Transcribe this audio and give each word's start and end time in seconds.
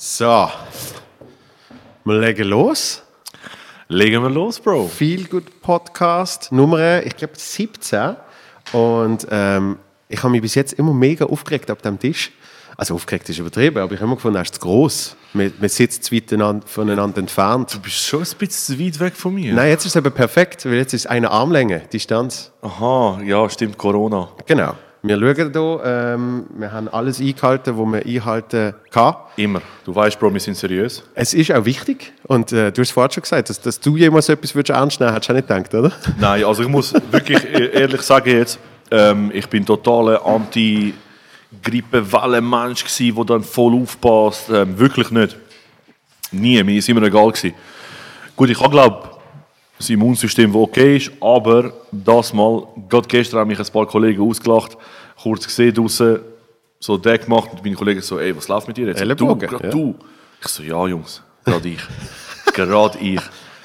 So, 0.00 0.48
wir 2.04 2.20
legen 2.20 2.46
los. 2.48 3.02
Legen 3.88 4.22
wir 4.22 4.30
los, 4.30 4.60
Bro. 4.60 4.86
Viel 4.86 5.26
gut 5.26 5.60
Podcast 5.60 6.52
Nummer, 6.52 7.02
ich 7.04 7.16
glaube 7.16 7.32
17. 7.36 8.14
Und 8.74 9.26
ähm, 9.28 9.76
ich 10.08 10.22
habe 10.22 10.30
mich 10.30 10.40
bis 10.42 10.54
jetzt 10.54 10.74
immer 10.74 10.92
mega 10.94 11.24
aufgeregt 11.24 11.68
ab 11.68 11.82
dem 11.82 11.98
Tisch. 11.98 12.30
Also 12.76 12.94
aufgeregt 12.94 13.28
ist 13.28 13.40
übertrieben, 13.40 13.78
aber 13.78 13.92
ich 13.92 13.98
habe 13.98 14.06
immer 14.06 14.14
gefunden, 14.14 14.36
er 14.36 14.42
ist 14.42 14.54
zu 14.54 14.60
gross. 14.60 15.16
Man, 15.32 15.52
man 15.58 15.68
sitzt 15.68 16.04
zu 16.04 16.14
weit 16.14 16.32
einander- 16.32 16.64
voneinander 16.64 17.18
entfernt. 17.18 17.74
Du 17.74 17.80
bist 17.80 17.96
schon 18.06 18.22
ein 18.22 18.36
bisschen 18.38 18.78
weit 18.78 19.00
weg 19.00 19.16
von 19.16 19.34
mir. 19.34 19.52
Nein, 19.52 19.70
jetzt 19.70 19.84
ist 19.84 19.96
es 19.96 19.96
eben 19.96 20.12
perfekt, 20.14 20.64
weil 20.64 20.74
jetzt 20.74 20.94
ist 20.94 21.08
eine 21.08 21.28
Armlänge, 21.28 21.80
Distanz. 21.92 22.52
Aha, 22.62 23.20
ja, 23.24 23.50
stimmt, 23.50 23.76
Corona. 23.76 24.28
Genau. 24.46 24.74
Wir 25.02 25.16
schauen 25.16 25.52
hier, 25.52 25.80
ähm, 25.84 26.46
wir 26.56 26.72
haben 26.72 26.88
alles 26.88 27.20
eingehalten, 27.20 27.78
was 27.78 27.86
man 27.86 28.02
einhalten 28.02 28.74
kann. 28.90 29.14
Immer. 29.36 29.62
Du 29.84 29.94
weißt, 29.94 30.18
Bro, 30.18 30.32
wir 30.32 30.40
sind 30.40 30.56
seriös. 30.56 31.04
Es 31.14 31.34
ist 31.34 31.52
auch 31.52 31.64
wichtig, 31.64 32.12
und 32.24 32.50
äh, 32.52 32.72
du 32.72 32.80
hast 32.80 32.90
vorhin 32.90 33.12
schon 33.12 33.22
gesagt, 33.22 33.48
dass, 33.48 33.60
dass 33.60 33.78
du 33.78 33.96
jemals 33.96 34.28
etwas 34.28 34.54
würdest 34.56 34.76
ernst 34.76 34.98
nehmen 34.98 35.12
hättest 35.12 35.28
du 35.30 35.32
auch 35.34 35.36
nicht 35.36 35.48
gedacht, 35.48 35.74
oder? 35.74 35.92
Nein, 36.18 36.44
also 36.44 36.62
ich 36.62 36.68
muss 36.68 36.92
wirklich 37.12 37.44
e- 37.44 37.70
ehrlich 37.70 38.02
sagen 38.02 38.30
jetzt, 38.30 38.58
ähm, 38.90 39.30
ich 39.32 39.46
bin 39.48 39.64
totaler 39.64 40.24
anti 40.26 40.94
grippewelle 41.62 42.40
mensch 42.40 42.84
gsi, 42.84 43.12
der 43.12 43.24
dann 43.24 43.42
voll 43.42 43.80
aufpasst. 43.80 44.50
Ähm, 44.50 44.78
wirklich 44.78 45.10
nicht. 45.10 45.36
Nie, 46.32 46.62
mir 46.62 46.76
ist 46.78 46.88
immer 46.88 47.02
egal 47.02 47.28
gewesen. 47.30 47.54
Gut, 48.36 48.50
ich 48.50 48.60
habe 48.60 48.70
glaube 48.70 49.07
das 49.78 49.88
Immunsystem, 49.90 50.52
das 50.52 50.60
okay 50.60 50.96
ist, 50.96 51.10
aber 51.20 51.72
das 51.90 52.32
mal, 52.32 52.66
gerade 52.88 53.08
gestern 53.08 53.40
haben 53.40 53.48
mich 53.48 53.58
ein 53.58 53.66
paar 53.72 53.86
Kollegen 53.86 54.22
ausgelacht, 54.22 54.76
kurz 55.22 55.46
gesehen 55.46 55.74
draußen, 55.74 56.18
so 56.80 56.96
der 56.96 57.18
gemacht 57.18 57.50
und 57.52 57.62
meine 57.62 57.76
Kollegen 57.76 58.00
so, 58.02 58.18
ey, 58.18 58.36
was 58.36 58.48
läuft 58.48 58.68
mit 58.68 58.76
dir 58.76 58.86
jetzt? 58.88 59.00
Ellenbogen, 59.00 59.38
du, 59.38 59.46
gerade 59.46 59.64
ja. 59.64 59.70
du. 59.70 59.94
Ich 60.40 60.48
so, 60.48 60.62
ja 60.62 60.86
Jungs, 60.86 61.22
gerade 61.44 61.68
ich. 61.68 61.80
gerade 62.52 62.98
ich. 62.98 63.20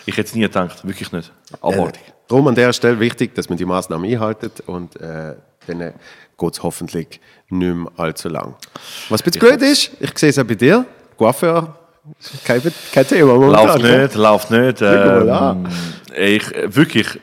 Ich 0.06 0.18
hätte 0.18 0.28
es 0.28 0.36
nie 0.36 0.42
gedacht, 0.42 0.86
wirklich 0.86 1.12
nicht. 1.12 1.32
Abartig. 1.62 2.02
Darum 2.28 2.48
an 2.48 2.56
der 2.56 2.74
Stelle 2.74 3.00
wichtig, 3.00 3.36
dass 3.36 3.50
man 3.50 3.58
die 3.58 3.66
Maßnahmen 3.66 4.10
einhaltet 4.10 4.62
und 4.66 5.00
äh, 5.00 5.36
dann 5.68 5.94
geht 6.38 6.54
es 6.54 6.64
hoffentlich 6.64 7.20
nicht 7.50 7.76
mehr 7.76 7.92
allzu 7.98 8.30
lang. 8.30 8.56
Was 9.10 9.22
ein 9.22 9.32
bisschen 9.32 9.50
gut 9.50 9.62
ist, 9.62 9.92
ich 10.00 10.18
sehe 10.18 10.30
es 10.30 10.40
auch 10.40 10.44
bei 10.44 10.56
dir, 10.56 10.86
Coiffeur, 11.18 11.78
kein, 12.44 12.62
kein 12.92 13.08
Thema 13.08 13.34
momentan, 13.36 13.68
Läuft 13.68 13.82
gell? 13.82 14.02
nicht, 14.02 14.16
läuft 14.16 14.52
nicht. 14.52 14.82
Ähm, 14.82 15.68
ich, 16.16 16.56
äh, 16.56 16.76
wirklich, 16.76 17.20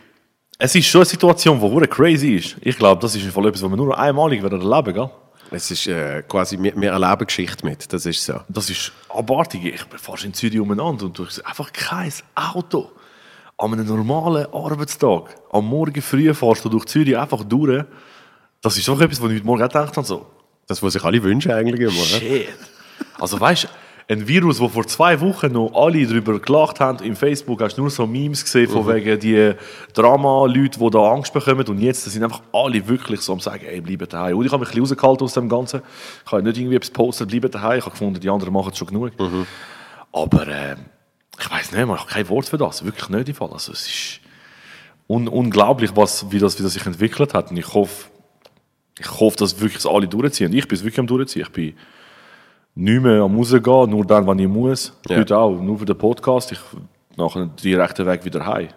es 0.59 0.75
ist 0.75 0.87
schon 0.87 1.01
eine 1.01 1.07
Situation, 1.07 1.61
die 1.61 1.87
crazy 1.87 2.37
ist. 2.37 2.57
Ich 2.61 2.77
glaube, 2.77 3.01
das 3.01 3.15
ist 3.15 3.27
Fall 3.27 3.47
etwas, 3.47 3.63
was 3.63 3.71
wir 3.71 3.77
nur 3.77 3.99
einmalig 3.99 4.43
werden 4.43 4.61
erleben, 4.61 4.95
gell? 4.95 5.11
Es 5.53 5.71
ist 5.71 5.87
äh, 5.89 6.23
quasi, 6.23 6.57
wir, 6.63 6.75
wir 6.77 6.93
erleben 6.93 7.27
Geschichte 7.27 7.65
mit, 7.67 7.93
das 7.93 8.07
ist 8.07 8.25
so. 8.25 8.41
Das 8.49 8.71
ist 8.71 8.93
abartig. 9.09 9.65
Ich 9.65 9.85
bin 9.85 9.99
fast 9.99 10.25
in 10.25 10.33
Zürich 10.33 10.61
umeinander 10.61 11.07
und 11.07 11.19
du 11.19 11.27
hast 11.27 11.45
einfach 11.45 11.73
kein 11.73 12.13
Auto. 12.35 12.91
An 13.59 13.73
einem 13.75 13.87
normalen 13.87 14.47
Arbeitstag, 14.55 15.35
am 15.53 15.67
Morgen 15.67 16.01
früh 16.01 16.33
fährst 16.33 16.65
du 16.65 16.69
durch 16.69 16.87
Zürich 16.87 17.19
einfach 17.19 17.45
durch. 17.45 17.85
Das 18.63 18.77
ist 18.79 18.87
doch 18.89 19.01
etwas, 19.01 19.21
was 19.21 19.31
ich 19.31 19.37
heute 19.39 19.47
Morgen 19.47 19.63
auch 19.63 19.69
gedacht 19.69 19.97
habe. 19.97 20.07
So. 20.07 20.27
Das, 20.67 20.83
was 20.83 20.93
sich 20.93 21.05
alle 21.05 21.23
wünschen 21.23 21.51
eigentlich 21.53 21.81
immer. 21.81 21.93
ne? 21.93 22.05
Shit. 22.05 22.49
Also 23.19 23.39
weißt 23.41 23.65
du, 23.65 23.69
ein 24.11 24.27
Virus, 24.27 24.59
wo 24.59 24.69
vor 24.69 24.87
zwei 24.89 25.21
Wochen 25.21 25.53
noch 25.53 25.73
alle 25.73 26.05
darüber 26.05 26.41
gelacht 26.41 26.81
haben, 26.81 26.99
im 27.05 27.15
Facebook 27.15 27.63
hast 27.63 27.77
du 27.77 27.83
nur 27.83 27.91
so 27.91 28.09
Memes 28.09 28.43
gesehen, 28.43 28.69
von 28.69 28.89
wegen 28.89 29.21
die 29.21 29.55
Drama-Leute, 29.95 30.81
die 30.81 30.91
da 30.91 31.13
Angst 31.13 31.33
bekommen 31.33 31.65
und 31.69 31.79
jetzt 31.79 32.05
sind 32.05 32.25
einfach 32.25 32.43
alle 32.53 32.89
wirklich 32.89 33.21
so 33.21 33.33
am 33.33 33.39
sagen, 33.39 33.65
ey, 33.65 33.81
bleibt 33.81 34.13
daheim. 34.13 34.37
Und 34.37 34.45
ich 34.45 34.51
habe 34.51 34.61
mich 34.61 34.71
ein 34.71 34.83
bisschen 34.83 34.97
rausgehalten 34.97 35.25
aus 35.25 35.35
dem 35.35 35.49
Ganzen. 35.49 35.83
Ich 36.27 36.33
habe 36.33 36.43
nicht 36.43 36.59
irgendwie 36.59 36.75
etwas 36.75 36.89
gepostet, 36.89 37.29
bleibt 37.29 37.55
daheim. 37.55 37.79
Ich 37.79 37.85
habe 37.85 37.93
gefunden, 37.93 38.19
die 38.19 38.29
anderen 38.29 38.53
machen 38.53 38.73
es 38.73 38.79
schon 38.79 38.89
genug. 38.89 39.13
Aber 40.13 40.49
äh, 40.49 40.75
ich 41.39 41.49
weiß 41.49 41.71
nicht, 41.71 41.87
man 41.87 42.01
hat 42.01 42.09
kein 42.09 42.29
Wort 42.29 42.49
für 42.49 42.59
das. 42.59 42.85
Wirklich 42.85 43.09
nicht 43.11 43.29
im 43.29 43.35
Fall. 43.37 43.51
Also 43.53 43.71
es 43.71 43.87
ist 43.87 44.21
un 45.07 45.29
unglaublich, 45.29 45.93
was, 45.95 46.33
wie, 46.33 46.41
das, 46.41 46.59
wie 46.59 46.65
das 46.65 46.73
sich 46.73 46.85
entwickelt 46.85 47.33
hat. 47.33 47.53
Und 47.53 47.59
ich 47.59 47.73
hoffe, 47.75 48.09
ich 48.99 49.21
hoffe, 49.21 49.37
dass 49.37 49.61
wirklich 49.61 49.87
alle 49.87 50.09
durchziehen. 50.09 50.53
Ich 50.53 50.67
bin 50.67 50.77
es 50.77 50.83
wirklich 50.83 50.99
am 50.99 51.07
durchziehen. 51.07 51.43
Ich 51.43 51.53
bin 51.53 51.75
nicht 52.81 53.03
mehr 53.03 53.23
am 53.23 53.37
rausgehen, 53.37 53.91
nur 53.91 54.05
dann, 54.07 54.27
wenn 54.27 54.39
ich 54.39 54.49
muss. 54.49 54.93
Ja. 55.09 55.19
Heute 55.19 55.37
auch, 55.37 55.61
nur 55.61 55.79
für 55.79 55.85
den 55.85 55.99
Podcast. 55.99 56.53
Ich 56.53 56.61
nachher 57.17 57.41
den 57.41 57.57
direkten 57.57 58.07
Weg 58.07 58.25
wieder 58.25 58.47
heim. 58.47 58.69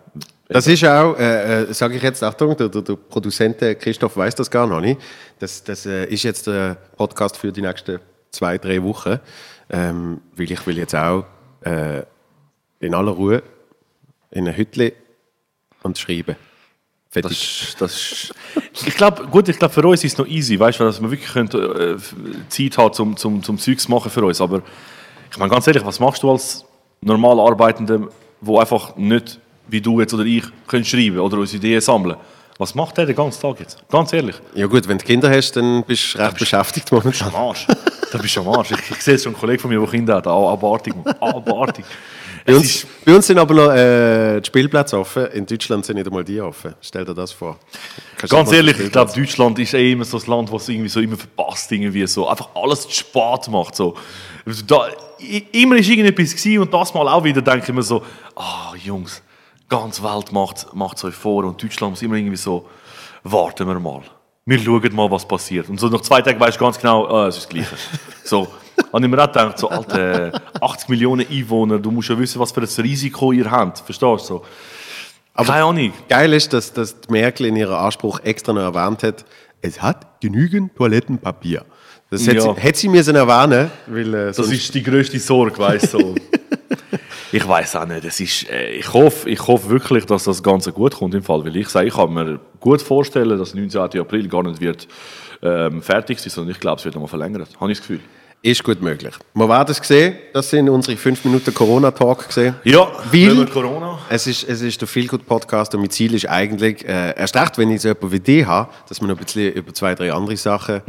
Das 0.49 0.67
ist 0.67 0.83
auch, 0.83 1.17
äh, 1.17 1.63
äh, 1.63 1.73
sage 1.73 1.95
ich 1.95 2.03
jetzt, 2.03 2.21
Achtung, 2.21 2.55
der, 2.57 2.67
der, 2.67 2.81
der 2.81 2.95
Produzent 2.95 3.61
äh, 3.61 3.75
Christoph 3.75 4.17
weiß 4.17 4.35
das 4.35 4.51
gar 4.51 4.67
noch 4.67 4.81
nicht. 4.81 4.99
Das, 5.39 5.63
das 5.63 5.85
äh, 5.85 6.05
ist 6.05 6.23
jetzt 6.23 6.47
der 6.47 6.75
Podcast 6.97 7.37
für 7.37 7.51
die 7.51 7.61
nächsten 7.61 7.99
zwei, 8.29 8.57
drei 8.57 8.83
Wochen. 8.83 9.19
Ähm, 9.69 10.19
weil 10.35 10.51
ich 10.51 10.67
will 10.67 10.77
jetzt 10.77 10.93
auch 10.93 11.25
äh, 11.61 12.03
in 12.81 12.93
aller 12.93 13.11
Ruhe 13.11 13.41
in 14.31 14.47
ein 14.47 14.55
Hütli 14.55 14.93
und 15.81 15.97
schreiben. 15.97 16.35
Das, 17.13 17.21
Fertig. 17.21 17.69
ist- 17.69 17.81
das 17.81 17.93
ist, 17.93 18.33
ich 18.87 18.95
glaube, 18.95 19.25
gut, 19.27 19.47
ich 19.47 19.57
glaube, 19.59 19.73
für 19.73 19.85
uns 19.87 20.03
ist 20.03 20.13
es 20.13 20.17
noch 20.17 20.27
easy, 20.27 20.59
weißt 20.59 20.79
du, 20.79 20.83
dass 20.85 21.01
wir 21.01 21.11
wirklich 21.11 21.31
können, 21.31 21.49
äh, 21.49 21.97
Zeit 22.49 22.77
haben, 22.77 22.93
zum, 22.93 23.15
zum, 23.17 23.43
zum 23.43 23.57
Zeugs 23.59 23.87
machen 23.87 24.09
für 24.11 24.23
uns. 24.25 24.41
Aber 24.41 24.61
ich 25.31 25.37
meine, 25.37 25.51
ganz 25.51 25.67
ehrlich, 25.67 25.85
was 25.85 25.99
machst 25.99 26.23
du 26.23 26.31
als 26.31 26.65
normal 27.01 27.39
Arbeitender, 27.39 28.07
wo 28.41 28.59
einfach 28.59 28.95
nicht, 28.95 29.39
wie 29.67 29.79
du 29.81 29.99
jetzt 29.99 30.13
oder 30.13 30.23
ich, 30.25 30.43
können 30.67 30.85
schreiben 30.85 31.19
oder 31.19 31.37
uns 31.37 31.53
Ideen 31.53 31.81
sammeln? 31.81 32.17
Was 32.59 32.75
macht 32.75 32.97
der 32.97 33.05
den 33.07 33.15
ganzen 33.15 33.41
Tag 33.41 33.59
jetzt? 33.59 33.77
Ganz 33.89 34.13
ehrlich. 34.13 34.35
Ja 34.53 34.67
gut, 34.67 34.87
wenn 34.87 34.97
du 34.99 35.05
Kinder 35.05 35.29
hast, 35.29 35.53
dann 35.55 35.83
bist 35.83 36.13
du 36.13 36.19
recht 36.19 36.37
beschäftigt 36.37 36.91
momentan. 36.91 37.29
Am 37.29 37.35
Arsch. 37.35 37.65
Da 38.11 38.17
bist 38.19 38.35
du 38.35 38.41
am 38.41 38.49
Arsch. 38.49 38.71
Ich, 38.71 38.91
ich 38.91 39.01
sehe 39.01 39.17
schon, 39.17 39.33
ein 39.33 39.39
Kollege 39.39 39.59
von 39.59 39.71
mir, 39.71 39.79
der 39.79 39.89
Kinder 39.89 40.15
hat. 40.17 40.27
Abartig. 40.27 40.93
Abartig. 41.19 41.83
Bei 42.45 42.55
uns, 42.55 42.85
bei 43.05 43.15
uns 43.15 43.27
sind 43.27 43.37
aber 43.37 43.53
noch 43.53 43.71
äh, 43.71 44.41
die 44.41 44.47
Spielplätze 44.47 44.99
offen. 44.99 45.27
In 45.27 45.45
Deutschland 45.45 45.85
sind 45.85 45.95
nicht 45.95 46.07
einmal 46.07 46.23
die 46.23 46.41
offen. 46.41 46.75
Stell 46.81 47.05
dir 47.05 47.13
das 47.13 47.31
vor. 47.31 47.57
Kannst 48.17 48.33
ganz 48.33 48.51
ehrlich, 48.51 48.79
ich 48.79 48.91
glaube, 48.91 49.11
Deutschland 49.13 49.57
ist 49.59 49.73
eh 49.73 49.93
immer 49.93 50.03
so 50.03 50.17
das 50.17 50.27
Land, 50.27 50.51
was 50.51 50.67
irgendwie 50.67 50.89
so 50.89 50.99
immer 50.99 51.15
verpasst, 51.15 51.71
irgendwie 51.71 52.05
so. 52.05 52.27
Einfach 52.27 52.49
alles 52.55 52.81
zu 52.81 52.91
spät 52.91 53.47
macht, 53.49 53.75
so. 53.75 53.95
Da, 54.67 54.87
immer 55.53 55.77
ist 55.77 55.89
irgendetwas 55.89 56.35
gewesen 56.35 56.59
und 56.59 56.73
das 56.73 56.93
mal 56.93 57.07
auch 57.07 57.23
wieder 57.23 57.41
denke 57.41 57.65
ich 57.65 57.73
mir 57.73 57.83
so, 57.83 58.03
ah, 58.35 58.73
Jungs, 58.75 59.21
ganz 59.69 60.03
Welt 60.03 60.33
macht 60.33 60.97
es 60.97 61.03
euch 61.05 61.15
vor 61.15 61.45
und 61.45 61.61
Deutschland 61.63 61.93
muss 61.93 62.01
immer 62.01 62.15
irgendwie 62.15 62.35
so, 62.35 62.67
warten 63.23 63.67
wir 63.67 63.79
mal. 63.79 64.01
Wir 64.45 64.59
schauen 64.59 64.93
mal, 64.93 65.09
was 65.09 65.25
passiert. 65.25 65.69
Und 65.69 65.79
so 65.79 65.87
nach 65.87 66.01
zwei 66.01 66.21
Tagen 66.21 66.39
weißt 66.39 66.59
du 66.59 66.65
ganz 66.65 66.77
genau, 66.77 67.05
ah, 67.07 67.27
es 67.27 67.37
ist 67.37 67.45
das 67.45 67.49
Gleiche. 67.49 67.77
so. 68.25 68.49
Und 68.91 69.03
ich 69.03 69.09
mir 69.09 69.21
auch 69.21 69.27
gedacht, 69.27 69.57
so, 69.59 69.69
Alter, 69.69 70.41
80 70.61 70.89
Millionen 70.89 71.25
Einwohner, 71.29 71.79
du 71.79 71.91
musst 71.91 72.09
ja 72.09 72.17
wissen, 72.17 72.39
was 72.39 72.51
für 72.51 72.61
ein 72.61 72.67
Risiko 72.83 73.31
ihr 73.31 73.49
habt. 73.49 73.79
Verstehst 73.79 74.01
du? 74.01 74.17
So. 74.17 74.45
Keine 75.35 75.63
Ahnung. 75.63 75.93
Geil 76.07 76.33
ist, 76.33 76.53
dass, 76.53 76.73
dass 76.73 76.99
die 77.01 77.11
Merkel 77.11 77.47
in 77.47 77.55
ihrem 77.55 77.73
Anspruch 77.75 78.19
extra 78.23 78.53
noch 78.53 78.61
erwähnt 78.61 79.03
hat, 79.03 79.25
es 79.61 79.81
hat 79.81 80.19
genügend 80.21 80.75
Toilettenpapier. 80.75 81.65
Das 82.09 82.27
hätte, 82.27 82.37
Ja. 82.37 82.53
sie, 82.53 82.61
hätte 82.61 82.79
sie 82.79 82.89
müssen 82.89 83.15
erwähnen 83.15 83.71
weil 83.87 84.13
äh, 84.13 84.25
Das 84.27 84.39
ist 84.39 84.73
die 84.75 84.83
grösste 84.83 85.17
Sorge, 85.19 85.57
weißt 85.57 85.93
du. 85.93 85.99
So. 85.99 86.15
ich 87.31 87.47
weiß 87.47 87.77
auch 87.77 87.87
nicht. 87.87 88.05
Es 88.05 88.19
ist, 88.19 88.47
äh, 88.49 88.71
ich, 88.73 88.93
hoffe, 88.93 89.27
ich 89.29 89.47
hoffe 89.47 89.69
wirklich, 89.69 90.05
dass 90.05 90.25
das 90.25 90.43
Ganze 90.43 90.71
gut 90.71 90.95
kommt 90.95 91.15
im 91.15 91.23
Fall. 91.23 91.43
Weil 91.43 91.55
ich 91.55 91.69
sage, 91.69 91.87
ich 91.87 91.95
kann 91.95 92.13
mir 92.13 92.39
gut 92.59 92.81
vorstellen, 92.83 93.39
dass 93.39 93.55
19. 93.55 93.99
April 93.99 94.27
gar 94.27 94.43
nicht 94.43 94.61
wird 94.61 94.87
ähm, 95.41 95.81
fertig 95.81 96.19
sein, 96.19 96.29
sondern 96.29 96.51
ich 96.51 96.59
glaube, 96.59 96.77
es 96.77 96.85
wird 96.85 96.93
nochmal 96.93 97.09
verlängert. 97.09 97.49
Habe 97.59 97.71
ich 97.71 97.79
das 97.79 97.87
Gefühl. 97.87 98.03
Ist 98.43 98.61
gut 98.63 98.81
möglich. 98.81 99.13
Wir 99.33 99.47
werden 99.47 99.71
es 99.71 99.77
sehen. 99.87 100.15
Das 100.33 100.49
sind 100.49 100.67
unsere 100.69 100.97
5 100.97 101.23
Minuten 101.23 101.53
Corona-Talk 101.53 102.27
gesehen. 102.27 102.55
Ja, 102.65 102.91
Weil- 103.11 103.31
über 103.31 103.45
Corona. 103.45 103.97
Es 104.09 104.27
ist, 104.27 104.43
es 104.43 104.61
ist 104.61 104.81
der 104.81 104.87
Feelgood-Podcast 104.87 105.73
und 105.73 105.79
mein 105.81 105.89
Ziel 105.89 106.13
ist 106.13 106.27
eigentlich, 106.29 106.83
äh, 106.85 107.17
erst 107.17 107.35
recht, 107.37 107.57
wenn 107.57 107.71
ich 107.71 107.81
so 107.81 107.87
jemanden 107.87 108.11
wie 108.11 108.19
dich 108.19 108.45
habe, 108.45 108.69
dass 108.89 108.99
man 108.99 109.09
noch 109.11 109.17
ein 109.17 109.23
bisschen 109.23 109.53
über 109.53 109.73
zwei, 109.73 109.95
drei 109.95 110.11
andere 110.11 110.35
Sachen 110.35 110.81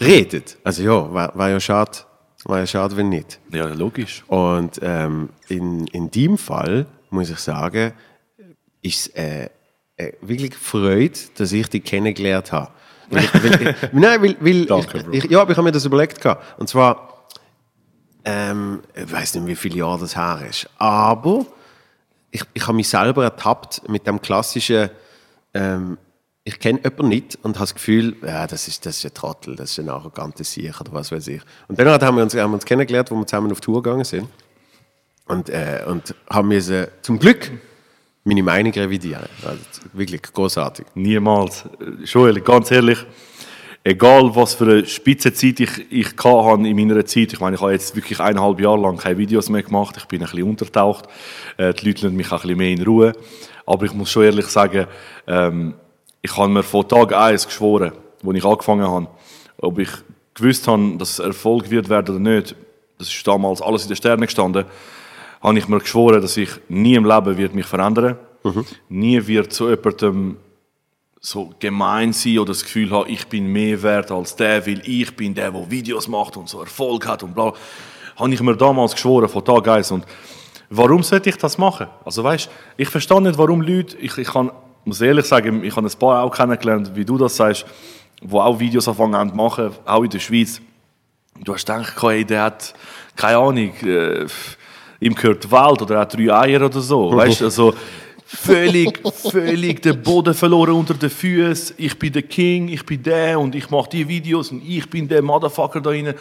redet. 0.00 0.58
Also 0.62 0.82
ja, 0.82 1.12
war, 1.12 1.36
war 1.36 1.48
ja 1.48 1.58
schade, 1.58 1.92
war 2.44 2.58
ja 2.58 2.66
schade, 2.66 2.96
wenn 2.98 3.08
nicht. 3.08 3.40
Ja, 3.50 3.66
logisch. 3.68 4.22
Und 4.26 4.78
ähm, 4.82 5.30
in, 5.48 5.86
in 5.88 6.10
deinem 6.10 6.36
Fall, 6.36 6.86
muss 7.10 7.30
ich 7.30 7.38
sagen, 7.38 7.92
ist 8.82 9.08
es 9.08 9.14
äh, 9.14 9.48
äh, 9.96 10.12
wirklich 10.20 10.54
Freude, 10.54 11.18
dass 11.36 11.50
ich 11.52 11.68
dich 11.68 11.82
kennengelernt 11.82 12.52
habe. 12.52 12.70
Weil 13.10 13.24
ich, 13.24 13.34
weil, 13.34 13.62
ich, 13.62 13.76
nein, 13.92 14.22
weil, 14.22 14.36
weil 14.40 15.12
ich, 15.12 15.24
ich, 15.24 15.30
ja, 15.30 15.40
aber 15.40 15.52
ich 15.52 15.56
habe 15.56 15.66
mir 15.66 15.72
das 15.72 15.84
überlegt. 15.84 16.20
gehabt. 16.20 16.60
Und 16.60 16.68
zwar, 16.68 17.26
ähm, 18.24 18.82
ich 18.94 19.10
weiß 19.10 19.36
nicht, 19.36 19.46
wie 19.46 19.56
viele 19.56 19.76
Jahre 19.76 20.00
das 20.00 20.16
her 20.16 20.40
ist, 20.48 20.68
aber 20.78 21.46
ich, 22.30 22.42
ich 22.54 22.62
habe 22.62 22.74
mich 22.74 22.88
selber 22.88 23.24
ertappt 23.24 23.88
mit 23.88 24.06
dem 24.06 24.20
klassischen, 24.20 24.90
ähm, 25.54 25.98
ich 26.44 26.58
kenne 26.58 26.80
jemanden 26.82 27.08
nicht 27.08 27.38
und 27.42 27.56
habe 27.56 27.64
das 27.64 27.74
Gefühl, 27.74 28.16
ja, 28.22 28.46
das 28.46 28.68
ist, 28.68 28.86
das 28.86 28.98
ist 28.98 29.04
ein 29.04 29.14
Trottel, 29.14 29.56
das 29.56 29.70
ist 29.70 29.78
ein 29.78 29.88
arroganter 29.88 30.44
Sieg 30.44 30.80
oder 30.80 30.92
was 30.92 31.12
weiß 31.12 31.28
ich. 31.28 31.42
Und 31.68 31.78
dann 31.78 31.88
haben 31.88 32.16
wir 32.16 32.22
uns, 32.22 32.34
haben 32.34 32.50
wir 32.50 32.54
uns 32.54 32.64
kennengelernt, 32.64 33.10
wo 33.10 33.16
wir 33.16 33.26
zusammen 33.26 33.52
auf 33.52 33.60
Tour 33.60 33.82
gegangen 33.82 34.04
sind 34.04 34.28
und, 35.26 35.48
äh, 35.50 35.84
und 35.86 36.14
haben 36.28 36.48
müssen, 36.48 36.86
zum 37.02 37.18
Glück 37.18 37.50
meine 38.28 38.42
Meinung 38.42 38.72
revidieren. 38.72 39.26
Also, 39.42 39.60
wirklich 39.94 40.22
großartig. 40.22 40.86
Niemals. 40.94 41.64
Joel, 42.04 42.40
ganz 42.40 42.70
ehrlich, 42.70 42.98
egal 43.82 44.34
was 44.34 44.54
für 44.54 44.64
eine 44.64 44.86
Spitzenzeit 44.86 45.60
ich, 45.60 45.70
ich 45.90 46.14
hatte 46.22 46.68
in 46.68 46.76
meiner 46.76 47.04
Zeit, 47.06 47.32
ich 47.32 47.40
meine, 47.40 47.56
ich 47.56 47.62
habe 47.62 47.72
jetzt 47.72 47.96
wirklich 47.96 48.20
eineinhalb 48.20 48.60
Jahre 48.60 48.80
lang 48.80 48.98
keine 48.98 49.16
Videos 49.16 49.48
mehr 49.48 49.62
gemacht, 49.62 49.96
ich 49.96 50.04
bin 50.04 50.20
ein 50.20 50.28
bisschen 50.28 50.48
untertaucht, 50.48 51.06
äh, 51.56 51.72
die 51.72 51.86
Leute 51.86 52.04
lassen 52.04 52.16
mich 52.16 52.30
ein 52.30 52.38
bisschen 52.38 52.58
mehr 52.58 52.70
in 52.70 52.82
Ruhe, 52.82 53.14
aber 53.64 53.86
ich 53.86 53.94
muss 53.94 54.10
schon 54.10 54.24
ehrlich 54.24 54.46
sagen, 54.46 54.86
ähm, 55.26 55.74
ich 56.20 56.36
habe 56.36 56.50
mir 56.50 56.62
von 56.62 56.86
Tag 56.86 57.14
1 57.14 57.46
geschworen, 57.46 57.92
als 58.26 58.36
ich 58.36 58.44
angefangen 58.44 58.86
habe, 58.86 59.08
ob 59.58 59.78
ich 59.78 59.90
gewusst 60.34 60.68
habe, 60.68 60.96
dass 60.98 61.12
es 61.12 61.18
Erfolg 61.20 61.70
wird 61.70 61.88
werden 61.88 62.16
oder 62.16 62.36
nicht, 62.36 62.54
das 62.98 63.08
ist 63.08 63.26
damals 63.26 63.62
alles 63.62 63.84
in 63.84 63.88
den 63.88 63.96
Sternen 63.96 64.26
gestanden, 64.26 64.66
habe 65.40 65.58
ich 65.58 65.68
mir 65.68 65.78
geschworen, 65.78 66.20
dass 66.20 66.36
ich 66.36 66.50
nie 66.68 66.94
im 66.94 67.04
Leben 67.04 67.36
wird 67.36 67.54
mich 67.54 67.66
verändern 67.66 68.16
mhm. 68.44 68.64
nie 68.88 69.26
wird 69.26 69.52
zu 69.52 69.68
jemandem 69.68 70.36
so 71.20 71.52
gemein 71.58 72.12
sein 72.12 72.38
oder 72.38 72.52
das 72.52 72.62
Gefühl 72.62 72.90
haben, 72.90 73.10
ich 73.10 73.26
bin 73.26 73.46
mehr 73.46 73.82
wert 73.82 74.10
als 74.10 74.36
der, 74.36 74.66
weil 74.66 74.80
ich 74.84 75.14
bin 75.16 75.34
der, 75.34 75.50
der 75.50 75.70
Videos 75.70 76.06
macht 76.06 76.36
und 76.36 76.48
so 76.48 76.60
Erfolg 76.60 77.06
hat 77.06 77.22
und 77.22 77.34
bla. 77.34 77.52
Habe 78.16 78.32
ich 78.32 78.40
mir 78.40 78.56
damals 78.56 78.92
geschworen, 78.92 79.28
von 79.28 79.44
Tag 79.44 79.66
1. 79.66 79.92
Und 79.92 80.04
warum 80.70 81.02
sollte 81.02 81.30
ich 81.30 81.36
das 81.36 81.58
machen? 81.58 81.88
Also 82.04 82.22
weißt, 82.22 82.48
ich 82.76 82.88
verstehe 82.88 83.20
nicht, 83.20 83.38
warum 83.38 83.60
Leute, 83.60 83.96
ich, 83.98 84.16
ich 84.16 84.28
kann, 84.28 84.50
muss 84.84 85.00
ehrlich 85.00 85.26
sagen, 85.26 85.62
ich 85.64 85.74
habe 85.76 85.86
ein 85.86 85.98
paar 85.98 86.22
auch 86.22 86.34
kennengelernt, 86.34 86.92
wie 86.94 87.04
du 87.04 87.18
das 87.18 87.36
sagst, 87.36 87.66
wo 88.22 88.40
auch 88.40 88.58
Videos 88.58 88.88
anfangen 88.88 89.30
zu 89.30 89.36
machen, 89.36 89.70
auch 89.84 90.02
in 90.02 90.10
der 90.10 90.18
Schweiz. 90.18 90.60
Du 91.42 91.52
hast 91.54 91.66
gedacht, 91.66 91.94
hey, 92.00 92.24
der 92.24 92.42
hat, 92.42 92.74
keine 93.14 93.38
Ahnung, 93.38 93.72
äh, 93.82 94.26
ihm 95.00 95.14
gehört 95.14 95.50
Welt 95.50 95.82
oder 95.82 95.96
er 95.96 96.00
hat 96.00 96.14
drei 96.14 96.32
Eier 96.32 96.66
oder 96.66 96.80
so. 96.80 97.14
Weißt, 97.14 97.42
also, 97.42 97.74
völlig, 98.24 99.00
völlig 99.30 99.82
den 99.82 100.02
Boden 100.02 100.34
verloren 100.34 100.72
unter 100.72 100.94
den 100.94 101.10
Füßen. 101.10 101.76
Ich 101.78 101.98
bin 101.98 102.12
der 102.12 102.22
King, 102.22 102.68
ich 102.68 102.84
bin 102.84 103.02
der 103.02 103.40
und 103.40 103.54
ich 103.54 103.70
mache 103.70 103.88
die 103.90 104.06
Videos 104.06 104.50
und 104.50 104.62
ich 104.66 104.88
bin 104.88 105.08
der 105.08 105.22
Motherfucker 105.22 105.80
da 105.80 105.90
rein. 105.90 106.14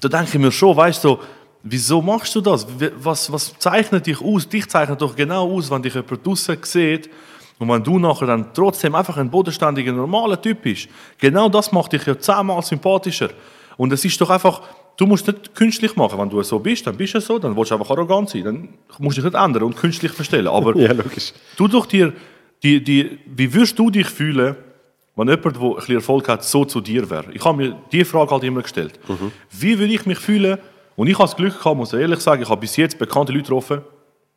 Da 0.00 0.08
denke 0.08 0.30
ich 0.32 0.38
mir 0.38 0.50
schon, 0.50 0.76
weißt 0.76 1.04
du, 1.04 1.18
wieso 1.62 2.00
machst 2.00 2.34
du 2.34 2.40
das? 2.40 2.66
Was, 2.98 3.30
was 3.30 3.56
zeichnet 3.58 4.06
dich 4.06 4.20
aus? 4.20 4.48
Dich 4.48 4.68
zeichnet 4.68 5.00
doch 5.00 5.14
genau 5.14 5.50
aus, 5.54 5.70
wenn 5.70 5.82
dich 5.82 5.94
jemand 5.94 6.26
draussen 6.26 6.58
sieht 6.62 7.10
und 7.58 7.68
wenn 7.68 7.84
du 7.84 7.98
nachher 7.98 8.26
dann 8.26 8.52
trotzdem 8.52 8.94
einfach 8.94 9.16
ein 9.18 9.30
bodenständiger, 9.30 9.92
normaler 9.92 10.40
Typ 10.40 10.62
bist. 10.62 10.88
Genau 11.18 11.48
das 11.48 11.70
macht 11.70 11.92
dich 11.92 12.04
ja 12.06 12.18
zehnmal 12.18 12.62
sympathischer. 12.62 13.30
Und 13.76 13.92
es 13.92 14.04
ist 14.04 14.20
doch 14.20 14.30
einfach 14.30 14.62
Du 14.96 15.06
musst 15.06 15.26
nicht 15.26 15.54
künstlich 15.54 15.96
machen. 15.96 16.18
Wenn 16.18 16.28
du 16.28 16.42
so 16.42 16.58
bist, 16.58 16.86
dann 16.86 16.96
bist 16.96 17.14
du 17.14 17.20
so, 17.20 17.38
dann 17.38 17.56
willst 17.56 17.70
du 17.70 17.74
einfach 17.76 17.90
arrogant 17.90 18.30
sein. 18.30 18.44
Dann 18.44 18.68
musst 18.98 19.16
du 19.16 19.22
dich 19.22 19.32
nicht 19.32 19.42
ändern 19.42 19.62
und 19.62 19.76
künstlich 19.76 20.12
verstellen. 20.12 20.48
Aber 20.48 20.76
ja, 20.76 20.92
logisch. 20.92 21.32
du 21.56 21.68
doch 21.68 21.86
dir, 21.86 22.12
die, 22.62 22.82
die, 22.82 23.18
wie 23.26 23.52
würdest 23.52 23.78
du 23.78 23.90
dich 23.90 24.06
fühlen, 24.06 24.56
wenn 25.16 25.28
jemand, 25.28 25.56
der 25.56 25.62
ein 25.62 25.74
bisschen 25.74 25.94
Erfolg 25.96 26.28
hat, 26.28 26.44
so 26.44 26.64
zu 26.64 26.80
dir 26.80 27.08
wäre? 27.08 27.32
Ich 27.32 27.44
habe 27.44 27.56
mir 27.56 27.76
diese 27.90 28.04
Frage 28.04 28.30
halt 28.30 28.44
immer 28.44 28.62
gestellt. 28.62 28.98
Mhm. 29.08 29.32
Wie 29.50 29.78
würde 29.78 29.92
ich 29.92 30.06
mich 30.06 30.18
fühlen? 30.18 30.58
Und 30.96 31.06
ich 31.06 31.14
habe 31.14 31.24
das 31.24 31.36
Glück 31.36 31.58
gehabt, 31.58 31.76
muss 31.76 31.92
ich 31.92 32.00
ehrlich 32.00 32.20
sagen, 32.20 32.42
ich 32.42 32.48
habe 32.48 32.60
bis 32.60 32.76
jetzt 32.76 32.98
bekannte 32.98 33.32
Leute 33.32 33.44
getroffen, 33.44 33.80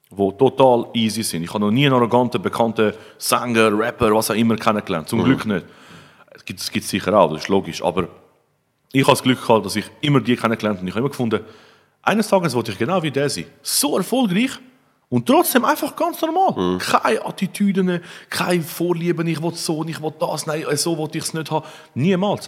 die 0.10 0.38
total 0.38 0.88
easy 0.94 1.24
sind. 1.24 1.44
Ich 1.44 1.50
habe 1.50 1.60
noch 1.60 1.72
nie 1.72 1.86
einen 1.86 1.96
arroganten, 1.96 2.42
bekannten 2.42 2.94
Sänger, 3.18 3.78
Rapper, 3.78 4.16
was 4.16 4.32
auch 4.32 4.36
immer 4.36 4.56
kennengelernt. 4.56 5.10
Zum 5.10 5.20
mhm. 5.20 5.26
Glück 5.26 5.46
nicht. 5.46 5.66
Es 6.34 6.72
gibt 6.72 6.84
es 6.84 6.90
sicher 6.90 7.14
auch, 7.14 7.32
das 7.32 7.44
ist 7.44 7.50
logisch. 7.50 7.84
Aber 7.84 8.08
ich 8.96 9.04
habe 9.04 9.12
das 9.12 9.24
Glück 9.24 9.42
gehabt, 9.42 9.66
dass 9.66 9.76
ich 9.76 9.86
immer 10.00 10.22
die 10.22 10.38
kennengelernt 10.38 10.78
habe 10.78 10.82
und 10.82 10.88
ich 10.88 10.94
habe 10.94 11.02
immer 11.02 11.10
gefunden, 11.10 11.42
eines 12.02 12.30
Tages 12.30 12.54
wollte 12.54 12.72
ich 12.72 12.78
genau 12.78 13.04
wie 13.04 13.12
der 13.12 13.30
sein. 13.30 13.46
So 13.62 13.98
erfolgreich 13.98 14.52
und 15.10 15.26
trotzdem 15.26 15.66
einfach 15.66 15.96
ganz 15.96 16.22
normal. 16.22 16.76
Mhm. 16.76 16.78
Keine 16.78 17.26
Attitüden, 17.26 18.00
keine 18.30 18.64
Vorlieben, 18.64 19.28
ich 19.28 19.42
will 19.42 19.54
so, 19.54 19.84
ich 19.84 20.02
will 20.02 20.14
das, 20.18 20.46
nein, 20.46 20.64
so 20.76 20.98
wollte 20.98 21.18
ich 21.18 21.26
es 21.26 21.34
nicht 21.34 21.52
haben. 21.52 21.66
Niemals. 21.94 22.48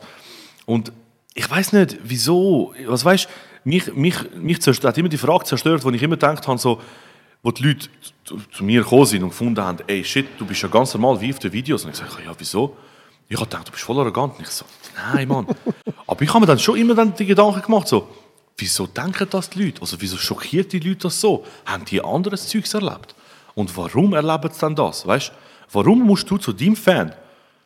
Und 0.66 0.94
ich 1.34 1.50
weiß 1.50 1.74
nicht, 1.74 1.98
wieso, 2.04 2.74
was 2.86 3.04
weißt 3.04 3.28
mich, 3.66 3.94
mich, 3.94 4.16
mich 4.36 4.62
zerstört, 4.62 4.94
hat 4.94 4.98
immer 4.98 5.10
die 5.10 5.18
Frage 5.18 5.44
zerstört, 5.44 5.84
wo 5.84 5.90
ich 5.90 6.02
immer 6.02 6.16
gedacht 6.16 6.48
habe, 6.48 6.58
so, 6.58 6.80
wo 7.44 7.52
die 7.52 7.64
Leute 7.64 7.90
zu, 8.24 8.40
zu 8.54 8.64
mir 8.64 8.84
gekommen 8.84 9.06
sind 9.06 9.24
und 9.24 9.30
gefunden 9.30 9.62
haben, 9.62 9.80
ey, 9.86 10.02
shit, 10.04 10.28
du 10.38 10.46
bist 10.46 10.62
ja 10.62 10.70
ganz 10.70 10.94
normal 10.94 11.20
wie 11.20 11.34
auf 11.34 11.40
den 11.40 11.52
Videos. 11.52 11.84
Und 11.84 11.92
ich 11.92 11.98
sage, 11.98 12.24
ja, 12.24 12.32
wieso? 12.38 12.78
Ich 13.28 13.36
habe 13.36 13.46
gedacht, 13.46 13.68
du 13.68 13.72
bist 13.74 13.84
voll 13.84 14.00
arrogant. 14.00 14.38
Und 14.38 14.44
ich 14.44 14.48
so, 14.48 14.64
nein, 14.98 15.28
Mann. 15.28 15.48
Aber 16.06 16.22
ich 16.22 16.30
habe 16.30 16.42
mir 16.42 16.46
dann 16.46 16.60
schon 16.60 16.78
immer 16.78 16.96
dann 16.96 17.16
die 17.16 17.26
Gedanken 17.26 17.62
gemacht, 17.62 17.88
so, 17.88 18.08
wieso 18.58 18.88
denken 18.88 19.28
das 19.30 19.50
die 19.50 19.66
Leute? 19.66 19.82
Also 19.82 19.98
wieso 20.00 20.18
schockiert 20.18 20.74
die 20.74 20.80
Leute 20.80 21.04
das 21.04 21.22
so? 21.22 21.46
Haben 21.66 21.86
die 21.86 22.04
anderes 22.04 22.48
Zeugs 22.48 22.74
erlebt? 22.74 23.16
Und 23.56 23.76
warum 23.76 24.14
erleben 24.14 24.52
sie 24.52 24.60
dann 24.60 24.76
das? 24.76 25.06
Weißt? 25.06 25.32
Warum 25.72 26.04
musst 26.04 26.30
du 26.30 26.38
zu 26.38 26.54
deinem 26.54 26.76
Fan, 26.76 27.14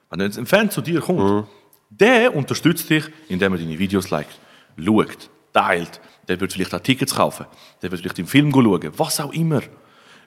wenn 0.10 0.22
ein 0.22 0.46
Fan 0.46 0.70
zu 0.70 0.82
dir 0.82 1.02
kommt, 1.02 1.20
mhm. 1.20 1.44
der 1.90 2.36
unterstützt 2.36 2.90
dich, 2.90 3.06
indem 3.30 3.54
er 3.54 3.60
deine 3.60 3.78
Videos 3.78 4.10
liked, 4.10 4.40
schaut, 4.78 5.30
teilt, 5.54 6.02
der 6.28 6.40
wird 6.40 6.54
vielleicht 6.54 6.74
auch 6.74 6.80
Tickets 6.80 7.16
kaufen, 7.16 7.46
der 7.82 7.92
wird 7.92 8.02
vielleicht 8.02 8.20
im 8.20 8.28
Film 8.28 8.52
schauen, 8.52 8.92
was 8.98 9.20
auch 9.20 9.34
immer. 9.34 9.62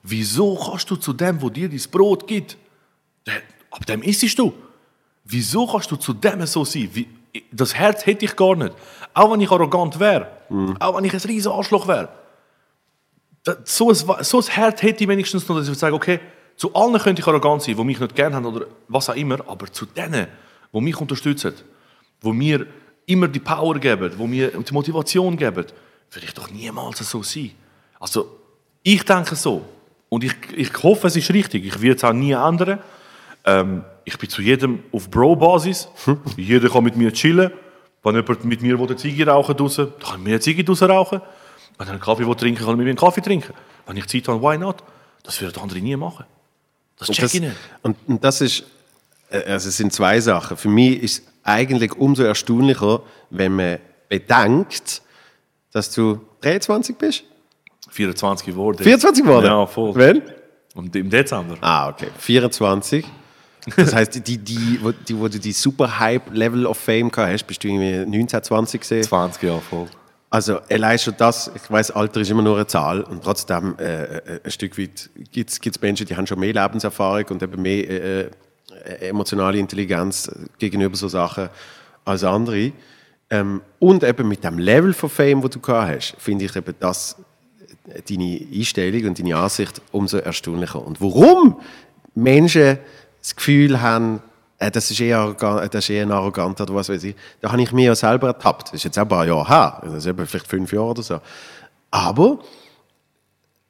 Wieso 0.02 0.54
kannst 0.56 0.90
du 0.90 0.96
zu 0.96 1.12
dem, 1.12 1.40
wo 1.40 1.48
dir 1.48 1.68
dein 1.68 1.80
Brot 1.90 2.26
gibt, 2.26 2.56
der, 3.26 3.40
ab 3.70 3.86
dem 3.86 4.02
isst 4.02 4.38
du? 4.38 4.52
Wieso 5.24 5.66
kannst 5.66 5.90
du 5.90 5.96
zu 5.96 6.12
dem 6.12 6.44
so 6.46 6.64
sein? 6.64 6.90
Wie, 6.92 7.08
das 7.50 7.74
Herz 7.74 8.06
hätte 8.06 8.24
ich 8.24 8.36
gar 8.36 8.54
nicht. 8.54 8.74
Auch 9.14 9.32
wenn 9.32 9.40
ich 9.40 9.50
arrogant 9.50 9.98
wäre. 9.98 10.28
Mhm. 10.48 10.76
Auch 10.78 10.96
wenn 10.96 11.04
ich 11.04 11.14
ein 11.14 11.20
riesen 11.20 11.52
Arschloch 11.52 11.88
wäre. 11.88 12.08
So 13.64 13.90
ein, 13.90 13.94
so 13.94 14.38
ein 14.38 14.46
Herz 14.46 14.82
hätte 14.82 15.04
ich 15.04 15.08
wenigstens 15.08 15.48
noch, 15.48 15.56
dass 15.56 15.68
ich 15.68 15.78
sage, 15.78 15.94
okay, 15.94 16.20
zu 16.56 16.72
allen 16.74 16.98
könnte 16.98 17.20
ich 17.20 17.26
arrogant 17.26 17.62
sein, 17.62 17.76
die 17.76 17.84
mich 17.84 17.98
nicht 17.98 18.14
gerne 18.14 18.36
haben 18.36 18.46
oder 18.46 18.66
was 18.88 19.10
auch 19.10 19.16
immer, 19.16 19.38
aber 19.48 19.70
zu 19.72 19.86
denen, 19.86 20.28
die 20.72 20.80
mich 20.80 20.96
unterstützen, 21.00 21.54
die 22.22 22.32
mir 22.32 22.66
immer 23.06 23.28
die 23.28 23.40
Power 23.40 23.78
geben, 23.78 24.12
die 24.16 24.26
mir 24.26 24.48
die 24.50 24.72
Motivation 24.72 25.36
geben, 25.36 25.56
würde 25.56 26.26
ich 26.26 26.34
doch 26.34 26.50
niemals 26.50 26.98
so 26.98 27.22
sein. 27.22 27.50
Also, 27.98 28.40
ich 28.82 29.02
denke 29.04 29.34
so. 29.34 29.64
Und 30.08 30.24
ich, 30.24 30.34
ich 30.54 30.82
hoffe, 30.82 31.08
es 31.08 31.16
ist 31.16 31.32
richtig. 31.32 31.64
Ich 31.64 31.80
werde 31.82 31.96
es 31.96 32.04
auch 32.04 32.12
nie 32.12 32.32
ändern. 32.32 32.78
Ähm, 33.44 33.85
ich 34.05 34.19
bin 34.19 34.29
zu 34.29 34.43
jedem 34.43 34.82
auf 34.93 35.11
Bro-Basis. 35.11 35.88
Jeder 36.37 36.69
kann 36.69 36.85
mit 36.85 36.96
mir 36.96 37.12
chillen. 37.12 37.50
Wenn 38.02 38.17
jemand 38.17 38.44
mit 38.44 38.61
mir 38.61 38.79
eine 38.79 38.96
Ziege 38.96 39.26
rauchen 39.26 39.56
dann 39.56 39.69
kann 39.69 40.19
ich 40.19 40.25
mir 40.25 40.31
eine 40.31 40.41
Ziege 40.41 40.62
draussen 40.62 40.91
rauchen. 40.91 41.20
Wenn 41.79 41.87
er 41.88 41.93
einen 41.93 42.00
Kaffee 42.02 42.25
trinken 42.35 42.61
will, 42.61 42.67
kann 42.67 42.75
ich 42.75 42.85
mir 42.85 42.91
einen 42.91 42.96
Kaffee 42.99 43.23
trinken. 43.23 43.55
Wenn 43.87 43.96
ich 43.96 44.06
Zeit 44.06 44.29
habe, 44.29 44.41
why 44.43 44.58
not? 44.58 44.82
Das 45.23 45.41
würden 45.41 45.61
andere 45.62 45.81
nie 45.81 45.96
machen. 45.96 46.26
Das 46.99 47.08
check 47.08 47.35
ich 47.35 47.41
nicht. 47.41 47.56
Und, 47.82 47.96
und 48.06 48.23
das 48.23 48.41
ist, 48.41 48.64
äh, 49.31 49.43
also 49.44 49.69
es 49.69 49.76
sind 49.76 49.93
zwei 49.93 50.20
Sachen. 50.20 50.56
Für 50.56 50.69
mich 50.69 51.02
ist 51.02 51.19
es 51.19 51.26
eigentlich 51.43 51.94
umso 51.96 52.23
erstaunlicher, 52.23 53.02
wenn 53.31 53.56
man 53.56 53.79
bedenkt, 54.08 55.02
dass 55.73 55.91
du 55.91 56.20
23 56.43 56.96
bist. 56.96 57.25
24 57.91 58.46
geworden. 58.46 58.82
24 58.82 59.24
geworden? 59.24 59.46
Ja, 59.46 59.67
voll. 59.67 59.94
Wenn? 59.94 60.22
Und 60.74 60.94
im 60.94 61.08
Dezember. 61.08 61.56
Ah, 61.60 61.89
okay. 61.89 62.08
24. 62.19 63.05
Das 63.76 63.94
heißt, 63.94 64.26
die, 64.26 64.38
die, 64.38 64.78
wo, 64.82 64.92
die, 64.92 65.18
wo 65.18 65.28
du 65.28 65.38
die 65.38 65.52
super 65.52 65.98
Hype-Level 65.98 66.66
of 66.66 66.76
Fame 66.76 67.10
gehabt 67.10 67.32
hast, 67.32 67.44
bist 67.44 67.64
du 67.64 67.68
irgendwie 67.68 68.18
19, 68.18 68.42
20 68.42 68.80
gesehen? 68.80 69.02
20 69.02 69.42
Jahre 69.42 69.60
voll. 69.60 69.86
Also 70.30 70.58
allein 70.68 70.98
schon 70.98 71.14
das, 71.16 71.50
ich 71.54 71.70
weiß, 71.70 71.92
Alter 71.92 72.20
ist 72.20 72.30
immer 72.30 72.42
nur 72.42 72.56
eine 72.56 72.66
Zahl 72.66 73.02
und 73.02 73.22
trotzdem 73.22 73.76
äh, 73.78 74.02
äh 74.02 74.40
ein 74.44 74.50
Stück 74.50 74.76
weit 74.76 75.08
gibt 75.30 75.50
es 75.50 75.80
Menschen, 75.80 76.06
die 76.06 76.16
haben 76.16 76.26
schon 76.26 76.40
mehr 76.40 76.52
Lebenserfahrung 76.52 77.24
und 77.30 77.42
eben 77.42 77.62
mehr 77.62 77.88
äh, 77.88 78.20
äh, 78.22 78.30
emotionale 79.08 79.58
Intelligenz 79.58 80.30
gegenüber 80.58 80.96
so 80.96 81.06
Sachen 81.08 81.48
als 82.04 82.24
andere. 82.24 82.72
Ähm, 83.30 83.60
und 83.78 84.02
eben 84.02 84.28
mit 84.28 84.42
dem 84.42 84.58
Level 84.58 84.92
von 84.92 85.08
Fame, 85.08 85.42
wo 85.42 85.48
du 85.48 85.60
gehabt 85.60 85.88
hast, 85.88 86.16
finde 86.18 86.46
ich 86.46 86.56
eben 86.56 86.74
das 86.80 87.16
deine 88.08 88.40
Einstellung 88.52 89.08
und 89.08 89.18
deine 89.18 89.36
Ansicht 89.36 89.80
umso 89.92 90.18
erstaunlicher. 90.18 90.84
Und 90.84 91.00
warum 91.00 91.60
Menschen 92.14 92.78
das 93.24 93.34
Gefühl 93.34 93.81
haben, 93.81 94.22
äh, 94.58 94.70
das, 94.70 94.90
ist 94.90 95.00
eher, 95.00 95.32
das 95.32 95.84
ist 95.84 95.90
eher 95.90 96.08
arrogant 96.10 96.60
oder 96.60 96.74
was 96.74 96.90
weiß 96.90 97.02
ich, 97.04 97.16
da 97.40 97.50
habe 97.50 97.62
ich 97.62 97.72
mir 97.72 97.86
ja 97.86 97.94
selber 97.94 98.28
ertappt. 98.28 98.69
Das 98.69 98.74
ist 98.74 98.84
jetzt 98.84 98.98
auch 98.98 99.02
ein 99.02 99.08
paar 99.08 99.26
Jahre 99.26 99.48
her, 99.48 99.81
das 99.82 99.94
ist 99.94 100.06
eben 100.06 100.26
vielleicht 100.26 100.46
fünf 100.46 100.72
Jahre 100.72 100.88
oder 100.88 101.02
so. 101.02 101.20
Aber 101.90 102.38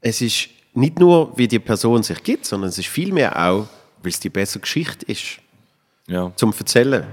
es 0.00 0.20
ist 0.20 0.48
nicht 0.74 0.98
nur, 0.98 1.36
wie 1.38 1.46
die 1.46 1.60
Person 1.60 2.02
sich 2.02 2.22
gibt, 2.22 2.46
sondern 2.46 2.70
es 2.70 2.78
ist 2.78 2.88
vielmehr 2.88 3.36
auch, 3.36 3.66
weil 4.02 4.10
es 4.10 4.18
die 4.18 4.28
bessere 4.28 4.60
Geschichte 4.60 5.06
ist. 5.06 5.38
Ja. 6.08 6.32
Zum 6.34 6.52
Erzählen. 6.52 7.06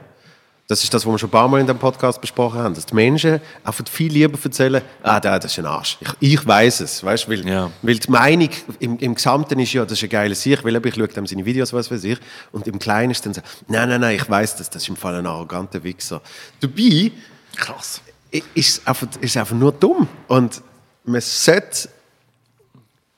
Das 0.71 0.85
ist 0.85 0.93
das, 0.93 1.05
was 1.05 1.11
wir 1.11 1.19
schon 1.19 1.27
ein 1.27 1.31
paar 1.31 1.49
Mal 1.49 1.59
in 1.59 1.67
dem 1.67 1.77
Podcast 1.77 2.21
besprochen 2.21 2.57
haben, 2.59 2.73
dass 2.73 2.85
die 2.85 2.95
Menschen 2.95 3.41
einfach 3.61 3.83
viel 3.89 4.09
lieber 4.09 4.39
erzählen, 4.41 4.81
ah, 5.03 5.19
das 5.19 5.43
ist 5.43 5.59
ein 5.59 5.65
Arsch. 5.65 5.97
Ich, 5.99 6.31
ich 6.31 6.47
weiß 6.47 6.79
es, 6.79 7.03
weißt, 7.03 7.27
weil, 7.27 7.45
ja. 7.45 7.69
weil 7.81 7.99
die 7.99 8.09
Meinung 8.09 8.49
im, 8.79 8.97
im 8.99 9.15
Gesamten 9.15 9.59
ist 9.59 9.73
ja, 9.73 9.83
das 9.83 9.97
ist 9.97 10.03
ein 10.03 10.09
geiler 10.09 10.33
Sieg, 10.33 10.63
weil 10.63 10.73
ich 10.73 10.95
schaue 10.95 11.09
dem 11.09 11.27
seine 11.27 11.45
Videos, 11.45 11.73
was 11.73 11.91
weiß 11.91 12.05
ich, 12.05 12.17
und 12.53 12.69
im 12.69 12.79
Kleinen 12.79 13.11
ist 13.11 13.25
dann 13.25 13.33
so, 13.33 13.41
nein, 13.67 13.89
nein, 13.89 13.99
nein, 13.99 14.15
ich 14.15 14.29
weiß 14.29 14.55
das, 14.55 14.69
das 14.69 14.83
ist 14.83 14.87
im 14.87 14.95
Fall 14.95 15.15
ein 15.15 15.27
arroganter 15.27 15.83
Wichser. 15.83 16.21
Dabei, 16.61 17.11
krass, 17.57 17.99
ist 18.53 18.87
einfach, 18.87 19.07
ist 19.19 19.35
einfach 19.35 19.57
nur 19.57 19.73
dumm 19.73 20.07
und 20.29 20.61
man 21.03 21.19
sollte 21.19 21.89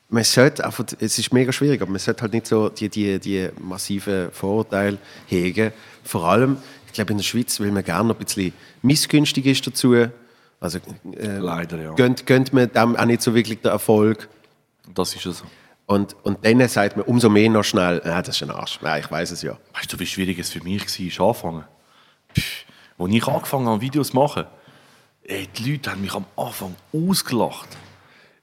man 0.10 0.24
sollte 0.24 0.64
einfach, 0.64 0.86
es 1.00 1.18
ist 1.18 1.34
mega 1.34 1.52
schwierig, 1.52 1.82
aber 1.82 1.90
man 1.90 2.00
sollte 2.00 2.22
halt 2.22 2.34
nicht 2.34 2.46
so 2.46 2.70
die, 2.70 2.88
die, 2.88 3.20
die 3.20 3.50
massiven 3.60 4.32
Vorurteile 4.32 5.00
hegen. 5.26 5.74
Vor 6.04 6.26
allem, 6.26 6.58
Ich 6.94 6.96
glaube, 6.96 7.10
in 7.14 7.18
der 7.18 7.24
Schweiz 7.24 7.60
will 7.60 7.72
man 7.72 7.84
gerne 7.84 8.10
noch 8.10 8.20
ein 8.20 8.24
bisschen 8.24 8.54
missgünstig 8.84 9.48
ist 9.48 9.66
dazu. 9.66 9.96
Also 10.60 10.78
äh, 11.18 11.38
Leider, 11.40 11.82
ja. 11.82 11.94
gönnt, 11.94 12.28
gönnt 12.28 12.54
man 12.54 12.72
dem 12.72 12.96
auch 12.96 13.06
nicht 13.06 13.24
so 13.24 13.34
wirklich 13.34 13.62
den 13.62 13.72
Erfolg. 13.72 14.30
Das 14.94 15.16
ist 15.16 15.26
es. 15.26 15.44
Und, 15.88 16.16
und 16.22 16.46
dann 16.46 16.68
sagt 16.68 16.96
man 16.96 17.04
umso 17.08 17.30
mehr 17.30 17.50
noch 17.50 17.64
schnell, 17.64 18.00
ja, 18.06 18.22
das 18.22 18.36
ist 18.36 18.44
ein 18.44 18.52
Arsch. 18.52 18.78
Ja, 18.84 19.00
ich 19.00 19.10
weiß 19.10 19.32
es 19.32 19.42
ja. 19.42 19.58
Weißt 19.74 19.92
du, 19.92 19.98
wie 19.98 20.06
schwierig 20.06 20.38
es 20.38 20.52
für 20.52 20.64
mich 20.64 21.20
war, 21.20 21.30
anfangen? 21.30 21.64
Pff, 22.38 22.66
Als 23.00 23.12
ich 23.12 23.28
angefangen 23.28 23.66
habe, 23.66 23.82
Videos 23.82 24.10
zu 24.10 24.16
machen, 24.16 24.44
ey, 25.24 25.48
die 25.48 25.72
Leute 25.72 25.90
haben 25.90 26.02
mich 26.02 26.14
am 26.14 26.26
Anfang 26.36 26.76
ausgelacht. 26.94 27.70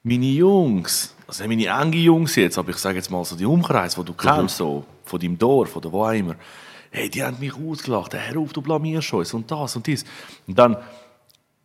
Meine 0.02 0.26
Jungs, 0.26 1.14
also 1.28 1.46
nicht 1.46 1.68
meine 1.68 1.82
engen 1.82 2.02
Jungs 2.02 2.34
jetzt, 2.34 2.58
aber 2.58 2.70
ich 2.70 2.78
sage 2.78 2.96
jetzt 2.96 3.12
mal 3.12 3.24
so 3.24 3.36
die 3.36 3.46
Umkreis, 3.46 3.94
die 3.94 4.04
du 4.04 4.12
kennst, 4.12 4.56
so, 4.56 4.84
von 5.04 5.20
deinem 5.20 5.38
Dorf 5.38 5.76
oder 5.76 5.92
wo 5.92 6.04
auch 6.04 6.10
immer, 6.10 6.34
hey, 6.90 7.08
die 7.08 7.22
haben 7.22 7.38
mich 7.38 7.54
ausgelacht, 7.54 8.14
hey, 8.14 8.32
hör 8.32 8.42
auf, 8.42 8.52
du 8.52 8.62
blamierst 8.62 9.12
uns 9.12 9.34
und 9.34 9.50
das 9.50 9.76
und 9.76 9.86
dies. 9.86 10.04
Und 10.46 10.58
dann 10.58 10.76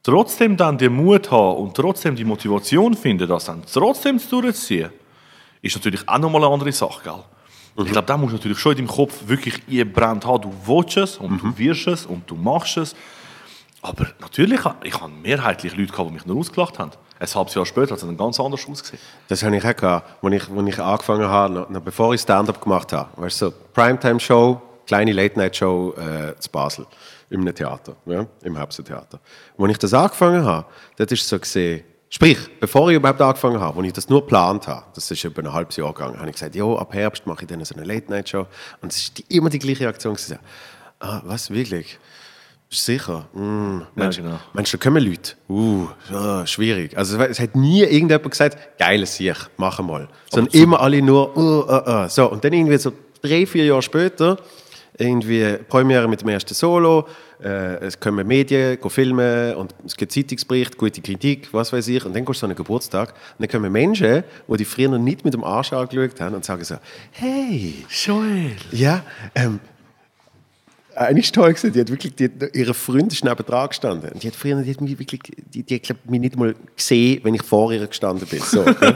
trotzdem 0.03 0.55
dann 0.55 0.77
den 0.77 0.93
Mut 0.93 1.31
haben 1.31 1.57
und 1.57 1.75
trotzdem 1.75 2.15
die 2.15 2.23
Motivation 2.23 2.93
finden, 2.93 3.27
das 3.27 3.45
dann 3.45 3.63
trotzdem 3.71 4.19
durchzuziehen, 4.29 4.91
ist 5.61 5.75
natürlich 5.75 6.07
auch 6.07 6.19
nochmal 6.19 6.43
eine 6.43 6.53
andere 6.53 6.71
Sache, 6.71 7.01
gell? 7.03 7.23
Ich 7.77 7.91
glaube, 7.91 8.07
da 8.07 8.15
musst 8.15 8.31
du 8.31 8.37
natürlich 8.37 8.59
schon 8.59 8.71
in 8.73 8.77
deinem 8.85 8.87
Kopf 8.87 9.27
wirklich 9.27 9.61
eingebrannt 9.67 10.25
haben, 10.25 10.43
du 10.43 10.53
willst 10.65 10.95
es 10.95 11.17
und 11.17 11.41
du 11.41 11.57
wirst 11.57 11.87
es 11.87 12.05
und 12.05 12.29
du 12.29 12.35
machst 12.35 12.77
es. 12.77 12.95
Aber 13.81 14.07
natürlich, 14.21 14.61
ich 14.83 15.01
habe 15.01 15.11
mehrheitlich 15.21 15.75
Leute 15.75 15.91
gehabt, 15.91 16.09
die 16.09 16.13
mich 16.13 16.25
nur 16.25 16.37
ausgelacht 16.37 16.79
haben. 16.79 16.91
Ein 17.19 17.27
halbes 17.27 17.53
Jahr 17.53 17.65
später 17.65 17.91
hat 17.91 17.97
es 17.97 18.05
dann 18.05 18.15
ganz 18.15 18.39
anders 18.39 18.67
ausgesehen. 18.67 19.01
Das 19.27 19.43
habe 19.43 19.57
ich 19.57 19.65
auch 19.65 19.75
gehabt, 19.75 20.23
als 20.23 20.33
ich, 20.33 20.49
als 20.49 20.67
ich 20.67 20.79
angefangen 20.79 21.27
habe, 21.27 21.53
noch, 21.53 21.69
noch 21.69 21.81
bevor 21.81 22.13
ich 22.13 22.21
Stand-up 22.21 22.61
gemacht 22.61 22.93
habe. 22.93 23.09
Weißt 23.21 23.41
du, 23.41 23.47
so 23.47 23.53
Primetime-Show, 23.73 24.61
kleine 24.85 25.11
Late-Night-Show 25.13 25.93
äh, 25.97 26.39
zu 26.39 26.49
Basel, 26.49 26.85
im 27.29 27.53
Theater, 27.53 27.95
ja, 28.05 28.25
im 28.43 28.55
Herbsttheater. 28.55 29.19
Und 29.57 29.65
als 29.65 29.73
ich 29.73 29.79
das 29.79 29.93
angefangen 29.93 30.43
habe, 30.43 30.65
dort 30.97 31.11
ist 31.11 31.27
so 31.27 31.39
gesehen, 31.39 31.83
sprich, 32.09 32.37
bevor 32.59 32.89
ich 32.89 32.95
überhaupt 32.95 33.21
angefangen 33.21 33.59
habe, 33.59 33.77
als 33.77 33.87
ich 33.87 33.93
das 33.93 34.09
nur 34.09 34.21
geplant 34.21 34.67
habe, 34.67 34.85
das 34.93 35.09
ist 35.09 35.23
etwa 35.25 35.41
ein 35.41 35.53
halbes 35.53 35.75
Jahr 35.75 35.93
gegangen, 35.93 36.17
habe 36.17 36.29
ich 36.29 36.35
gesagt, 36.35 36.55
jo, 36.55 36.77
ab 36.77 36.93
Herbst 36.93 37.25
mache 37.25 37.41
ich 37.41 37.47
dann 37.47 37.63
so 37.65 37.75
eine 37.75 37.85
Late-Night-Show. 37.85 38.45
Und 38.81 38.91
es 38.91 38.99
ist 38.99 39.23
immer 39.29 39.49
die 39.49 39.59
gleiche 39.59 39.81
Reaktion. 39.81 40.13
gewesen. 40.13 40.39
Ah, 40.99 41.21
was, 41.25 41.49
wirklich? 41.49 41.99
Sicher? 42.69 43.27
Mm, 43.33 43.81
meinst, 43.93 44.17
genau. 44.17 44.39
meinst 44.53 44.73
du, 44.73 44.77
da 44.77 44.83
kommen 44.83 45.03
Leute? 45.03 45.33
Uh, 45.47 45.87
ja, 46.11 46.45
schwierig. 46.47 46.97
Also 46.97 47.17
es 47.19 47.39
hat 47.39 47.55
nie 47.55 47.83
irgendjemand 47.83 48.31
gesagt, 48.31 48.77
geiles 48.77 49.15
Sieg, 49.15 49.35
mach 49.57 49.79
mal. 49.79 50.07
Sondern 50.29 50.53
immer 50.53 50.81
alle 50.81 51.01
nur, 51.01 51.37
uh, 51.37 51.63
uh, 51.69 52.05
uh. 52.05 52.09
So, 52.09 52.29
und 52.29 52.43
dann 52.43 52.53
irgendwie 52.53 52.77
so 52.77 52.91
drei, 53.21 53.45
vier 53.45 53.65
Jahre 53.65 53.81
später, 53.81 54.37
irgendwie 54.97 55.57
Premiere 55.67 56.07
mit 56.07 56.21
dem 56.21 56.29
ersten 56.29 56.53
Solo, 56.53 57.07
äh, 57.43 57.85
es 57.85 57.99
kommen 57.99 58.25
Medien, 58.25 58.79
go 58.79 58.89
filmen 58.89 59.55
und 59.55 59.75
es 59.85 59.95
gibt 59.95 60.11
Zeitungsbericht, 60.11 60.77
gute 60.77 61.01
Kritik, 61.01 61.49
was 61.51 61.73
weiß 61.73 61.87
ich. 61.89 62.05
Und 62.05 62.15
dann 62.15 62.23
gehst 62.23 62.37
du 62.37 62.41
so 62.41 62.45
einen 62.47 62.55
Geburtstag 62.55 63.09
und 63.09 63.39
dann 63.39 63.49
kommen 63.49 63.71
Menschen, 63.71 64.23
die 64.47 64.57
die 64.57 64.65
früher 64.65 64.89
noch 64.89 64.97
nicht 64.97 65.25
mit 65.25 65.33
dem 65.33 65.43
Arsch 65.43 65.73
angeschaut 65.73 66.19
haben 66.21 66.35
und 66.35 66.45
sagen 66.45 66.63
so, 66.63 66.75
hey, 67.11 67.85
Joel! 67.89 68.55
ja, 68.71 69.03
ähm, 69.33 69.59
eine 70.95 71.19
ist 71.19 71.35
toll 71.35 71.53
gewesen, 71.53 71.73
die 71.73 71.81
hat 71.81 71.89
wirklich, 71.89 72.15
die 72.15 72.25
hat, 72.25 72.55
ihre 72.55 72.73
Freundin 72.73 73.09
ist 73.09 73.23
neben 73.23 73.45
dran 73.45 73.67
gestanden. 73.67 74.11
Und 74.11 74.23
die 74.23 74.27
hat 74.27 74.35
früher, 74.35 74.61
die 74.61 74.71
hat 74.71 74.79
mich 74.79 74.97
wirklich, 74.97 75.21
die, 75.53 75.63
die 75.63 75.75
hat, 75.75 75.83
glaub, 75.83 76.05
mich 76.09 76.21
nicht 76.21 76.37
mal 76.37 76.55
gesehen, 76.75 77.19
wenn 77.23 77.33
ich 77.33 77.43
vor 77.43 77.73
ihr 77.73 77.85
gestanden 77.85 78.25
bin. 78.27 78.39
So, 78.39 78.61
okay? 78.61 78.93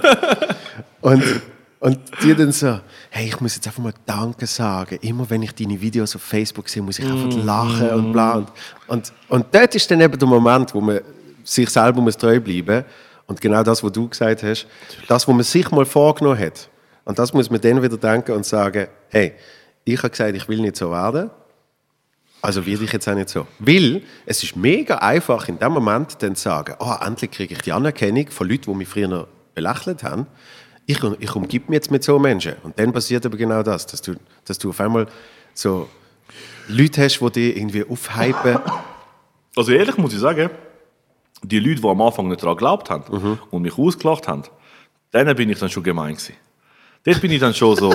und, 1.02 1.24
und 1.80 1.98
die 2.22 2.36
dann 2.36 2.52
so, 2.52 2.80
hey, 3.10 3.28
ich 3.28 3.40
muss 3.40 3.56
jetzt 3.56 3.66
einfach 3.66 3.82
mal 3.82 3.94
Danke 4.06 4.46
sagen. 4.48 4.98
Immer 5.02 5.30
wenn 5.30 5.42
ich 5.44 5.56
deine 5.56 5.80
Videos 5.80 6.14
auf 6.16 6.22
Facebook 6.22 6.68
sehe, 6.68 6.84
muss 6.84 7.00
ich 7.00 7.06
einfach 7.06 7.34
lachen 7.44 7.90
und 7.92 8.12
bla. 8.12 8.34
Und, 8.34 8.52
und, 8.88 9.14
und 9.30 9.46
dort 9.52 9.76
ist 9.76 9.90
dann 9.90 10.02
eben 10.02 10.20
der 10.20 10.28
Moment, 10.28 10.74
wo 10.74 10.82
man 10.82 11.00
sich 11.44 11.70
selber 11.70 12.02
muss 12.02 12.18
treu 12.18 12.40
bleiben 12.40 12.84
Und 13.28 13.40
genau 13.40 13.64
das, 13.64 13.82
was 13.82 13.92
du 13.94 14.10
gesagt 14.10 14.44
hast, 14.44 14.68
das, 15.08 15.26
was 15.26 15.34
man 15.34 15.44
sich 15.44 15.72
mal 15.72 15.86
vorgenommen 15.86 16.38
hat. 16.40 16.70
Und 17.06 17.18
das 17.18 17.34
muss 17.34 17.50
man 17.50 17.62
dann 17.62 17.82
wieder 17.82 17.98
denken 17.98 18.34
und 18.34 18.46
sagen, 18.46 18.88
hey, 19.08 19.34
ich 19.86 19.98
habe 20.00 20.10
gesagt, 20.10 20.36
ich 20.36 20.50
will 20.50 20.60
nicht 20.60 20.76
so 20.76 20.92
werden. 20.92 21.30
Also 22.42 22.66
werde 22.66 22.84
ich 22.84 22.92
jetzt 22.92 23.08
auch 23.08 23.16
nicht 23.16 23.30
so. 23.30 23.48
Weil 23.58 24.04
es 24.26 24.44
ist 24.44 24.56
mega 24.56 24.96
einfach 24.96 25.48
in 25.48 25.58
dem 25.60 25.72
Moment 25.72 26.22
dann 26.22 26.36
zu 26.36 26.44
sagen, 26.44 26.76
oh, 26.80 26.94
endlich 27.06 27.32
kriege 27.32 27.54
ich 27.54 27.62
die 27.62 27.72
Anerkennung 27.72 28.30
von 28.30 28.50
Leuten, 28.50 28.72
die 28.72 28.78
mich 28.78 28.88
früher 28.88 29.08
noch 29.08 29.28
belächelt 29.56 30.04
haben. 30.04 30.28
Ich, 30.90 31.04
ich 31.20 31.36
umgib 31.36 31.70
mich 31.70 31.76
jetzt 31.76 31.92
mit 31.92 32.04
so 32.04 32.18
Menschen. 32.18 32.56
Und 32.64 32.80
dann 32.80 32.92
passiert 32.92 33.24
aber 33.24 33.38
genau 33.38 33.62
das, 33.62 33.86
dass 33.86 34.02
du, 34.02 34.16
dass 34.44 34.58
du 34.58 34.70
auf 34.70 34.80
einmal 34.80 35.06
so 35.54 35.88
Leute 36.68 37.04
hast, 37.04 37.20
die 37.20 37.30
dich 37.30 37.58
irgendwie 37.58 37.86
aufhypen. 37.86 38.58
Also 39.56 39.72
ehrlich 39.72 39.98
muss 39.98 40.14
ich 40.14 40.20
sagen, 40.20 40.50
die 41.44 41.60
Leute, 41.60 41.82
die 41.82 41.88
am 41.88 42.02
Anfang 42.02 42.28
nicht 42.28 42.42
daran 42.42 42.56
geglaubt 42.56 42.90
haben 42.90 43.38
und 43.52 43.62
mich 43.62 43.78
ausgelacht 43.78 44.28
haben, 44.28 44.46
denen 45.14 45.36
bin 45.36 45.52
ich 45.52 45.60
dann 45.60 45.70
schon 45.70 45.84
gemein 45.84 46.16
gewesen. 46.16 46.34
Dort 47.04 47.22
bin 47.22 47.30
ich 47.34 47.40
dann 47.40 47.54
schon 47.54 47.76
so, 47.76 47.94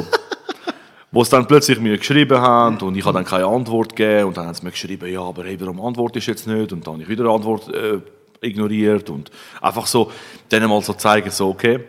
wo 1.11 1.25
sie 1.25 1.31
dann 1.33 1.49
plötzlich 1.49 1.81
mir 1.81 1.99
geschrieben 1.99 2.39
haben 2.39 2.79
und 2.79 2.97
ich 2.97 3.05
habe 3.05 3.15
dann 3.15 3.25
keine 3.25 3.47
Antwort 3.47 3.97
gegeben 3.97 4.29
und 4.29 4.37
dann 4.37 4.47
haben 4.47 4.55
sie 4.55 4.63
mir 4.63 4.71
geschrieben, 4.71 5.13
ja, 5.13 5.21
aber 5.21 5.43
hey, 5.43 5.61
warum 5.61 5.81
antwortest 5.81 6.29
du 6.29 6.31
jetzt 6.31 6.47
nicht? 6.47 6.73
Und 6.73 6.87
dann 6.87 6.95
habe 6.95 7.03
ich 7.03 7.09
wieder 7.09 7.25
eine 7.25 7.33
Antwort 7.33 7.75
äh, 7.75 7.99
ignoriert 8.45 9.11
und 9.11 9.31
einfach 9.61 9.87
so, 9.87 10.11
denen 10.51 10.69
mal 10.69 10.83
so 10.83 10.93
zeigen, 10.93 11.31
so, 11.31 11.49
okay, 11.49 11.81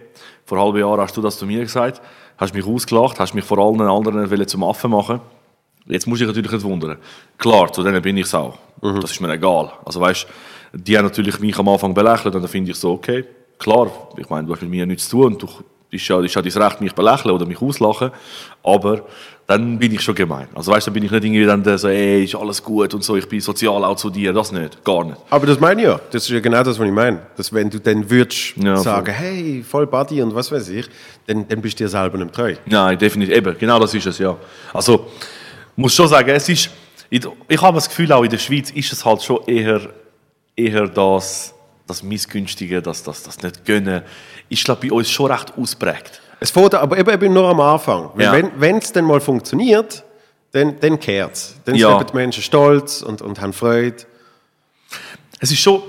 vor 0.45 0.57
einem 0.57 0.65
halben 0.65 0.79
Jahr 0.79 0.97
hast 0.99 1.15
du 1.17 1.21
das 1.21 1.37
zu 1.37 1.45
mir 1.45 1.61
gesagt, 1.61 2.01
hast 2.37 2.53
mich 2.53 2.65
ausgelacht, 2.65 3.19
hast 3.19 3.33
mich 3.33 3.45
vor 3.45 3.57
allen 3.57 3.81
anderen 3.81 4.47
zum 4.47 4.63
Affen 4.63 4.91
machen. 4.91 5.19
Jetzt 5.87 6.07
muss 6.07 6.19
ich 6.21 6.27
natürlich 6.27 6.51
nicht 6.51 6.63
wundern. 6.63 6.97
Klar, 7.37 7.71
zu 7.71 7.83
denen 7.83 8.01
bin 8.01 8.17
ich 8.17 8.25
es 8.25 8.33
auch. 8.33 8.57
Das 8.81 9.11
ist 9.11 9.21
mir 9.21 9.31
egal. 9.31 9.71
Also 9.85 10.01
weißt, 10.01 10.27
die 10.73 10.97
haben 10.97 11.05
natürlich 11.05 11.39
mich 11.39 11.57
am 11.57 11.69
Anfang 11.69 11.93
belächelt 11.93 12.35
und 12.35 12.41
dann 12.41 12.49
finde 12.49 12.71
ich 12.71 12.77
so, 12.77 12.93
okay, 12.93 13.25
klar, 13.57 13.89
ich 14.17 14.29
meine, 14.29 14.47
du 14.47 14.53
hast 14.53 14.61
mit 14.61 14.71
mir 14.71 14.85
nichts 14.85 15.07
zu 15.09 15.17
tun 15.17 15.33
und 15.33 15.41
du 15.41 15.47
ist 15.95 16.07
ja, 16.07 16.19
ist 16.21 16.35
ja 16.35 16.41
dein 16.41 16.61
Recht, 16.61 16.81
mich 16.81 16.93
belächeln 16.93 17.33
oder 17.33 17.45
mich 17.45 17.61
auslachen, 17.61 18.11
aber 18.63 19.03
dann 19.47 19.77
bin 19.77 19.93
ich 19.93 20.01
schon 20.01 20.15
gemein. 20.15 20.47
Also 20.55 20.71
weißt, 20.71 20.87
dann 20.87 20.93
bin 20.93 21.03
ich 21.03 21.11
nicht 21.11 21.23
irgendwie 21.23 21.45
dann 21.45 21.63
der 21.63 21.77
so, 21.77 21.87
ey, 21.87 22.23
ist 22.23 22.35
alles 22.35 22.63
gut 22.63 22.93
und 22.93 23.03
so, 23.03 23.15
ich 23.15 23.27
bin 23.29 23.39
sozial 23.39 23.83
auch 23.83 23.95
zu 23.95 24.09
dir, 24.09 24.33
das 24.33 24.51
nicht, 24.51 24.83
gar 24.83 25.03
nicht. 25.03 25.17
Aber 25.29 25.45
das 25.45 25.59
meine 25.59 25.81
ich 25.81 25.87
ja. 25.87 25.99
Das 26.11 26.23
ist 26.23 26.29
ja 26.29 26.39
genau 26.39 26.63
das, 26.63 26.79
was 26.79 26.85
ich 26.87 26.93
meine. 26.93 27.21
Dass 27.37 27.53
wenn 27.53 27.69
du 27.69 27.79
dann 27.79 28.09
würdest 28.09 28.53
Ja, 28.57 28.75
sagen, 28.77 29.13
hey, 29.13 29.63
voll 29.67 29.85
Buddy 29.85 30.21
und 30.21 30.33
was 30.33 30.51
weiß 30.51 30.69
ich, 30.69 30.87
dann, 31.27 31.47
dann 31.47 31.61
bist 31.61 31.79
du 31.79 31.83
dir 31.83 31.89
selber 31.89 32.17
nicht 32.17 32.33
treu. 32.33 32.55
Nein, 32.65 32.97
definitiv, 32.97 33.35
eben, 33.35 33.57
genau 33.57 33.79
das 33.79 33.93
ist 33.93 34.07
es, 34.07 34.17
ja. 34.17 34.35
Also, 34.73 35.07
muss 35.75 35.93
schon 35.93 36.07
sagen, 36.07 36.29
es 36.29 36.49
ist, 36.49 36.69
ich, 37.09 37.21
ich 37.47 37.61
habe 37.61 37.75
das 37.75 37.87
Gefühl, 37.87 38.11
auch 38.11 38.23
in 38.23 38.31
der 38.31 38.39
Schweiz 38.39 38.71
ist 38.71 38.91
es 38.91 39.05
halt 39.05 39.21
schon 39.21 39.39
eher, 39.45 39.81
eher 40.55 40.87
das, 40.87 41.53
das 41.87 42.03
Missgünstige, 42.03 42.81
das, 42.81 43.03
das, 43.03 43.23
das 43.23 43.41
nicht 43.41 43.65
gönnen, 43.65 44.01
ist, 44.49 44.63
glaube 44.65 44.85
ich, 44.85 44.91
bei 44.91 44.95
uns 44.97 45.09
schon 45.09 45.31
recht 45.31 45.53
ausprägt. 45.57 46.21
Es 46.39 46.51
fängt 46.51 46.73
aber 46.75 46.97
eben, 46.97 47.09
eben 47.09 47.33
nur 47.33 47.47
am 47.49 47.59
Anfang. 47.59 48.09
Ja. 48.17 48.33
wenn 48.57 48.77
es 48.77 48.91
dann 48.91 49.05
mal 49.05 49.21
funktioniert, 49.21 50.03
dann, 50.51 50.79
dann 50.79 50.99
kehrt 50.99 51.33
es. 51.33 51.55
Dann 51.65 51.75
Ja. 51.75 51.97
sind 51.97 52.09
die 52.11 52.15
Menschen 52.15 52.43
stolz 52.43 53.01
und, 53.01 53.21
und 53.21 53.39
haben 53.41 53.53
Freude. 53.53 53.97
Es 55.39 55.51
ist 55.51 55.59
schon, 55.59 55.81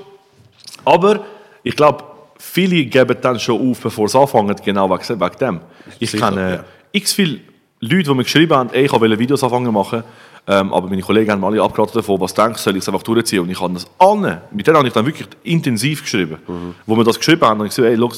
aber 0.84 1.24
ich 1.62 1.76
glaube, 1.76 2.04
viele 2.38 2.84
geben 2.84 3.16
dann 3.20 3.38
schon 3.38 3.70
auf, 3.70 3.80
bevor 3.80 4.08
sie 4.08 4.18
anfangen, 4.18 4.54
genau 4.64 4.88
wegen, 4.90 5.20
wegen 5.20 5.38
dem. 5.38 5.60
Ich 5.98 6.10
Sicher, 6.10 6.28
kenne 6.30 6.54
ja. 6.56 6.64
x 6.92 7.12
viele 7.12 7.40
Leute, 7.80 8.04
die 8.04 8.14
mir 8.14 8.22
geschrieben 8.24 8.54
haben, 8.54 8.70
ey, 8.72 8.84
ich 8.86 8.92
wollte 8.92 9.18
Videos 9.18 9.42
anfangen 9.44 9.72
machen, 9.72 10.02
ähm, 10.48 10.72
aber 10.72 10.88
meine 10.88 11.02
Kollegen 11.02 11.30
haben 11.32 11.44
alle 11.44 11.60
abgeraten 11.60 11.94
davon, 11.94 12.20
was 12.20 12.32
denkst 12.32 12.62
du, 12.62 12.62
soll 12.62 12.76
ich 12.76 12.82
es 12.82 12.88
einfach 12.88 13.02
durchziehen? 13.02 13.40
Und 13.40 13.50
ich 13.50 13.60
habe 13.60 13.74
das 13.74 13.86
alle, 13.98 14.42
mit 14.52 14.66
denen 14.66 14.76
habe 14.76 14.86
ich 14.86 14.94
dann 14.94 15.04
wirklich 15.04 15.26
intensiv 15.42 16.02
geschrieben. 16.02 16.38
Wo 16.86 16.96
wir 16.96 17.04
das 17.04 17.18
geschrieben 17.18 17.42
haben, 17.42 17.58
habe 17.58 17.68
ich 17.68 17.74
gesagt, 17.74 17.88
ey, 17.88 17.96
schau, 17.98 18.12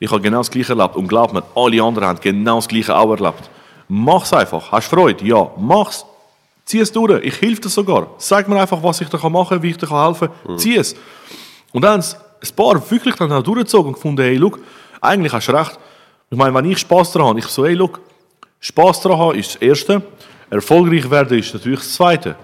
ich 0.00 0.10
habe 0.10 0.20
genau 0.20 0.38
das 0.38 0.50
Gleiche 0.50 0.72
erlebt 0.72 0.96
und 0.96 1.08
glaub 1.08 1.32
mir, 1.32 1.42
alle 1.54 1.82
anderen 1.82 2.08
haben 2.08 2.20
genau 2.20 2.56
das 2.56 2.68
Gleiche 2.68 2.96
auch 2.96 3.10
erlebt. 3.10 3.50
Mach's 3.88 4.32
einfach. 4.32 4.70
Hast 4.70 4.90
du 4.90 4.96
Freude? 4.96 5.24
Ja, 5.24 5.50
mach's. 5.58 6.04
Zieh 6.64 6.80
es 6.80 6.90
durch. 6.90 7.22
Ich 7.22 7.40
helfe 7.42 7.62
dir 7.62 7.68
sogar. 7.68 8.06
Sag 8.18 8.48
mir 8.48 8.60
einfach, 8.60 8.82
was 8.82 9.00
ich 9.00 9.08
dir 9.08 9.18
machen 9.28 9.48
kann, 9.48 9.62
wie 9.62 9.70
ich 9.70 9.76
dir 9.76 9.90
helfen 9.90 10.28
kann. 10.46 10.58
Zieh 10.58 10.76
es. 10.76 10.94
Und 11.72 11.82
dann 11.82 11.92
haben 11.92 12.00
es 12.00 12.16
ein 12.42 12.56
paar 12.56 12.90
wirklich 12.90 13.14
dann 13.16 13.32
auch 13.32 13.42
durchgezogen 13.42 13.88
und 13.88 13.94
gefunden, 13.94 14.22
hey, 14.22 14.36
look, 14.36 14.60
eigentlich 15.00 15.32
hast 15.32 15.48
du 15.48 15.52
recht. 15.52 15.78
Ich 16.30 16.38
meine, 16.38 16.54
wenn 16.54 16.70
ich 16.70 16.78
Spass 16.78 17.12
daran 17.12 17.28
habe, 17.28 17.38
ich 17.38 17.46
so, 17.46 17.66
hey, 17.66 17.74
look, 17.74 18.00
Spass 18.60 19.00
daran 19.00 19.18
haben 19.18 19.38
ist 19.38 19.54
das 19.54 19.62
Erste. 19.62 20.02
Erfolgreich 20.54 21.10
werden 21.10 21.38
ist 21.38 21.52
natürlich 21.52 21.80
das 21.80 21.94
Zweite. 21.94 22.36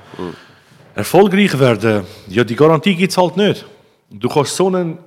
Erfolgreich 0.94 1.58
werden, 1.58 2.04
ja, 2.28 2.42
die 2.42 2.56
Garantie 2.56 2.94
gibt 2.94 3.12
es 3.12 3.16
halt 3.16 3.36
nicht. 3.36 3.64
Du 4.10 4.28
kannst 4.28 4.56
so 4.56 4.66
einen 4.66 4.98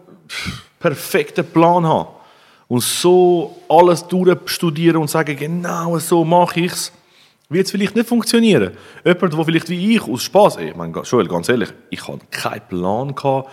perfekten 0.80 1.46
Plan 1.46 1.86
haben 1.86 2.10
und 2.68 2.82
so 2.82 3.58
alles 3.68 4.08
durchstudieren 4.08 4.98
und 5.02 5.10
sagen, 5.10 5.36
genau 5.36 6.00
so 6.00 6.24
mache 6.24 6.62
ich 6.62 6.72
es, 6.72 6.92
wird 7.50 7.66
es 7.66 7.72
vielleicht 7.72 7.96
nicht 7.96 8.08
funktionieren. 8.08 8.72
Jemand, 9.04 9.34
der 9.34 9.46
vielleicht 9.46 9.70
wie 9.70 9.96
ich 9.96 10.02
aus 10.02 10.24
Spaß, 10.24 10.58
ich 10.58 10.76
meine, 10.76 10.98
Joel, 11.02 11.28
ganz 11.28 11.50
ehrlich, 11.50 11.70
ich 11.90 12.08
hatte 12.08 12.26
keinen 12.32 12.62
Plan 12.70 13.14
gehabt, 13.14 13.50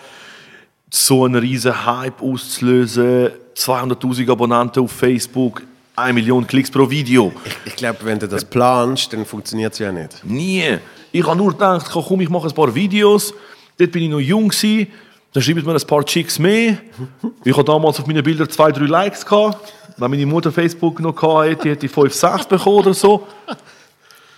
so 0.90 1.24
einen 1.24 1.36
riesen 1.36 1.84
Hype 1.84 2.22
auszulösen, 2.22 3.30
200'000 3.56 4.30
Abonnenten 4.30 4.84
auf 4.84 4.92
Facebook, 4.92 5.62
eine 5.96 6.12
Million 6.12 6.46
Klicks 6.46 6.70
pro 6.70 6.88
Video. 6.88 7.32
Ich 7.64 7.76
glaube, 7.76 7.98
wenn 8.02 8.18
du 8.18 8.26
das 8.26 8.44
planst, 8.44 9.12
dann 9.12 9.24
funktioniert 9.24 9.72
es 9.72 9.78
ja 9.78 9.92
nicht. 9.92 10.24
Nie. 10.24 10.78
Ich 11.12 11.26
habe 11.26 11.36
nur 11.36 11.52
gedacht, 11.52 11.90
komm, 11.90 12.20
ich 12.20 12.28
mache 12.28 12.48
ein 12.48 12.54
paar 12.54 12.74
Videos. 12.74 13.34
Dort 13.78 13.92
bin 13.92 14.04
ich 14.04 14.10
noch 14.10 14.20
jung 14.20 14.48
gewesen. 14.48 14.88
Dann 15.32 15.42
schreiben 15.42 15.64
mir 15.64 15.74
ein 15.74 15.86
paar 15.86 16.04
Chicks 16.04 16.38
mehr. 16.38 16.78
Ich 17.44 17.56
hatte 17.56 17.64
damals 17.64 18.00
auf 18.00 18.06
meinen 18.06 18.22
Bildern 18.22 18.48
zwei, 18.50 18.72
drei 18.72 18.86
Likes 18.86 19.24
gehabt. 19.24 19.72
Wenn 19.96 20.10
meine 20.10 20.26
Mutter 20.26 20.50
Facebook 20.50 20.98
noch 21.00 21.20
hatte, 21.22 21.68
hätte 21.68 21.86
ich 21.86 21.92
fünf, 21.92 22.14
sechs 22.14 22.46
bekommen 22.46 22.76
oder 22.78 22.94
so. 22.94 23.26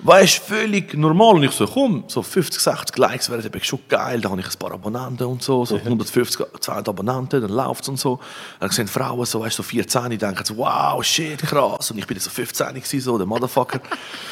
Weißt 0.05 0.39
du, 0.39 0.55
völlig 0.55 0.95
normal. 0.95 1.37
Und 1.37 1.45
ich 1.45 1.53
so, 1.53 1.65
komm, 1.65 2.05
so 2.09 2.23
50, 2.23 2.61
60 2.61 2.99
Likes 2.99 3.31
wären 3.31 3.45
eben 3.45 3.63
schon 3.63 3.79
geil. 3.89 4.21
Da 4.21 4.31
habe 4.31 4.41
ich 4.41 4.47
ein 4.47 4.59
paar 4.59 4.73
Abonnenten 4.73 5.27
und 5.29 5.43
so, 5.43 5.65
so 5.65 5.77
150, 5.77 6.45
200 6.59 6.89
Abonnenten, 6.89 7.41
dann 7.41 7.51
läuft 7.51 7.83
es 7.83 7.89
und 7.89 8.01
so. 8.01 8.19
Dann 8.59 8.71
sehen 8.71 8.89
Frauen 8.89 9.25
so, 9.25 9.41
weißt 9.41 9.59
du, 9.59 9.63
so 9.63 9.69
14, 9.69 10.11
die 10.11 10.19
denken 10.19 10.45
so, 10.45 10.57
wow, 10.57 11.03
shit, 11.05 11.39
krass. 11.43 11.93
Und 11.93 11.99
ich 11.99 12.07
bin 12.07 12.19
so 12.19 12.31
15 12.31 12.75
gewesen, 12.75 13.01
so, 13.01 13.17
der 13.17 13.29
Motherfucker. 13.29 13.81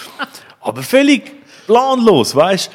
Aber 0.61 0.83
völlig 0.83 1.31
planlos, 1.67 2.35
weißt 2.35 2.71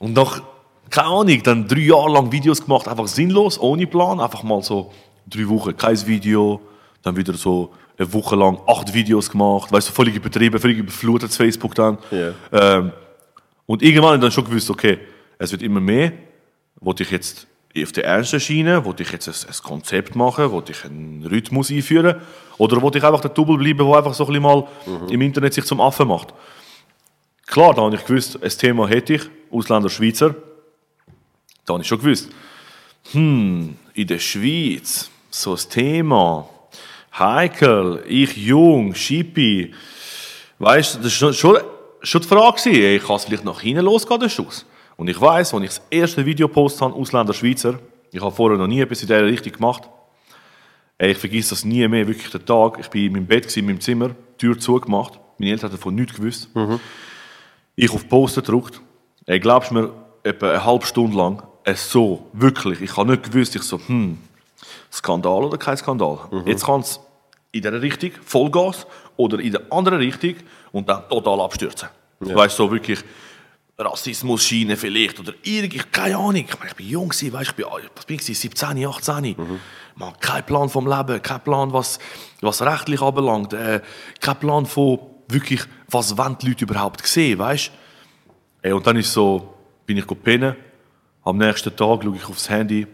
du. 0.00 0.04
Und 0.04 0.14
nach, 0.14 0.42
keine 0.90 1.08
Ahnung, 1.08 1.42
dann 1.44 1.68
drei 1.68 1.78
Jahre 1.78 2.10
lang 2.10 2.32
Videos 2.32 2.60
gemacht, 2.60 2.88
einfach 2.88 3.06
sinnlos, 3.06 3.56
ohne 3.60 3.86
Plan. 3.86 4.18
Einfach 4.18 4.42
mal 4.42 4.62
so 4.62 4.90
drei 5.28 5.48
Wochen 5.48 5.76
kein 5.76 6.06
Video, 6.08 6.60
dann 7.02 7.14
wieder 7.14 7.34
so 7.34 7.72
eine 7.98 8.12
Woche 8.12 8.36
lang 8.36 8.58
acht 8.66 8.92
Videos 8.94 9.30
gemacht, 9.30 9.70
weißt 9.70 9.88
du, 9.88 9.92
völlig 9.92 10.16
übertrieben, 10.16 10.58
völlig 10.58 10.78
überflutet 10.78 11.30
das 11.30 11.36
Facebook 11.36 11.74
dann. 11.74 11.98
Ja. 12.10 12.32
Ähm, 12.52 12.92
und 13.66 13.82
irgendwann 13.82 14.06
habe 14.06 14.16
ich 14.16 14.22
dann 14.22 14.32
schon 14.32 14.44
gewusst, 14.44 14.70
okay, 14.70 14.98
es 15.38 15.52
wird 15.52 15.62
immer 15.62 15.80
mehr. 15.80 16.12
Wollte 16.80 17.02
ich 17.02 17.10
jetzt 17.10 17.46
auf 17.80 17.92
der 17.92 18.04
ernsten 18.04 18.40
Schiene, 18.40 18.84
wollte 18.84 19.02
ich 19.02 19.12
jetzt 19.12 19.28
ein, 19.28 19.48
ein 19.48 19.62
Konzept 19.62 20.14
machen, 20.14 20.50
wollte 20.50 20.72
ich 20.72 20.84
einen 20.84 21.24
Rhythmus 21.24 21.70
einführen 21.70 22.16
oder 22.58 22.82
wollte 22.82 22.98
ich 22.98 23.04
einfach 23.04 23.20
der 23.20 23.30
Double 23.30 23.56
bleiben, 23.56 23.86
der 23.86 23.96
einfach 23.96 24.14
so 24.14 24.24
ein 24.24 24.28
bisschen 24.28 24.42
mal 24.42 24.66
im 25.08 25.20
Internet 25.20 25.54
sich 25.54 25.64
zum 25.64 25.80
Affen 25.80 26.08
macht. 26.08 26.34
Klar, 27.46 27.74
da 27.74 27.82
habe 27.82 27.94
ich 27.96 28.04
gewusst, 28.04 28.42
ein 28.42 28.50
Thema 28.50 28.88
hätte 28.88 29.14
ich, 29.14 29.22
Ausländer, 29.50 29.88
Schweizer. 29.88 30.34
Da 31.64 31.74
habe 31.74 31.82
ich 31.82 31.88
schon 31.88 31.98
gewusst, 31.98 32.30
hm, 33.12 33.76
in 33.94 34.06
der 34.06 34.18
Schweiz, 34.18 35.10
so 35.30 35.52
ein 35.52 35.60
Thema, 35.68 36.48
heikel, 37.18 38.02
ich 38.06 38.36
jung, 38.36 38.94
Schippi. 38.94 39.74
Weißt 40.58 40.96
du, 40.96 40.98
das 41.00 41.22
war 41.22 41.32
schon, 41.32 41.56
schon, 42.02 42.20
die 42.22 42.28
Frage. 42.28 42.70
ey, 42.70 42.98
Kann 42.98 43.16
es 43.16 43.24
vielleicht 43.24 43.44
nach 43.44 43.60
hinten 43.60 43.84
losgehen, 43.84 44.20
der 44.20 44.28
Schuss? 44.28 44.66
Und 44.96 45.08
ich 45.08 45.20
weiß, 45.20 45.54
als 45.54 45.62
ich 45.62 45.68
das 45.70 45.82
erste 45.90 46.24
Video 46.24 46.48
gepostet 46.48 46.82
habe, 46.82 46.94
Ausländer, 46.94 47.32
Schweizer, 47.34 47.78
ich 48.12 48.20
habe 48.20 48.34
vorher 48.34 48.58
noch 48.58 48.66
nie 48.66 48.80
etwas 48.80 49.02
in 49.02 49.08
dieser 49.08 49.24
Richtung 49.24 49.52
gemacht. 49.52 49.82
Ey, 50.98 51.12
ich 51.12 51.18
vergesse 51.18 51.50
das 51.50 51.64
nie 51.64 51.86
mehr, 51.88 52.06
wirklich 52.06 52.30
den 52.30 52.44
Tag. 52.44 52.78
Ich 52.78 52.86
war 52.86 52.94
in 52.94 53.12
meinem 53.12 53.26
Bett, 53.26 53.56
in 53.56 53.66
meinem 53.66 53.80
Zimmer, 53.80 54.10
Tür 54.38 54.58
zugemacht. 54.58 55.18
Meine 55.38 55.52
Eltern 55.52 55.70
haben 55.70 55.76
davon 55.76 55.94
nichts 55.94 56.14
gewusst. 56.14 56.48
Ich 57.74 57.90
auf 57.90 58.08
Posten 58.08 58.40
gedrückt. 58.42 58.80
Ey, 59.26 59.40
glaubst 59.40 59.70
du 59.70 59.74
mir, 59.74 59.90
etwa 60.22 60.50
eine 60.50 60.64
halbe 60.64 60.86
Stunde 60.86 61.16
lang, 61.16 61.42
es 61.64 61.90
so, 61.90 62.28
wirklich, 62.32 62.80
ich 62.80 62.96
habe 62.96 63.10
nicht 63.10 63.24
gewusst, 63.32 63.56
ich 63.56 63.62
so, 63.62 63.78
hm, 63.86 64.18
Skandal 64.92 65.44
oder 65.44 65.58
kein 65.58 65.76
Skandal. 65.76 66.18
Jetzt 66.46 66.64
kann 66.64 66.80
es 66.80 67.00
in 67.50 67.62
dieser 67.62 67.80
Richtung 67.82 68.12
Vollgas 68.24 68.86
oder 69.16 69.38
in 69.38 69.52
der 69.52 69.62
anderen 69.70 69.98
Richtung 69.98 70.36
und 70.72 70.88
dann 70.88 71.08
total 71.08 71.40
abstürzen. 71.40 71.88
Weißt 72.20 72.58
du, 72.58 72.64
so 72.64 72.70
wirklich 72.72 73.00
Rassismus-Schiene 73.78 74.76
vielleicht 74.76 75.18
oder 75.20 75.32
irgendwie, 75.42 75.82
keine 75.90 76.16
Ahnung. 76.16 76.36
Ich, 76.48 76.58
meine, 76.58 76.70
ich 76.70 76.76
bin 76.76 76.88
jung, 76.88 77.08
gewesen, 77.08 77.32
weißt, 77.32 77.50
ich 77.50 77.56
bin, 77.56 77.66
was 77.66 78.04
bin 78.04 78.16
ich, 78.16 78.22
gewesen? 78.22 78.40
17, 78.40 78.86
18. 78.86 79.36
Man, 79.96 80.12
kein 80.20 80.46
Plan 80.46 80.68
vom 80.68 80.86
Leben, 80.86 81.20
kein 81.20 81.40
Plan, 81.42 81.72
was, 81.72 81.98
was 82.40 82.62
rechtlich 82.62 83.02
anbelangt, 83.02 83.52
äh, 83.52 83.80
kein 84.20 84.38
Plan 84.38 84.66
von 84.66 84.98
wirklich, 85.28 85.62
was 85.88 86.16
wollen 86.16 86.36
die 86.40 86.48
Leute 86.48 86.64
überhaupt 86.64 87.06
sehen, 87.06 87.38
weißt 87.38 87.70
Ey, 88.62 88.72
und 88.72 88.86
dann 88.86 88.96
ist 88.96 89.12
so, 89.12 89.54
bin 89.86 89.98
ich 89.98 90.06
pennen. 90.22 90.54
Am 91.24 91.36
nächsten 91.36 91.74
Tag 91.74 92.04
schaue 92.04 92.16
ich 92.16 92.24
aufs 92.28 92.48
Handy, 92.48 92.86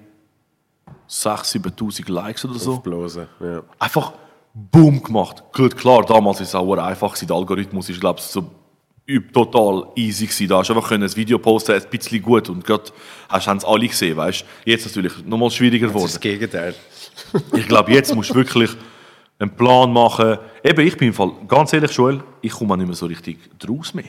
6.000, 1.09 1.75
7.000 1.77 2.13
Likes 2.13 2.45
oder 2.45 2.59
so. 2.59 2.75
Aufblasen, 2.75 3.27
ja. 3.41 3.63
Einfach 3.79 4.13
boom 4.55 5.03
gemacht. 5.03 5.43
Gut, 5.53 5.77
klar, 5.77 6.05
damals 6.05 6.41
ist 6.41 6.49
es 6.49 6.55
auch 6.55 6.77
einfach. 6.77 7.17
Der 7.19 7.37
Algorithmus 7.37 7.89
ist, 7.89 8.01
glaube 8.01 8.19
ich, 8.21 8.27
so 8.27 8.51
total 9.33 9.87
easy 9.97 10.27
gewesen. 10.27 10.49
Da 10.49 10.59
hast 10.59 10.69
du 10.69 10.75
einfach 10.75 10.89
können 10.89 11.05
ein 11.05 11.17
Video 11.17 11.39
posten, 11.39 11.73
ein 11.73 11.83
bisschen 11.91 12.21
gut 12.23 12.49
und 12.51 12.65
gerade 12.65 12.85
hast 13.29 13.47
es 13.47 13.65
alle 13.65 13.89
gesehen, 13.89 14.17
weißt 14.17 14.45
Jetzt 14.65 14.87
natürlich 14.87 15.25
nochmal 15.25 15.51
schwieriger 15.51 15.87
Das 15.87 15.95
geworden. 15.95 16.07
ist 16.07 16.15
das 16.17 16.21
Gegenteil. 16.21 16.75
Ich 17.57 17.67
glaube, 17.67 17.93
jetzt 17.93 18.15
musst 18.15 18.31
du 18.31 18.35
wirklich 18.35 18.71
einen 19.39 19.51
Plan 19.55 19.93
machen. 19.93 20.39
Eben, 20.63 20.87
ich 20.87 20.97
bin 20.97 21.09
im 21.09 21.15
Fall, 21.15 21.33
ganz 21.47 21.73
ehrlich, 21.73 21.93
Joel, 21.93 22.23
ich 22.43 22.53
komme 22.53 22.75
auch 22.75 22.77
nicht 22.77 22.87
mehr 22.87 22.97
so 22.97 23.07
richtig 23.07 23.39
draus 23.59 23.95
mehr. 23.95 24.05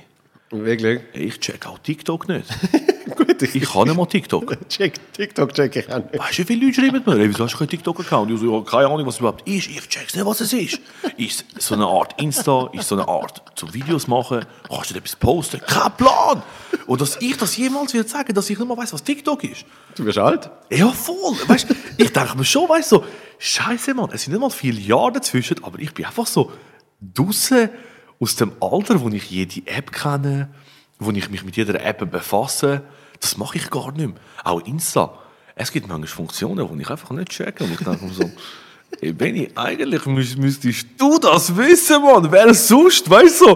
Wirklich? 0.51 1.01
Ich 1.13 1.39
check 1.39 1.65
auch 1.67 1.77
TikTok 1.79 2.27
nicht. 2.27 2.45
Gut, 3.15 3.41
Ich 3.41 3.71
kann 3.71 3.87
nicht 3.87 3.97
mal 3.97 4.05
TikTok. 4.05 4.57
check, 4.69 4.93
TikTok 5.13 5.53
check 5.53 5.75
ich 5.75 5.91
auch 5.91 5.97
nicht. 5.97 6.17
Weißt 6.19 6.39
du, 6.39 6.41
wie 6.43 6.45
viele 6.45 6.65
Leute 6.65 6.81
schreiben 6.81 7.03
mir, 7.05 7.17
ey, 7.17 7.29
wieso 7.29 7.43
hast 7.43 7.53
du 7.53 7.57
keinen 7.57 7.69
TikTok-Account? 7.69 8.31
Ich 8.31 8.39
so, 8.39 8.57
ja, 8.57 8.63
keine 8.63 8.87
Ahnung, 8.87 9.05
was 9.05 9.15
es 9.15 9.19
überhaupt 9.19 9.47
ist. 9.47 9.67
Ich 9.67 9.87
check's 9.87 10.15
nicht, 10.15 10.25
was 10.25 10.41
es 10.41 10.53
ist. 10.53 10.79
Ist 11.17 11.45
so 11.59 11.75
eine 11.75 11.85
Art 11.85 12.19
Insta, 12.19 12.69
ist 12.73 12.87
so 12.87 12.95
eine 12.95 13.07
Art 13.07 13.41
zum 13.55 13.73
Videos 13.73 14.07
machen, 14.07 14.45
kannst 14.67 14.91
du 14.91 14.95
etwas 14.95 15.15
posten? 15.15 15.59
Kein 15.65 15.91
Plan! 15.97 16.41
Und 16.87 17.01
dass 17.01 17.17
ich 17.21 17.37
das 17.37 17.55
jemals 17.57 17.93
würde 17.93 18.09
sagen, 18.09 18.33
dass 18.33 18.49
ich 18.49 18.57
nicht 18.57 18.67
mal 18.67 18.77
weiß, 18.77 18.93
was 18.93 19.03
TikTok 19.03 19.43
ist. 19.43 19.65
Du 19.95 20.03
bist 20.03 20.17
alt? 20.17 20.49
Ja, 20.69 20.89
voll. 20.89 21.35
Weißt, 21.47 21.67
ich 21.97 22.11
denke 22.13 22.37
mir 22.37 22.45
schon, 22.45 22.67
weißt 22.67 22.91
du, 22.91 22.97
so, 22.97 23.05
Scheiße, 23.37 23.93
Mann, 23.93 24.09
es 24.13 24.23
sind 24.23 24.33
nicht 24.33 24.41
mal 24.41 24.49
viele 24.49 24.79
Jahre 24.79 25.13
dazwischen, 25.13 25.63
aber 25.63 25.79
ich 25.79 25.93
bin 25.93 26.05
einfach 26.05 26.27
so 26.27 26.51
draussen 27.01 27.69
aus 28.19 28.35
dem 28.35 28.51
Alter, 28.59 28.99
wo 29.01 29.09
ich 29.09 29.29
jede 29.29 29.61
App 29.65 29.91
kenne, 29.91 30.49
wo 30.99 31.11
ich 31.11 31.29
mich 31.29 31.43
mit 31.43 31.55
jeder 31.57 31.83
App 31.83 32.09
befasse. 32.11 32.81
Das 33.19 33.37
mache 33.37 33.57
ich 33.57 33.69
gar 33.69 33.91
nicht 33.91 34.07
mehr. 34.07 34.15
Auch 34.43 34.65
Insta. 34.65 35.13
Es 35.55 35.71
gibt 35.71 35.87
manchmal 35.87 36.07
Funktionen, 36.07 36.67
die 36.77 36.81
ich 36.81 36.89
einfach 36.89 37.11
nicht 37.11 37.29
checke. 37.29 37.63
Und 37.63 37.71
ich 37.73 37.79
denke 37.79 38.05
mir 38.05 38.13
so, 38.13 38.29
ey, 39.01 39.11
Benni, 39.13 39.49
eigentlich 39.55 40.01
müs- 40.03 40.37
müsstest 40.37 40.87
du 40.97 41.17
das 41.19 41.55
wissen, 41.55 42.01
Mann. 42.01 42.31
Wer 42.31 42.53
sonst, 42.53 43.09
weißt 43.09 43.41
du? 43.41 43.55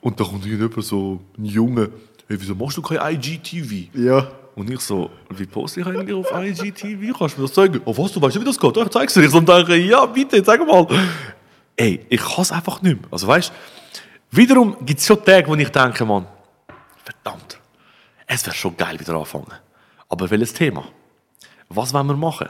Und 0.00 0.18
da 0.20 0.24
kommt 0.24 0.44
jemand 0.44 0.84
so, 0.84 1.20
ein 1.36 1.44
Junge, 1.44 1.90
hey, 2.28 2.36
wieso 2.40 2.54
machst 2.54 2.76
du 2.76 2.82
kein 2.82 3.14
IGTV? 3.14 3.88
Ja. 3.94 4.28
Und 4.54 4.70
ich 4.70 4.80
so, 4.80 5.10
wie 5.30 5.46
poste 5.46 5.80
ich 5.80 5.86
eigentlich 5.86 6.14
auf 6.14 6.28
IGTV? 6.32 7.18
Kannst 7.18 7.36
du 7.36 7.40
mir 7.42 7.46
das 7.48 7.52
zeigen? 7.54 7.80
Oh, 7.84 7.96
was, 7.96 8.12
du 8.12 8.22
weißt 8.22 8.36
nicht, 8.36 8.42
wie 8.44 8.48
das 8.48 8.58
geht? 8.58 8.76
Ich 8.76 8.88
zeig's 8.88 9.14
dir. 9.14 9.22
Ich 9.24 9.30
so 9.30 9.38
und 9.38 9.48
denke, 9.48 9.76
ja, 9.76 10.06
bitte, 10.06 10.42
sag 10.44 10.66
mal. 10.66 10.86
Ey, 11.76 12.06
ich 12.08 12.20
kann 12.20 12.42
es 12.42 12.52
einfach 12.52 12.80
nicht 12.82 13.00
mehr. 13.00 13.08
Also 13.12 13.26
weißt 13.26 13.52
wiederum 14.30 14.76
gibt 14.84 15.00
es 15.00 15.06
schon 15.06 15.22
Tage, 15.24 15.46
wo 15.48 15.54
ich 15.54 15.68
denke, 15.68 16.04
Mann, 16.04 16.26
verdammt, 17.04 17.58
es 18.26 18.44
wäre 18.46 18.56
schon 18.56 18.76
geil 18.76 18.98
wieder 18.98 19.14
anfangen. 19.14 19.52
Aber 20.08 20.30
welches 20.30 20.52
Thema? 20.52 20.84
Was 21.68 21.92
wollen 21.92 22.06
wir 22.06 22.16
machen? 22.16 22.48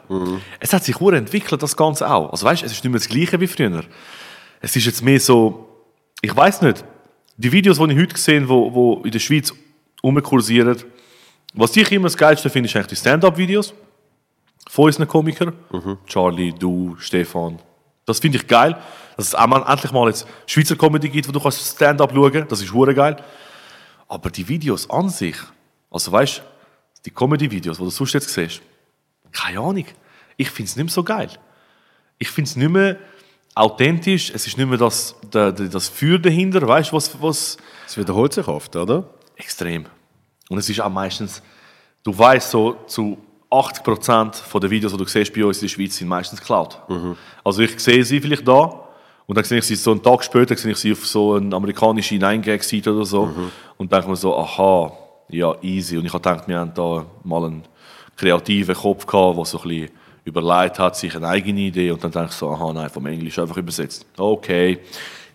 Es 0.61 0.73
hat 0.73 0.85
sich 0.85 1.01
entwickelt, 1.01 1.63
das 1.63 1.77
Ganze 1.77 2.11
auch. 2.11 2.31
Also 2.31 2.45
weißt, 2.45 2.63
es 2.63 2.73
ist 2.73 2.85
nicht 2.85 2.93
mehr 2.93 3.01
das 3.01 3.09
Gleiche 3.09 3.41
wie 3.41 3.47
früher. 3.47 3.83
Es 4.61 4.77
ist 4.77 4.85
jetzt 4.85 5.03
mehr 5.03 5.19
so, 5.21 5.69
ich 6.21 6.35
weiß 6.37 6.63
nicht, 6.63 6.85
die 7.39 7.51
Videos, 7.51 7.79
die 7.79 7.93
ich 7.93 7.99
heute 7.99 8.15
gesehen 8.15 8.49
wo, 8.49 8.73
wo 8.73 9.03
in 9.05 9.11
der 9.11 9.19
Schweiz 9.19 9.53
rumkursieren, 10.03 10.77
was 11.55 11.75
ich 11.77 11.91
immer 11.93 12.05
das 12.05 12.17
Geilste 12.17 12.51
finde, 12.51 12.69
ist 12.69 12.77
eigentlich 12.77 12.89
die 12.89 12.97
Stand-Up-Videos 12.97 13.73
von 14.69 14.85
unseren 14.87 15.09
Komikern. 15.09 15.55
Charlie, 16.07 16.53
du, 16.53 16.97
Stefan. 16.99 17.59
Das 18.07 18.21
finde 18.21 18.39
ich 18.39 18.47
geil, 18.47 18.77
dass 19.17 19.29
es 19.29 19.35
auch 19.35 19.47
mal, 19.47 19.63
endlich 19.71 19.93
mal 19.93 20.09
jetzt 20.09 20.27
Schweizer 20.47 20.77
Comedy 20.77 21.11
gibt, 21.11 21.29
wo 21.29 21.33
du 21.33 21.41
kannst 21.41 21.77
Stand-Up 21.77 22.13
schauen 22.15 22.33
kannst. 22.33 22.53
Das 22.53 22.63
ist 22.63 22.73
hure 22.73 22.95
geil. 22.95 23.17
Aber 24.09 24.31
die 24.31 24.49
Videos 24.49 24.89
an 24.89 25.11
sich, 25.11 25.37
also 25.91 26.11
weißt 26.11 26.43
die 27.05 27.11
Comedy-Videos, 27.11 27.77
die 27.77 27.85
du 27.85 27.91
sonst 27.91 28.15
jetzt 28.15 28.33
siehst, 28.33 28.63
keine 29.31 29.61
Ahnung. 29.61 29.85
Ich 30.37 30.51
finde 30.51 30.71
es 30.71 30.77
nicht 30.77 30.87
mehr 30.87 30.93
so 30.93 31.05
geil. 31.05 31.31
Ich 32.19 32.31
finde 32.31 32.49
es 32.49 32.57
nicht 32.57 32.71
mehr 32.71 32.97
authentisch. 33.55 34.31
Es 34.35 34.47
ist 34.47 34.57
nicht 34.57 34.69
mehr 34.69 34.79
das, 34.79 35.15
der, 35.33 35.53
das 35.53 35.89
Feuer 35.89 36.19
dahinter. 36.19 36.67
Weißt 36.67 36.91
du, 36.91 36.97
was, 36.97 37.23
was 37.23 37.59
Es 37.87 37.97
wiederholt 37.97 38.33
sich 38.33 38.49
oft, 38.49 38.75
oder? 38.75 39.05
extrem. 39.37 39.87
Und 40.49 40.59
es 40.59 40.69
ist 40.69 40.81
auch 40.81 40.91
meistens, 40.91 41.43
du 42.03 42.17
weißt 42.17 42.51
so, 42.51 42.73
zu 42.87 43.19
80% 43.51 44.59
der 44.61 44.71
Videos, 44.71 44.93
die 44.93 44.99
du 44.99 45.05
siehst 45.05 45.33
bei 45.33 45.45
uns 45.45 45.59
in 45.59 45.69
der 45.69 45.69
Schweiz, 45.69 45.97
sind 45.97 46.09
meistens 46.09 46.41
geklaut. 46.41 46.81
Also 47.45 47.63
ich 47.63 47.79
sehe 47.79 48.05
sie 48.05 48.21
vielleicht 48.21 48.47
da 48.47 48.89
und 49.27 49.37
dann 49.37 49.45
sehe 49.45 49.59
ich 49.59 49.65
sie 49.65 49.77
so 49.77 49.93
einen 49.93 50.03
Tag 50.03 50.25
später, 50.25 50.57
sehe 50.57 50.73
ich 50.73 50.79
sie 50.79 50.93
auf 50.93 51.07
so 51.07 51.35
eine 51.35 51.55
amerikanische 51.55 52.17
9-Gag-Seite 52.17 52.95
oder 52.95 53.05
so 53.05 53.29
und 53.77 53.93
denke 53.93 54.09
mir 54.09 54.17
so, 54.17 54.37
aha, 54.37 54.93
ja, 55.29 55.55
easy. 55.63 55.97
Und 55.99 56.07
ich 56.07 56.13
habe 56.13 56.23
gedacht, 56.23 56.49
wir 56.49 56.59
haben 56.59 56.73
da 56.75 57.05
mal 57.25 57.45
einen 57.45 57.65
kreativen 58.17 58.75
Kopf 58.75 59.07
gehabt, 59.07 59.37
der 59.37 59.45
so 59.45 59.59
ein 59.61 59.69
bisschen 59.69 59.91
überlegt 60.25 60.79
hat, 60.79 60.97
sich 60.97 61.15
eine 61.15 61.29
eigene 61.29 61.61
Idee 61.61 61.93
und 61.93 62.03
dann 62.03 62.11
denke 62.11 62.31
ich 62.31 62.37
so, 62.37 62.51
aha, 62.51 62.73
nein, 62.73 62.91
vom 62.91 63.07
Englisch 63.07 63.39
einfach 63.39 63.57
übersetzt. 63.57 64.07
Okay. 64.17 64.81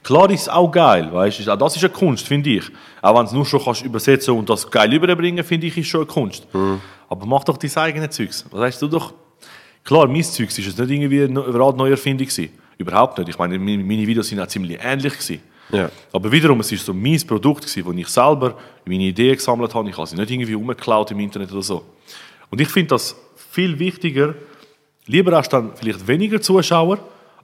Klar 0.04 0.30
ist 0.32 0.42
es 0.42 0.50
auch 0.50 0.72
geil, 0.72 1.10
weißt 1.12 1.46
du? 1.46 1.52
Auch 1.52 1.58
das 1.58 1.76
ist 1.76 1.84
eine 1.84 1.94
Kunst, 1.94 2.28
finde 2.28 2.50
ich. 2.50 2.64
Auch 3.02 3.16
wenn 3.16 3.22
du 3.22 3.28
es 3.28 3.32
nur 3.34 3.46
schon 3.46 3.64
kannst 3.64 3.84
übersetzen 3.84 4.36
und 4.36 4.50
das 4.50 4.70
geil 4.70 4.92
überbringen, 4.92 5.44
finde 5.44 5.68
ich, 5.68 5.78
ist 5.78 5.88
schon 5.88 6.02
eine 6.02 6.08
Kunst. 6.08 6.48
Aber 7.08 7.26
mach 7.26 7.44
doch 7.44 7.58
dein 7.58 7.76
eigenes 7.76 8.16
Zeugs. 8.16 8.46
Was 8.50 8.62
heißt 8.62 8.82
du 8.82 8.88
doch? 8.88 9.14
Klar, 9.84 10.08
mein 10.08 10.24
Zeugs 10.24 10.58
ist 10.58 10.68
es 10.68 10.78
nicht 10.78 10.90
irgendwie 10.90 11.24
eine 11.24 11.54
Rad 11.54 11.78
Neuerfindung 11.78 12.28
gewesen. 12.28 12.50
Überhaupt 12.78 13.18
nicht. 13.18 13.30
Ich 13.30 13.38
meine, 13.38 13.60
meine 13.60 14.08
Videos 14.08 14.28
sind 14.28 14.40
auch 14.40 14.48
ziemlich 14.48 14.80
ähnlich 14.82 15.14
gewesen. 15.14 15.42
Ja. 15.72 15.90
Aber 16.12 16.32
wiederum, 16.32 16.60
es 16.60 16.72
ist 16.72 16.86
so 16.86 16.94
mein 16.94 17.20
Produkt 17.26 17.62
gewesen, 17.62 17.86
wo 17.86 17.92
ich 17.92 18.08
selber 18.08 18.56
meine 18.86 19.04
Ideen 19.04 19.36
gesammelt 19.36 19.74
habe. 19.74 19.90
Ich 19.90 19.98
habe 19.98 20.08
sie 20.08 20.16
nicht 20.16 20.32
irgendwie 20.32 20.56
umgeklaut 20.56 21.12
im 21.12 21.20
Internet 21.20 21.52
oder 21.52 21.62
so. 21.62 21.84
Und 22.50 22.60
ich 22.60 22.68
finde 22.68 22.90
das 22.90 23.16
viel 23.52 23.78
wichtiger. 23.80 24.36
Lieber 25.06 25.36
hast 25.36 25.52
du 25.54 25.58
dann 25.58 25.72
vielleicht 25.76 26.08
weniger 26.08 26.42
Zuschauer, 26.42 27.00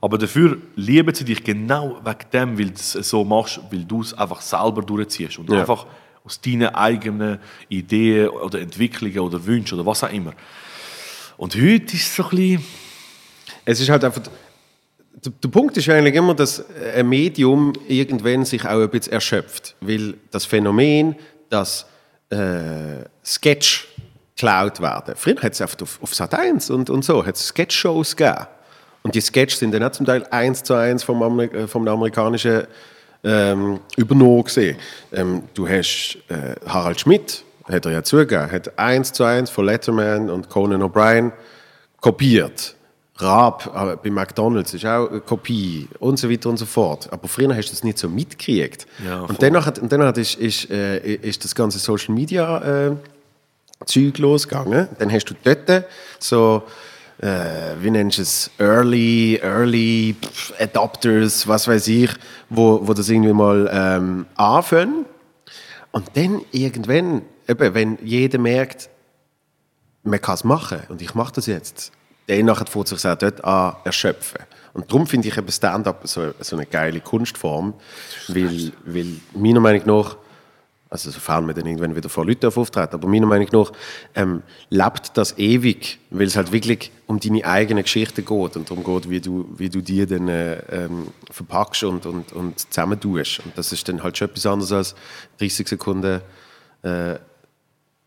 aber 0.08 0.18
dafür 0.18 0.58
lieben 0.78 1.14
sie 1.14 1.26
dich 1.26 1.44
genau 1.44 2.00
wegen 2.02 2.30
dem, 2.32 2.58
weil 2.58 2.68
du 2.68 2.76
es 2.76 2.94
so 2.94 3.26
machst, 3.26 3.60
weil 3.70 3.84
du 3.84 4.00
es 4.02 4.14
einfach 4.14 4.40
selber 4.40 4.82
durchziehst 4.82 5.38
und 5.38 5.52
Ja. 5.52 5.60
einfach 5.60 5.86
aus 6.24 6.40
deinen 6.40 6.74
eigenen 6.74 7.40
Ideen 7.68 8.30
oder 8.30 8.62
Entwicklungen 8.62 9.20
oder 9.20 9.46
Wünschen 9.46 9.78
oder 9.78 9.86
was 9.86 10.06
auch 10.06 10.12
immer. 10.14 10.32
Und 11.36 11.56
heute 11.56 11.94
ist 11.94 12.04
es 12.04 12.16
so 12.16 12.24
ein 12.24 12.30
bisschen... 12.30 12.66
Es 13.66 13.82
ist 13.82 13.90
halt 13.90 14.06
einfach. 14.06 14.22
Der, 15.26 15.34
der 15.44 15.50
Punkt 15.50 15.76
ist 15.76 15.90
eigentlich 15.90 16.16
immer, 16.16 16.34
dass 16.34 16.64
ein 16.96 17.10
Medium 17.10 17.74
irgendwann 17.90 18.46
sich 18.46 18.64
auch 18.64 18.80
ein 18.80 18.90
bisschen 18.90 19.12
erschöpft. 19.12 19.76
Weil 19.82 20.14
das 20.32 20.46
Phänomen, 20.46 21.18
dass 21.50 21.86
äh, 22.30 23.04
Sketch 23.26 23.90
geklaut 24.38 24.80
werden. 24.80 25.16
Früher 25.18 25.42
hat 25.42 25.52
es 25.52 25.60
oft 25.60 25.84
auf, 25.84 26.02
auf 26.02 26.16
Sat 26.16 26.34
1 26.34 26.70
und, 26.70 26.90
und 26.90 27.04
so, 27.04 27.26
hat 27.26 27.36
es 27.36 27.48
Sketch-Shows 27.48 28.16
gegeben. 28.16 28.48
Und 29.04 29.16
die 29.16 29.22
Sketches 29.22 29.60
sind 29.60 29.74
dann 29.74 29.84
auch 29.84 29.92
zum 29.92 30.06
Teil 30.06 30.26
eins 30.32 30.64
zu 30.64 30.74
eins 30.74 31.04
vom, 31.04 31.22
Amer 31.24 31.54
äh, 31.54 31.68
vom 31.68 31.88
amerikanischen 31.88 32.64
ähm, 33.24 33.80
übernommen 33.96 34.44
gesehen. 34.44 34.78
Ähm, 35.14 35.44
du 35.54 35.68
hast 35.68 36.18
äh, 36.30 36.56
Harald 36.68 37.00
Schmidt, 37.00 37.44
hat 37.68 37.86
er 37.86 37.92
ja 37.92 38.04
zugegeben, 38.04 38.52
hat 38.52 38.78
eins 38.78 39.12
zu 39.14 39.24
eins 39.24 39.50
von 39.50 39.66
Letterman 39.66 40.30
und 40.30 40.50
Conan 40.50 40.82
O'Brien 40.82 41.32
kopiert. 42.00 42.76
Raab 43.20 44.04
bei 44.04 44.12
McDonalds 44.12 44.74
ist 44.76 44.86
auch 44.86 45.10
eine 45.10 45.22
Kopie 45.22 45.88
und 46.00 46.20
so 46.20 46.30
weiter 46.30 46.50
und 46.50 46.58
so 46.58 46.66
fort. 46.66 47.12
Aber 47.12 47.28
früher 47.28 47.56
hast 47.56 47.70
du 47.70 47.72
das 47.72 47.84
nicht 47.84 47.98
so 47.98 48.08
mitgekriegt. 48.08 48.86
Ja, 49.04 49.22
und 49.22 49.42
danach, 49.42 49.66
hat- 49.66 49.80
und 49.80 49.92
danach 49.92 50.16
ist, 50.18 50.36
ist, 50.36 50.70
äh, 50.70 51.00
ist 51.00 51.44
das 51.44 51.56
ganze 51.56 51.80
Social 51.80 52.14
Media 52.14 52.90
äh, 52.90 52.96
Zeug 53.86 54.18
losgegangen. 54.20 54.88
Dann 55.00 55.12
hast 55.12 55.26
du 55.26 55.34
dort 55.44 55.86
so, 56.20 56.64
äh, 57.20 57.76
wie 57.82 57.92
nennst 57.92 58.18
du 58.18 58.22
es, 58.22 58.52
Early, 58.60 59.40
Early 59.42 60.16
Adopters, 60.60 61.48
was 61.48 61.68
weiß 61.68 61.88
ich, 61.88 62.12
wo, 62.50 62.80
wo 62.88 62.94
das 62.94 63.10
irgendwie 63.10 63.34
mal 63.34 63.70
ähm, 63.72 64.26
anfangen. 64.36 65.06
Und 65.92 66.12
dann 66.16 66.42
irgendwann, 66.52 67.24
eben, 67.48 67.74
wenn 67.74 67.98
jeder 68.04 68.40
merkt, 68.40 68.90
man 70.04 70.22
kann 70.22 70.36
es 70.36 70.44
machen 70.44 70.80
und 70.90 71.02
ich 71.02 71.16
mache 71.16 71.34
das 71.34 71.48
jetzt, 71.48 71.92
dann 72.28 72.46
nachher 72.46 72.68
fängt 72.68 72.92
es 72.92 73.02
sich 73.02 73.12
auch 73.12 73.18
dort 73.18 73.44
an 73.44 73.76
erschöpfen. 73.84 74.42
Und 74.74 74.92
darum 74.92 75.08
finde 75.08 75.28
ich 75.28 75.38
eben 75.38 75.52
Stand-up 75.52 76.02
so, 76.04 76.34
so 76.40 76.56
eine 76.56 76.68
geile 76.68 77.00
Kunstform, 77.00 77.74
weil, 78.28 78.72
weil 78.86 79.08
meiner 79.34 79.60
Meinung 79.60 79.88
nach, 79.88 80.18
also 80.90 81.12
sofern 81.12 81.46
man 81.46 81.56
dann 81.56 81.66
irgendwann 81.66 81.96
wieder 81.96 82.10
vor 82.10 82.26
Leuten 82.26 82.48
auftreten, 82.48 82.96
aber 82.96 83.08
meiner 83.08 83.28
Meinung 83.28 83.48
nach 83.52 83.72
ähm, 84.16 84.44
lebt 84.70 85.18
das 85.18 85.38
ewig, 85.38 86.00
weil 86.10 86.28
es 86.28 86.36
halt 86.38 86.52
wirklich 86.52 86.92
um 87.08 87.20
deine 87.20 87.46
eigene 87.46 87.84
Geschichte 87.84 88.22
geht 88.22 88.56
und 88.56 88.70
darum 88.70 88.84
geht, 88.84 89.10
wie 89.10 89.20
du, 89.20 89.50
wie 89.58 89.70
du 89.70 89.82
die 89.82 90.06
dann 90.06 90.28
äh, 90.30 90.60
ähm, 90.72 91.08
verpackst 91.30 91.84
und, 91.84 92.06
und, 92.06 92.32
und 92.32 92.60
zusammentust. 92.60 93.42
Und 93.46 93.58
das 93.58 93.72
ist 93.74 93.88
dann 93.90 94.02
halt 94.02 94.18
schon 94.18 94.30
etwas 94.30 94.46
anderes 94.46 94.72
als 94.72 94.96
30 95.40 95.68
Sekunden 95.68 96.22
äh, 96.84 97.16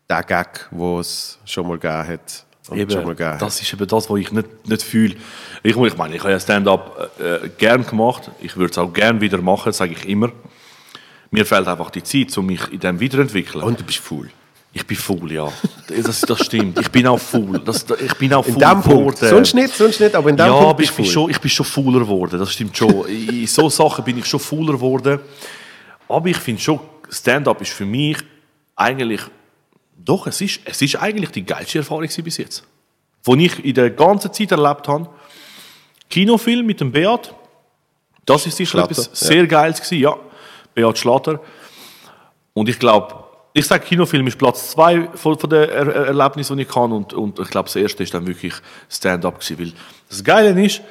der 0.09 0.23
Gag, 0.23 0.67
wo 0.71 0.99
es 0.99 1.39
schon 1.45 1.67
mal 1.67 1.77
gegeben 1.77 2.07
hat. 2.07 2.45
Eben, 2.71 3.17
das 3.39 3.61
ist 3.61 3.73
eben 3.73 3.87
das, 3.87 4.09
was 4.09 4.19
ich 4.19 4.31
nicht, 4.31 4.67
nicht 4.67 4.83
fühle. 4.83 5.15
Ich, 5.63 5.75
ich 5.75 5.97
meine, 5.97 6.15
ich 6.15 6.21
habe 6.21 6.31
ja 6.31 6.39
Stand-up 6.39 7.11
äh, 7.19 7.49
gern 7.57 7.85
gemacht. 7.85 8.31
Ich 8.39 8.55
würde 8.55 8.71
es 8.71 8.77
auch 8.77 8.93
gern 8.93 9.19
wieder 9.19 9.39
machen, 9.39 9.73
sage 9.73 9.93
ich 9.93 10.07
immer. 10.07 10.31
Mir 11.31 11.45
fehlt 11.45 11.67
einfach 11.67 11.89
die 11.89 12.03
Zeit, 12.03 12.37
um 12.37 12.45
mich 12.45 12.71
in 12.71 12.79
dem 12.79 13.01
weiterentwickeln. 13.01 13.63
Und 13.63 13.79
du 13.79 13.83
bist 13.85 13.99
faul. 13.99 14.29
ich 14.73 14.85
bin 14.85 14.97
faul, 14.97 15.31
ja. 15.31 15.51
Das, 15.87 16.21
das 16.21 16.45
stimmt. 16.45 16.77
Ich 16.79 16.91
bin 16.91 17.07
auch 17.07 17.19
faul. 17.19 17.59
Das, 17.59 17.85
ich 18.05 18.13
bin 18.15 18.33
auch 18.33 18.45
faul 18.45 18.55
geworden. 18.55 19.29
Sonst 19.29 19.53
nicht, 19.53 19.73
sonst 19.73 20.01
nicht, 20.01 20.13
aber 20.13 20.29
in 20.29 20.35
dem 20.35 20.47
ja, 20.47 20.51
Punkt 20.51 20.69
aber 20.69 20.83
ich 20.83 20.91
bin, 20.91 21.05
schon, 21.05 21.29
ich 21.29 21.39
bin 21.39 21.49
schon 21.49 21.65
fauler 21.65 21.99
geworden, 21.99 22.37
das 22.37 22.51
stimmt 22.51 22.75
schon. 22.75 23.07
In 23.07 23.47
so 23.47 23.69
Sachen 23.69 24.03
bin 24.03 24.17
ich 24.17 24.25
schon 24.25 24.41
fauler 24.41 24.73
geworden. 24.73 25.19
Aber 26.09 26.27
ich 26.27 26.37
finde 26.37 26.61
schon, 26.61 26.81
Stand-up 27.09 27.61
ist 27.61 27.71
für 27.71 27.85
mich 27.85 28.17
eigentlich, 28.75 29.21
doch, 29.97 30.27
es 30.27 30.41
ist, 30.41 30.59
es 30.65 30.81
ist 30.81 30.97
eigentlich 30.97 31.31
die 31.31 31.45
geilste 31.45 31.77
Erfahrung 31.79 32.09
bis 32.23 32.37
jetzt. 32.37 32.63
Die 33.25 33.45
ich 33.45 33.63
in 33.63 33.73
der 33.73 33.89
ganzen 33.91 34.33
Zeit 34.33 34.51
erlebt 34.51 34.87
habe. 34.87 35.07
Kinofilm 36.09 36.65
mit 36.65 36.81
dem 36.81 36.91
Beat, 36.91 37.33
das 38.25 38.45
ist 38.45 38.57
sicher 38.57 38.83
etwas 38.83 39.05
ja. 39.05 39.11
sehr 39.13 39.47
Geiles 39.47 39.81
gewesen, 39.81 40.01
ja. 40.01 40.17
Beat 40.73 40.97
Schlatter. 40.97 41.39
Und 42.53 42.69
ich 42.69 42.79
glaube, 42.79 43.15
ich 43.53 43.67
sage, 43.67 43.85
Kinofilm 43.85 44.27
ist 44.27 44.37
Platz 44.37 44.71
zwei 44.71 45.09
von, 45.13 45.37
von 45.37 45.49
den 45.49 45.69
er 45.69 45.87
er 45.87 46.05
Erlebnissen, 46.07 46.57
die 46.57 46.63
ich 46.63 46.69
kann. 46.69 46.91
Und, 46.91 47.13
und 47.13 47.39
ich 47.39 47.49
glaube, 47.49 47.67
das 47.67 47.75
erste 47.75 48.03
ist 48.03 48.13
dann 48.13 48.25
wirklich 48.25 48.53
Stand-up. 48.89 49.39
Weil 49.57 49.73
das 50.09 50.23
Geile 50.23 50.63
ist, 50.63 50.81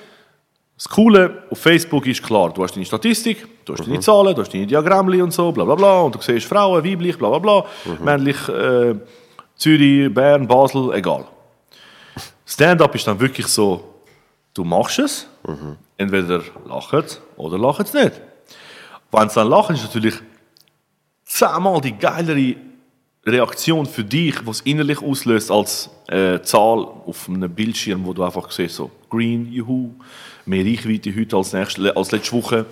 das 0.77 0.89
Coole 0.89 1.43
auf 1.51 1.59
Facebook 1.59 2.07
ist 2.07 2.23
klar, 2.23 2.53
du 2.53 2.63
hast 2.63 2.75
deine 2.75 2.87
Statistik, 2.87 3.47
du 3.67 3.75
hast 3.75 3.87
deine 3.87 4.01
Zahlen, 4.01 4.35
du 4.35 4.41
hast 4.41 4.53
deine 4.53 4.67
Diagrammli 4.67 5.21
und 5.21 5.33
so, 5.33 5.53
bla 5.53 5.65
bla 5.65 5.75
bla. 5.75 6.01
Und 6.01 6.15
du 6.15 6.21
siehst 6.21 6.47
Frauen, 6.47 6.83
weiblich, 6.85 7.19
bla 7.19 7.29
bla 7.29 7.39
bla, 7.39 7.67
männlich, 8.03 8.49
äh, 8.49 8.95
Zürich, 9.57 10.13
Bern, 10.13 10.47
Basel, 10.47 10.93
egal. 10.95 11.27
Stand-up 12.47 12.95
ist 12.95 13.07
dann 13.07 13.21
wirklich 13.21 13.47
so, 13.47 13.85
du 14.55 14.65
machst 14.65 14.99
es, 14.99 15.27
entweder 15.99 16.43
lachen 16.67 17.05
oder 17.37 17.59
lachen 17.59 17.85
es 17.85 17.93
nicht. 17.93 18.13
Wenn 19.13 19.29
sie 19.29 19.35
dann 19.37 19.49
lachen, 19.49 19.75
ist 19.77 19.83
natürlich 19.83 20.15
zehnmal 21.25 21.81
die 21.81 21.93
geilere 21.97 22.57
Reaktion 23.27 23.87
für 23.87 24.05
dich, 24.05 24.35
was 24.47 24.57
es 24.61 24.63
innerlich 24.63 25.03
auslöst, 25.03 25.51
als 25.51 25.91
äh, 26.09 26.41
Zahl 26.43 26.79
auf 27.07 27.29
einem 27.29 27.51
Bildschirm, 27.51 28.05
wo 28.07 28.13
du 28.13 28.23
einfach 28.25 28.51
siehst, 28.51 28.77
so 28.77 28.91
green, 29.09 29.53
juhu, 29.53 29.91
mehr 30.47 30.65
Reichweite 30.65 31.15
heute 31.15 31.37
als, 31.37 31.53
nächste, 31.53 31.95
als 31.97 32.11
letzte 32.13 32.33
Woche. 32.33 32.67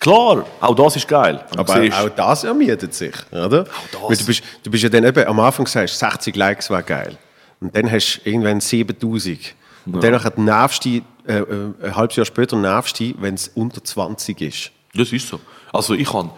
Klar, 0.00 0.44
auch 0.60 0.74
das 0.74 0.96
ist 0.96 1.06
geil. 1.08 1.42
Und 1.52 1.58
Aber 1.60 1.80
siehst- 1.80 1.96
auch 1.98 2.08
das 2.08 2.44
ermietet 2.44 2.92
sich, 2.94 3.14
oder? 3.30 3.64
das. 3.64 3.72
Weil 4.02 4.16
du, 4.16 4.24
bist, 4.26 4.42
du 4.64 4.70
bist 4.70 4.82
ja 4.82 4.88
dann 4.88 5.04
eben, 5.04 5.26
am 5.26 5.40
Anfang 5.40 5.66
sagst 5.66 5.98
60 5.98 6.34
Likes 6.36 6.68
wäre 6.68 6.82
geil. 6.82 7.16
Und 7.60 7.74
dann 7.76 7.90
hast 7.90 8.20
du 8.24 8.28
irgendwann 8.28 8.60
7000. 8.60 9.54
Und 9.86 10.02
dann 10.02 10.12
nachher 10.12 10.32
nervst 10.36 10.84
du, 10.84 11.00
äh, 11.26 11.38
äh, 11.38 11.72
ein 11.82 11.96
halbes 11.96 12.16
Jahr 12.16 12.26
später 12.26 12.56
nervst 12.56 12.98
du, 13.00 13.14
wenn 13.20 13.34
es 13.34 13.48
unter 13.48 13.82
20 13.82 14.40
ist. 14.40 14.72
Das 14.94 15.12
ist 15.12 15.28
so. 15.28 15.40
Also 15.72 15.94
ich 15.94 16.08
kann, 16.08 16.30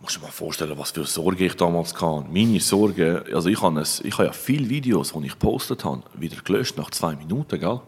musst 0.00 0.16
du 0.16 0.20
dir 0.20 0.26
mal 0.26 0.32
vorstellen, 0.32 0.78
was 0.78 0.90
für 0.90 1.04
Sorge 1.04 1.46
ich 1.46 1.54
damals 1.54 1.94
hatte. 1.94 2.26
Meine 2.30 2.60
Sorge, 2.60 3.24
also 3.32 3.48
ich 3.48 3.60
habe, 3.60 3.80
es, 3.80 4.00
ich 4.00 4.14
habe 4.14 4.24
ja 4.24 4.32
viele 4.32 4.68
Videos, 4.68 5.12
die 5.12 5.26
ich 5.26 5.32
gepostet 5.32 5.84
habe, 5.84 6.02
wieder 6.14 6.36
gelöscht 6.42 6.76
nach 6.78 6.90
zwei 6.90 7.14
Minuten, 7.16 7.60
gell? 7.60 7.80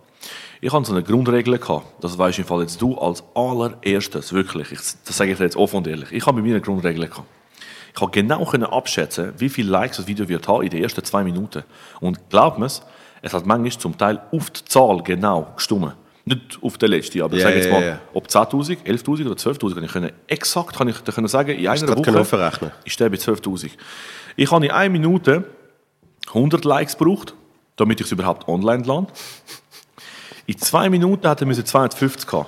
Ich 0.60 0.72
hatte 0.72 0.86
so 0.86 0.92
eine 0.92 1.04
Grundregel 1.04 1.58
gehabt. 1.58 2.02
Das 2.02 2.18
weißt 2.18 2.40
im 2.40 2.44
Fall 2.44 2.62
jetzt 2.62 2.82
du 2.82 2.98
als 2.98 3.22
allererstes, 3.34 4.32
wirklich. 4.32 4.72
Ich, 4.72 4.80
das 5.04 5.16
sage 5.16 5.30
ich 5.30 5.38
dir 5.38 5.44
jetzt 5.44 5.56
offen 5.56 5.76
und 5.76 5.86
ehrlich. 5.86 6.10
Ich 6.10 6.26
habe 6.26 6.38
bei 6.38 6.42
mir 6.42 6.54
eine 6.54 6.60
Grundregel 6.60 7.06
gehabt. 7.06 7.28
Ich 7.94 8.00
habe 8.00 8.10
genau 8.10 8.44
abschätzen, 8.44 9.32
wie 9.38 9.48
viele 9.48 9.70
Likes 9.70 9.96
das 9.96 10.06
Video 10.06 10.28
wird 10.28 10.46
haben 10.48 10.62
in 10.62 10.70
den 10.70 10.82
ersten 10.82 11.04
zwei 11.04 11.24
Minuten. 11.24 11.64
Und 12.00 12.28
glaub 12.28 12.58
mir's, 12.58 12.82
es 13.22 13.32
hat 13.32 13.46
manchmal 13.46 13.70
zum 13.72 13.96
Teil 13.96 14.20
auf 14.32 14.50
die 14.50 14.64
Zahl 14.64 15.02
genau 15.02 15.52
gestimmt. 15.56 15.94
Nicht 16.28 16.58
auf 16.62 16.78
der 16.78 16.88
letzte, 16.88 17.22
aber 17.24 17.36
ich 17.36 17.42
sage 17.42 17.56
jetzt 17.56 17.70
mal, 17.70 17.82
ja. 17.82 18.00
ob 18.12 18.26
10.000, 18.26 18.84
11.000 18.84 19.26
oder 19.26 19.34
12.000, 19.34 19.74
kann 19.74 19.84
ich 19.84 19.92
können, 19.92 20.12
exakt 20.26 20.76
kann 20.76 20.88
ich 20.88 21.04
können 21.04 21.28
sagen, 21.28 21.50
in 21.50 21.66
einer 21.66 21.88
Woche 21.88 22.72
ist 22.84 23.00
der 23.00 23.08
bei 23.08 23.16
12.000. 23.16 23.70
Ich 24.36 24.50
habe 24.50 24.66
in 24.66 24.72
einer 24.72 24.90
Minute 24.90 25.44
100 26.28 26.64
Likes 26.64 26.96
gebraucht, 26.96 27.34
damit 27.76 28.00
ich 28.00 28.06
es 28.06 28.12
überhaupt 28.12 28.46
online 28.48 28.84
lande. 28.84 29.12
In 30.46 30.58
zwei 30.58 30.88
Minuten 30.88 31.28
hätte 31.28 31.44
er 31.44 31.64
250 31.64 32.32
haben. 32.32 32.46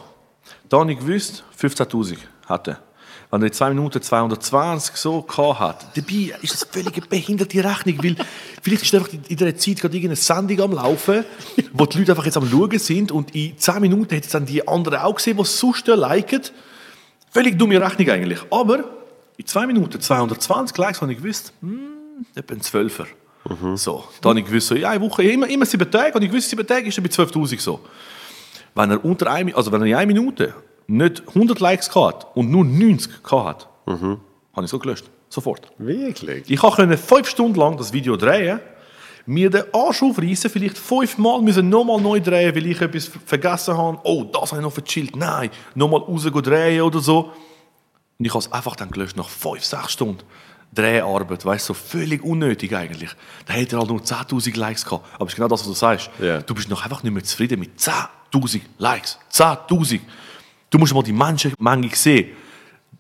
Da 0.68 0.80
habe 0.80 0.92
ich 0.92 0.98
gewusst, 0.98 1.44
15.000 1.60 2.16
hatte. 2.46 2.78
Wenn 3.30 3.42
er 3.42 3.46
in 3.46 3.52
zwei 3.52 3.68
Minuten 3.68 4.02
220 4.02 4.96
so 4.96 5.22
gehabt 5.22 5.60
hat, 5.60 5.96
dabei 5.96 6.34
ist 6.42 6.52
das 6.52 6.64
völlig 6.64 6.96
eine 6.96 7.06
behinderte 7.06 7.62
Rechnung, 7.62 8.02
weil 8.02 8.16
vielleicht 8.60 8.82
ist 8.82 8.94
einfach 8.94 9.12
in 9.12 9.22
dieser 9.22 9.56
Zeit 9.56 9.80
gerade 9.80 9.96
irgendeine 9.96 10.16
Sendung 10.16 10.60
am 10.60 10.72
Laufen, 10.72 11.24
wo 11.72 11.86
die 11.86 11.98
Leute 11.98 12.12
einfach 12.12 12.24
jetzt 12.24 12.36
am 12.36 12.48
Schauen 12.48 12.78
sind 12.78 13.12
und 13.12 13.34
in 13.34 13.56
10 13.56 13.80
Minuten 13.80 14.12
hätten 14.12 14.30
dann 14.32 14.46
die 14.46 14.66
anderen 14.66 14.98
auch 14.98 15.14
gesehen, 15.14 15.36
die 15.36 15.42
es 15.42 15.58
sonst 15.58 15.86
liken. 15.86 16.42
Völlig 17.30 17.56
dumme 17.56 17.80
Rechnung 17.80 18.10
eigentlich. 18.10 18.40
Aber 18.50 18.84
in 19.36 19.46
zwei 19.46 19.66
Minuten 19.66 20.00
220 20.00 20.76
Likes 20.76 21.00
habe 21.00 21.12
ich 21.12 21.18
gewusst, 21.18 21.52
hm, 21.60 22.26
etwa 22.34 22.54
ein 22.54 22.60
Zwölfer. 22.60 23.06
So, 23.76 24.04
dann 24.20 24.30
habe 24.30 24.40
ich 24.40 24.46
gewusst, 24.46 24.66
so, 24.66 24.74
ja, 24.74 24.90
eine 24.90 25.00
Woche, 25.00 25.22
immer, 25.22 25.48
immer 25.48 25.64
sieben 25.64 25.90
Tage, 25.90 26.14
und 26.14 26.22
ich 26.22 26.30
gewusst, 26.30 26.50
sieben 26.50 26.66
Tage 26.66 26.88
ist 26.88 26.98
er 26.98 27.02
bei 27.02 27.08
12'000 27.08 27.60
so. 27.60 27.80
Wenn 28.74 28.90
er, 28.90 29.04
unter 29.04 29.30
ein, 29.30 29.54
also 29.54 29.72
wenn 29.72 29.80
er 29.82 29.86
in 29.86 29.94
einer 29.94 30.06
Minute 30.06 30.54
nicht 30.90 31.22
100 31.28 31.60
Likes 31.60 31.88
gehabt 31.88 32.26
und 32.36 32.50
nur 32.50 32.64
90 32.64 33.22
gehabt 33.22 33.46
hat, 33.46 33.68
habe 33.86 34.64
ich 34.64 34.70
so 34.70 34.78
gelöscht. 34.78 35.06
Sofort. 35.28 35.70
Wirklich? 35.78 36.50
Ich 36.50 36.58
konnte 36.58 36.98
fünf 36.98 37.28
Stunden 37.28 37.58
lang 37.58 37.76
das 37.76 37.92
Video 37.92 38.16
drehen, 38.16 38.58
mir 39.26 39.48
den 39.48 39.62
Arsch 39.72 40.02
aufreißen, 40.02 40.50
vielleicht 40.50 40.76
fünfmal 40.76 41.40
müssen 41.40 41.68
nochmal 41.68 42.00
neu 42.00 42.20
drehen, 42.20 42.54
weil 42.54 42.66
ich 42.66 42.80
etwas 42.80 43.08
vergessen 43.24 43.76
habe. 43.76 43.98
Oh, 44.02 44.24
das 44.24 44.50
habe 44.50 44.60
ich 44.60 44.64
noch 44.64 44.72
verchillt. 44.72 45.14
Nein, 45.14 45.50
nochmal 45.76 46.00
raus 46.00 46.24
drehen 46.24 46.82
oder 46.82 46.98
so. 46.98 47.30
Und 48.18 48.24
ich 48.24 48.30
habe 48.30 48.40
es 48.40 48.50
einfach 48.50 48.74
dann 48.74 48.90
gelöscht 48.90 49.16
nach 49.16 49.28
fünf, 49.28 49.64
sechs 49.64 49.92
Stunden. 49.92 50.24
Dreharbeit, 50.72 51.44
weißt 51.44 51.68
du, 51.68 51.74
so 51.74 51.74
völlig 51.74 52.24
unnötig 52.24 52.74
eigentlich. 52.74 53.10
Da 53.46 53.54
hätte 53.54 53.76
er 53.76 53.80
halt 53.80 53.90
nur 53.90 54.00
10.000 54.00 54.56
Likes 54.56 54.84
gehabt. 54.84 55.04
Aber 55.14 55.26
es 55.26 55.32
ist 55.32 55.36
genau 55.36 55.48
das, 55.48 55.60
was 55.60 55.68
du 55.68 55.74
sagst. 55.74 56.10
Ja. 56.20 56.42
Du 56.42 56.54
bist 56.54 56.68
noch 56.68 56.82
einfach 56.84 57.02
nicht 57.02 57.12
mehr 57.12 57.24
zufrieden 57.24 57.58
mit 57.60 57.78
10.000 57.78 58.60
Likes. 58.78 59.18
10.000. 59.32 60.00
Du 60.70 60.78
musst 60.78 60.94
mal 60.94 61.02
die 61.02 61.12
Menschenmenge 61.12 61.90
sehen. 61.94 62.30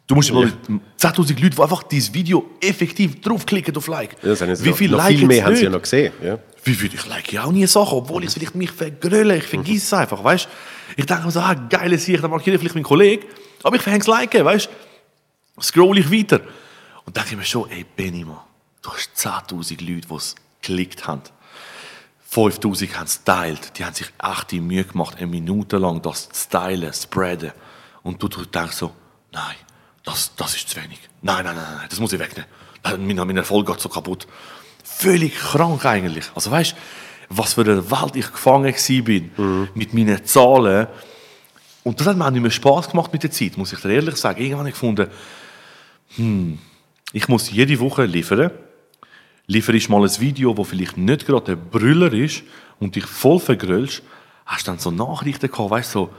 Du 0.06 0.16
musst 0.16 0.32
mal 0.32 0.52
10.000 0.98 1.40
Leute, 1.40 1.50
die 1.56 1.62
einfach 1.62 1.84
dieses 1.84 2.12
Video 2.12 2.50
effektiv 2.60 3.20
draufklicken 3.20 3.76
auf 3.76 3.86
Like. 3.86 4.16
Ja, 4.22 4.30
das 4.30 4.40
haben 4.40 4.48
jetzt 4.48 4.64
Wie 4.64 4.70
noch- 4.70 4.76
viel 4.76 4.90
noch 4.90 4.98
Like 4.98 5.16
viel 5.18 5.26
mehr 5.28 5.44
haben 5.44 5.54
sie 5.56 5.64
ja 5.64 5.70
noch 5.70 5.82
gesehen. 5.82 6.12
Ja. 6.22 6.38
Wie 6.64 6.74
viel? 6.74 6.92
Ich 6.92 7.06
like 7.06 7.32
ja 7.32 7.44
auch 7.44 7.52
nie 7.52 7.64
Sachen, 7.66 7.98
obwohl 7.98 8.22
ich 8.24 8.28
es 8.28 8.34
vielleicht 8.34 8.56
mich 8.56 8.72
vergröle. 8.72 9.36
Ich 9.36 9.44
vergesse 9.44 9.76
es 9.76 9.92
einfach, 9.92 10.22
weißt 10.24 10.48
Ich 10.96 11.06
denke 11.06 11.24
mir 11.24 11.30
so, 11.30 11.38
ah, 11.40 11.54
geile 11.54 11.96
Sicht, 11.96 12.22
dann 12.22 12.30
markiere 12.30 12.56
ich 12.56 12.60
vielleicht 12.60 12.74
meinen 12.74 12.82
Kollegen. 12.84 13.24
Aber 13.62 13.76
ich 13.76 13.82
verhänge 13.82 14.02
es 14.02 14.08
liken, 14.08 14.44
weißt 14.44 14.68
Scroll 15.62 15.98
ich 15.98 16.10
weiter. 16.10 16.40
Und 17.04 17.16
denke 17.16 17.30
ich 17.30 17.36
mir 17.36 17.44
schon, 17.44 17.70
ey, 17.70 17.84
Benny, 17.96 18.24
Mann, 18.24 18.38
du 18.82 18.90
hast 18.90 19.10
10.000 19.14 19.80
Leute, 19.80 20.08
die 20.08 20.14
es 20.14 20.34
geklickt 20.60 21.06
haben. 21.06 21.22
5000 22.30 22.96
haben 22.96 23.06
es 23.06 23.18
geteilt. 23.18 23.72
Die 23.76 23.84
haben 23.84 23.94
sich 23.94 24.06
echt 24.22 24.50
die 24.52 24.60
Mühe 24.60 24.84
gemacht, 24.84 25.16
eine 25.16 25.26
Minute 25.26 25.78
lang 25.78 26.00
das 26.00 26.28
zu 26.28 26.48
teilen, 26.48 26.92
spreaden. 26.92 27.50
Und 28.02 28.22
du, 28.22 28.28
du 28.28 28.44
denkst 28.44 28.76
so, 28.76 28.92
nein, 29.32 29.56
das, 30.04 30.32
das 30.36 30.54
ist 30.54 30.68
zu 30.68 30.76
wenig. 30.76 31.00
Nein, 31.22 31.44
nein, 31.44 31.56
nein, 31.56 31.64
nein, 31.76 31.86
das 31.90 31.98
muss 31.98 32.12
ich 32.12 32.20
wegnehmen. 32.20 32.48
Mein, 32.84 33.26
mein 33.26 33.36
Erfolg 33.36 33.66
geht 33.66 33.80
so 33.80 33.88
kaputt. 33.88 34.28
Völlig 34.84 35.34
krank 35.34 35.84
eigentlich. 35.84 36.30
Also 36.34 36.50
weißt 36.50 36.76
was 37.30 37.54
für 37.54 37.60
eine 37.60 37.90
Welt 37.90 38.16
ich 38.16 38.30
gefangen 38.30 38.74
war 38.74 39.02
bin 39.04 39.68
mit 39.74 39.94
meinen 39.94 40.24
Zahlen. 40.24 40.88
Und 41.84 41.98
das 41.98 42.08
hat 42.08 42.16
mir 42.16 42.26
auch 42.26 42.30
nicht 42.30 42.42
mehr 42.42 42.50
Spaß 42.50 42.90
gemacht 42.90 43.12
mit 43.12 43.22
der 43.22 43.30
Zeit, 43.30 43.56
muss 43.56 43.72
ich 43.72 43.78
dir 43.80 43.90
ehrlich 43.90 44.16
sagen. 44.16 44.40
Irgendwann 44.40 44.60
habe 44.60 44.68
ich 44.70 44.74
gefunden, 44.74 45.06
hm, 46.16 46.58
ich 47.12 47.28
muss 47.28 47.50
jede 47.50 47.78
Woche 47.78 48.04
liefern 48.04 48.50
liefere 49.50 49.76
ich 49.76 49.88
mal 49.88 50.04
ein 50.04 50.20
Video, 50.20 50.56
wo 50.56 50.62
vielleicht 50.62 50.96
nicht 50.96 51.26
gerade 51.26 51.52
ein 51.52 51.70
Brüller 51.70 52.12
ist 52.12 52.44
und 52.78 52.94
dich 52.94 53.04
voll 53.04 53.40
vergrölst, 53.40 54.00
hast 54.46 54.68
dann 54.68 54.78
so 54.78 54.92
Nachrichten 54.92 55.50
gehabt, 55.50 55.70
weißt 55.70 55.92
du, 55.96 55.98
so, 55.98 56.10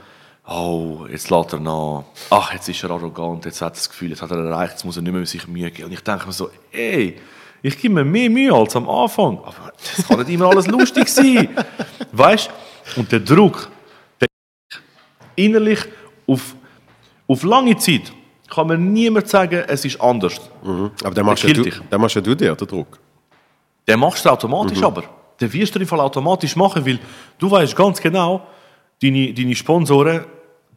oh, 0.54 1.06
jetzt 1.10 1.30
lädt 1.30 1.54
er 1.54 1.60
nach, 1.60 2.04
ach, 2.28 2.52
jetzt 2.52 2.68
ist 2.68 2.82
er 2.84 2.90
arrogant, 2.90 3.46
jetzt 3.46 3.62
hat 3.62 3.72
er 3.72 3.76
das 3.76 3.88
Gefühl, 3.88 4.10
jetzt 4.10 4.20
hat 4.20 4.30
er 4.30 4.44
erreicht, 4.44 4.72
jetzt 4.72 4.84
muss 4.84 4.96
er 4.96 5.02
nicht 5.02 5.14
mehr 5.14 5.24
sich 5.24 5.48
Mühe 5.48 5.70
geben. 5.70 5.86
Und 5.86 5.92
ich 5.94 6.02
denke 6.02 6.26
mir 6.26 6.32
so, 6.32 6.50
ey, 6.72 7.16
ich 7.62 7.78
gebe 7.80 7.94
mir 7.94 8.04
mehr 8.04 8.28
Mühe 8.28 8.52
als 8.52 8.76
am 8.76 8.86
Anfang, 8.86 9.38
aber 9.38 9.72
es 9.78 10.06
kann 10.06 10.18
nicht 10.18 10.28
immer 10.28 10.50
alles 10.50 10.66
lustig 10.66 11.08
sein. 11.08 11.48
Weißt 12.12 12.50
du? 12.94 13.00
Und 13.00 13.10
der 13.10 13.20
Druck, 13.20 13.70
der 14.20 14.28
innerlich 15.36 15.80
auf, 16.26 16.54
auf 17.26 17.42
lange 17.44 17.78
Zeit 17.78 18.12
kann 18.50 18.66
mir 18.66 18.76
niemand 18.76 19.26
sagen, 19.26 19.64
es 19.68 19.86
ist 19.86 19.98
anders. 19.98 20.38
Aber 21.02 21.14
dann 21.14 21.24
machst, 21.24 21.44
Der 21.44 21.56
ja 21.56 21.62
du, 21.62 21.70
dann 21.88 21.98
machst 21.98 22.16
ja 22.16 22.20
du 22.20 22.34
dir 22.34 22.54
den 22.54 22.68
Druck. 22.68 22.98
Den 23.86 24.00
machst 24.00 24.24
du 24.24 24.30
automatisch 24.30 24.82
aber. 24.82 25.04
Den 25.40 25.52
wirst 25.52 25.74
du 25.74 25.80
im 25.80 25.86
Fall 25.86 26.00
automatisch 26.00 26.54
machen, 26.56 26.84
weil 26.86 26.98
du 27.38 27.50
weißt 27.50 27.74
ganz 27.74 28.00
genau, 28.00 28.46
deine, 29.02 29.32
deine 29.32 29.54
Sponsoren, 29.54 30.24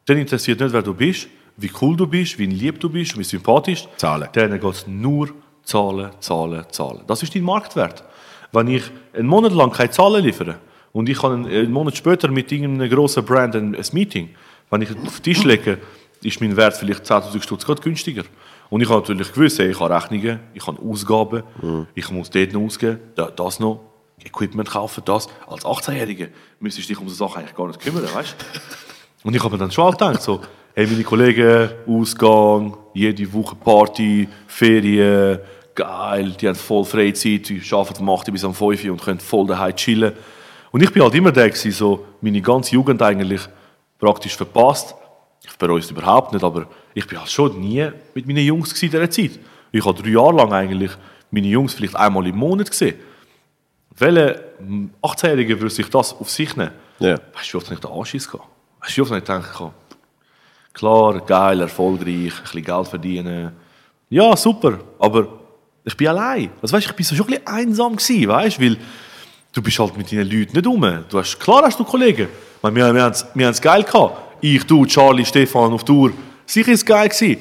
denen 0.08 0.22
interessiert 0.22 0.60
nicht, 0.60 0.74
wer 0.74 0.82
du 0.82 0.94
bist, 0.94 1.28
wie 1.58 1.72
cool 1.82 1.96
du 1.96 2.08
bist, 2.08 2.38
wie 2.38 2.46
lieb 2.46 2.80
du 2.80 2.90
bist, 2.90 3.18
wie 3.18 3.24
sympathisch. 3.24 3.88
Zahlen. 3.98 4.28
Denen 4.34 4.60
geht 4.60 4.74
es 4.74 4.88
nur 4.88 5.30
Zahlen, 5.64 6.12
Zahlen, 6.20 6.66
Zahlen. 6.70 7.02
Das 7.08 7.24
ist 7.24 7.34
dein 7.36 7.44
Marktwert. 7.44 8.04
Wenn 8.52 8.68
ich 8.68 8.84
einen 9.14 9.28
Monat 9.28 9.54
lang 9.54 9.72
keine 9.72 9.92
Zahlen 9.92 10.24
liefere 10.24 10.56
und 10.94 11.10
ich 11.10 11.22
habe 11.22 11.34
einen, 11.34 11.46
einen 11.46 11.72
Monat 11.72 11.98
später 11.98 12.30
mit 12.30 12.52
irgendeiner 12.52 12.90
grossen 12.90 13.24
Brand 13.26 13.56
ein, 13.56 13.76
ein 13.76 13.86
Meeting, 13.92 14.30
wenn 14.70 14.82
ich 14.82 14.90
auf 14.92 15.20
den 15.20 15.24
Tisch 15.24 15.44
lege, 15.44 15.80
ist 16.24 16.42
mein 16.42 16.56
Wert 16.58 16.76
vielleicht 16.76 17.06
10'000 17.06 17.42
Stutz 17.42 17.66
gerade 17.66 17.82
günstiger. 17.82 18.24
Und 18.76 18.82
ich 18.82 18.90
habe 18.90 19.00
natürlich 19.00 19.32
gewusst, 19.32 19.58
hey, 19.58 19.72
ich 19.72 19.80
habe 19.80 19.96
Rechnungen, 19.96 20.38
ich 20.54 20.68
habe 20.68 20.78
Ausgaben, 20.82 21.44
ich 21.96 22.12
muss 22.12 22.30
dort 22.30 22.52
noch 22.52 22.60
ausgeben, 22.60 23.00
da- 23.16 23.32
das 23.32 23.58
noch, 23.62 23.80
Equipment 24.22 24.70
kaufen, 24.70 25.02
das. 25.06 25.30
Als 25.48 25.64
18-Jähriger 25.64 26.28
müsstest 26.60 26.90
du 26.90 26.94
dich 26.94 27.02
um 27.02 27.08
so 27.08 27.16
Sachen 27.26 27.40
eigentlich 27.40 27.56
gar 27.56 27.68
nicht 27.68 27.80
kümmern, 27.80 28.04
weißt 28.14 28.36
du? 28.38 29.28
Und 29.30 29.34
ich 29.34 29.42
habe 29.42 29.54
mir 29.54 29.60
dann 29.60 29.72
schon 29.72 29.86
auch 29.86 29.92
gedacht, 29.92 30.22
so, 30.22 30.42
hey, 30.74 30.88
meine 30.88 31.06
Kollegen, 31.06 31.70
Ausgang, 31.88 32.76
jede 32.94 33.32
Woche 33.32 33.56
Party, 33.56 34.28
Ferien, 34.46 35.40
geil, 35.74 36.32
die 36.38 36.46
haben 36.50 36.56
voll 36.56 36.84
Freizeit, 36.84 37.48
die 37.48 37.62
arbeiten 37.72 37.96
vom 37.96 38.10
8 38.10 38.28
Uhr 38.28 38.34
bis 38.34 38.44
am 38.44 38.54
5 38.54 38.84
Uhr 38.84 38.92
und 38.92 39.02
können 39.02 39.22
voll 39.22 39.48
daheim 39.48 39.74
chillen. 39.74 40.12
Und 40.72 40.84
ich 40.84 40.92
bin 40.92 41.02
halt 41.02 41.16
immer 41.16 41.32
der 41.32 41.48
gewesen, 41.50 41.72
so, 41.72 42.06
meine 42.20 42.42
ganze 42.42 42.74
Jugend 42.74 43.02
eigentlich 43.02 43.40
praktisch 44.00 44.36
verpasst. 44.36 44.96
Ich 45.48 45.56
bereue 45.58 45.80
es 45.80 45.92
überhaupt 45.92 46.34
nicht, 46.34 46.44
aber 46.44 46.68
ich 46.94 47.06
bin 47.08 47.20
halt 47.20 47.30
schon 47.30 47.60
nie 47.60 47.88
mit 48.14 48.28
meinen 48.28 48.46
Jungs 48.46 48.72
in 48.82 48.90
dieser 48.90 49.10
Zeit. 49.10 49.32
Ich 49.72 49.86
habe 49.86 50.02
drei 50.02 50.10
Jahre 50.10 50.36
lang 50.36 50.52
eigentlich 50.54 50.92
meine 51.32 51.48
Jungs 51.48 51.74
vielleicht 51.74 51.96
einmal 51.96 52.26
im 52.28 52.36
Monat 52.38 52.70
gesehen. 52.72 52.96
Welcher 53.98 54.40
18-Jährige 55.02 55.60
würde 55.60 55.74
sich 55.74 55.90
das 55.90 56.14
auf 56.14 56.30
sich 56.30 56.56
nehmen? 56.56 56.72
Ja. 57.00 57.20
Weißt 57.34 57.50
du, 57.50 57.54
wie 57.54 57.58
oft 57.58 57.66
habe 57.68 57.76
ich 57.76 57.80
den 57.82 57.92
Anschiss 57.92 58.30
gehabt? 58.30 58.50
Weißt 58.82 58.92
du, 58.92 58.98
wie 58.98 59.02
oft 59.02 59.12
habe 59.12 59.20
ich 59.20 59.26
gedacht, 59.26 59.54
kann- 59.54 59.72
klar, 60.74 61.22
geil, 61.22 61.62
erfolgreich, 61.62 62.34
ein 62.36 62.42
bisschen 62.44 62.64
Geld 62.64 62.88
verdienen. 62.88 63.52
Ja, 64.10 64.36
super, 64.36 64.80
aber 65.00 65.28
ich 65.84 65.96
bin 65.96 66.08
allein. 66.08 66.50
Also, 66.62 66.76
weißt, 66.76 66.88
ich 66.88 66.94
bin 66.94 67.06
so 67.06 67.16
schon 67.16 67.26
ein 67.28 67.32
bisschen 67.34 67.48
einsam 67.48 67.96
gewesen, 67.96 68.28
weißt, 68.28 68.62
weil 68.62 68.78
du 69.54 69.62
bist 69.62 69.80
halt 69.80 69.98
mit 69.98 70.12
deinen 70.12 70.30
Leuten 70.30 70.54
nicht 70.56 70.68
rum. 70.68 71.04
Du 71.10 71.18
hast, 71.20 71.40
klar 71.40 71.64
hast 71.64 71.80
du 71.80 71.84
Kollegen. 71.84 72.28
Ich 72.58 72.64
meine, 72.64 72.76
Wir, 72.76 72.94
wir 72.94 73.04
haben 73.04 73.12
es 73.12 73.26
wir 73.34 73.46
haben's 73.46 73.62
geil 73.62 73.84
gehabt. 73.84 74.22
Ich, 74.42 74.64
du, 74.66 74.86
Charlie, 74.86 75.26
Stefan 75.26 75.74
auf 75.74 75.84
Tour. 75.84 76.12
Sicher 76.46 76.72
ist 76.72 76.86
geil 76.86 77.10
gewesen. 77.10 77.38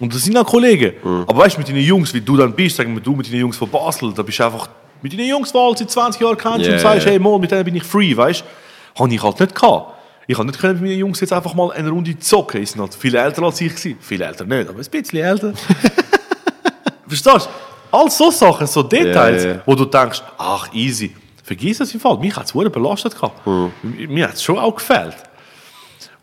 Und 0.00 0.14
das 0.14 0.22
sind 0.24 0.36
auch 0.36 0.46
Kollegen. 0.46 0.92
Aber 1.26 1.38
weißt 1.38 1.56
du, 1.56 1.60
mit 1.60 1.68
deinen 1.68 1.80
Jungs, 1.84 2.12
wie 2.14 2.20
du 2.20 2.36
dann 2.36 2.52
bist, 2.52 2.76
sagen 2.76 2.94
wir, 2.94 3.00
du 3.00 3.14
mit 3.14 3.26
deinen 3.30 3.40
Jungs 3.40 3.56
von 3.56 3.68
Basel, 3.68 4.12
da 4.12 4.22
bist 4.22 4.38
du 4.38 4.44
einfach 4.44 4.68
mit 5.02 5.12
deinen 5.12 5.28
Jungs, 5.28 5.52
die 5.52 5.58
du 5.58 5.74
seit 5.76 5.90
20 5.90 6.20
Jahren 6.20 6.36
kennst 6.36 6.66
Ja, 6.66 6.72
und 6.72 6.78
sagst, 6.80 7.06
hey, 7.06 7.18
mal, 7.18 7.38
mit 7.38 7.50
denen 7.50 7.64
bin 7.64 7.76
ich 7.76 7.84
free, 7.84 8.16
weißt 8.16 8.42
du? 8.94 9.00
Habe 9.02 9.14
ich 9.14 9.22
halt 9.22 9.38
nicht 9.40 9.54
gehabt. 9.54 9.92
Ich 10.26 10.36
habe 10.38 10.46
nicht 10.46 10.58
können 10.58 10.74
mit 10.80 10.82
meinen 10.90 10.98
Jungs 10.98 11.20
jetzt 11.20 11.32
einfach 11.32 11.54
mal 11.54 11.70
eine 11.72 11.90
Runde 11.90 12.18
zocken. 12.18 12.64
Sind 12.64 12.80
halt 12.80 12.94
viel 12.94 13.14
älter 13.14 13.42
als 13.42 13.60
ich 13.60 13.74
gewesen. 13.74 13.98
Viel 14.00 14.22
älter 14.22 14.44
nicht, 14.44 14.68
aber 14.68 14.78
ein 14.78 14.84
bisschen 14.90 15.18
älter. 15.18 15.52
Verstehst 17.06 17.46
du? 17.46 17.96
All 17.96 18.10
so 18.10 18.30
Sachen, 18.30 18.66
so 18.66 18.82
Details, 18.82 19.44
Ja, 19.44 19.50
ja. 19.50 19.62
wo 19.66 19.74
du 19.74 19.84
denkst, 19.84 20.22
ach, 20.38 20.72
easy. 20.72 21.14
Vergiss 21.42 21.78
es 21.80 21.92
im 21.94 22.00
Fall. 22.00 22.18
Mich 22.18 22.34
hat 22.34 22.46
es 22.46 22.52
belastet. 22.52 23.14
gehabt. 23.14 23.46
Mir 23.82 24.26
hat 24.28 24.34
es 24.34 24.42
schon 24.42 24.58
auch 24.58 24.74
gefällt. 24.74 25.14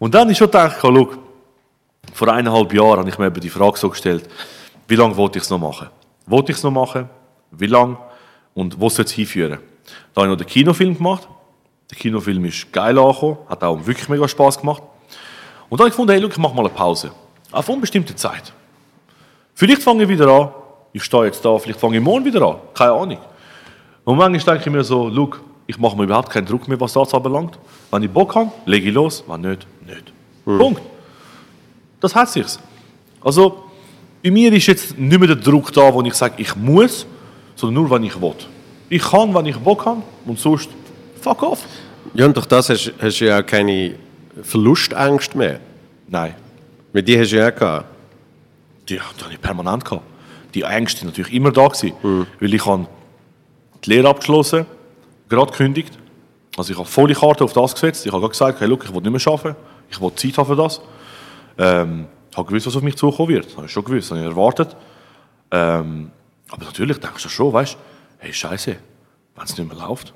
Und 0.01 0.15
dann 0.15 0.27
ist 0.31 0.39
schon 0.39 0.47
gedacht, 0.47 0.77
schau, 0.81 1.09
vor 2.11 2.27
eineinhalb 2.27 2.73
Jahren 2.73 3.01
habe 3.01 3.09
ich 3.09 3.19
mir 3.19 3.29
die 3.29 3.49
Frage 3.49 3.77
so 3.77 3.87
gestellt, 3.87 4.27
wie 4.87 4.95
lange 4.95 5.15
wollte 5.15 5.37
ich 5.37 5.43
es 5.43 5.49
noch 5.51 5.59
machen? 5.59 5.89
Wollte 6.25 6.51
ich 6.51 6.57
es 6.57 6.63
noch 6.63 6.71
machen? 6.71 7.07
Wie 7.51 7.67
lange? 7.67 7.97
Und 8.55 8.81
wo 8.81 8.89
soll 8.89 9.05
es 9.05 9.11
hinführen? 9.11 9.59
Da 10.11 10.21
habe 10.21 10.27
ich 10.27 10.31
noch 10.31 10.43
den 10.43 10.47
Kinofilm 10.47 10.97
gemacht. 10.97 11.27
Der 11.91 11.99
Kinofilm 11.99 12.43
ist 12.45 12.73
geil 12.73 12.97
angekommen, 12.97 13.37
hat 13.47 13.63
auch 13.63 13.77
wirklich 13.85 14.09
mega 14.09 14.27
Spaß 14.27 14.59
gemacht. 14.59 14.81
Und 15.69 15.79
dann 15.79 15.85
habe 15.85 15.89
ich 15.89 15.93
gefunden, 15.93 16.13
hey, 16.13 16.21
schau, 16.23 16.29
ich 16.29 16.37
mache 16.39 16.55
mal 16.55 16.65
eine 16.65 16.73
Pause. 16.73 17.11
Auf 17.51 17.69
unbestimmte 17.69 18.15
Zeit. 18.15 18.51
Vielleicht 19.53 19.83
fange 19.83 20.01
ich 20.01 20.09
wieder 20.09 20.27
an. 20.27 20.49
Ich 20.93 21.03
stehe 21.03 21.25
jetzt 21.25 21.45
da, 21.45 21.55
vielleicht 21.59 21.79
fange 21.79 21.97
ich 21.97 22.03
morgen 22.03 22.25
wieder 22.25 22.41
an. 22.41 22.55
Keine 22.73 22.93
Ahnung. 22.93 23.19
Und 24.03 24.17
manchmal 24.17 24.55
denke 24.55 24.67
ich 24.67 24.75
mir 24.75 24.83
so, 24.83 25.11
schau, 25.13 25.29
ich 25.67 25.77
mache 25.77 25.95
mir 25.95 26.05
überhaupt 26.05 26.31
keinen 26.31 26.47
Druck 26.47 26.67
mehr, 26.67 26.79
was 26.79 26.93
das 26.93 27.13
anbelangt. 27.13 27.59
Wenn 27.91 28.01
ich 28.01 28.09
Bock 28.09 28.33
habe, 28.33 28.51
lege 28.65 28.89
ich 28.89 28.95
los. 28.95 29.23
Wenn 29.27 29.41
nicht, 29.41 29.67
nicht. 30.45 30.59
Punkt. 30.59 30.81
Das 31.99 32.15
hat 32.15 32.29
sich's. 32.29 32.59
Also, 33.23 33.63
bei 34.23 34.31
mir 34.31 34.51
ist 34.53 34.67
jetzt 34.67 34.97
nicht 34.97 35.19
mehr 35.19 35.27
der 35.27 35.35
Druck 35.37 35.71
da, 35.73 35.93
wo 35.93 36.01
ich 36.01 36.13
sage, 36.13 36.35
ich 36.37 36.55
muss, 36.55 37.05
sondern 37.55 37.83
nur, 37.83 37.91
wenn 37.91 38.03
ich 38.03 38.19
will. 38.19 38.33
Ich 38.89 39.03
kann, 39.03 39.33
wenn 39.33 39.45
ich 39.45 39.57
Bock 39.57 39.85
habe 39.85 40.01
und 40.25 40.39
sonst 40.39 40.69
fuck 41.21 41.41
off. 41.43 41.63
Ja, 42.13 42.25
und 42.25 42.35
durch 42.35 42.45
das 42.47 42.69
hast, 42.69 42.93
hast 43.01 43.19
du 43.21 43.25
ja 43.25 43.39
auch 43.39 43.45
keine 43.45 43.95
Verlustängste 44.41 45.37
mehr. 45.37 45.59
Nein, 46.07 46.35
Mit 46.91 47.07
die 47.07 47.17
hast 47.19 47.31
du 47.31 47.37
ja 47.37 47.49
auch 47.49 47.55
gehabt. 47.55 47.85
die, 48.89 48.95
die 48.95 48.99
habe 49.23 49.33
ich 49.33 49.41
permanent 49.41 49.85
gehabt. 49.85 50.03
Die 50.53 50.63
Ängste 50.63 51.01
waren 51.01 51.07
natürlich 51.09 51.33
immer 51.33 51.51
da. 51.51 51.67
Gewesen, 51.67 51.93
Weil 52.39 52.53
ich 52.53 52.65
habe 52.65 52.87
die 53.85 53.89
Lehre 53.91 54.09
abgeschlossen, 54.09 54.65
gerade 55.29 55.51
gekündigt. 55.51 55.97
Also 56.57 56.73
ich 56.73 56.77
habe 56.79 56.87
volle 56.89 57.13
Karte 57.13 57.43
auf 57.45 57.53
das 57.53 57.73
gesetzt. 57.73 58.05
Ich 58.05 58.11
habe 58.11 58.19
gerade 58.19 58.31
gesagt, 58.31 58.59
hey, 58.59 58.67
look, 58.67 58.83
ich 58.83 58.93
will 58.93 59.01
nicht 59.01 59.25
mehr 59.25 59.33
arbeiten. 59.33 59.55
Ich 59.91 60.01
will 60.01 60.13
Zeit 60.15 60.37
haben 60.37 60.47
für 60.47 60.55
das. 60.55 60.81
Ähm, 61.57 62.07
ich 62.31 62.37
habe 62.37 62.47
gewusst, 62.47 62.67
was 62.67 62.75
auf 62.75 62.81
mich 62.81 62.95
zukommen 62.95 63.29
wird. 63.29 63.45
Das 63.45 63.57
habe 63.57 63.65
ich 63.65 63.71
schon 63.71 63.83
gewusst, 63.83 64.09
das 64.09 64.17
habe 64.17 64.21
ich 64.21 64.31
erwartet. 64.31 64.75
Ähm, 65.51 66.11
aber 66.49 66.65
natürlich 66.65 66.97
denkst 66.97 67.23
du 67.23 67.29
schon, 67.29 67.53
weißt 67.53 67.73
du, 67.73 67.77
hey, 68.19 68.33
Scheiße, 68.33 68.77
wenn 69.35 69.43
es 69.43 69.57
nicht 69.57 69.67
mehr 69.67 69.87
läuft, 69.87 70.13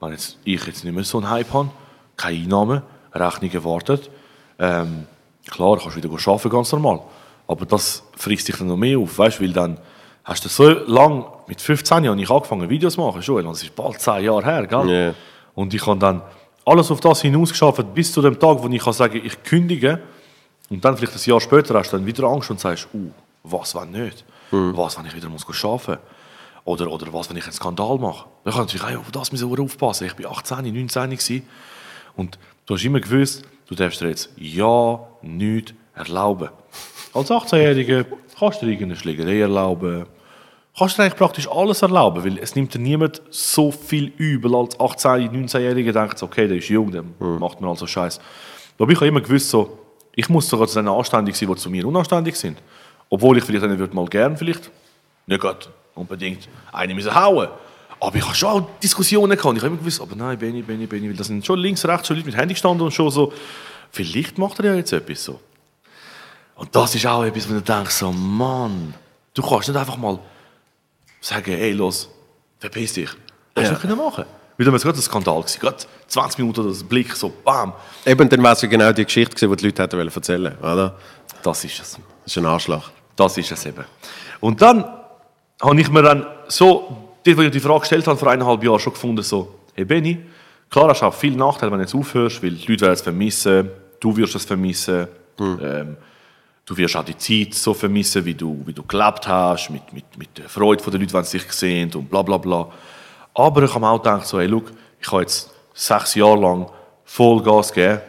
wenn 0.00 0.12
jetzt, 0.12 0.38
ich 0.44 0.66
jetzt 0.66 0.84
nicht 0.84 0.94
mehr 0.94 1.04
so 1.04 1.18
einen 1.18 1.30
Hype 1.30 1.52
habe, 1.52 1.70
keine 2.16 2.38
Einnahmen, 2.38 2.82
Rechnungen 3.12 3.64
wartet, 3.64 4.10
ähm, 4.58 5.06
klar, 5.46 5.78
kannst 5.78 5.96
du 5.96 6.02
wieder 6.02 6.30
arbeiten, 6.30 6.50
ganz 6.50 6.72
normal. 6.72 7.00
Aber 7.46 7.66
das 7.66 8.02
frisst 8.16 8.48
dich 8.48 8.56
dann 8.56 8.68
noch 8.68 8.76
mehr 8.76 8.98
auf, 8.98 9.18
weißt 9.18 9.38
du, 9.38 9.44
weil 9.44 9.52
dann 9.52 9.78
hast 10.24 10.44
du 10.44 10.48
so 10.48 10.68
lang, 10.68 11.26
mit 11.46 11.60
15 11.60 12.04
Jahren, 12.04 12.18
ich 12.18 12.30
angefangen 12.30 12.68
Videos 12.68 12.94
zu 12.94 13.00
machen, 13.00 13.16
und 13.16 13.44
das 13.44 13.62
ist 13.62 13.76
bald 13.76 14.00
10 14.00 14.24
Jahre 14.24 14.44
her, 14.44 14.66
gell? 14.66 14.90
Ja. 14.90 15.14
Und 15.54 15.72
ich 15.72 15.86
habe 15.86 15.98
dann 15.98 16.22
alles 16.66 16.90
auf 16.90 17.00
das 17.00 17.22
hinausgeschafft, 17.22 17.94
bis 17.94 18.12
zu 18.12 18.20
dem 18.20 18.38
Tag, 18.38 18.62
wo 18.62 18.68
ich 18.68 18.82
kann 18.82 18.92
sagen 18.92 19.22
ich 19.24 19.42
kündige. 19.44 20.00
Und 20.68 20.84
dann 20.84 20.96
vielleicht 20.96 21.14
ein 21.14 21.30
Jahr 21.30 21.40
später 21.40 21.78
hast 21.78 21.92
du 21.92 21.96
dann 21.96 22.04
wieder 22.04 22.24
Angst 22.24 22.50
und 22.50 22.58
sagst, 22.58 22.88
uh, 22.92 23.10
was, 23.44 23.74
wenn 23.74 23.92
nicht? 23.92 24.24
Was, 24.50 24.98
wenn 24.98 25.06
ich 25.06 25.14
wieder 25.14 25.28
muss 25.28 25.46
arbeiten 25.64 26.00
oder, 26.64 26.90
oder 26.90 27.12
was, 27.12 27.30
wenn 27.30 27.36
ich 27.36 27.44
einen 27.44 27.52
Skandal 27.52 27.98
mache? 27.98 28.26
Ich 28.44 28.52
kann 28.52 28.62
natürlich 28.62 28.84
auch 28.84 29.00
auf 29.00 29.12
das 29.12 29.30
müssen 29.30 29.60
aufpassen. 29.60 30.06
Ich 30.06 30.24
war 30.24 30.32
18, 30.32 30.64
19 30.64 31.10
gewesen. 31.10 31.48
und 32.16 32.38
du 32.66 32.74
hast 32.74 32.84
immer 32.84 33.00
gewusst, 33.00 33.44
du 33.68 33.74
darfst 33.76 34.00
dir 34.00 34.08
jetzt 34.08 34.30
ja 34.36 35.00
nichts 35.22 35.72
erlauben. 35.94 36.50
Als 37.14 37.30
18-Jähriger 37.30 38.06
kannst 38.38 38.60
du 38.60 38.66
dir 38.66 38.72
irgendeine 38.72 38.96
Schlägerei 38.96 39.40
erlauben, 39.40 40.06
kannst 40.78 40.98
du 40.98 41.02
eigentlich 41.02 41.16
praktisch 41.16 41.48
alles 41.48 41.82
erlauben, 41.82 42.24
weil 42.24 42.38
es 42.38 42.54
nimmt 42.54 42.74
dir 42.74 42.78
niemand 42.78 43.22
so 43.30 43.70
viel 43.70 44.12
übel 44.18 44.54
als 44.54 44.78
18-, 44.78 45.30
19-Jähriger 45.30 45.92
denkt, 45.92 46.22
okay, 46.22 46.46
der 46.46 46.58
ist 46.58 46.68
jung, 46.68 46.90
der 46.90 47.02
macht 47.18 47.60
mir 47.60 47.68
also 47.68 47.86
Scheiß. 47.86 48.20
Aber 48.78 48.90
ich 48.90 48.96
habe 48.96 49.06
immer 49.06 49.22
gewusst, 49.22 49.48
so, 49.48 49.78
ich 50.14 50.28
muss 50.28 50.48
sogar 50.48 50.66
zu 50.66 50.74
denen 50.76 50.88
anständig 50.88 51.36
sein, 51.36 51.48
die 51.48 51.56
zu 51.56 51.70
mir 51.70 51.86
unanständig 51.86 52.36
sind. 52.36 52.58
Obwohl 53.08 53.38
ich 53.38 53.44
vielleicht 53.44 53.64
einen 53.64 53.78
würde 53.78 53.94
mal 53.94 54.06
gern 54.06 54.36
vielleicht, 54.36 54.70
nicht 55.26 55.40
gerade 55.40 55.66
unbedingt 55.94 56.48
eine 56.72 56.94
müssen 56.94 57.14
hauen. 57.14 57.48
Aber 57.98 58.16
ich 58.16 58.24
habe 58.24 58.34
schon 58.34 58.48
auch 58.50 58.68
Diskussionen 58.82 59.30
gehabt. 59.30 59.46
und 59.46 59.56
Ich 59.56 59.62
habe 59.62 59.68
immer 59.68 59.78
gewusst, 59.78 60.02
aber 60.02 60.14
nein, 60.14 60.38
Benny, 60.38 60.60
Benny, 60.60 60.86
Benny, 60.86 61.08
weil 61.08 61.16
das 61.16 61.28
sind 61.28 61.44
schon 61.46 61.58
links, 61.58 61.86
rechts 61.86 62.08
schon 62.08 62.16
Leute 62.16 62.26
mit 62.26 62.36
Handy 62.36 62.52
gestanden 62.52 62.84
und 62.84 62.92
schon 62.92 63.10
so, 63.10 63.32
vielleicht 63.90 64.36
macht 64.36 64.58
er 64.58 64.66
ja 64.66 64.74
jetzt 64.74 64.92
etwas 64.92 65.24
so. 65.24 65.40
Und 66.56 66.74
das 66.74 66.94
ist 66.94 67.06
auch 67.06 67.24
etwas, 67.24 67.48
wo 67.48 67.54
du 67.54 67.62
denkst, 67.62 67.94
so, 67.94 68.12
Mann, 68.12 68.94
du 69.32 69.42
kannst 69.42 69.68
nicht 69.68 69.78
einfach 69.78 69.96
mal 69.96 70.18
sagen, 71.26 71.52
ey, 71.52 71.72
los, 71.72 72.08
verpiss 72.58 72.92
dich. 72.92 73.10
Das 73.54 73.64
Ja. 73.64 73.72
ja. 73.72 73.86
nicht 73.86 73.96
machen. 73.96 74.24
Weil 74.56 74.64
dann 74.64 74.72
wäre 74.72 74.76
es 74.76 74.82
gerade 74.82 74.98
ein 74.98 75.02
Skandal 75.02 75.40
gewesen. 75.40 75.60
Gerade 75.60 75.76
20 76.06 76.38
Minuten 76.38 76.66
das 76.66 76.82
Blick, 76.82 77.14
so 77.14 77.32
bam. 77.44 77.74
Eben, 78.04 78.28
dann 78.28 78.42
wäre 78.42 78.54
es 78.54 78.62
ja 78.62 78.68
genau 78.68 78.92
die 78.92 79.04
Geschichte 79.04 79.34
gewesen, 79.34 79.50
die 79.50 79.56
die 79.56 79.66
Leute 79.66 79.82
hätten 79.82 79.98
wollen 79.98 80.12
erzählen 80.14 80.58
oder? 80.58 80.96
Das 81.42 81.64
ist 81.64 81.80
es. 81.80 81.98
Das 82.24 82.36
ist 82.36 82.38
ein 82.38 82.46
Anschlag. 82.46 82.82
Das 83.16 83.36
ist 83.36 83.50
es 83.50 83.66
eben. 83.66 83.84
Und 84.40 84.62
dann 84.62 84.84
habe 85.60 85.80
ich 85.80 85.90
mir 85.90 86.02
dann 86.02 86.26
so, 86.48 87.14
dort, 87.24 87.36
wo 87.36 87.42
ich 87.42 87.50
die 87.50 87.60
Frage 87.60 87.80
gestellt 87.80 88.06
habe, 88.06 88.18
vor 88.18 88.30
eineinhalb 88.30 88.62
Jahren 88.62 88.78
schon 88.78 88.92
gefunden, 88.92 89.22
so, 89.22 89.54
hey 89.74 89.84
Benny, 89.84 90.18
klar 90.70 90.88
hast 90.88 91.02
du 91.02 91.06
auch 91.06 91.14
viele 91.14 91.36
Nachteile, 91.36 91.72
wenn 91.72 91.78
du 91.78 91.84
jetzt 91.84 91.94
aufhörst, 91.94 92.42
weil 92.42 92.52
die 92.52 92.66
Leute 92.66 92.82
werden 92.82 92.94
es 92.94 93.02
vermissen, 93.02 93.70
du 94.00 94.16
wirst 94.16 94.34
es 94.34 94.44
vermissen, 94.44 95.08
ähm, 95.38 95.96
du 96.66 96.76
wirst 96.76 96.96
auch 96.96 97.04
die 97.04 97.16
Zeit 97.16 97.54
so 97.54 97.72
vermissen, 97.72 98.24
wie 98.24 98.34
du, 98.34 98.60
wie 98.66 98.72
du 98.72 98.82
gelebt 98.82 99.26
hast, 99.26 99.70
mit, 99.70 99.92
mit, 99.92 100.18
mit 100.18 100.36
der 100.36 100.48
Freude 100.48 100.82
der 100.82 101.00
Leute, 101.00 101.12
wenn 101.14 101.24
sie 101.24 101.38
dich 101.38 101.52
sehen 101.52 101.90
und 101.94 102.10
bla 102.10 102.22
bla 102.22 102.36
bla. 102.36 102.68
Aber 103.32 103.62
ich 103.62 103.74
habe 103.74 103.86
auch 103.86 104.02
gedacht, 104.02 104.26
so, 104.26 104.38
hey, 104.38 104.46
look, 104.46 104.72
ich 105.00 105.10
habe 105.10 105.22
jetzt 105.22 105.50
sechs 105.72 106.14
Jahre 106.16 106.40
lang 106.40 106.66
Vollgas 107.04 107.72
gegeben, 107.72 108.00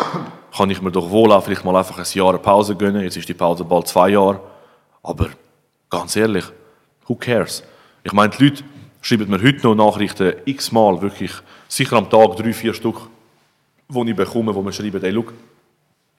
kann 0.56 0.70
ich 0.70 0.80
mir 0.80 0.90
doch 0.90 1.10
wohl 1.10 1.30
auch 1.30 1.44
vielleicht 1.44 1.64
mal 1.64 1.76
einfach 1.76 1.98
ein 1.98 2.06
Jahr 2.10 2.38
Pause 2.38 2.74
gönnen. 2.74 3.02
Jetzt 3.02 3.18
ist 3.18 3.28
die 3.28 3.34
Pause 3.34 3.64
bald 3.64 3.86
zwei 3.86 4.08
Jahre. 4.08 4.40
Aber 5.02 5.28
ganz 5.90 6.16
ehrlich, 6.16 6.44
who 7.06 7.14
cares? 7.14 7.62
Ich 8.02 8.12
meine, 8.12 8.30
die 8.30 8.44
Leute 8.44 8.64
schreiben 9.02 9.28
mir 9.28 9.42
heute 9.42 9.66
noch 9.66 9.74
Nachrichten 9.74 10.32
x-mal, 10.46 11.02
wirklich 11.02 11.32
sicher 11.68 11.96
am 11.96 12.08
Tag 12.08 12.36
drei, 12.36 12.54
vier 12.54 12.72
Stück, 12.72 12.96
wo 13.88 14.02
ich 14.04 14.16
bekomme, 14.16 14.54
wo 14.54 14.62
mir 14.62 14.72
schreiben, 14.72 15.02
hey, 15.02 15.10
look, 15.10 15.34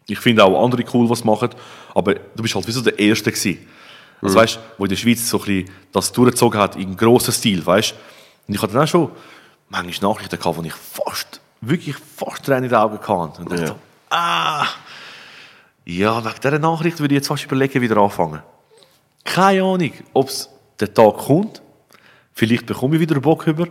ich 0.08 0.20
finde 0.20 0.44
auch 0.44 0.64
andere 0.64 0.84
cool, 0.94 1.10
was 1.10 1.24
machen, 1.24 1.50
aber 1.94 2.16
du 2.16 2.42
bist 2.44 2.56
halt 2.56 2.68
wie 2.68 2.72
so 2.72 2.82
der 2.82 2.98
Erste 2.98 3.32
gewesen. 3.32 3.68
Also 4.22 4.36
weißt, 4.36 4.60
wo 4.78 4.86
in 4.86 4.90
der 4.90 4.96
Schweiz 4.96 5.30
so 5.30 5.38
ein 5.40 5.46
bisschen 5.46 5.70
das 5.92 6.12
durchgezogen 6.12 6.60
hat, 6.60 6.76
in 6.76 6.98
grossen 6.98 7.34
Stil, 7.34 7.64
weißt. 7.66 7.94
Und 8.48 8.54
ich 8.56 8.62
hatte 8.62 8.74
dann 8.74 8.84
auch 8.84 8.88
schon 8.88 9.12
manchmal 9.70 10.12
Nachrichten 10.12 10.40
gehabt, 10.40 10.58
wo 10.58 10.64
ich 10.64 10.74
fast, 10.74 11.40
wirklich 11.62 11.96
fast 12.16 12.44
Tränen 12.44 12.64
in 12.66 12.70
den 12.70 12.80
Augen 12.80 12.98
hatte. 13.00 13.42
Und 13.42 13.52
dachte 13.52 13.62
Ja. 13.62 13.68
so, 13.68 13.76
ah, 14.10 14.66
ja, 15.86 16.24
wegen 16.26 16.36
dieser 16.42 16.60
Nachricht 16.60 17.00
würde 17.00 17.14
ich 17.14 17.20
jetzt 17.20 17.28
fast 17.28 17.44
überlegen, 17.46 17.82
wieder 17.82 17.98
anfangen. 17.98 18.42
Keine 19.24 19.62
Ahnung, 19.64 19.92
ob 20.14 20.30
es 20.30 20.50
der 20.80 20.94
Tag 20.94 21.18
kommt. 21.18 21.62
Vielleicht 22.34 22.66
bekomme 22.66 22.96
ich 22.96 23.02
wieder 23.02 23.20
Bock 23.20 23.46
über. 23.48 23.68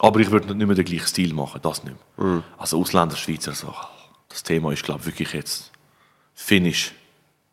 Aber 0.00 0.20
ich 0.20 0.30
würde 0.30 0.54
nicht 0.54 0.66
mehr 0.66 0.74
den 0.76 0.84
gleichen 0.84 1.06
Stil 1.06 1.32
machen, 1.34 1.60
das 1.62 1.84
nicht 1.84 1.96
mehr. 2.16 2.42
Also 2.58 2.80
Ausländer, 2.80 3.16
Schweizer, 3.16 3.52
so, 3.52 3.72
das 4.34 4.42
Thema 4.42 4.72
ist, 4.72 4.82
glaube 4.82 4.98
ich, 5.00 5.06
wirklich 5.06 5.32
jetzt 5.32 5.70
Finish. 6.34 6.92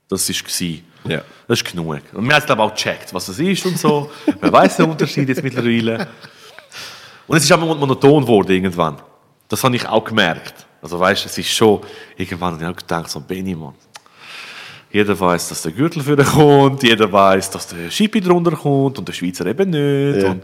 Das 0.10 0.28
war. 0.28 1.12
Ja. 1.12 1.22
Das 1.48 1.62
ist 1.62 1.72
genug. 1.72 2.02
Und 2.12 2.26
wir 2.26 2.34
haben 2.34 2.40
es, 2.40 2.46
glaube 2.48 2.64
ich, 2.64 2.68
auch 2.68 2.76
gecheckt, 2.76 3.14
was 3.14 3.28
das 3.28 3.38
ist 3.38 3.64
und 3.68 3.78
so. 3.78 4.12
Man 4.42 4.52
weiß 4.52 4.78
den 4.78 4.90
Unterschied 4.90 5.30
jetzt 5.30 5.44
mittlerweile. 5.44 6.08
Und 7.28 7.38
es 7.38 7.44
ist 7.44 7.52
auch 7.52 7.60
monoton 7.60 8.24
geworden 8.24 8.52
irgendwann. 8.52 8.98
Das 9.48 9.64
habe 9.64 9.76
ich 9.76 9.88
auch 9.88 10.04
gemerkt. 10.04 10.66
Also 10.82 11.00
weißt, 11.00 11.24
es 11.28 11.38
ist 11.38 11.50
schon, 11.50 11.82
irgendwann 12.18 12.54
habe 12.54 12.64
ich 12.64 12.70
auch 12.70 12.76
gedacht, 12.76 13.12
so 13.12 13.20
Benny, 13.20 13.54
Mann. 13.54 13.76
Jeder 14.92 15.18
weiß, 15.18 15.50
dass 15.50 15.62
der 15.62 15.72
Gürtel 15.74 16.02
für 16.02 16.16
den 16.16 16.26
kommt, 16.26 16.82
jeder 16.82 17.12
weiß, 17.12 17.52
dass 17.52 17.68
der 17.68 17.92
Schippi 17.92 18.22
drunter 18.22 18.58
kommt 18.58 18.98
und 18.98 19.08
der 19.08 19.14
Schweizer 19.14 19.46
eben 19.46 19.70
nicht. 19.70 20.24
Ja. 20.24 20.32
Und 20.32 20.44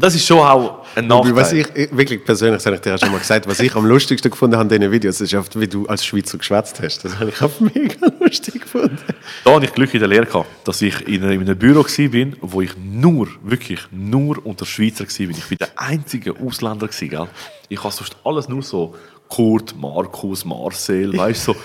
das 0.00 0.14
ist 0.14 0.26
schon 0.26 0.38
auch 0.38 0.84
ein 0.94 1.06
Nachteil. 1.06 1.34
was 1.36 1.52
ich 1.52 1.66
ich- 1.74 1.96
wirklich 1.96 2.24
persönlich, 2.24 2.58
das 2.58 2.66
habe 2.66 2.76
ich 2.76 2.82
dir 2.82 2.90
ja 2.90 2.98
schon 2.98 3.10
mal 3.10 3.18
gesagt, 3.18 3.46
was 3.48 3.58
ich 3.60 3.74
am 3.74 3.84
lustigsten 3.84 4.30
gefunden 4.30 4.56
habe 4.56 4.72
in 4.74 4.80
diesen 4.80 4.92
Videos, 4.92 5.20
ist 5.20 5.34
oft, 5.34 5.58
wie 5.58 5.66
du 5.66 5.86
als 5.86 6.04
Schweizer 6.04 6.38
geschwätzt 6.38 6.80
hast. 6.80 7.04
Das 7.04 7.18
habe 7.18 7.30
ich 7.30 7.42
auch 7.42 7.50
mega 7.60 8.06
lustig 8.20 8.62
gefunden. 8.62 8.96
Da 9.44 9.54
hatte 9.54 9.64
ich 9.66 9.72
Glück 9.72 9.92
in 9.94 10.00
der 10.00 10.08
Lehre, 10.08 10.26
gehabt, 10.26 10.46
dass 10.64 10.80
ich 10.82 11.06
in 11.08 11.22
einem, 11.24 11.40
in 11.42 11.48
einem 11.48 11.58
Büro 11.58 11.80
war, 11.84 12.32
wo 12.42 12.60
ich 12.62 12.70
nur, 12.76 13.28
wirklich 13.42 13.80
nur 13.90 14.44
unter 14.46 14.66
Schweizer 14.66 15.04
war. 15.04 15.10
Ich 15.30 15.44
bin 15.48 15.58
der 15.58 15.70
einzige 15.76 16.34
Ausländer. 16.38 16.88
Gell? 16.88 17.26
Ich 17.68 17.82
habe 17.82 17.92
sonst 17.92 18.16
alles 18.24 18.48
nur 18.48 18.62
so 18.62 18.94
Kurt, 19.28 19.74
Markus, 19.76 20.44
Marcel, 20.44 21.16
weißt 21.16 21.48
du. 21.48 21.52
So. 21.52 21.58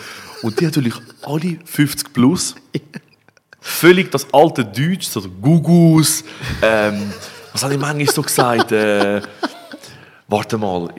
Und 0.47 0.59
die 0.59 0.65
natürlich 0.65 0.95
alle 1.21 1.57
50 1.65 2.11
plus. 2.13 2.55
Völlig 3.61 4.11
das 4.11 4.27
alte 4.33 4.65
Deutsch, 4.65 5.07
so 5.07 5.21
Gugus. 5.21 6.25
Ähm, 6.61 7.13
was 7.53 7.63
habe 7.63 7.75
ich 7.75 7.79
manchmal 7.79 8.07
so 8.07 8.21
gesagt? 8.21 8.71
Äh, 8.71 9.21
warte 10.27 10.57
mal, 10.57 10.89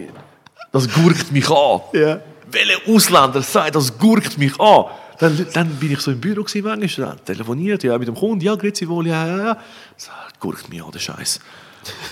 das 0.73 0.88
gurkt 0.88 1.33
mich 1.33 1.51
an. 1.51 1.81
Ja. 1.93 2.21
Welcher 2.47 2.88
Ausländer 2.88 3.43
sagt, 3.43 3.75
das 3.75 3.99
gurkt 3.99 4.38
mich 4.38 4.59
an? 4.61 4.85
Dann, 5.19 5.47
dann 5.53 5.69
bin 5.77 5.93
ich 5.93 6.01
so 6.01 6.11
im 6.11 6.21
Büro 6.21 6.43
gewesen, 6.43 6.64
manchmal, 6.64 7.09
dann 7.09 7.25
telefoniert, 7.25 7.85
ja, 7.85 7.97
mit 7.99 8.09
dem 8.09 8.14
Kunden, 8.14 8.40
ja, 8.45 8.55
grüezi 8.55 8.88
wohl, 8.88 9.07
ja, 9.07 9.27
ja, 9.27 9.38
ja. 9.38 9.59
Sagt, 9.97 10.40
gurkt 10.40 10.69
mich 10.69 10.83
an, 10.83 10.90
der 10.90 10.99
Scheiß. 10.99 11.40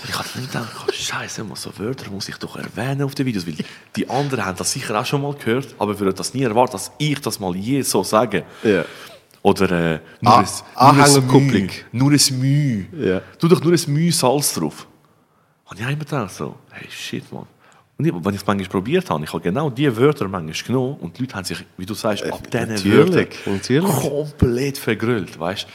Ich 0.07 0.17
hatte 0.17 0.39
nicht 0.39 0.51
gedacht, 0.51 0.71
oh, 0.81 0.91
Scheiße, 0.91 1.43
so 1.55 1.77
Wörter 1.77 2.09
muss 2.11 2.29
ich 2.29 2.37
doch 2.37 2.55
erwähnen 2.55 3.01
auf 3.01 3.15
den 3.15 3.25
Videos, 3.25 3.47
weil 3.47 3.55
die 3.95 4.09
anderen 4.09 4.45
haben 4.45 4.57
das 4.57 4.71
sicher 4.71 4.99
auch 4.99 5.05
schon 5.05 5.21
mal 5.21 5.33
gehört, 5.33 5.75
aber 5.79 5.99
würden 5.99 6.15
das 6.15 6.33
nie 6.33 6.43
erwarten, 6.43 6.73
dass 6.73 6.91
ich 6.97 7.19
das 7.19 7.39
mal 7.39 7.55
je 7.55 7.81
so 7.81 8.03
sage. 8.03 8.43
Ja. 8.63 8.85
Oder 9.43 9.71
äh, 9.71 9.99
nur, 10.21 10.33
Ah- 10.33 10.39
ein, 10.39 10.45
nur 10.45 10.93
ein 10.93 10.99
Anhängerkupplung. 11.01 11.69
Nur 11.91 12.11
ein 12.11 12.39
Müh. 12.39 12.85
Ja. 12.97 13.21
Tu 13.37 13.47
doch 13.47 13.61
nur 13.63 13.73
ein 13.73 13.93
Müh 13.93 14.11
Salz 14.11 14.53
drauf. 14.53 14.87
Und 15.69 15.77
ich 15.77 15.83
habe 15.83 15.93
immer 15.93 16.05
gedacht 16.05 16.33
so, 16.33 16.55
hey, 16.71 16.87
shit, 16.89 17.31
Mann. 17.31 17.45
Und 17.97 18.05
ich, 18.05 18.13
wenn 18.13 18.33
ich 18.33 18.41
es 18.41 18.47
manchmal 18.47 18.69
probiert 18.69 19.09
habe, 19.09 19.23
ich 19.23 19.33
habe 19.33 19.43
genau 19.43 19.69
diese 19.69 19.95
Wörter 19.97 20.27
manchmal 20.27 20.53
genommen 20.65 20.97
und 21.01 21.17
die 21.17 21.23
Leute 21.23 21.35
haben 21.35 21.43
sich, 21.43 21.63
wie 21.77 21.85
du 21.85 21.93
sagst, 21.93 22.23
ab 22.23 22.49
diesen 22.49 22.69
natürlich, 22.69 23.45
Wörtern 23.45 23.83
komplett 23.83 24.77
vergrüllt, 24.77 25.39
weißt 25.39 25.67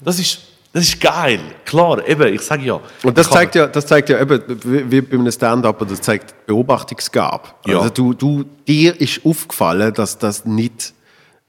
Das 0.00 0.18
ist, 0.18 0.40
das 0.72 0.84
ist 0.84 1.00
geil. 1.00 1.40
Klar, 1.64 2.06
eben, 2.06 2.34
ich 2.34 2.42
sage 2.42 2.64
ja. 2.64 2.80
Und 3.02 3.16
das 3.16 3.30
zeigt 3.30 3.54
ja, 3.54 3.66
das 3.68 3.86
zeigt 3.86 4.08
ja 4.08 4.20
eben, 4.20 4.42
wie 4.64 4.90
wie 4.90 5.00
bei 5.00 5.16
einem 5.16 5.30
Stand-up, 5.30 5.86
das 5.88 6.00
zeigt 6.00 6.46
Beobachtungsgabe. 6.46 7.48
Ja. 7.66 7.78
Also 7.78 7.90
du, 7.90 8.14
du, 8.14 8.44
dir 8.66 9.00
ist 9.00 9.24
aufgefallen, 9.24 9.94
dass 9.94 10.18
das 10.18 10.44
nicht 10.44 10.92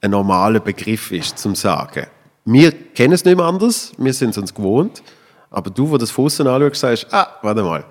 ein 0.04 0.12
normaler 0.12 0.60
Begriff 0.60 1.12
ist, 1.12 1.38
zum 1.38 1.56
Sagen. 1.56 2.08
Wir 2.46 2.72
kennen 2.72 3.14
es 3.14 3.24
nicht 3.24 3.38
mehr 3.38 3.46
anders, 3.46 3.94
wir 3.98 4.14
sind 4.14 4.32
es 4.32 4.38
uns 4.38 4.54
gewohnt, 4.54 5.02
aber 5.50 5.70
du, 5.70 5.90
wo 5.90 5.98
das 5.98 6.18
außen 6.18 6.46
anschaust, 6.46 6.82
sagst, 6.82 7.08
ah, 7.14 7.28
warte 7.42 7.64
mal, 7.64 7.86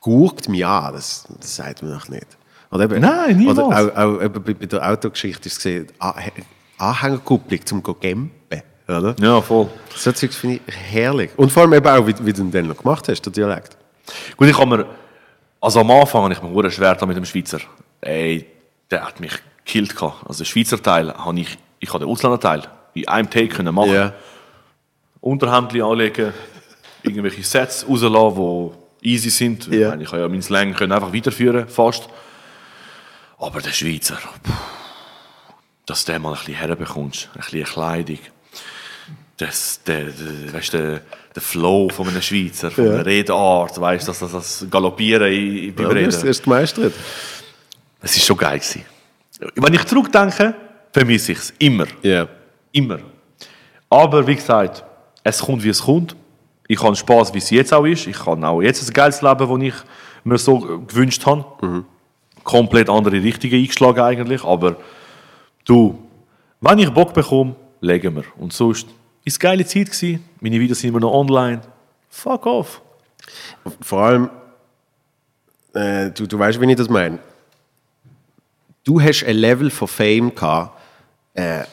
gurkt 0.00 0.48
mich 0.48 0.64
an, 0.64 0.92
das, 0.92 1.26
das 1.40 1.56
sagt 1.56 1.82
man 1.82 1.92
noch 1.92 2.08
nicht. 2.08 2.26
Oder 2.70 2.84
eben, 2.84 3.00
Nein, 3.00 3.36
niemals. 3.36 3.58
Oder 3.58 3.96
auch, 3.96 3.96
auch 4.18 4.22
eben 4.22 4.42
bei, 4.44 4.52
der 4.52 4.88
Autogeschichte 4.90 5.48
ist 5.48 5.56
gesehen, 5.56 5.88
Ah- 5.98 6.14
Anhängerkupplung 6.78 7.66
zum 7.66 7.82
Gempen, 7.82 8.30
oder? 8.86 9.16
Ja, 9.20 9.40
voll. 9.42 9.68
So 9.96 10.12
Zeugs 10.12 10.36
finde 10.36 10.60
ich 10.64 10.74
herrlich. 10.76 11.30
Und 11.36 11.50
vor 11.50 11.62
allem 11.64 11.72
eben 11.74 11.88
auch, 11.88 12.06
wie, 12.06 12.14
wie 12.24 12.32
du 12.32 12.44
dann 12.44 12.68
noch 12.68 12.76
gemacht 12.76 13.08
hast, 13.08 13.22
der 13.22 13.32
Dialekt. 13.32 13.76
Gut, 14.36 14.46
ich 14.46 14.56
habe 14.56 14.76
mir, 14.76 14.86
also 15.60 15.80
am 15.80 15.90
Anfang 15.90 16.22
habe 16.22 16.32
ich 16.32 16.42
mir 16.42 16.70
schwer 16.70 16.96
mit 17.06 17.16
dem 17.16 17.24
Schweizer. 17.24 17.58
Ey, 18.00 18.46
der 18.88 19.04
hat 19.04 19.18
mich 19.18 19.32
gekillt 19.68 19.94
gehabt. 19.94 20.26
Also 20.26 20.42
den 20.42 20.46
Schweizer 20.46 20.82
Teil 20.82 21.12
habe 21.14 21.38
ich, 21.38 21.56
ich 21.78 21.88
habe 21.92 22.00
den 22.00 22.08
Ausländerteil 22.08 22.62
in 22.94 23.06
einem 23.06 23.30
Take 23.30 23.48
können 23.48 23.74
machen. 23.74 23.94
Ja. 23.94 24.12
Unterhemdli 25.20 25.82
anlegen, 25.82 26.32
irgendwelche 27.02 27.42
Sets 27.44 27.86
rauslassen, 27.88 28.72
die 29.02 29.08
easy 29.12 29.30
sind. 29.30 29.66
Ja. 29.68 29.94
Ich 29.94 30.10
kann 30.10 30.20
ja 30.20 30.28
meinen 30.28 30.42
Slang 30.42 30.74
können 30.74 30.92
einfach 30.92 31.12
weiterführen, 31.12 31.68
fast. 31.68 32.08
Aber 33.38 33.60
der 33.60 33.70
Schweizer, 33.70 34.18
puh, 34.42 34.52
dass 35.86 36.04
du 36.04 36.12
den 36.12 36.22
mal 36.22 36.30
ein 36.32 36.38
bisschen 36.38 36.54
herbekommst, 36.54 37.28
ein 37.34 37.40
bisschen 37.40 37.64
Kleidung. 37.64 38.18
das, 39.36 39.80
der, 39.84 40.06
der, 40.06 40.52
weißt, 40.52 40.72
der, 40.72 41.00
der 41.34 41.42
Flow 41.42 41.88
von 41.90 42.08
einem 42.08 42.22
Schweizer, 42.22 42.70
von 42.70 42.88
einer 42.88 43.06
Redart, 43.06 43.80
weißt, 43.80 44.08
das, 44.08 44.18
das, 44.20 44.32
das 44.32 44.66
Galoppieren 44.70 45.30
beim 45.74 45.86
Ja, 45.86 45.92
Reden. 45.92 46.10
du 46.10 46.16
hast 46.16 46.24
es 46.24 46.42
gemeistert. 46.42 46.94
Es 48.00 48.16
ist 48.16 48.24
schon 48.24 48.36
geil 48.36 48.58
gewesen. 48.58 48.84
Wenn 49.38 49.74
ich 49.74 49.84
zurückdenke, 49.84 50.54
vermisse 50.92 51.32
ich 51.32 51.38
es 51.38 51.54
immer. 51.58 51.86
Ja. 52.02 52.28
Immer. 52.72 52.98
Aber 53.88 54.26
wie 54.26 54.34
gesagt, 54.34 54.84
es 55.22 55.40
kommt, 55.40 55.62
wie 55.62 55.68
es 55.68 55.82
kommt. 55.82 56.16
Ich 56.66 56.82
habe 56.82 56.94
Spaß, 56.94 57.32
wie 57.32 57.38
es 57.38 57.50
jetzt 57.50 57.72
auch 57.72 57.84
ist. 57.84 58.06
Ich 58.06 58.26
habe 58.26 58.46
auch 58.46 58.60
jetzt 58.60 58.86
ein 58.86 58.92
geiles 58.92 59.22
Leben, 59.22 59.48
das 59.48 59.68
ich 59.68 59.74
mir 60.24 60.38
so 60.38 60.58
gewünscht 60.86 61.24
habe. 61.24 61.84
Komplett 62.44 62.90
andere 62.90 63.22
Richtungen 63.22 63.54
eingeschlagen 63.54 64.00
eigentlich. 64.00 64.44
Aber 64.44 64.76
du, 65.64 65.98
wenn 66.60 66.78
ich 66.78 66.90
Bock 66.90 67.14
bekomme, 67.14 67.56
legen 67.80 68.16
wir. 68.16 68.24
Und 68.36 68.52
sonst 68.52 68.86
ist 69.24 69.36
es 69.36 69.40
eine 69.40 69.50
geile 69.50 69.66
Zeit 69.66 69.86
gewesen. 69.86 70.24
Meine 70.40 70.60
Videos 70.60 70.80
sind 70.80 70.90
immer 70.90 71.00
noch 71.00 71.12
online. 71.12 71.62
Fuck 72.10 72.46
off. 72.46 72.82
Vor 73.80 74.00
allem, 74.00 74.30
äh, 75.74 76.10
du, 76.10 76.26
du 76.26 76.38
weißt, 76.38 76.60
wie 76.60 76.70
ich 76.70 76.76
das 76.76 76.88
meine. 76.88 77.18
Du 78.88 79.02
hast 79.02 79.22
ein 79.22 79.36
Level 79.36 79.68
von 79.70 79.86
Fame 79.86 80.34
gehabt, 80.34 80.80
äh, 81.34 81.64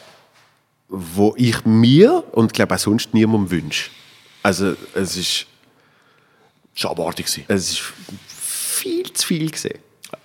wo 0.86 1.32
ich 1.38 1.64
mir 1.64 2.22
und 2.32 2.52
glaube 2.52 2.74
auch 2.74 2.78
sonst 2.78 3.14
niemandem 3.14 3.50
wünsche. 3.50 3.88
Also 4.42 4.74
es 4.92 5.16
ist, 5.16 5.46
Das 6.74 6.84
war 6.84 6.90
abartig. 6.90 7.24
gewesen. 7.24 7.44
es 7.48 7.70
ist 7.70 7.82
viel 8.26 9.10
zu 9.14 9.26
viel 9.28 9.50
gesehen. 9.50 9.78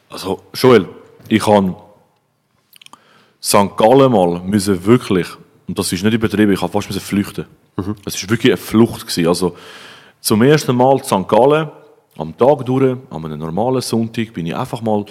Also, 0.10 0.44
Joel, 0.54 0.86
ich 1.30 1.48
habe 1.48 1.78
St. 3.42 3.78
Gallen 3.78 4.12
mal 4.12 4.42
müssen 4.42 4.84
wirklich, 4.86 5.28
und 5.70 5.80
das 5.80 5.94
ist 5.94 6.04
nicht 6.04 6.14
übertrieben, 6.14 6.52
ich 6.52 6.62
habe 6.62 6.74
fast 6.74 6.90
müssen 6.90 7.00
flüchten. 7.02 7.46
Es 8.06 8.22
war 8.22 8.30
wirklich 8.32 8.52
eine 8.52 8.58
Flucht. 8.58 9.08
Gewesen. 9.08 9.28
Also, 9.30 9.56
zum 10.20 10.42
ersten 10.42 10.76
Mal 10.76 10.98
in 10.98 11.04
St. 11.06 11.26
Gallen, 11.30 11.72
am 12.18 12.38
Tag 12.38 12.66
durch, 12.66 12.98
an 13.10 13.26
einem 13.26 13.40
normalen 13.40 13.82
Sonntag, 13.82 14.34
bin 14.34 14.46
ich 14.46 14.54
einfach 14.54 14.82
mal 14.82 15.06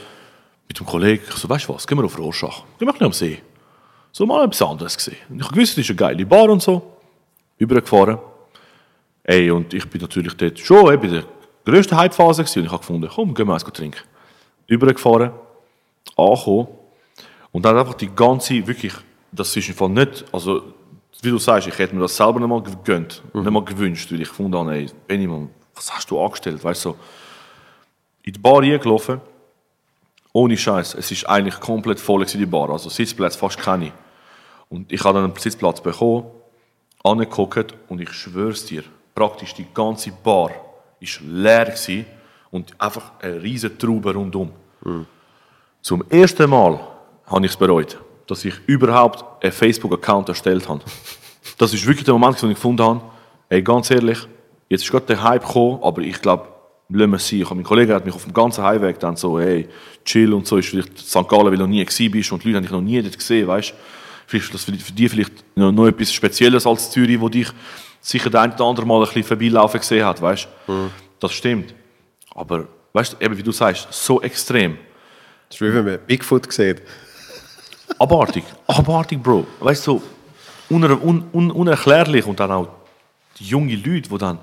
mit 0.71 0.79
einem 0.79 0.87
Kollegen, 0.87 1.25
ich 1.29 1.35
so, 1.35 1.49
weißt 1.49 1.69
du 1.69 1.75
was, 1.75 1.85
gehen 1.85 1.99
wir 1.99 2.05
auf 2.05 2.17
Rorschach, 2.17 2.63
gehen 2.79 2.87
wir 2.87 2.89
ein 2.89 2.93
bisschen 2.93 3.07
am 3.07 3.13
See. 3.13 3.43
So 4.13 4.25
mal 4.25 4.45
etwas 4.45 4.63
anderes 4.63 4.97
gesehen. 4.97 5.17
Und 5.29 5.41
ich 5.41 5.47
wusste, 5.49 5.81
das 5.81 5.85
ist 5.85 5.91
eine 5.91 5.97
geile 5.97 6.25
Bar 6.25 6.49
und 6.49 6.63
so. 6.63 6.97
Übergefahren. 7.59 8.19
Ey, 9.25 9.51
und 9.51 9.75
ich 9.75 9.85
bin 9.91 10.01
natürlich 10.01 10.35
dort 10.35 10.61
schon 10.61 10.95
eben 10.95 11.03
in 11.03 11.13
der 11.15 11.25
grössten 11.65 11.97
Hype-Phase 11.97 12.45
gewesen. 12.45 12.61
und 12.61 12.67
ich 12.67 12.71
habe 12.71 12.81
gefunden, 12.83 13.11
komm, 13.13 13.35
gehen 13.35 13.49
wir 13.49 13.55
eins 13.55 13.65
trinken. 13.65 13.99
Übergefahren, 14.69 15.33
angekommen 16.17 16.69
und 17.51 17.65
dann 17.65 17.77
einfach 17.77 17.95
die 17.95 18.15
ganze, 18.15 18.65
wirklich, 18.65 18.93
das 19.33 19.57
ist 19.57 19.69
einfach 19.71 19.89
nicht, 19.89 20.25
also 20.31 20.63
wie 21.21 21.31
du 21.31 21.39
sagst, 21.39 21.67
ich 21.67 21.77
hätte 21.77 21.97
mir 21.97 22.03
das 22.03 22.17
selber 22.17 22.39
nicht 22.39 22.49
mal 22.49 22.63
gegönnt, 22.63 23.23
nicht 23.35 23.51
mal 23.51 23.65
gewünscht, 23.65 24.13
weil 24.13 24.21
ich 24.21 24.29
gefunden 24.29 24.57
habe, 24.57 24.73
ey, 24.73 24.87
Benjamin, 25.09 25.51
was 25.75 25.93
hast 25.93 26.09
du 26.13 26.21
angestellt, 26.21 26.63
weißt 26.63 26.85
du, 26.85 26.91
so. 26.91 26.97
in 28.23 28.35
die 28.35 28.39
Bar 28.39 28.61
gelaufen, 28.63 29.21
ohne 30.33 30.57
Scheiß, 30.57 30.95
es 30.95 31.11
ist 31.11 31.29
eigentlich 31.29 31.59
komplett 31.59 31.99
voll 31.99 32.25
die 32.25 32.47
Bar, 32.47 32.71
also 32.71 32.89
Sitzplätze 32.89 33.39
fast 33.39 33.59
keine. 33.59 33.93
Und 34.69 34.93
ich 34.93 35.03
habe 35.03 35.15
dann 35.15 35.25
einen 35.31 35.37
Sitzplatz 35.37 35.81
bekommen, 35.81 36.27
angeguckt 37.03 37.75
und 37.89 38.01
ich 38.01 38.13
schwör's 38.13 38.65
dir, 38.67 38.85
praktisch 39.15 39.55
die 39.55 39.67
ganze 39.75 40.13
Bar 40.13 40.51
ist 41.01 41.21
leer 41.23 41.65
gewesen 41.65 42.07
und 42.51 42.81
einfach 42.81 43.13
eine 43.21 43.43
riesige 43.43 43.77
Traube 43.77 44.15
rundum. 44.15 44.53
Zum 45.83 46.05
ersten 46.09 46.49
Mal 46.49 46.79
habe 47.27 47.47
ich 47.47 47.53
es 47.53 47.57
bereut, 47.57 47.99
dass 48.27 48.45
ich 48.45 48.55
überhaupt 48.67 49.25
einen 49.43 49.53
Facebook-Account 49.53 50.29
erstellt 50.29 50.69
habe. 50.69 50.83
Das 51.59 51.73
ist 51.75 51.87
wirklich 51.87 52.05
der 52.05 52.15
Moment, 52.15 52.43
wo 52.43 52.47
ich 52.47 52.55
gefunden 52.55 52.83
habe, 52.83 53.01
ey, 53.49 53.63
ganz 53.63 53.91
ehrlich, 53.91 54.19
jetzt 54.69 54.85
ist 54.85 54.91
gerade 54.91 55.07
der 55.07 55.23
Hype 55.23 55.45
gekommen, 55.45 55.81
aber 55.83 56.03
ich 56.03 56.21
glaube, 56.21 56.49
lassen 56.91 57.11
wir 57.11 57.19
sein. 57.19 57.57
Mein 57.57 57.65
Kollege 57.65 57.95
hat 57.95 58.05
mich 58.05 58.15
auf 58.15 58.25
dem 58.25 58.33
ganzen 58.33 58.65
Heimweg 58.65 58.99
dann 58.99 59.17
so, 59.17 59.41
hey, 59.41 59.69
chill 60.05 60.33
und 60.33 60.47
so, 60.47 60.57
ist 60.57 60.69
vielleicht 60.69 60.99
St. 60.99 61.29
Gallen, 61.29 61.47
weil 61.47 61.57
du 61.57 61.63
noch 61.63 61.69
nie 61.69 61.85
gewesen 61.85 62.11
bist 62.11 62.33
und 62.33 62.43
die 62.43 62.49
Leute 62.49 62.57
haben 62.57 62.63
dich 62.65 62.73
noch 62.73 62.81
nie 62.81 63.03
dort 63.03 63.19
gesehen, 63.19 63.47
weißt. 63.47 63.75
Vielleicht 64.27 64.47
ist 64.47 64.55
das 64.55 64.65
für, 64.65 64.73
dich 64.73 65.11
vielleicht 65.11 65.33
noch, 65.57 65.73
noch 65.73 65.87
etwas 65.87 66.13
Spezielles 66.13 66.67
als 66.67 66.91
Zürich, 66.91 67.21
wo 67.21 67.29
dich 67.29 67.49
sicher 68.01 68.31
der 68.31 68.43
ein 68.43 68.53
oder 68.53 68.65
andere 68.65 68.87
Mal 68.87 68.99
ein 68.99 69.05
bisschen 69.05 69.25
vorbeilaufen 69.25 69.81
gesehen 69.81 70.05
hat, 70.05 70.23
weißt 70.23 70.49
du. 70.67 70.91
Das 71.19 71.33
stimmt. 71.33 71.75
Aber, 72.35 72.69
weißt 72.93 73.17
eben 73.21 73.37
wie 73.37 73.43
du 73.43 73.53
sagst, 73.53 73.89
so 73.91 74.23
extrem. 74.23 74.79
Das 75.49 75.57
ist 75.57 75.61
wie 75.61 75.75
wenn 75.75 75.85
man 75.85 75.99
Bigfoot 76.07 76.51
sieht. 76.53 76.81
Abartig, 77.99 78.45
abartig, 78.69 79.21
Bro. 79.21 79.47
Weißt 79.59 79.87
du, 79.87 79.99
so 79.99 80.03
uner, 80.71 81.03
un, 81.03 81.25
un, 81.33 81.51
unerklärlich 81.51 82.25
und 82.25 82.39
dann 82.39 82.53
auch 82.53 82.69
die 83.39 83.45
jungen 83.45 83.83
Leute, 83.85 84.09
die 84.09 84.19
dann 84.19 84.39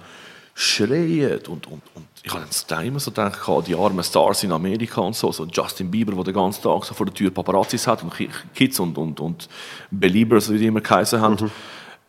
schreien 0.53 1.39
und, 1.47 1.67
und, 1.67 1.81
und 1.93 2.07
ich 2.27 2.33
habe 2.33 2.45
dann 2.67 2.85
immer 2.85 2.99
so 2.99 3.11
gedacht, 3.11 3.39
ah, 3.47 3.61
die 3.61 3.73
armen 3.75 4.03
Stars 4.03 4.43
in 4.43 4.51
Amerika 4.51 5.01
und 5.01 5.15
so, 5.15 5.31
so 5.31 5.45
Justin 5.45 5.89
Bieber, 5.89 6.13
der 6.13 6.25
den 6.25 6.33
ganzen 6.33 6.61
Tag 6.61 6.83
so 6.83 6.93
vor 6.93 7.05
der 7.05 7.15
Tür 7.15 7.31
Paparazzis 7.31 7.87
hat 7.87 8.03
und 8.03 8.13
Ki- 8.13 8.29
Kids 8.53 8.79
und, 8.79 8.97
und, 8.97 9.19
und 9.19 9.47
Beliebers, 9.89 10.51
wie 10.51 10.57
die 10.57 10.65
immer 10.67 10.81
geheißen 10.81 11.21
haben. 11.21 11.51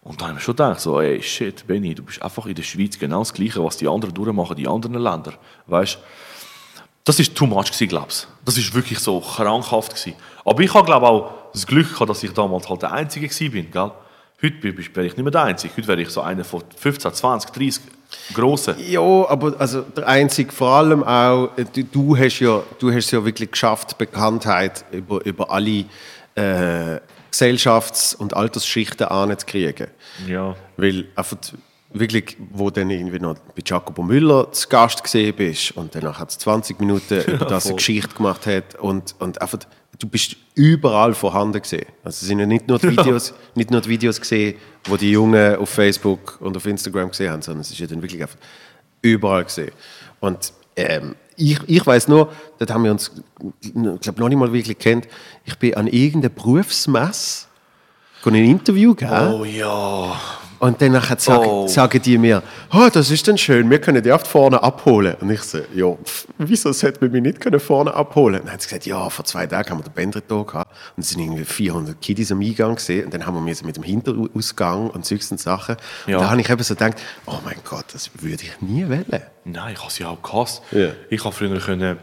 Und 0.03 0.21
dann 0.21 0.29
habe 0.29 0.39
ich 0.39 0.45
schon 0.45 0.57
gedacht, 0.57 0.81
so, 0.81 1.01
ey, 1.01 1.23
shit, 1.23 1.67
Benny, 1.67 1.95
du 1.95 2.03
bist 2.03 2.21
einfach 2.21 2.47
in 2.47 2.55
der 2.55 2.63
Schweiz 2.63 2.99
genau 2.99 3.21
das 3.21 3.33
Gleiche, 3.33 3.63
was 3.63 3.77
die 3.77 3.87
anderen 3.87 4.13
durchmachen, 4.15 4.57
die 4.57 4.67
anderen 4.67 5.01
Länder, 5.01 5.35
weißt 5.67 5.99
das 7.05 7.19
ist 7.21 7.35
too 7.35 7.47
much 7.47 7.67
gewesen, 7.67 7.89
glaub's. 7.89 8.29
Das 8.45 8.59
ist 8.59 8.75
wirklich 8.75 8.99
so 8.99 9.21
krankhaft 9.21 9.95
gewesen. 9.95 10.15
Aber 10.45 10.61
ich 10.61 10.75
habe 10.75 10.85
glaube 10.85 11.07
auch 11.07 11.33
das 11.55 11.67
Glück 11.67 11.91
gehabt, 11.91 12.11
dass 12.11 12.23
ich 12.23 12.33
damals 12.33 12.69
halt 12.69 12.83
der 12.83 12.93
Einzige 12.93 13.29
gell? 13.29 13.91
Heute 14.43 14.63
wäre 14.63 15.07
ich 15.07 15.17
nicht 15.17 15.17
mehr 15.17 15.31
der 15.31 15.43
Einzige. 15.45 15.75
Heute 15.75 15.89
wäre 15.89 16.03
ich 16.03 16.11
so 16.11 16.21
einer 16.21 16.45
von 16.45 16.63
15, 16.77 17.15
20, 17.15 17.51
30 17.51 17.83
Grossen. 18.35 18.77
Ja, 18.87 19.01
aber 19.01 19.55
also 19.59 19.83
der 19.83 20.07
einzige, 20.07 20.53
vor 20.53 20.71
allem 20.71 21.03
auch, 21.03 21.51
äh, 21.57 21.65
du, 21.65 21.85
du 21.85 22.17
hast 22.17 22.41
ja, 22.41 22.63
du 22.79 22.93
hast 22.93 23.11
ja 23.11 23.25
wirklich 23.25 23.51
geschafft, 23.51 23.99
Bekanntheit 23.99 24.85
über, 24.93 25.25
über 25.25 25.51
alle 25.51 25.85
äh, 26.35 27.01
Gesellschafts- 27.31 28.15
und 28.15 28.35
Altersschichten 28.35 29.07
anzukriegen. 29.07 29.89
Ja. 30.27 30.57
Weil 30.77 31.07
einfach 31.15 31.37
wirklich, 31.93 32.37
wo 32.51 32.71
dann 32.71 32.91
irgendwie 32.91 33.19
noch 33.19 33.35
bei 33.55 33.63
Jacopo 33.65 34.03
Müller 34.03 34.53
zu 34.53 34.69
Gast 34.69 35.03
gesehen 35.03 35.35
bist 35.35 35.73
und 35.73 35.95
danach 35.95 36.19
hat 36.19 36.31
es 36.31 36.39
20 36.39 36.79
Minuten 36.81 37.21
über 37.27 37.47
das 37.47 37.67
eine. 37.67 37.77
Geschichte 37.77 38.15
gemacht 38.15 38.47
hat 38.47 38.75
und, 38.79 39.15
und 39.19 39.41
einfach, 39.41 39.59
du 39.99 40.09
bist 40.09 40.37
überall 40.55 41.15
vorhanden 41.15 41.61
gesehen. 41.61 41.87
Also 42.05 42.23
es 42.23 42.29
sind 42.29 42.39
ja 42.39 42.47
nicht 42.47 42.69
nur 42.69 42.79
die 42.79 42.91
Videos, 42.97 43.35
nicht 43.55 43.71
nur 43.71 43.81
die 43.81 43.89
Videos 43.89 44.21
gesehen, 44.21 44.57
wo 44.85 44.97
die 44.97 45.11
Jungen 45.11 45.57
auf 45.57 45.71
Facebook 45.71 46.39
und 46.41 46.57
auf 46.57 46.67
Instagram 46.67 47.11
gesehen 47.11 47.31
haben, 47.31 47.43
sondern 47.43 47.63
es 47.63 47.71
ist 47.71 47.79
ja 47.79 47.87
dann 47.87 48.03
wirklich 48.03 48.23
einfach 48.23 48.39
überall 49.03 49.45
gesehen. 49.45 49.73
Und 50.21 50.53
ähm, 50.77 51.15
ich, 51.37 51.59
ich 51.67 51.87
weiß 51.87 52.09
nur, 52.09 52.33
dort 52.59 52.71
haben 52.71 52.85
wir 52.85 52.91
uns, 52.91 53.13
glaube 54.01 54.21
noch 54.21 54.29
nicht 54.29 54.39
mal 54.39 54.53
wirklich 54.53 54.79
kennt. 54.79 55.07
Ich 55.45 55.57
bin 55.57 55.75
an 55.75 55.87
irgendeiner 55.87 56.35
Berufsmesse 56.35 57.47
ein 58.25 58.35
Interview 58.35 58.95
geben. 58.95 59.33
Oh 59.33 59.45
ja. 59.45 60.21
Und 60.61 60.83
dann 60.83 60.93
nachher 60.93 61.19
sagen, 61.19 61.45
Oh. 61.47 61.69
sagen 61.69 62.03
die 62.03 62.19
mir, 62.19 62.43
oh, 62.73 62.89
das 62.93 63.11
ist 63.11 63.29
dann 63.29 63.39
schön, 63.39 63.71
wir 63.71 63.81
können 63.81 64.03
die 64.03 64.11
oft 64.11 64.27
vorne 64.27 64.61
abholen. 64.63 65.15
Und 65.21 65.31
ich 65.31 65.43
so, 65.43 65.59
ja, 65.75 65.97
wieso 66.39 66.73
sollte 66.73 67.01
man 67.03 67.13
mich 67.13 67.23
nicht 67.23 67.41
können 67.41 67.61
vorne 67.61 67.95
abholen? 67.95 68.41
Und 68.41 68.47
dann 68.47 68.55
hat 68.55 68.63
sie 68.63 68.69
gesagt, 68.69 68.87
ja, 68.87 69.09
vor 69.09 69.25
zwei 69.25 69.47
Tagen 69.47 69.71
haben 69.71 69.85
wir 69.85 69.91
den 69.91 70.11
da 70.11 70.43
gehabt 70.43 70.73
und 70.97 71.03
es 71.03 71.11
sind 71.11 71.21
irgendwie 71.21 71.45
400 71.45 72.01
Kiddies 72.01 72.33
am 72.33 72.41
Eingang 72.41 72.75
gesehen 72.75 73.05
und 73.05 73.15
dann 73.15 73.25
haben 73.25 73.35
wir 73.35 73.41
müssen 73.41 73.67
mit 73.67 73.77
dem 73.77 73.85
Hinterausgang 73.85 74.91
und 74.91 75.07
solchen 75.07 75.39
Sachen. 75.39 75.77
Ja. 76.07 76.17
Und 76.17 76.23
da 76.25 76.31
habe 76.31 76.41
ich 76.41 76.51
eben 76.51 76.63
so 76.63 76.75
gedacht, 76.75 76.95
oh 77.27 77.39
mein 77.45 77.57
Gott, 77.69 77.85
das 77.93 78.11
würde 78.21 78.43
ich 78.43 78.61
nie 78.61 78.89
wählen. 78.89 79.23
Nein, 79.45 79.75
ich 79.75 79.81
habe 79.81 79.93
sie 79.93 80.05
auch 80.05 80.21
gehasst. 80.23 80.63
Ja. 80.73 80.89
Ich 81.09 81.25
habe 81.25 81.35
früher 81.35 81.59
können, 81.61 81.99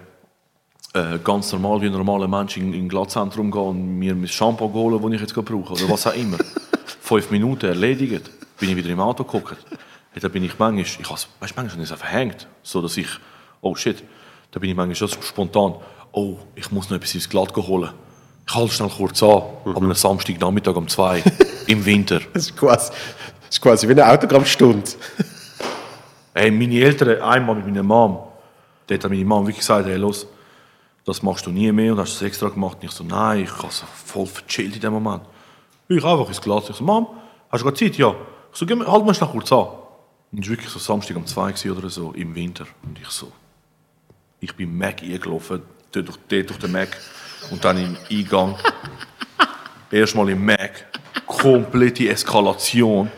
äh, 0.93 1.20
ganz 1.24 1.51
normal 1.51 1.82
wie 1.82 1.88
ein 1.88 1.91
normaler 1.91 2.28
Mensch 2.30 2.56
in 2.56 2.74
in 2.74 2.86
ein 2.86 2.89
Glattzentrum 2.89 3.51
gehen 3.51 3.62
und 3.62 3.99
mir 3.99 4.16
mein 4.16 4.30
Shampoo 4.30 4.72
holen, 4.72 5.01
das 5.01 5.12
ich 5.12 5.22
jetzt 5.22 5.34
brauche. 5.36 5.74
Oder 5.74 5.89
was 5.89 6.08
auch 6.08 6.16
immer. 6.16 6.38
Fünf 7.01 7.30
Minuten 7.32 7.66
erledigt. 7.66 8.32
Bin 8.60 8.70
ich 8.70 8.76
wieder 8.76 8.89
im 8.89 8.99
Auto 8.99 9.24
geguckt. 9.24 9.58
Da 10.20 10.28
bin 10.30 10.43
ich 10.43 10.58
manchmal, 10.58 10.82
ich 10.82 11.10
has, 11.10 11.28
weißt, 11.39 11.58
manchmal 11.58 11.84
ist 11.84 11.91
es 11.91 11.99
verhängt, 11.99 12.47
so 12.64 12.82
dass 12.82 12.95
ich, 12.95 13.08
oh 13.62 13.76
shit, 13.76 14.01
da 14.51 14.60
bin 14.60 14.70
ich 14.70 14.76
manchmal 14.76 14.95
schon 14.95 15.10
so 15.10 15.22
spontan, 15.22 15.76
oh, 16.14 16.38
ich 16.56 16.72
muss 16.72 16.89
noch 16.89 16.97
etwas 16.97 17.14
ins 17.16 17.28
Glatt 17.30 17.53
holen. 17.56 17.91
Ich 18.47 18.56
halte 18.56 18.72
schnell 18.74 18.89
kurz 18.89 19.22
an, 19.22 19.41
am 19.66 19.78
einem 19.78 19.93
Samstagnachmittag 19.93 20.76
um 20.76 20.88
zwei, 20.88 21.22
im 21.68 21.86
Winter. 21.86 22.22
Das 22.34 22.43
ist 22.43 22.56
quasi, 22.56 22.91
das 22.91 23.49
ist 23.49 23.62
quasi 23.62 23.88
wie 23.88 23.91
eine 23.91 24.08
Autogrammstunde. 24.08 24.89
Hey, 26.34 26.51
meine 26.51 26.80
Eltern, 26.80 27.22
einmal 27.22 27.56
mit 27.56 27.66
meiner 27.66 27.84
Mom, 27.84 28.20
dort 28.88 29.03
hat 29.03 29.10
meine 29.12 29.26
Mom 29.26 29.43
wirklich 29.45 29.60
gesagt, 29.60 29.88
hey, 29.88 29.97
los, 29.97 30.28
das 31.06 31.22
machst 31.22 31.45
du 31.45 31.51
nie 31.51 31.72
mehr 31.72 31.93
und 31.93 31.99
hast 31.99 32.16
es 32.16 32.22
extra 32.22 32.49
gemacht. 32.49 32.78
Und 32.82 32.86
ich 32.86 32.91
so, 32.91 33.03
nein, 33.03 33.43
ich 33.43 33.51
habe 33.51 33.72
so 33.72 33.86
voll 33.86 34.26
verchillt 34.26 34.76
in 34.76 34.82
dem 34.82 34.93
Moment. 34.93 35.24
Ich 35.88 36.03
einfach 36.03 36.28
ins 36.28 36.41
Glas. 36.41 36.70
Ich 36.70 36.76
so, 36.76 36.84
Mom, 36.84 37.08
hast 37.49 37.62
du 37.62 37.66
gerade 37.66 37.78
Zeit? 37.78 37.97
Ja. 37.97 38.16
So, 38.56 38.66
halt 38.66 39.06
mal 39.06 39.14
schnell 39.14 39.30
kurz 39.30 39.51
an. 39.51 39.68
Und 40.32 40.39
es 40.39 40.45
war 40.45 40.51
wirklich 40.51 40.70
so 40.70 40.80
Samstag 40.80 41.18
um 41.18 41.26
zwei 41.26 41.53
oder 41.70 41.89
so, 41.89 42.14
im 42.14 42.34
Winter. 42.34 42.66
Und 42.84 42.97
ich 42.97 43.10
so, 43.10 43.30
ich 44.39 44.56
bin 44.56 44.78
Mac 44.78 45.03
eingelaufen, 45.03 45.62
dort 45.91 46.08
durch, 46.08 46.18
dort 46.30 46.49
durch 46.49 46.60
den 46.60 46.72
Mac 46.72 46.97
und 47.51 47.66
dann 47.66 47.78
im 47.78 47.97
Eingang. 48.10 48.56
Erstmal 49.91 50.30
im 50.30 50.45
Mac, 50.45 50.86
komplette 51.28 52.08
Eskalation. 52.08 53.12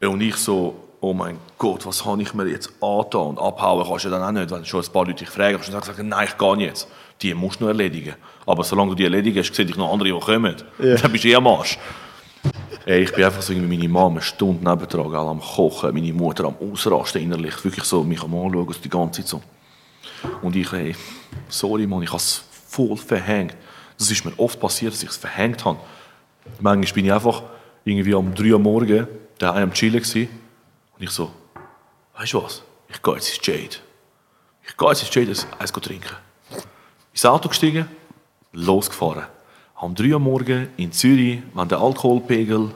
Und 0.00 0.20
ich 0.20 0.34
so, 0.34 0.88
oh 1.00 1.12
mein 1.12 1.38
Gott, 1.56 1.86
was 1.86 2.04
habe 2.04 2.20
ich 2.20 2.34
mir 2.34 2.48
jetzt 2.48 2.72
angetan? 2.80 3.28
Und 3.28 3.38
abhauen 3.38 3.86
kannst 3.86 4.06
du 4.06 4.10
dann 4.10 4.24
auch 4.24 4.32
nicht, 4.32 4.50
wenn 4.50 4.64
schon 4.64 4.82
ein 4.84 4.92
paar 4.92 5.04
Leute 5.04 5.24
dich 5.24 5.30
fragen. 5.30 5.54
Kannst 5.54 5.68
du 5.68 5.72
dann 5.72 5.82
sagen, 5.84 6.08
nein, 6.08 6.26
ich 6.28 6.36
gehe 6.36 6.56
nicht 6.56 6.66
jetzt. 6.66 6.88
Die 7.22 7.32
musst 7.32 7.60
du 7.60 7.64
noch 7.64 7.70
erledigen. 7.70 8.16
Aber 8.44 8.64
solange 8.64 8.90
du 8.90 8.96
die 8.96 9.04
erledigst, 9.04 9.54
sehe 9.54 9.66
ich 9.66 9.76
noch 9.76 9.92
andere, 9.92 10.12
die 10.12 10.18
kommen. 10.18 10.56
Dann 10.78 11.12
bist 11.12 11.22
du 11.22 11.28
eh 11.28 11.36
am 11.36 11.46
Arsch. 11.46 11.78
Ey, 12.86 13.02
ich 13.02 13.12
bin 13.12 13.24
einfach 13.24 13.42
so 13.42 13.52
irgendwie 13.52 13.76
meine 13.76 13.88
Mama 13.90 14.08
eine 14.08 14.22
Stunde 14.22 14.66
nebendran, 14.66 15.14
am 15.14 15.40
Kochen, 15.40 15.92
meine 15.92 16.12
Mutter 16.14 16.46
am 16.46 16.56
Ausrasten 16.56 17.20
innerlich, 17.20 17.62
wirklich 17.62 17.84
so 17.84 18.02
mich 18.02 18.22
am 18.22 18.34
Anschauen, 18.34 18.74
die 18.82 18.88
ganze 18.88 19.20
Zeit 19.20 19.28
so. 19.28 19.42
Und 20.40 20.56
ich, 20.56 20.72
ey, 20.72 20.96
sorry 21.48 21.86
Mann, 21.86 22.02
ich 22.02 22.08
habe 22.08 22.16
es 22.16 22.42
voll 22.68 22.96
verhängt. 22.96 23.54
Das 23.98 24.10
ist 24.10 24.24
mir 24.24 24.32
oft 24.38 24.58
passiert, 24.58 24.94
dass 24.94 25.02
ich 25.02 25.10
es 25.10 25.18
verhängt 25.18 25.62
habe. 25.64 25.78
Manchmal 26.58 26.94
bin 26.94 27.04
ich 27.04 27.12
einfach 27.12 27.42
irgendwie 27.84 28.14
um 28.14 28.34
3 28.34 28.54
Uhr 28.54 28.58
morgen 28.58 29.06
daheim 29.38 29.64
am 29.64 29.72
Chillen 29.74 30.00
gewesen. 30.00 30.28
und 30.96 31.02
ich 31.02 31.10
so, 31.10 31.30
weißt 32.16 32.32
du 32.32 32.42
was, 32.42 32.62
ich 32.88 33.02
gehe 33.02 33.14
jetzt 33.14 33.36
ins 33.36 33.46
Jade. 33.46 33.76
Ich 34.66 34.76
gehe 34.76 34.88
jetzt 34.88 35.02
ins 35.02 35.14
Jade 35.14 35.34
eins 35.58 35.72
trinken. 35.72 36.16
Ins 37.12 37.26
Auto 37.26 37.48
gestiegen, 37.50 37.86
losgefahren. 38.52 39.24
Am 39.80 39.94
3 39.94 40.12
Uhr 40.12 40.20
morgen 40.20 40.68
in 40.76 40.92
Zürich, 40.92 41.40
wenn 41.54 41.68
der 41.68 41.78
Alkoholpegel 41.78 42.70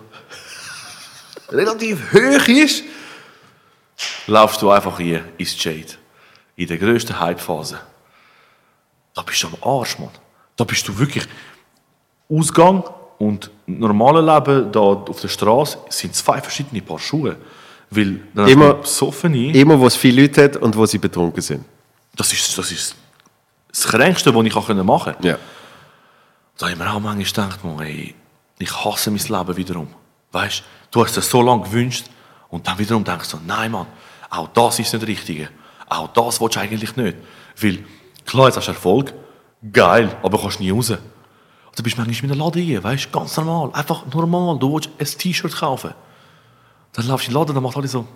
relativ 1.51 1.99
hoch 2.15 2.49
ist, 2.49 2.83
laufst 4.27 4.63
du 4.63 4.71
einfach 4.71 4.99
hier 4.99 5.23
ins 5.37 5.63
Jade. 5.63 5.93
In 6.57 6.67
der 6.67 6.79
grössten 6.79 7.19
Hype-Phase. 7.21 7.79
Da 9.13 9.21
bist 9.23 9.43
du 9.43 9.49
am 9.49 9.57
Arsch, 9.61 9.99
Mann. 9.99 10.09
Da 10.57 10.65
bist 10.65 10.87
du 10.89 10.97
wirklich. 10.99 11.27
Ausgang 12.31 12.83
und 13.19 13.51
normale 13.67 14.21
Leben 14.23 14.73
da 14.73 14.81
auf 14.81 15.21
der 15.21 15.29
Straße 15.29 15.77
sind 15.91 16.15
zwei 16.15 16.41
verschiedene 16.41 16.81
Paar 16.81 16.99
Schuhe. 16.99 17.37
Weil 17.91 18.21
dann 18.35 18.49
Immer- 18.49 18.75
besoffene. 18.75 19.53
Immer, 19.53 19.79
wo 19.79 19.87
es 19.89 19.97
viele 19.97 20.23
Leute 20.23 20.45
hat 20.45 20.57
und 20.57 20.75
wo 20.75 20.87
sie 20.87 20.99
betrunken 20.99 21.43
sind. 21.43 21.65
Das 22.17 22.33
ist, 22.33 22.57
das 22.57 22.73
ist 22.73 22.95
das 23.69 23.87
Kränkste, 23.89 24.35
was 24.35 24.47
ich 24.47 24.55
machen 24.55 24.87
konnte. 24.87 25.17
Ja. 25.29 25.39
Da 26.57 26.67
habe 26.67 26.73
ich 26.73 26.79
mir 26.79 26.93
auch 26.93 27.01
manchmal 27.01 27.49
gedacht, 27.49 27.61
ey, 27.81 28.15
ich 28.59 28.85
hasse 28.85 29.11
mein 29.11 29.21
Leben 29.21 29.57
wiederum. 29.57 29.89
Weißt 30.33 30.63
du, 30.91 31.05
hast 31.05 31.17
es 31.17 31.29
so 31.29 31.43
lange 31.43 31.65
gewünscht 31.65 32.07
und 32.49 32.67
dann 32.67 32.79
wiederum 32.79 33.05
denkst 33.05 33.31
du, 33.31 33.39
nein, 33.45 33.73
Mann, 33.73 33.87
auch 34.31 34.49
das 34.49 34.79
ist 34.79 34.93
nicht 34.93 35.03
das 35.03 35.09
Richtige. 35.09 35.49
Auch 35.89 36.09
das 36.09 36.41
willst 36.41 36.57
du 36.57 36.61
eigentlich 36.61 36.97
nicht. 36.97 37.17
Weil, 37.61 37.85
klar, 38.25 38.47
jetzt 38.47 38.57
hast 38.57 38.67
du 38.67 38.73
Erfolg, 38.73 39.13
geil, 39.73 40.17
aber 40.23 40.39
du 40.39 40.43
kannst 40.43 40.61
nie 40.61 40.71
raus. 40.71 40.91
Und 40.91 41.01
dann 41.75 41.83
bist 41.83 41.97
du 41.97 42.03
manchmal 42.03 42.31
in 42.31 42.33
einem 42.33 42.41
Laden 42.41 42.63
hier, 42.63 42.85
weißt 42.85 43.07
du, 43.07 43.11
ganz 43.11 43.37
normal, 43.37 43.71
einfach 43.73 44.07
normal, 44.07 44.59
du 44.59 44.75
willst 44.75 44.91
ein 44.99 45.19
T-Shirt 45.19 45.57
kaufen. 45.57 45.93
Dann 46.93 47.07
laufst 47.09 47.27
du 47.27 47.31
in 47.31 47.35
den 47.35 47.41
Laden, 47.41 47.55
dann 47.55 47.63
macht 47.65 47.77
alle 47.77 47.89
so, 47.89 48.07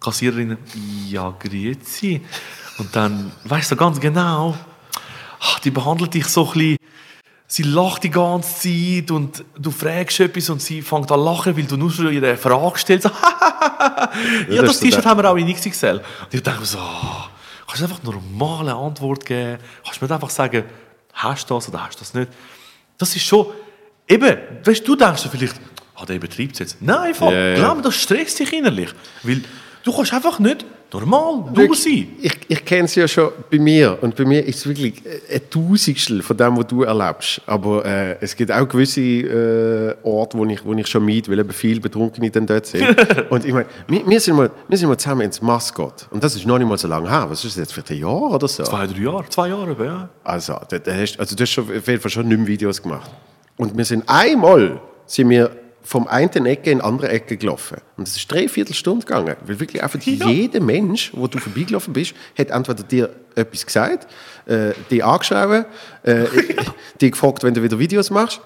Kassiererin, 0.00 0.58
ja, 1.08 1.34
grüezi. 1.38 2.22
Und 2.78 2.94
dann 2.94 3.32
weißt 3.44 3.70
du 3.72 3.76
ganz 3.76 3.98
genau, 3.98 4.54
ach, 5.40 5.58
die 5.60 5.70
behandelt 5.70 6.14
dich 6.14 6.26
so 6.26 6.46
ein 6.46 6.52
bisschen, 6.52 6.76
sie 7.50 7.62
lacht 7.64 8.04
die 8.04 8.10
ganze 8.10 8.54
Zeit 8.54 9.10
und 9.10 9.42
du 9.58 9.70
fragst 9.70 10.20
etwas 10.20 10.50
und 10.50 10.60
sie 10.62 10.82
fängt 10.82 11.10
an 11.10 11.18
zu 11.18 11.24
lachen, 11.24 11.56
weil 11.56 11.64
du 11.64 11.76
nur 11.76 11.90
schon 11.90 12.12
ihre 12.12 12.36
Frage 12.36 12.78
stellst. 12.78 13.10
So, 14.48 14.54
ja, 14.54 14.62
das 14.62 14.80
T-Shirt 14.80 15.04
haben 15.04 15.20
wir 15.22 15.30
auch 15.30 15.36
in 15.36 15.52
XXL. 15.52 15.96
Und 15.98 16.34
ich 16.34 16.42
denke 16.42 16.60
mir 16.60 16.66
so, 16.66 16.78
kannst 17.66 17.80
du 17.80 17.84
einfach 17.84 18.00
eine 18.02 18.12
normale 18.12 18.74
Antwort 18.74 19.24
geben? 19.24 19.58
Kannst 19.84 20.00
du 20.00 20.06
mir 20.06 20.14
einfach 20.14 20.30
sagen, 20.30 20.64
hast 21.12 21.48
du 21.48 21.54
das 21.54 21.68
oder 21.68 21.84
hast 21.84 21.96
du 21.96 22.00
das 22.00 22.14
nicht? 22.14 22.30
Das 22.96 23.14
ist 23.14 23.22
schon, 23.24 23.46
eben, 24.08 24.36
weißt 24.64 24.80
du, 24.86 24.96
du 24.96 25.04
denkst 25.04 25.22
dir 25.22 25.28
vielleicht, 25.28 25.54
ah, 25.94 26.04
der 26.04 26.16
übertreibt 26.16 26.52
es 26.54 26.58
jetzt. 26.58 26.76
Nein, 26.82 26.98
einfach, 27.08 27.30
Ja, 27.30 27.48
ja. 27.50 27.54
glaub 27.56 27.76
mir, 27.76 27.82
das 27.82 27.94
stresst 27.96 28.38
dich 28.40 28.52
innerlich. 28.52 28.90
Weil 29.22 29.42
du 29.84 29.92
kannst 29.94 30.12
einfach 30.12 30.38
nicht 30.38 30.64
normal 30.92 31.44
du 31.52 31.74
sein. 31.74 32.08
Ich, 32.20 32.38
ich 32.48 32.64
kenne 32.64 32.84
es 32.84 32.94
ja 32.94 33.06
schon 33.06 33.30
bei 33.50 33.58
mir 33.58 33.98
und 34.00 34.16
bei 34.16 34.24
mir 34.24 34.44
ist 34.44 34.58
es 34.58 34.66
wirklich 34.66 35.02
ein 35.32 35.40
Tausendstel 35.50 36.22
von 36.22 36.36
dem, 36.36 36.56
was 36.56 36.66
du 36.66 36.82
erlebst. 36.82 37.40
Aber 37.46 37.84
äh, 37.84 38.16
es 38.20 38.34
gibt 38.34 38.50
auch 38.50 38.68
gewisse 38.68 39.00
äh, 39.00 39.96
Orte, 40.02 40.38
wo 40.38 40.44
ich, 40.46 40.64
wo 40.64 40.72
ich 40.74 40.86
schon 40.86 41.04
miete, 41.04 41.30
weil 41.30 41.38
eben 41.38 41.50
viele 41.50 41.80
Betrunkene 41.80 42.30
dann 42.30 42.46
dort 42.46 42.66
sind. 42.66 42.84
und 43.30 43.44
ich 43.44 43.52
meine, 43.52 43.66
wir, 43.86 44.06
wir, 44.06 44.20
sind 44.20 44.36
mal, 44.36 44.50
wir 44.68 44.78
sind 44.78 44.88
mal 44.88 44.98
zusammen 44.98 45.22
ins 45.22 45.42
Mascot 45.42 46.08
und 46.10 46.22
das 46.22 46.34
ist 46.34 46.46
noch 46.46 46.58
nicht 46.58 46.68
mal 46.68 46.78
so 46.78 46.88
lange 46.88 47.10
her. 47.10 47.26
Was 47.28 47.44
ist 47.44 47.56
das 47.56 47.68
jetzt 47.68 47.72
für 47.72 47.82
ein 47.88 48.00
Jahr 48.00 48.30
oder 48.30 48.48
so? 48.48 48.62
Zwei, 48.62 48.86
drei 48.86 49.00
Jahre, 49.00 49.28
zwei 49.28 49.48
Jahre, 49.48 49.84
ja. 49.84 50.08
Also, 50.24 50.58
da, 50.68 50.78
da 50.78 50.92
hast, 50.94 51.18
also 51.20 51.36
du 51.36 51.42
hast 51.42 51.50
schon, 51.50 51.64
auf 51.64 51.86
jeden 51.86 52.00
Fall 52.00 52.10
schon 52.10 52.28
nicht 52.28 52.38
mehr 52.38 52.46
Videos 52.46 52.82
gemacht. 52.82 53.10
Und 53.56 53.76
wir 53.76 53.84
sind 53.84 54.04
einmal 54.06 54.80
sind 55.06 55.30
wir 55.30 55.50
vom 55.88 56.06
einen 56.06 56.44
Ecke 56.44 56.70
in 56.70 56.78
die 56.78 56.84
andere 56.84 57.08
Ecke 57.08 57.38
gelaufen. 57.38 57.78
Und 57.96 58.06
es 58.06 58.14
ist 58.14 58.30
dreiviertel 58.30 58.74
Stunde 58.74 59.06
gegangen. 59.06 59.36
Weil 59.46 59.58
wirklich 59.58 59.82
einfach 59.82 59.98
jeder 59.98 60.60
Mensch, 60.60 61.12
wo 61.14 61.26
du 61.28 61.38
vorbeigelaufen 61.38 61.94
bist, 61.94 62.12
hat 62.38 62.50
entweder 62.50 62.82
dir 62.82 63.08
etwas 63.34 63.64
gesagt, 63.64 64.06
äh, 64.44 64.72
dich 64.90 65.02
angeschrieben, 65.02 65.64
äh, 66.02 66.26
dich 67.00 67.12
gefragt, 67.12 67.42
wenn 67.42 67.54
du 67.54 67.62
wieder 67.62 67.78
Videos 67.78 68.10
machst. 68.10 68.42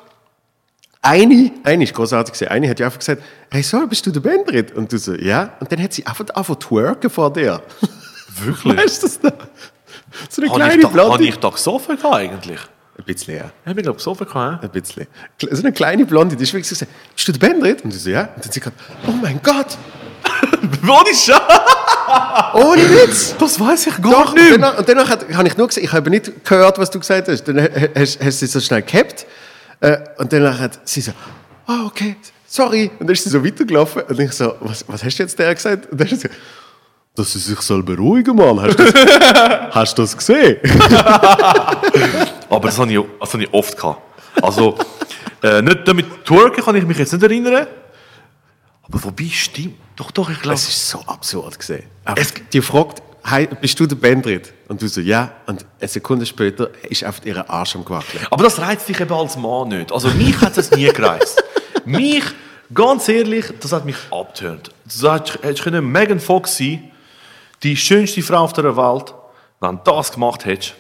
Eine, 1.01 1.51
eine 1.65 1.83
ist 1.83 1.95
großartig 1.95 2.33
gewesen. 2.33 2.49
Eine 2.53 2.69
hat 2.69 2.79
ja 2.79 2.87
einfach 2.87 3.01
gesagt, 3.01 3.21
hey, 3.51 3.63
so, 3.65 3.89
bist 3.89 4.07
du 4.07 4.13
der 4.13 4.21
Bandrit? 4.21 4.71
Und 4.77 4.93
du 4.93 4.99
so, 4.99 5.15
ja. 5.15 5.55
Und 5.59 5.73
dann 5.73 5.83
hat 5.83 5.93
sie 5.93 6.07
einfach 6.07 6.25
angefangen 6.29 6.61
zu 6.61 6.69
twerken 6.69 7.11
vor 7.11 7.33
dir. 7.33 7.61
Wirklich? 8.37 8.77
Weißt 8.85 9.03
du 9.03 9.07
das 9.09 9.21
noch? 9.21 9.33
So 10.31 10.43
eine 10.43 10.51
Habe 10.53 10.61
kleine 10.61 10.75
ich, 10.77 10.83
da, 10.83 10.89
Blonde. 10.89 11.13
hab 11.13 11.21
ich 11.21 11.37
da 11.41 11.49
gesoffen 11.49 11.99
eigentlich? 12.05 12.61
Ein 12.99 13.05
bisschen, 13.05 13.37
ja. 13.37 13.45
Ich 13.65 13.71
habe 13.71 13.83
glaube 13.83 13.97
gesoffen 13.99 14.27
gehabt. 14.27 14.63
Ein 14.65 14.71
bisschen. 14.71 15.07
So 15.51 15.63
eine 15.63 15.73
kleine 15.73 16.05
Blonde, 16.05 16.37
die 16.37 16.43
ist 16.45 16.53
wirklich 16.53 16.69
so 16.69 16.75
gesagt, 16.75 16.91
bist 17.15 17.27
du 17.29 17.33
der 17.33 17.47
Bandrit? 17.49 17.83
Und 17.85 17.95
ich 17.95 18.03
so, 18.03 18.11
ja. 18.11 18.21
Und 18.23 18.29
dann 18.37 18.45
hat 18.45 18.53
sie 18.53 18.61
gesagt, 18.61 18.79
oh 19.07 19.13
mein 19.13 19.41
Gott, 19.43 19.79
Ohne 20.83 21.15
Scheiß! 21.15 21.41
ohne 22.55 22.83
Witz. 22.91 23.35
Das 23.39 23.59
weiß 23.59 23.87
ich 23.87 24.03
gar 24.03 24.13
Doch, 24.13 24.35
nicht 24.35 24.43
und 24.45 24.49
mehr. 24.51 24.59
danach, 24.59 24.79
und 24.79 24.89
danach 24.89 25.09
hat- 25.09 25.33
habe 25.35 25.49
ich 25.49 25.57
nur 25.57 25.67
gesagt, 25.69 25.85
ich 25.87 25.93
habe 25.93 26.11
nicht 26.11 26.45
gehört, 26.45 26.79
was 26.79 26.91
du 26.91 26.99
gesagt 27.01 27.29
hast. 27.29 27.45
Dann 27.45 27.61
ha- 27.63 27.69
hast, 27.95 28.19
hast 28.23 28.43
du 28.43 28.47
sie 28.47 28.53
so 28.53 28.61
schnell 28.61 28.83
gehabt. 28.83 29.27
Äh, 29.81 29.99
und 30.19 30.33
danach 30.33 30.59
hat 30.61 30.81
sie 30.85 31.01
so, 31.01 31.13
oh, 31.69 31.87
okay, 31.87 32.17
sorry. 32.47 32.91
Und 32.99 33.07
dann 33.07 33.15
ist 33.15 33.25
sie 33.25 33.31
so 33.31 33.45
weitergelaufen. 33.45 34.03
Und 34.03 34.21
ich 34.21 34.33
so, 34.33 34.55
was, 34.61 34.85
was 34.87 35.03
hast 35.03 35.19
du 35.19 35.23
jetzt 35.23 35.39
der 35.39 35.55
gesagt? 35.55 35.91
Und 35.91 36.01
dann 36.01 36.09
hat 36.11 36.17
sie 36.21 36.29
gesagt, 36.29 36.41
dass 37.15 37.33
sie 37.33 37.39
sich 37.39 37.61
soll 37.61 37.83
beruhigen, 37.83 38.37
Mann. 38.37 38.61
Hast 38.61 38.79
du 38.79 38.85
das, 38.85 38.95
hast 39.75 39.99
du 39.99 40.03
das 40.03 40.17
gesehen? 40.17 40.57
Aber 42.53 42.69
das 42.69 42.79
habe 42.79 42.93
ich, 42.93 43.01
das 43.19 43.33
habe 43.33 43.45
ich 43.45 43.53
oft 43.53 43.77
gehabt. 43.77 44.03
Also, 44.43 44.77
äh, 45.43 45.63
nicht 45.63 45.89
damit 45.89 46.25
twerken 46.25 46.63
kann 46.63 46.77
ich 46.77 46.85
mich 46.85 46.99
jetzt 46.99 47.13
nicht 47.13 47.23
erinnern. 47.23 47.67
Aber 48.83 49.05
wobei, 49.05 49.29
stimmt. 49.33 49.77
Doch, 49.97 50.11
doch, 50.11 50.29
ich 50.29 50.41
glaube. 50.41 50.55
Es 50.55 50.69
ist 50.69 50.89
so 50.89 51.01
absurd 51.01 51.59
gesehen. 51.59 51.85
Es, 52.15 52.35
die 52.53 52.61
fragt, 52.61 53.03
hey, 53.25 53.49
bist 53.61 53.79
du 53.81 53.87
der 53.87 53.97
Bandrit? 53.97 54.53
Und 54.69 54.83
du 54.83 54.89
so, 54.89 55.01
ja. 55.01 55.33
Und 55.47 55.65
eine 55.81 55.89
Sekunde 55.89 56.27
später 56.27 56.71
ist 56.89 57.05
einfach 57.05 57.25
ihre 57.25 57.49
Arsch 57.49 57.75
am 57.75 57.85
Gewackeln. 57.85 58.27
Aber 58.31 58.45
das 58.45 58.59
reizt 58.59 58.89
dich 58.89 59.01
eben 59.01 59.13
als 59.13 59.37
Mann 59.37 59.69
nicht. 59.69 59.91
Also 59.91 60.09
mich 60.09 60.39
hat 60.41 60.57
es 60.59 60.71
nie 60.73 60.89
gereizt. 60.89 61.43
mich, 61.87 62.25
ganz 62.75 63.09
ehrlich, 63.09 63.47
das 63.61 63.73
hat 63.73 63.87
mich 63.87 63.97
abgetönt. 64.11 64.71
Du 64.85 65.11
hättest 65.11 65.71
Megan 65.71 66.21
Fox 66.21 66.59
sein, 66.59 66.91
die 67.63 67.77
schönste 67.77 68.23
Frau 68.23 68.45
auf 68.45 68.53
der 68.53 68.77
Welt. 68.77 69.15
Wenn 69.61 69.77
du 69.77 69.83
das 69.85 70.13
gemacht 70.13 70.45
hättest, 70.45 70.75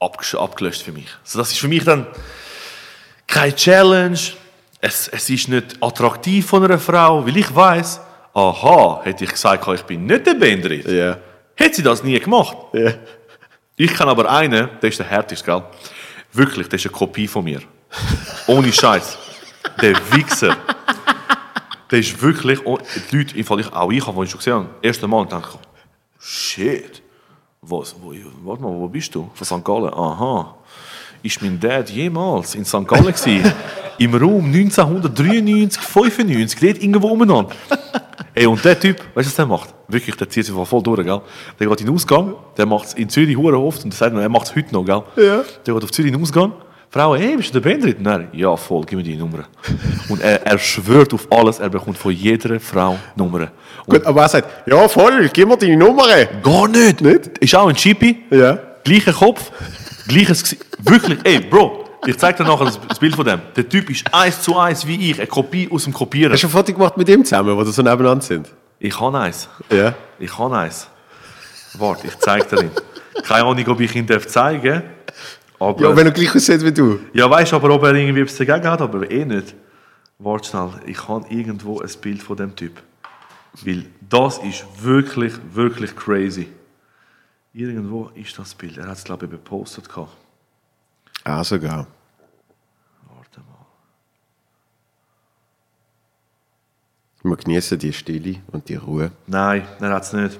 abgelöscht 0.00 0.82
für 0.82 0.92
mich. 0.92 1.08
Also 1.22 1.38
das 1.38 1.52
ist 1.52 1.58
für 1.58 1.68
mich 1.68 1.84
dann 1.84 2.06
keine 3.26 3.54
Challenge. 3.54 4.18
Es, 4.80 5.08
es 5.08 5.28
ist 5.28 5.48
nicht 5.48 5.76
attraktiv 5.80 6.46
von 6.46 6.64
einer 6.64 6.78
Frau, 6.78 7.24
weil 7.26 7.36
ich 7.36 7.54
weiß, 7.54 8.00
aha, 8.32 9.00
hätte 9.04 9.24
ich 9.24 9.30
gesagt, 9.30 9.66
ich 9.68 9.82
bin 9.82 10.06
nicht 10.06 10.26
der 10.26 10.34
Bandrit. 10.34 10.86
Ja. 10.86 11.18
Hätte 11.54 11.76
sie 11.76 11.82
das 11.82 12.02
nie 12.02 12.18
gemacht. 12.18 12.56
Ja. 12.72 12.94
Ich 13.76 13.94
kenne 13.94 14.10
aber 14.10 14.30
einen, 14.30 14.68
der 14.80 14.88
ist 14.88 14.98
der 14.98 15.06
härteste, 15.06 15.44
gell? 15.44 15.62
Wirklich, 16.32 16.68
der 16.68 16.78
ist 16.78 16.86
eine 16.86 16.92
Kopie 16.92 17.26
von 17.26 17.44
mir. 17.44 17.60
Ohne 18.46 18.72
Scheiß. 18.72 19.18
Der 19.80 19.94
Wichser. 20.12 20.56
Der 21.90 21.98
ist 21.98 22.20
wirklich, 22.22 22.64
oh, 22.64 22.78
die 23.10 23.16
Leute, 23.16 23.36
im 23.36 23.44
Fall 23.44 23.60
ich, 23.60 23.72
auch 23.72 23.90
ich, 23.90 24.06
habe 24.06 24.22
ihn 24.22 24.28
schon 24.28 24.38
gesehen, 24.38 24.68
das 24.80 24.84
erste 24.88 25.08
Mal, 25.08 25.26
denke 25.26 25.48
ich, 25.52 26.24
shit. 26.24 26.99
Was, 27.62 27.94
wo, 28.00 28.14
warte 28.42 28.62
mal, 28.62 28.72
wo 28.72 28.88
bist 28.88 29.14
du? 29.14 29.28
Von 29.34 29.46
St. 29.46 29.62
Gallen? 29.62 29.92
Aha. 29.92 30.56
Ist 31.22 31.42
mein 31.42 31.60
Dad 31.60 31.90
jemals 31.90 32.54
in 32.54 32.64
St. 32.64 32.88
Gallen 32.88 33.12
gewesen? 33.12 33.52
Im 33.98 34.14
Raum 34.14 34.46
1993, 34.46 35.82
95, 35.82 36.58
dort 36.58 36.82
irgendwo 36.82 37.08
umeinander. 37.08 37.50
Hey, 38.32 38.46
und 38.46 38.64
der 38.64 38.80
Typ, 38.80 38.96
weißt 39.14 39.14
du, 39.14 39.30
was 39.30 39.34
der 39.34 39.44
macht? 39.44 39.74
Wirklich, 39.88 40.16
der 40.16 40.30
zieht 40.30 40.46
sich 40.46 40.54
voll 40.54 40.82
durch, 40.82 41.04
gell? 41.04 41.20
Der 41.58 41.66
geht 41.66 41.80
in 41.82 41.86
den 41.88 41.94
Ausgang, 41.94 42.34
der 42.56 42.64
macht 42.64 42.86
es 42.86 42.94
in 42.94 43.10
Zürich 43.10 43.36
oft 43.36 43.84
und 43.84 43.92
der 43.92 43.98
sagt 43.98 44.16
er 44.16 44.28
macht 44.30 44.46
es 44.46 44.56
heute 44.56 44.72
noch, 44.72 44.86
gell? 44.86 45.02
Ja. 45.16 45.44
Der 45.66 45.74
geht 45.74 45.84
auf 45.84 45.92
Zürich 45.92 46.10
in 46.10 46.16
den 46.16 46.22
Ausgang, 46.22 46.52
Frau, 46.92 47.14
hey, 47.14 47.36
bist 47.36 47.54
du 47.54 47.60
der 47.60 47.70
Bandrit? 47.70 48.00
Nein, 48.00 48.26
ja, 48.32 48.56
voll, 48.56 48.84
gib 48.84 48.98
mir 48.98 49.04
die 49.04 49.14
Nummer. 49.14 49.44
Und 50.08 50.20
er, 50.22 50.44
er 50.44 50.58
schwört 50.58 51.14
auf 51.14 51.28
alles, 51.30 51.60
er 51.60 51.68
bekommt 51.68 51.96
von 51.96 52.10
jeder 52.10 52.58
Frau 52.58 52.98
Nummern. 53.14 53.48
Gut, 53.86 54.04
aber 54.04 54.22
er 54.22 54.28
sagt, 54.28 54.66
ja 54.66 54.88
voll, 54.88 55.30
gib 55.32 55.46
mir 55.46 55.56
deine 55.56 55.76
Nummer. 55.76 56.02
Gar 56.42 56.66
nicht. 56.66 57.00
Nicht? 57.00 57.38
Ist 57.38 57.54
auch 57.54 57.68
ein 57.68 57.76
Chippy. 57.76 58.24
Ja. 58.30 58.58
Gleicher 58.82 59.12
Kopf. 59.12 59.52
Gleiches 60.08 60.42
Gesicht. 60.42 60.66
Wirklich, 60.80 61.20
ey, 61.22 61.38
Bro. 61.38 61.84
Ich 62.06 62.16
zeig 62.18 62.36
dir 62.36 62.42
nachher 62.42 62.64
das, 62.64 62.98
Bild 62.98 63.14
von 63.14 63.24
dem. 63.24 63.40
Der 63.54 63.68
Typ 63.68 63.88
ist 63.88 64.12
eins 64.12 64.42
zu 64.42 64.58
eins 64.58 64.84
wie 64.84 65.10
ich, 65.10 65.18
eine 65.18 65.28
Kopie 65.28 65.68
aus 65.70 65.84
dem 65.84 65.92
Kopieren. 65.92 66.32
Hast 66.32 66.42
du 66.42 66.48
ein 66.48 66.50
Foto 66.50 66.72
gemacht 66.72 66.96
mit 66.96 67.08
ihm 67.08 67.24
zusammen, 67.24 67.56
wo 67.56 67.62
sie 67.62 67.70
so 67.70 67.82
nebeneinander 67.82 68.24
sind? 68.24 68.48
Ich 68.80 68.98
habe 68.98 69.16
eins. 69.16 69.48
Ja. 69.70 69.94
Ich 70.18 70.36
habe 70.36 70.58
eins. 70.58 70.88
Warte, 71.74 72.08
ich 72.08 72.18
zeig 72.18 72.48
dir 72.48 72.62
ihn. 72.62 72.70
Keine 73.22 73.44
Ahnung, 73.44 73.68
ob 73.68 73.78
ich 73.78 73.94
ihn 73.94 74.06
darf 74.06 74.26
zeigen 74.26 74.82
aber 75.60 75.82
Ja, 75.82 75.94
wenn 75.94 76.06
er 76.06 76.12
gleich 76.12 76.34
aussieht 76.34 76.64
wie 76.64 76.72
du. 76.72 76.98
Ja, 77.12 77.28
weißt 77.30 77.52
du, 77.52 77.56
aber 77.56 77.74
ob 77.74 77.82
er 77.82 77.94
irgendwie 77.94 78.22
etwas 78.22 78.38
dagegen 78.38 78.68
hat, 78.68 78.80
aber 78.80 79.10
eh 79.10 79.24
nicht. 79.24 79.54
Warte 80.18 80.48
schnell, 80.48 80.70
ich 80.86 81.06
habe 81.06 81.26
irgendwo 81.28 81.80
ein 81.80 81.90
Bild 82.00 82.22
von 82.22 82.36
dem 82.36 82.56
Typ. 82.56 82.82
Weil 83.64 83.86
das 84.08 84.38
ist 84.38 84.64
wirklich, 84.82 85.34
wirklich 85.52 85.94
crazy. 85.94 86.48
Irgendwo 87.52 88.10
ist 88.14 88.38
das 88.38 88.54
Bild. 88.54 88.78
Er 88.78 88.86
hat 88.86 88.96
es, 88.96 89.04
glaube 89.04 89.26
ich, 89.26 89.32
gepostet. 89.32 89.88
Ah, 91.24 91.44
sogar. 91.44 91.86
Warte 93.08 93.40
mal. 93.40 93.66
Wir 97.22 97.36
genießen 97.36 97.78
die 97.78 97.92
Stille 97.92 98.36
und 98.52 98.68
die 98.68 98.76
Ruhe. 98.76 99.10
Nein, 99.26 99.66
er 99.80 99.90
hat 99.90 100.04
es 100.04 100.12
nicht. 100.12 100.38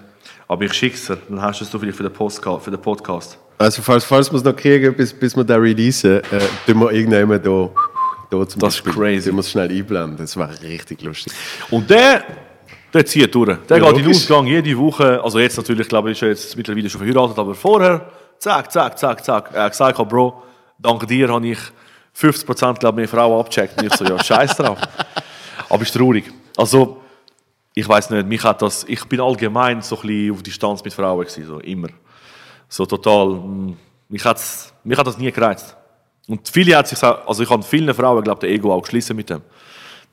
Aber 0.48 0.64
ich 0.64 0.72
schicke 0.72 0.94
es 0.94 1.06
dir, 1.06 1.18
dann 1.28 1.42
hast 1.42 1.60
du 1.60 1.64
es 1.64 1.70
vielleicht 1.70 1.96
für 1.96 2.04
den, 2.04 2.12
Postca 2.12 2.58
für 2.58 2.70
den 2.70 2.80
Podcast. 2.80 3.38
Also, 3.60 3.82
falls, 3.82 4.04
falls 4.04 4.30
wir 4.32 4.38
es 4.38 4.44
noch 4.44 4.56
kriegen, 4.56 4.94
bis, 4.94 5.12
bis 5.12 5.36
wir 5.36 5.44
da 5.44 5.56
releasen, 5.56 6.22
äh, 6.32 6.40
tun 6.66 6.80
wir 6.80 6.92
irgendjemand 6.92 7.44
da, 7.44 7.68
da 8.30 8.48
zum 8.48 8.58
Das 8.58 8.76
ist 8.76 8.82
Beispiel, 8.84 8.92
crazy. 8.94 9.28
tun 9.28 9.36
wir 9.36 9.40
es 9.40 9.50
schnell 9.50 9.70
einblenden. 9.70 10.16
Das 10.16 10.34
war 10.38 10.48
richtig 10.62 11.02
lustig. 11.02 11.34
Und 11.70 11.90
der, 11.90 12.24
der 12.94 13.04
zieht 13.04 13.34
durch. 13.34 13.58
Der 13.68 13.76
Ja, 13.76 13.84
geht 13.84 13.90
in 13.90 13.96
den 13.96 14.04
logisch. 14.06 14.22
Ausgang 14.22 14.46
jede 14.46 14.78
Woche. 14.78 15.22
Also 15.22 15.38
jetzt 15.38 15.58
natürlich, 15.58 15.86
glaube 15.88 16.10
ich, 16.10 16.16
ist 16.16 16.22
er 16.22 16.28
jetzt 16.30 16.56
mittlerweile 16.56 16.88
schon 16.88 17.00
verheiratet, 17.02 17.38
aber 17.38 17.54
vorher, 17.54 18.10
zack, 18.38 18.72
zack, 18.72 18.98
zack, 18.98 19.22
zack. 19.22 19.50
Er 19.52 19.64
hat 19.64 19.72
gesagt, 19.72 19.98
oh, 19.98 20.06
Bro, 20.06 20.42
dank 20.78 21.06
dir 21.06 21.28
habe 21.28 21.48
ich 21.48 21.58
50% 22.18 22.78
glaube 22.78 22.96
mehr 22.96 23.08
Frauen 23.08 23.40
abgecheckt. 23.40 23.78
Und 23.78 23.88
ich 23.88 23.94
so, 23.94 24.06
ja, 24.06 24.18
scheiß 24.24 24.56
drauf. 24.56 24.78
Aber 25.68 25.82
ist 25.82 25.94
traurig. 25.94 26.24
Also, 26.56 27.02
ich 27.74 27.86
weiß 27.86 28.08
nicht, 28.08 28.26
mich 28.26 28.42
hat 28.42 28.62
das, 28.62 28.84
ich 28.88 29.04
bin 29.04 29.20
allgemein 29.20 29.82
so 29.82 29.96
ein 29.96 30.00
bisschen 30.06 30.32
auf 30.32 30.42
Distanz 30.42 30.82
mit 30.82 30.94
Frauen 30.94 31.20
gewesen, 31.20 31.46
so 31.46 31.58
immer. 31.60 31.88
So 32.70 32.86
total, 32.86 33.34
mm, 33.34 33.76
mich, 34.08 34.24
hat's, 34.24 34.72
mich 34.84 34.96
hat 34.96 35.06
das 35.06 35.18
nie 35.18 35.30
gereizt. 35.30 35.76
Und 36.28 36.48
viele 36.48 36.76
hat 36.76 36.86
sich, 36.86 37.02
also 37.02 37.42
ich 37.42 37.50
habe 37.50 37.62
vielen 37.64 37.92
Frauen, 37.92 38.22
glaube 38.22 38.46
ich, 38.46 38.54
Ego 38.54 38.72
auch 38.72 38.80
geschlossen 38.80 39.16
mit 39.16 39.28
dem. 39.28 39.42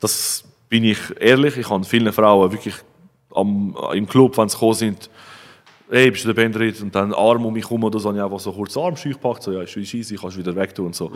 Das 0.00 0.44
bin 0.68 0.82
ich 0.82 0.98
ehrlich, 1.20 1.56
ich 1.56 1.70
habe 1.70 1.84
vielen 1.84 2.12
Frauen 2.12 2.50
wirklich 2.50 2.74
am, 3.32 3.76
im 3.94 4.08
Club, 4.08 4.36
wenn 4.36 4.48
sie 4.48 4.56
gekommen 4.56 4.74
sind, 4.74 5.08
hey, 5.88 6.10
bist 6.10 6.24
du 6.24 6.32
der 6.32 6.42
Bandrit? 6.42 6.82
Und 6.82 6.92
dann 6.92 7.14
Arm 7.14 7.46
um 7.46 7.52
mich 7.52 7.64
herum 7.64 7.84
oder 7.84 8.00
so, 8.00 8.08
habe 8.08 8.18
ich 8.18 8.24
einfach 8.24 8.40
so 8.40 8.52
kurz 8.52 8.76
Arm 8.76 8.96
gepackt, 8.96 9.44
so, 9.44 9.52
ja, 9.52 9.62
ist 9.62 9.76
easy, 9.76 10.16
kannst 10.16 10.36
wieder 10.36 10.54
weg 10.56 10.74
tun 10.74 10.86
und 10.86 10.96
so. 10.96 11.12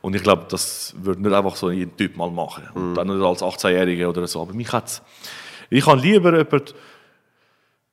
Und 0.00 0.14
ich 0.14 0.22
glaube, 0.22 0.46
das 0.48 0.94
würde 0.96 1.20
nicht 1.20 1.34
einfach 1.34 1.56
so 1.56 1.72
jeden 1.72 1.96
Typ 1.96 2.16
mal 2.16 2.30
machen. 2.30 2.68
Und 2.74 2.94
dann 2.94 3.08
nicht 3.08 3.20
als 3.20 3.42
18-Jähriger 3.42 4.08
oder 4.08 4.26
so. 4.28 4.42
Aber 4.42 4.54
mich 4.54 4.72
hat's, 4.72 5.02
ich 5.70 5.84
habe 5.86 6.00
lieber 6.00 6.38
jemanden 6.38 6.72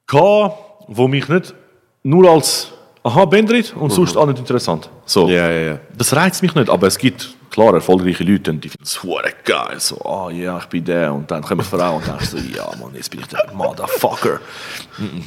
gehabt, 0.06 0.86
wo 0.88 1.08
mich 1.08 1.28
nicht 1.28 1.56
nur 2.04 2.30
als 2.30 2.72
aha, 3.04 3.26
Bandrit 3.26 3.74
und 3.76 3.92
sonst 3.92 4.16
auch 4.16 4.26
nicht 4.26 4.40
interessant. 4.40 4.90
So. 5.06 5.28
Ja, 5.28 5.50
ja, 5.50 5.60
ja. 5.60 5.80
Das 5.98 6.16
reizt 6.16 6.42
mich 6.42 6.56
nicht, 6.56 6.70
aber 6.70 6.88
es 6.88 6.98
gibt 6.98 7.36
klar 7.50 7.74
erfolgreiche 7.74 8.24
Leute, 8.24 8.54
die 8.54 8.70
finden 8.70 8.84
es 8.84 9.04
hure 9.04 9.32
geil. 9.44 9.80
So, 9.80 9.98
ah 10.06 10.32
ja, 10.32 10.58
ich 10.58 10.66
bin 10.66 10.84
der. 10.84 11.14
Und 11.14 11.30
dann 11.30 11.42
kommen 11.42 11.62
Frauen 11.62 11.98
und 11.98 12.08
dann 12.08 12.20
so, 12.20 12.38
ja, 12.38 12.70
Mann, 12.80 12.96
jetzt 12.96 13.12
bin 13.12 13.20
ich 13.20 13.28
der 13.28 13.52
Motherfucker. 13.54 14.40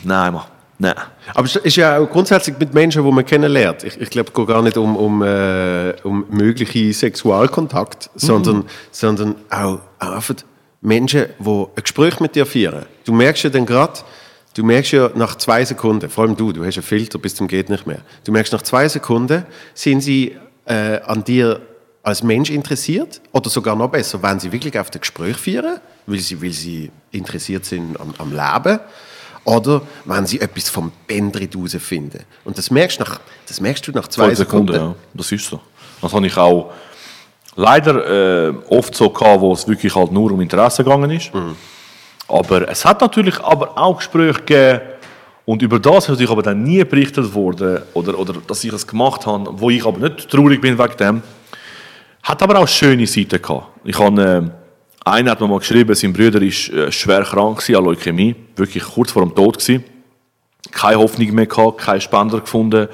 Nein, 0.03 0.33
Mann, 0.33 0.43
nein. 0.79 0.95
Aber 1.35 1.47
es 1.47 1.57
ist 1.57 1.77
ja 1.77 1.99
auch 1.99 2.09
grundsätzlich 2.09 2.59
mit 2.59 2.75
Menschen, 2.75 3.05
die 3.05 3.11
man 3.11 3.25
kennenlernt. 3.25 3.85
Ich, 3.85 4.01
ich 4.01 4.11
glaube, 4.11 4.31
es 4.31 4.35
geht 4.35 4.47
gar 4.47 4.63
nicht 4.63 4.77
um, 4.77 4.97
um, 4.97 5.23
äh, 5.23 5.95
um 6.03 6.25
mögliche 6.31 6.93
Sexualkontakt, 6.93 8.11
sondern, 8.15 8.65
sondern 8.91 9.37
auch, 9.51 9.81
auch 9.99 10.13
einfach 10.13 10.35
Menschen, 10.81 11.27
die 11.39 11.49
ein 11.49 11.83
Gespräch 11.83 12.21
mit 12.21 12.35
dir 12.35 12.47
führen. 12.47 12.87
Du 13.05 13.13
merkst 13.13 13.45
ja 13.45 13.51
dann 13.51 13.67
gerade, 13.67 14.01
du 14.55 14.65
merkst 14.65 14.93
ja 14.93 15.11
nach 15.15 15.37
zwei 15.37 15.65
Sekunden, 15.65 16.09
vor 16.09 16.25
allem 16.25 16.37
du, 16.37 16.53
du 16.53 16.65
hast 16.65 16.77
einen 16.77 16.85
Filter 16.85 17.19
bis 17.19 17.35
zum 17.35 17.49
geht 17.49 17.69
nicht 17.69 17.87
mehr. 17.87 18.01
Du 18.25 18.33
merkst 18.33 18.53
nach 18.53 18.63
zwei 18.63 18.89
Sekunden, 18.89 19.45
sind 19.75 20.01
sie 20.01 20.37
äh, 20.65 21.01
an 21.01 21.25
dir 21.25 21.61
als 22.03 22.23
Mensch 22.23 22.51
interessiert 22.51 23.21
oder 23.33 23.51
sogar 23.51 23.77
noch 23.77 23.89
besser, 23.89 24.23
wenn 24.23 24.39
sie 24.39 24.53
wirklich 24.53 24.79
auf 24.79 24.91
das 24.91 25.01
Gespräch 25.01 25.37
führen, 25.37 25.81
weil 26.07 26.19
sie, 26.19 26.41
weil 26.43 26.53
sie 26.53 26.91
interessiert 27.11 27.65
sind 27.65 27.99
am, 27.99 28.15
am 28.19 28.31
Leben 28.31 28.79
oder 29.45 29.83
wenn 30.05 30.27
sie 30.27 30.41
etwas 30.41 30.69
vom 30.69 30.93
Bendrit 31.07 31.55
herausfinden. 31.55 32.25
Und 32.45 32.59
das 32.59 32.71
merkst, 32.71 33.01
nach, 33.01 33.21
das 33.47 33.61
merkst 33.61 33.87
du 33.89 33.93
nach 33.93 34.09
zwei 34.09 34.29
Zwei 34.29 34.35
Sekunden. 34.35 34.73
Sekunden, 34.73 34.95
ja. 34.95 34.97
Das 35.15 35.33
ist 35.33 35.47
so. 35.47 35.61
Das 36.01 36.13
habe 36.13 36.27
ich 36.27 36.37
auch 36.37 36.73
leider 37.57 38.49
äh, 38.49 38.55
oft 38.69 38.95
so 38.95 39.11
gehabt, 39.11 39.41
wo 39.41 39.53
es 39.53 39.67
wirklich 39.67 39.95
halt 39.95 40.13
nur 40.13 40.33
um 40.33 40.41
Interesse 40.41 40.85
gegangen 40.85 41.11
ist. 41.11 41.31
Aber 42.29 42.69
es 42.69 42.85
hat 42.85 43.01
natürlich 43.01 43.39
aber 43.41 43.77
auch 43.79 43.99
Gespräche 43.99 44.41
gegeben, 44.41 44.81
und 45.47 45.61
über 45.61 45.79
das 45.79 46.05
ist 46.05 46.09
natürlich 46.09 46.31
aber 46.31 46.43
dann 46.43 46.63
nie 46.63 46.83
berichtet 46.85 47.35
worden, 47.35 47.83
oder, 47.93 48.19
oder 48.19 48.35
dass 48.47 48.65
ich 48.65 48.73
es 48.73 48.87
gemacht 48.87 49.27
habe, 49.27 49.49
wo 49.53 49.69
ich 49.69 49.85
aber 49.85 50.09
nicht 50.09 50.31
traurig 50.31 50.61
bin 50.61 50.79
wegen 50.79 50.97
dem. 50.97 51.23
Hat 52.23 52.43
aber 52.43 52.59
auch 52.59 52.69
schöne 52.69 53.07
Seiten 53.07 53.43
gehabt. 53.43 53.67
Ich 53.85 53.99
habe, 53.99 54.23
äh, 54.23 55.09
einer 55.09 55.31
hat 55.33 55.41
mir 55.41 55.49
mal 55.49 55.59
geschrieben, 55.59 55.95
sein 55.95 56.15
Bruder 56.15 56.41
ist 56.41 56.71
äh, 56.71 56.91
schwer 56.91 57.23
krank 57.25 57.63
an 57.69 57.85
Leukämie, 57.85 58.35
wirklich 58.57 58.85
kurz 58.85 59.13
vor 59.13 59.23
dem 59.23 59.35
Tod 59.35 59.59
gewesen 59.59 59.85
keine 60.75 60.99
Hoffnung 60.99 61.33
mehr 61.35 61.47
gehabt, 61.47 61.79
keinen 61.79 62.01
Spender 62.01 62.41
gefunden, 62.41 62.89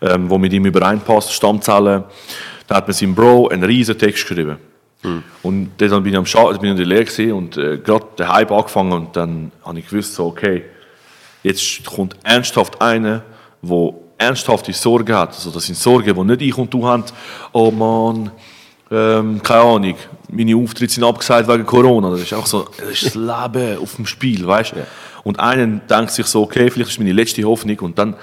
ähm, 0.00 0.28
mit 0.40 0.52
ihm 0.52 0.64
übereinpasst, 0.64 1.32
Stammzellen. 1.32 2.04
Dann 2.66 2.76
hat 2.76 2.88
mir 2.88 2.94
sein 2.94 3.14
Bro 3.14 3.48
einen 3.48 3.64
riesen 3.64 3.98
Text 3.98 4.26
geschrieben. 4.26 4.58
Und 5.42 5.70
dann 5.78 6.02
bin 6.02 6.12
ich 6.12 6.18
am 6.18 6.26
Scha 6.26 6.50
bin 6.52 6.64
ich 6.64 6.70
in 6.70 6.76
der 6.76 6.86
Lehre 6.86 7.34
und 7.34 7.56
äh, 7.56 7.78
gerade 7.78 8.06
der 8.18 8.32
Hype 8.32 8.50
angefangen 8.50 8.92
und 8.92 9.16
dann 9.16 9.52
habe 9.64 9.78
ich 9.78 9.88
gewusst, 9.88 10.14
so, 10.14 10.26
okay, 10.26 10.64
jetzt 11.42 11.84
kommt 11.84 12.16
ernsthaft 12.22 12.80
einer, 12.80 13.22
wo 13.60 14.02
ernsthafte 14.18 14.72
Sorgen 14.72 15.14
hat. 15.14 15.30
Also 15.30 15.50
das 15.50 15.66
sind 15.66 15.76
Sorgen, 15.76 16.14
die 16.14 16.24
nicht 16.24 16.42
ich 16.42 16.58
und 16.58 16.72
du 16.72 16.86
haben. 16.86 17.04
Oh 17.52 17.70
Mann, 17.70 18.30
ähm, 18.90 19.42
keine 19.42 19.60
Ahnung, 19.60 19.96
meine 20.30 20.56
Auftritte 20.56 20.92
sind 20.92 21.04
abgesagt 21.04 21.48
wegen 21.48 21.66
Corona. 21.66 22.10
Das 22.10 22.20
ist 22.20 22.32
auch 22.32 22.46
so, 22.46 22.66
das 22.78 22.90
ist 22.90 23.06
das 23.06 23.14
Leben 23.14 23.78
auf 23.78 23.96
dem 23.96 24.06
Spiel, 24.06 24.46
weißt 24.46 24.72
du? 24.72 24.86
Und 25.24 25.40
einer 25.40 25.66
denkt 25.66 26.12
sich 26.12 26.26
so, 26.26 26.42
okay, 26.42 26.70
vielleicht 26.70 26.90
ist 26.90 26.98
meine 26.98 27.12
letzte 27.12 27.44
Hoffnung 27.44 27.78
und 27.80 27.98
dann 27.98 28.14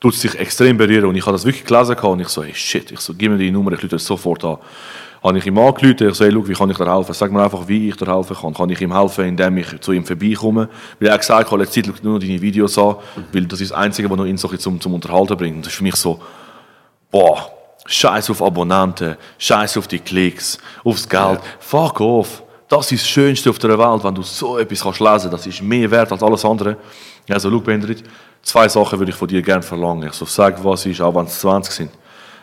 tut 0.00 0.14
es 0.14 0.20
sich 0.20 0.34
extrem 0.38 0.76
berühren. 0.76 1.06
Und 1.06 1.16
ich 1.16 1.22
habe 1.22 1.32
das 1.32 1.44
wirklich 1.44 1.64
gelesen 1.64 1.96
und 1.96 2.20
ich 2.20 2.28
so, 2.28 2.42
hey 2.42 2.54
shit, 2.54 2.90
ich 2.92 3.00
so, 3.00 3.14
gib 3.14 3.32
mir 3.32 3.38
die 3.38 3.50
Nummer, 3.50 3.72
ich 3.72 3.88
das 3.88 4.04
sofort 4.04 4.44
an. 4.44 4.58
Habe 5.22 5.38
ich 5.38 5.46
ihm 5.46 5.58
angerufen, 5.58 6.08
ich 6.08 6.16
schau, 6.16 6.48
wie 6.48 6.52
kann 6.52 6.70
ich 6.70 6.76
dir 6.76 6.94
helfen? 6.94 7.12
Sag 7.12 7.32
mir 7.32 7.42
einfach, 7.42 7.66
wie 7.66 7.88
ich 7.88 7.96
dir 7.96 8.14
helfen 8.14 8.36
kann. 8.36 8.54
Kann 8.54 8.70
ich 8.70 8.80
ihm 8.80 8.96
helfen, 8.96 9.24
indem 9.24 9.56
ich 9.56 9.80
zu 9.80 9.92
ihm 9.92 10.04
vorbeikomme? 10.04 10.68
Weil 11.00 11.08
er 11.08 11.14
hat 11.14 11.20
gesagt, 11.20 11.50
hat, 11.50 11.58
letzte 11.58 11.82
Zeit 11.82 12.04
nur 12.04 12.14
noch 12.14 12.20
deine 12.20 12.40
Videos 12.40 12.78
an, 12.78 12.96
weil 13.32 13.46
das 13.46 13.60
ist 13.60 13.72
das 13.72 13.78
Einzige, 13.78 14.08
was 14.08 14.16
noch 14.16 14.26
ihn 14.26 14.36
so 14.36 14.48
zum, 14.56 14.80
zum 14.80 14.94
Unterhalten 14.94 15.36
bringt. 15.36 15.56
Und 15.56 15.66
das 15.66 15.72
ist 15.72 15.78
für 15.78 15.82
mich 15.82 15.96
so, 15.96 16.20
boah, 17.10 17.50
scheiß 17.84 18.30
auf 18.30 18.42
Abonnenten, 18.42 19.16
scheiß 19.38 19.78
auf 19.78 19.88
die 19.88 19.98
Klicks, 19.98 20.58
aufs 20.84 21.08
Geld, 21.08 21.40
fuck 21.58 22.00
off. 22.00 22.42
Das 22.68 22.92
ist 22.92 23.02
das 23.02 23.08
Schönste 23.08 23.48
auf 23.50 23.58
der 23.58 23.78
Welt, 23.78 24.04
wenn 24.04 24.14
du 24.14 24.22
so 24.22 24.58
etwas 24.58 24.82
kannst 24.82 25.00
lesen 25.00 25.30
das 25.30 25.46
ist 25.46 25.62
mehr 25.62 25.90
wert 25.90 26.12
als 26.12 26.22
alles 26.22 26.44
andere. 26.44 26.76
Also, 27.28 27.50
schau, 27.50 27.60
Bendrit, 27.60 28.04
zwei 28.42 28.68
Sachen 28.68 28.98
würde 28.98 29.10
ich 29.10 29.16
von 29.16 29.26
dir 29.26 29.40
gerne 29.40 29.62
verlangen. 29.62 30.06
Ich 30.08 30.12
so, 30.12 30.26
sag, 30.26 30.62
was 30.62 30.84
ist, 30.84 31.00
auch 31.00 31.14
wenn 31.14 31.24
es 31.24 31.40
20 31.40 31.72
sind. 31.72 31.90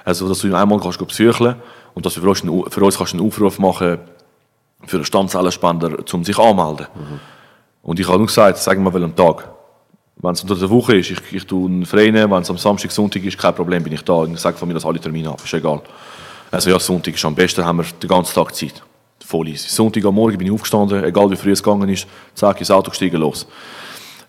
Also, 0.03 0.27
dass 0.27 0.39
du 0.39 0.47
ihn 0.47 0.55
einmal 0.55 0.79
kannst 0.79 1.05
psycheln 1.07 1.55
und 1.95 2.05
dass 2.05 2.13
du 2.13 2.21
für 2.21 2.29
uns, 2.29 2.43
einen, 2.43 2.69
für 2.69 2.83
uns 2.83 2.97
kannst 2.97 3.13
einen 3.13 3.25
Aufruf 3.25 3.57
machen 3.57 3.97
für 4.85 4.97
einen 4.97 5.05
Stammzellenspender, 5.05 5.97
um 6.13 6.23
sich 6.23 6.37
anzumelden. 6.37 6.87
Und 7.81 7.99
ich 7.99 8.07
habe 8.07 8.17
nur 8.17 8.27
gesagt, 8.27 8.57
sag 8.59 8.77
mal, 8.79 8.93
welchen 8.93 9.15
Tag. 9.15 9.49
Wenn 10.17 10.31
es 10.31 10.41
unter 10.41 10.55
der 10.55 10.69
Woche 10.69 10.97
ist, 10.97 11.11
ich, 11.11 11.19
ich 11.31 11.45
tue 11.45 11.67
einen 11.67 11.85
frei 11.85 12.11
nehmen, 12.11 12.31
wenn 12.31 12.41
es 12.41 12.49
am 12.49 12.57
Samstag, 12.57 12.91
Sonntag 12.91 13.23
ist, 13.23 13.37
kein 13.37 13.55
Problem, 13.55 13.83
bin 13.83 13.93
ich 13.93 14.03
da. 14.03 14.13
Und 14.13 14.33
ich 14.33 14.39
sage 14.39 14.57
von 14.57 14.67
mir, 14.67 14.73
dass 14.73 14.85
alle 14.85 14.99
Termine 14.99 15.29
ab, 15.29 15.41
ist 15.43 15.53
egal. 15.53 15.81
Also 16.51 16.69
ja, 16.69 16.79
Sonntag 16.79 17.15
ist 17.15 17.25
am 17.25 17.35
besten, 17.35 17.65
haben 17.65 17.77
wir 17.77 17.85
den 17.85 18.07
ganzen 18.07 18.33
Tag 18.33 18.53
Zeit. 18.55 18.81
Voll 19.25 19.47
easy. 19.49 19.67
Sonntag 19.69 20.05
am 20.05 20.15
Morgen 20.15 20.37
bin 20.37 20.47
ich 20.47 20.53
aufgestanden, 20.53 21.03
egal 21.03 21.29
wie 21.31 21.35
früh 21.35 21.51
es 21.51 21.63
gegangen 21.63 21.89
ist, 21.89 22.07
zack, 22.35 22.59
ins 22.59 22.71
Auto 22.71 22.91
gestiegen, 22.91 23.17
los. 23.17 23.47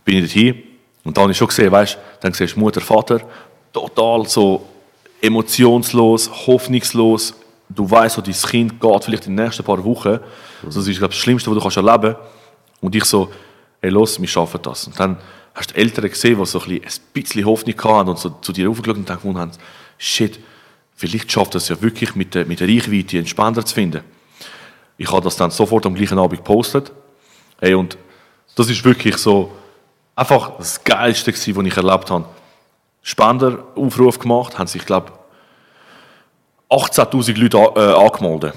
Bin 0.05 0.17
ich 0.17 0.23
dorthin 0.23 0.63
und 1.05 1.17
dann 1.17 1.23
habe 1.23 1.33
ich 1.33 1.39
schon 1.39 1.49
gesehen, 1.49 1.71
weißt 1.71 1.95
du, 1.95 1.99
dann 2.21 2.33
siehst 2.33 2.57
du 2.57 2.61
Mutter, 2.61 2.81
Vater, 2.81 3.21
total 3.73 4.27
so 4.27 4.65
emotionslos, 5.21 6.31
hoffnungslos. 6.47 7.35
Du 7.69 7.91
weißt, 7.91 8.17
so, 8.17 8.23
dein 8.23 8.35
Kind 8.35 8.81
geht 8.81 9.05
vielleicht 9.05 9.27
in 9.27 9.37
den 9.37 9.45
nächsten 9.45 9.65
paar 9.65 9.83
Wochen. 9.85 10.21
Also, 10.65 10.81
das 10.81 10.89
ist, 10.89 10.99
glaube 10.99 11.13
ich, 11.13 11.19
das 11.19 11.23
Schlimmste, 11.25 11.51
was 11.51 11.57
du 11.57 11.63
kannst 11.63 11.77
erleben 11.77 12.15
kannst. 12.15 12.31
Und 12.81 12.95
ich 12.95 13.05
so, 13.05 13.31
hey, 13.81 13.91
los, 13.91 14.21
wir 14.21 14.29
schaffen 14.29 14.61
das. 14.63 14.87
Und 14.87 14.99
dann 14.99 15.17
hast 15.55 15.71
du 15.71 15.75
die 15.75 15.81
Eltern 15.81 16.09
gesehen, 16.09 16.39
die 16.39 16.47
so 16.47 16.61
ein 16.61 16.81
bisschen, 17.13 17.45
Hoffnung 17.45 17.77
hatten 17.83 18.11
und 18.11 18.19
so 18.19 18.31
zu 18.41 18.53
dir 18.53 18.71
aufgeschaut 18.71 18.97
und 18.97 19.07
gefunden 19.07 19.39
haben, 19.39 19.53
shit, 19.99 20.39
vielleicht 20.95 21.31
schafft 21.33 21.55
es 21.55 21.69
ja 21.69 21.81
wirklich 21.81 22.15
mit 22.15 22.35
der, 22.35 22.47
mit 22.47 22.61
der 22.61 22.69
Reichweite 22.69 23.19
einen 23.19 23.27
Spender 23.27 23.65
zu 23.65 23.75
finden. 23.75 24.03
Ich 24.99 25.11
habe 25.11 25.23
das 25.23 25.37
dann 25.37 25.51
sofort 25.51 25.87
am 25.87 25.95
gleichen 25.95 26.19
Abend 26.19 26.39
gepostet. 26.39 26.93
Hey, 27.59 27.75
und 27.75 27.99
das 28.55 28.71
ist 28.71 28.85
wirklich 28.85 29.17
so 29.17 29.53
einfach 30.15 30.57
das 30.59 30.83
Geilste 30.83 31.33
gewesen, 31.33 31.57
was 31.57 31.67
ich 31.67 31.77
erlebt 31.77 32.11
habe. 32.11 32.25
Spenderaufruf 33.03 34.19
gemacht, 34.19 34.59
haben 34.59 34.67
sich, 34.67 34.85
glaube 34.85 35.13
18'000 36.71 37.39
Leute 37.39 37.59
äh, 37.59 38.07
angemeldet. 38.07 38.55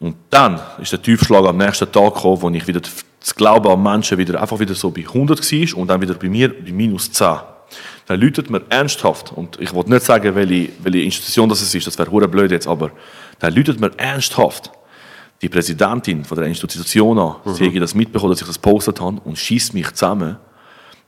Und 0.00 0.16
dann 0.30 0.60
ist 0.80 0.92
der 0.92 1.00
Tiefschlag 1.00 1.44
am 1.44 1.56
nächsten 1.56 1.90
Tag 1.90 2.14
gekommen, 2.14 2.42
wo 2.42 2.50
ich 2.50 2.66
wieder 2.66 2.80
das 2.80 3.34
Glauben 3.34 3.68
an 3.68 3.82
Menschen 3.82 4.18
wieder 4.18 4.40
einfach 4.40 4.58
wieder 4.58 4.74
so 4.74 4.90
bei 4.90 5.02
100 5.02 5.40
war 5.40 5.78
und 5.78 5.88
dann 5.88 6.00
wieder 6.00 6.14
bei 6.14 6.28
mir 6.28 6.48
bei 6.48 6.72
minus 6.72 7.12
10. 7.12 7.36
Dann 8.06 8.20
läutet 8.20 8.50
mir 8.50 8.62
ernsthaft, 8.68 9.32
und 9.32 9.60
ich 9.60 9.72
wollte 9.72 9.90
nicht 9.90 10.04
sagen, 10.04 10.34
welche, 10.34 10.70
welche 10.82 11.00
Institution 11.00 11.48
das 11.48 11.62
ist, 11.62 11.86
das 11.86 11.98
wäre 11.98 12.10
hure 12.10 12.28
blöd 12.28 12.50
jetzt, 12.50 12.66
aber 12.66 12.90
dann 13.38 13.54
läutet 13.54 13.80
mir 13.80 13.90
ernsthaft 13.96 14.70
die 15.40 15.48
Präsidentin 15.48 16.24
von 16.24 16.38
der 16.38 16.46
Institution 16.46 17.18
an, 17.18 17.36
sie 17.54 17.66
hat 17.66 17.82
das 17.82 17.94
mitbekommen, 17.94 18.32
dass 18.32 18.40
ich 18.40 18.46
das 18.46 18.60
gepostet 18.60 19.00
habe 19.00 19.20
und 19.24 19.36
schießt 19.36 19.74
mich 19.74 19.90
zusammen, 19.92 20.36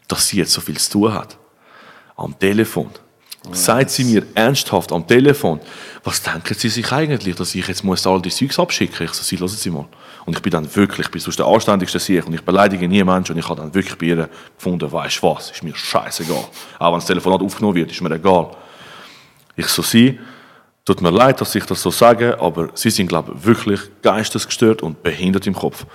dass 0.09 0.29
sie 0.29 0.39
jetzt 0.39 0.53
so 0.53 0.61
viel 0.61 0.77
zu 0.77 0.91
tun 0.91 1.15
hat. 1.15 1.37
Am 2.17 2.39
Telefon. 2.39 2.91
Sagt 3.53 3.91
sie 3.91 4.05
mir 4.05 4.25
ernsthaft 4.35 4.91
am 4.91 5.07
Telefon, 5.07 5.61
was 6.05 6.23
denken 6.23 6.55
Sie 6.55 6.69
sich 6.69 6.93
eigentlich, 6.93 7.35
dass 7.35 7.55
ich 7.55 7.67
jetzt 7.67 7.83
muss 7.83 8.07
all 8.07 8.21
die 8.21 8.31
Zeugs 8.31 8.59
abschicken? 8.59 9.07
Ich 9.07 9.13
so, 9.13 9.23
Sie, 9.23 9.39
hören 9.39 9.49
Sie 9.49 9.71
mal. 9.71 9.87
Und 10.27 10.37
ich 10.37 10.43
bin 10.43 10.53
dann 10.53 10.77
wirklich, 10.77 11.07
ich 11.07 11.11
bin 11.11 11.21
sonst 11.21 11.39
der 11.39 11.47
anständigste 11.47 11.99
Sieg 11.99 12.27
und 12.27 12.35
ich 12.35 12.43
beleidige 12.43 12.87
nie 12.87 13.03
Menschen 13.03 13.33
und 13.33 13.39
ich 13.39 13.49
habe 13.49 13.61
dann 13.61 13.75
wirklich 13.75 13.97
bei 13.97 14.07
ihr 14.07 14.29
gefunden, 14.57 14.91
weißt 14.91 15.23
du 15.23 15.27
was, 15.27 15.51
ist 15.51 15.63
mir 15.63 15.75
scheißegal. 15.75 16.45
Auch 16.79 16.93
wenn 16.93 16.99
das 16.99 17.07
Telefonat 17.07 17.41
aufgenommen 17.41 17.77
wird, 17.77 17.91
ist 17.91 18.03
mir 18.03 18.11
egal. 18.11 18.51
Ich 19.57 19.67
so, 19.67 19.81
Sie, 19.81 20.19
tut 20.85 21.01
mir 21.01 21.11
leid, 21.11 21.41
dass 21.41 21.55
ich 21.55 21.65
das 21.65 21.81
so 21.81 21.91
sage, 21.91 22.39
aber 22.39 22.69
Sie 22.75 22.91
sind, 22.91 23.07
glaube 23.07 23.33
ich, 23.35 23.47
wirklich 23.47 23.81
geistesgestört 24.03 24.83
und 24.83 25.03
behindert 25.03 25.47
im 25.47 25.55
Kopf. 25.55 25.87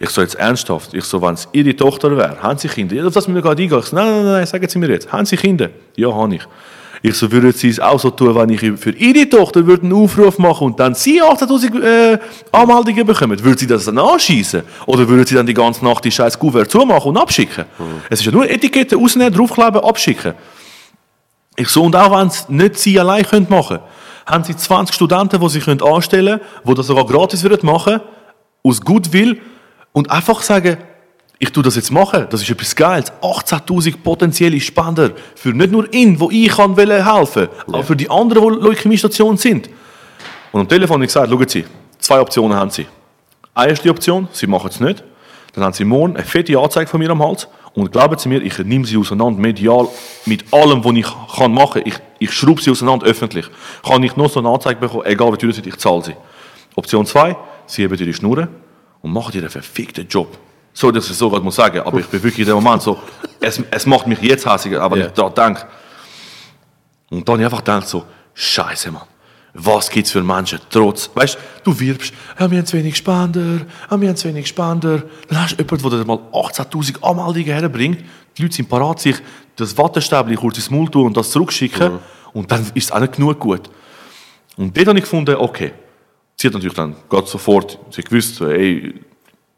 Ich 0.00 0.10
so 0.10 0.20
jetzt 0.20 0.34
ernsthaft, 0.34 0.94
ich 0.94 1.04
so, 1.04 1.22
wenn 1.22 1.34
es 1.34 1.48
Ihre 1.52 1.76
Tochter 1.76 2.16
wäre, 2.16 2.42
haben 2.42 2.58
Sie 2.58 2.66
Kinder? 2.66 2.96
Ja, 2.96 3.08
das 3.08 3.28
mir 3.28 3.40
gerade 3.40 3.62
eingehen. 3.62 3.78
Ich 3.78 3.86
so, 3.86 3.94
nein, 3.94 4.06
nein, 4.06 4.24
nein, 4.24 4.46
sagen 4.46 4.68
Sie 4.68 4.78
mir 4.80 4.90
jetzt, 4.90 5.12
haben 5.12 5.24
Sie 5.24 5.36
Kinder? 5.36 5.70
Ja, 5.94 6.12
habe 6.12 6.34
ich. 6.34 6.42
Ich 7.04 7.16
so, 7.16 7.30
würden 7.32 7.52
Sie 7.52 7.68
es 7.68 7.80
auch 7.80 7.98
so 7.98 8.10
tun, 8.10 8.34
wenn 8.34 8.48
ich 8.50 8.60
für 8.80 8.90
Ihre 8.90 9.28
Tochter 9.28 9.66
würde 9.66 9.82
einen 9.82 9.92
Aufruf 9.92 10.38
machen 10.38 10.68
und 10.68 10.78
dann 10.78 10.94
Sie 10.94 11.20
80'000 11.20 11.82
äh, 11.82 12.18
Anmeldungen 12.52 13.04
bekommen? 13.04 13.42
Würden 13.42 13.58
Sie 13.58 13.66
das 13.66 13.86
dann 13.86 13.98
anschießen? 13.98 14.62
Oder 14.86 15.08
würden 15.08 15.26
Sie 15.26 15.34
dann 15.34 15.46
die 15.46 15.54
ganze 15.54 15.84
Nacht 15.84 16.04
die 16.04 16.12
scheiß 16.12 16.38
Kuvert 16.38 16.70
zumachen 16.70 17.10
und 17.10 17.16
abschicken? 17.18 17.64
Es 18.08 18.20
ist 18.20 18.26
ja 18.26 18.32
nur 18.32 18.48
Etikette 18.48 18.94
rausnehmen, 18.94 19.34
draufkleben, 19.34 19.80
abschicken. 19.80 20.34
Ich 21.56 21.68
so, 21.68 21.82
und 21.82 21.96
auch 21.96 22.16
wenn 22.16 22.28
es 22.28 22.48
nicht 22.48 22.78
Sie 22.78 22.98
allein 22.98 23.24
können 23.24 23.46
machen 23.48 23.80
haben 24.26 24.44
Sie 24.44 24.56
20 24.56 24.94
Studenten, 24.94 25.40
die 25.40 25.48
Sie 25.48 25.60
können 25.60 25.82
anstellen 25.82 26.38
können, 26.38 26.66
die 26.66 26.74
das 26.74 26.86
sogar 26.86 27.06
gratis 27.06 27.42
würden 27.42 27.66
machen, 27.66 28.00
aus 28.62 28.80
Goodwill 28.80 29.40
und 29.92 30.10
einfach 30.10 30.42
sagen, 30.42 30.78
ich 31.42 31.50
tue 31.50 31.64
das 31.64 31.74
jetzt 31.74 31.90
machen, 31.90 32.28
das 32.30 32.40
ist 32.40 32.50
etwas 32.50 32.76
Geiles. 32.76 33.12
18'000 33.20 33.96
potenzielle 33.96 34.60
Spender 34.60 35.10
für 35.34 35.48
nicht 35.48 35.72
nur 35.72 35.92
ihn, 35.92 36.20
wo 36.20 36.30
ich 36.30 36.48
kann 36.48 36.76
helfen, 36.76 37.48
aber 37.66 37.82
für 37.82 37.96
die 37.96 38.08
anderen, 38.08 38.60
die 38.60 38.64
Leukämiestation 38.64 39.36
sind. 39.36 39.68
Und 40.52 40.60
am 40.60 40.68
Telefon 40.68 40.94
habe 40.94 41.04
ich 41.04 41.08
gesagt, 41.08 41.28
schauen 41.28 41.48
Sie, 41.48 41.64
zwei 41.98 42.20
Optionen 42.20 42.56
haben 42.56 42.70
Sie. 42.70 42.86
Eine 43.54 43.70
erste 43.70 43.90
Option, 43.90 44.28
Sie 44.30 44.46
machen 44.46 44.70
es 44.70 44.78
nicht. 44.78 45.02
Dann 45.52 45.64
haben 45.64 45.72
Sie 45.72 45.84
morgen 45.84 46.14
eine 46.14 46.24
fette 46.24 46.56
Anzeige 46.56 46.88
von 46.88 47.00
mir 47.00 47.10
am 47.10 47.20
Hals. 47.20 47.48
Und 47.74 47.90
glauben 47.90 48.16
Sie 48.16 48.28
mir, 48.28 48.40
ich 48.40 48.56
nehme 48.58 48.86
Sie 48.86 48.96
auseinander, 48.96 49.40
medial, 49.40 49.88
mit 50.26 50.44
allem, 50.54 50.84
was 50.84 50.94
ich 50.94 51.36
kann 51.36 51.52
machen 51.52 51.82
kann. 51.82 51.92
Ich, 51.92 51.94
ich 52.20 52.32
schraube 52.32 52.62
Sie 52.62 52.70
auseinander 52.70 53.04
öffentlich. 53.04 53.46
Kann 53.84 54.04
ich 54.04 54.14
noch 54.14 54.30
so 54.30 54.38
eine 54.38 54.48
Anzeige 54.48 54.78
bekommen, 54.78 55.06
egal 55.06 55.32
wie 55.32 55.38
teuer 55.38 55.52
sie 55.52 55.62
ich 55.66 55.76
zahle 55.78 56.04
sie. 56.04 56.14
Option 56.76 57.04
2, 57.04 57.36
Sie 57.66 57.82
heben 57.82 57.98
Ihre 57.98 58.12
Schnurren 58.12 58.46
und 59.00 59.12
machen 59.12 59.34
Ihren 59.34 59.50
verfickten 59.50 60.06
Job. 60.06 60.38
So, 60.74 60.90
dass 60.90 61.08
ich 61.10 61.16
so 61.16 61.28
gerade 61.30 61.44
muss 61.44 61.56
sagen, 61.56 61.80
aber 61.80 62.00
ich 62.00 62.06
bin 62.06 62.22
wirklich 62.22 62.40
in 62.48 62.54
dem 62.54 62.62
Moment 62.62 62.82
so, 62.82 62.98
es, 63.40 63.62
es 63.70 63.86
macht 63.86 64.06
mich 64.06 64.20
jetzt 64.20 64.46
hässiger, 64.50 64.80
aber 64.82 64.96
Ja. 64.98 65.06
ich 65.06 65.12
da 65.12 65.28
denke, 65.28 65.66
und 67.10 67.28
dann 67.28 67.34
habe 67.34 67.42
ich 67.42 67.46
einfach 67.46 67.58
gedacht 67.58 67.88
so, 67.88 68.04
Scheiße, 68.34 68.90
Mann. 68.90 69.02
Was 69.54 69.90
gibt 69.90 70.06
es 70.06 70.12
für 70.12 70.22
Menschen 70.22 70.58
trotz, 70.70 71.10
weißt 71.14 71.36
du, 71.64 71.78
wirbst, 71.78 72.14
ja, 72.40 72.50
wir 72.50 72.56
haben 72.58 72.64
zu 72.64 72.78
wenig 72.78 72.96
Spender, 72.96 73.66
ja, 73.90 74.00
wir 74.00 74.08
haben 74.08 74.16
zu 74.16 74.28
wenig 74.28 74.48
Spender. 74.48 75.02
Dann 75.28 75.42
hast 75.42 75.52
du 75.58 75.62
jemanden, 75.62 75.90
der 75.90 75.98
dir 75.98 76.04
mal 76.06 76.18
18.000 76.32 77.02
Anmeldungen 77.02 77.44
herbringt. 77.52 77.98
Die 78.38 78.42
Leute 78.42 78.54
sind 78.54 78.70
parat, 78.70 79.00
sich 79.00 79.16
das 79.56 79.76
Wattestäbchen 79.76 80.36
kurz 80.36 80.56
ins 80.56 80.70
Maul 80.70 80.88
tun 80.90 81.08
und 81.08 81.16
das 81.18 81.30
zurückschicken. 81.32 81.98
Und 82.32 82.50
dann 82.50 82.62
ist 82.72 82.84
es 82.84 82.92
auch 82.92 83.00
nicht 83.00 83.12
genug 83.16 83.38
gut. 83.38 83.68
Und 84.56 84.74
dort 84.74 84.86
habe 84.88 84.98
ich 84.98 85.04
gefunden, 85.04 85.34
okay. 85.36 85.72
Sie 86.36 86.46
hat 86.46 86.54
natürlich 86.54 86.74
dann 86.74 86.96
gerade 87.10 87.26
sofort, 87.26 87.78
sie 87.90 88.00
hat 88.00 88.08
gewusst, 88.08 88.36
so, 88.36 88.48
ey, 88.48 88.94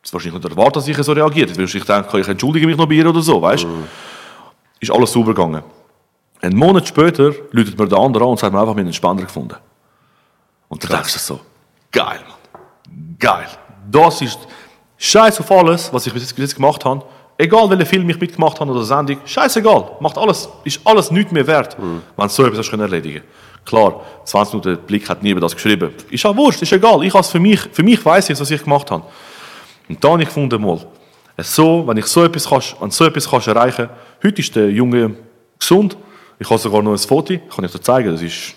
es 0.05 0.13
wahrscheinlich 0.13 0.43
nicht 0.43 0.51
erwartet, 0.51 0.77
dass 0.77 0.89
ich 0.89 0.97
so 0.99 1.13
reagiert. 1.13 1.57
Würde 1.57 1.79
ich 1.79 1.85
denken, 1.85 2.17
ich 2.19 2.29
entschuldige 2.29 2.67
mich 2.67 2.77
noch 2.77 2.87
bei 2.87 2.95
ihr 2.95 3.09
oder 3.09 3.23
so, 3.23 3.41
weißt 3.41 3.65
du. 3.65 3.69
Ist 4.81 4.91
alles 4.93 5.13
sauber 5.13 5.35
gegangen. 5.35 5.63
Einen 6.43 6.57
Monat 6.59 6.87
später 6.87 7.33
läutet 7.53 7.79
mir 7.79 7.89
der 7.89 7.99
andere 7.99 8.25
an 8.25 8.31
und 8.31 8.39
sagt 8.39 8.53
mir 8.53 8.61
einfach, 8.61 8.75
wir 8.75 8.81
haben 8.81 8.87
einen 8.87 8.93
Spender 8.93 9.23
gefunden. 9.25 9.55
Und 10.69 10.83
dann 10.85 10.91
denkst 10.91 11.15
du 11.15 11.19
so, 11.19 11.41
geil, 11.91 12.21
Mann. 12.29 13.17
Geil. 13.19 13.47
Das 13.91 14.21
ist 14.21 14.39
Scheiß 14.99 15.41
auf 15.41 15.51
alles, 15.51 15.93
was 15.93 16.07
ich 16.07 16.13
bis 16.13 16.35
jetzt- 16.37 16.55
gemacht 16.55 16.85
habe. 16.85 17.03
Egal, 17.39 17.69
welchen 17.71 17.87
Film 17.87 18.09
ich 18.11 18.21
mitgemacht 18.21 18.61
habe 18.61 18.71
oder 18.71 18.85
Sendung, 18.85 19.19
scheißegal. 19.25 19.93
Macht 20.01 20.19
alles, 20.19 20.49
ist 20.65 20.81
alles 20.85 21.11
nichts 21.11 21.33
mehr 21.33 21.47
wert, 21.47 21.77
wenn 21.79 22.03
du 22.17 22.29
so 22.29 22.45
etwas 22.45 22.59
hast 22.59 22.73
erledigen 22.73 23.23
Klar, 23.65 24.03
20 24.25 24.55
Minuten 24.63 24.83
Blick 24.87 25.09
hat 25.09 25.23
niemand 25.23 25.43
das 25.43 25.55
geschrieben. 25.55 25.91
Ist 26.11 26.25
auch 26.27 26.37
wurscht, 26.37 26.61
ist 26.63 26.73
egal. 26.73 27.03
Ich 27.03 27.15
für 27.31 27.41
mich, 27.41 27.61
für 27.73 27.83
mich 27.83 28.05
weiß 28.05 28.31
ich, 28.31 28.39
was 28.39 28.51
ich 28.51 28.63
gemacht 28.63 28.91
habe. 28.91 29.05
Und 29.89 30.03
da 30.03 30.11
habe 30.11 30.23
ich 30.23 30.29
gefunden, 30.29 30.61
mal, 30.63 30.87
so, 31.39 31.87
wenn 31.87 31.97
ich 31.97 32.07
so 32.07 32.25
etwas, 32.25 32.49
kannst, 32.49 32.77
wenn 32.81 32.91
so 32.91 33.05
etwas 33.05 33.29
kannst 33.29 33.49
erreichen 33.49 33.89
heute 34.23 34.41
ist 34.41 34.55
der 34.55 34.71
Junge 34.71 35.17
gesund. 35.59 35.97
Ich 36.39 36.49
habe 36.49 36.59
sogar 36.59 36.83
noch 36.83 36.93
ein 36.93 36.99
Foto, 36.99 37.37
kann 37.55 37.65
ich 37.65 37.73
dir 37.73 37.81
zeigen. 37.81 38.11
Das 38.11 38.23
ist, 38.23 38.55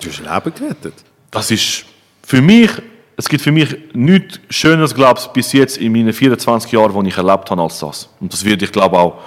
Du 0.00 0.10
hast 0.10 0.18
Leben 0.18 0.54
gerettet. 0.54 0.94
das 1.30 1.50
ist 1.50 1.84
für 2.22 2.42
mich, 2.42 2.70
es 3.16 3.28
gibt 3.28 3.42
für 3.42 3.52
mich 3.52 3.74
nichts 3.94 4.40
Schöneres, 4.50 4.94
glaube 4.94 5.20
ich, 5.20 5.26
bis 5.28 5.52
jetzt 5.52 5.78
in 5.78 5.92
meinen 5.92 6.12
24 6.12 6.70
Jahren, 6.72 7.02
die 7.02 7.08
ich 7.08 7.16
erlebt 7.16 7.50
habe, 7.50 7.62
als 7.62 7.78
das. 7.78 8.08
Und 8.20 8.32
das 8.32 8.44
wird, 8.44 8.62
ich 8.62 8.72
glaube 8.72 8.98
auch, 8.98 9.22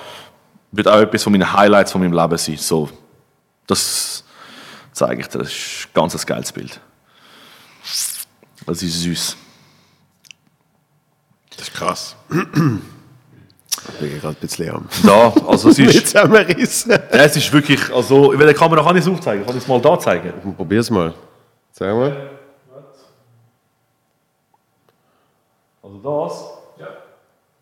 wird 0.71 0.87
auch 0.87 0.99
etwas 0.99 1.23
von 1.23 1.31
meinen 1.31 1.51
Highlights 1.51 1.91
von 1.91 2.01
meinem 2.01 2.13
Leben 2.13 2.37
sein. 2.37 2.57
So, 2.57 2.89
das 3.65 4.23
zeige 4.91 5.21
ich 5.21 5.27
dir, 5.27 5.39
das 5.39 5.47
ist 5.47 5.87
ein 5.87 5.93
ganz 5.93 6.25
geiles 6.25 6.51
Bild. 6.51 6.79
Das 8.65 8.83
ist 8.83 9.01
süß. 9.01 9.37
Das 11.59 11.67
ist 11.67 11.73
krass. 11.75 12.15
Ich 12.31 13.99
bin 13.99 14.19
gerade 14.21 14.27
ein 14.29 14.35
bisschen 14.35 14.69
am 14.73 14.87
Da, 15.05 15.33
also 15.45 15.69
es 15.69 15.79
ist, 15.79 16.07
Zusammenrissen. 16.07 16.91
es 17.09 17.35
ist 17.35 17.51
wirklich, 17.51 17.93
also, 17.93 18.31
in 18.31 18.39
welcher 18.39 18.53
Kamera 18.53 18.81
kann 18.81 18.95
ich 18.95 19.03
es 19.03 19.09
aufzeigen? 19.09 19.45
Kann 19.45 19.57
ich 19.57 19.63
es 19.63 19.67
mal 19.67 19.81
da 19.81 19.99
zeigen? 19.99 20.33
Probier's 20.55 20.89
mal. 20.89 21.13
Sag 21.71 21.93
mal. 21.93 22.29
Also 25.83 25.97
das, 26.77 26.87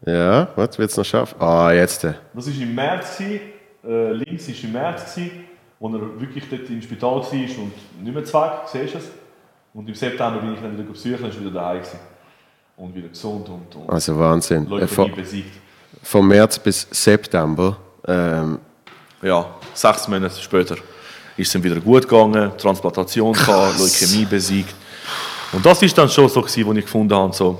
Ja, 0.05 0.47
was 0.55 0.77
wird's 0.77 0.95
noch 0.95 1.05
schaffen? 1.05 1.41
Ah, 1.41 1.71
jetzt. 1.71 2.03
äh. 2.03 2.13
das 2.33 2.47
war 2.47 2.61
im 2.61 2.75
März, 2.75 3.19
äh, 3.19 4.11
links 4.11 4.47
war 4.47 4.63
im 4.63 4.71
März, 4.73 5.15
gewesen, 5.15 5.43
wo 5.79 5.87
er 5.89 6.19
wirklich 6.21 6.47
dort 6.49 6.69
im 6.69 6.81
Spital 6.83 7.09
war 7.09 7.31
und 7.31 8.03
nicht 8.03 8.13
mehr 8.13 8.23
zweig, 8.25 8.67
siehst 8.67 8.93
du 8.93 8.97
es? 8.99 9.05
Und 9.73 9.87
im 9.89 9.95
September 9.95 10.39
bin 10.39 10.53
ich 10.53 10.59
dann 10.59 10.73
wieder 10.77 10.83
besuchen 10.89 11.23
und 11.23 11.29
ist 11.29 11.39
wieder 11.39 11.51
daheim 11.51 11.77
gewesen. 11.79 11.99
Und 12.77 12.93
wieder 12.95 13.07
gesund 13.09 13.49
und, 13.49 13.75
und 13.75 13.89
Also 13.89 14.17
Wahnsinn. 14.19 14.65
Äh, 14.67 14.69
Leute 14.69 14.87
von, 14.87 15.13
besiegt. 15.13 15.49
von 16.03 16.27
März 16.27 16.59
bis 16.59 16.87
September. 16.91 17.75
Ähm, 18.07 18.59
Ja, 19.21 19.55
sechs 19.73 20.07
Monate 20.07 20.39
später 20.39 20.75
ist 21.35 21.47
es 21.49 21.55
ihm 21.55 21.63
wieder 21.63 21.79
gut 21.79 22.07
gegangen, 22.07 22.51
Transplantation 22.57 23.33
gehabt, 23.33 23.79
Leukämie 23.79 24.25
besiegt. 24.25 24.75
Und 25.53 25.65
das 25.65 25.81
ist 25.81 25.97
dann 25.97 26.07
schon 26.09 26.29
so 26.29 26.41
gewesen, 26.41 26.65
wo 26.65 26.73
ich 26.73 26.85
gefunden 26.85 27.13
habe, 27.15 27.33
so, 27.33 27.59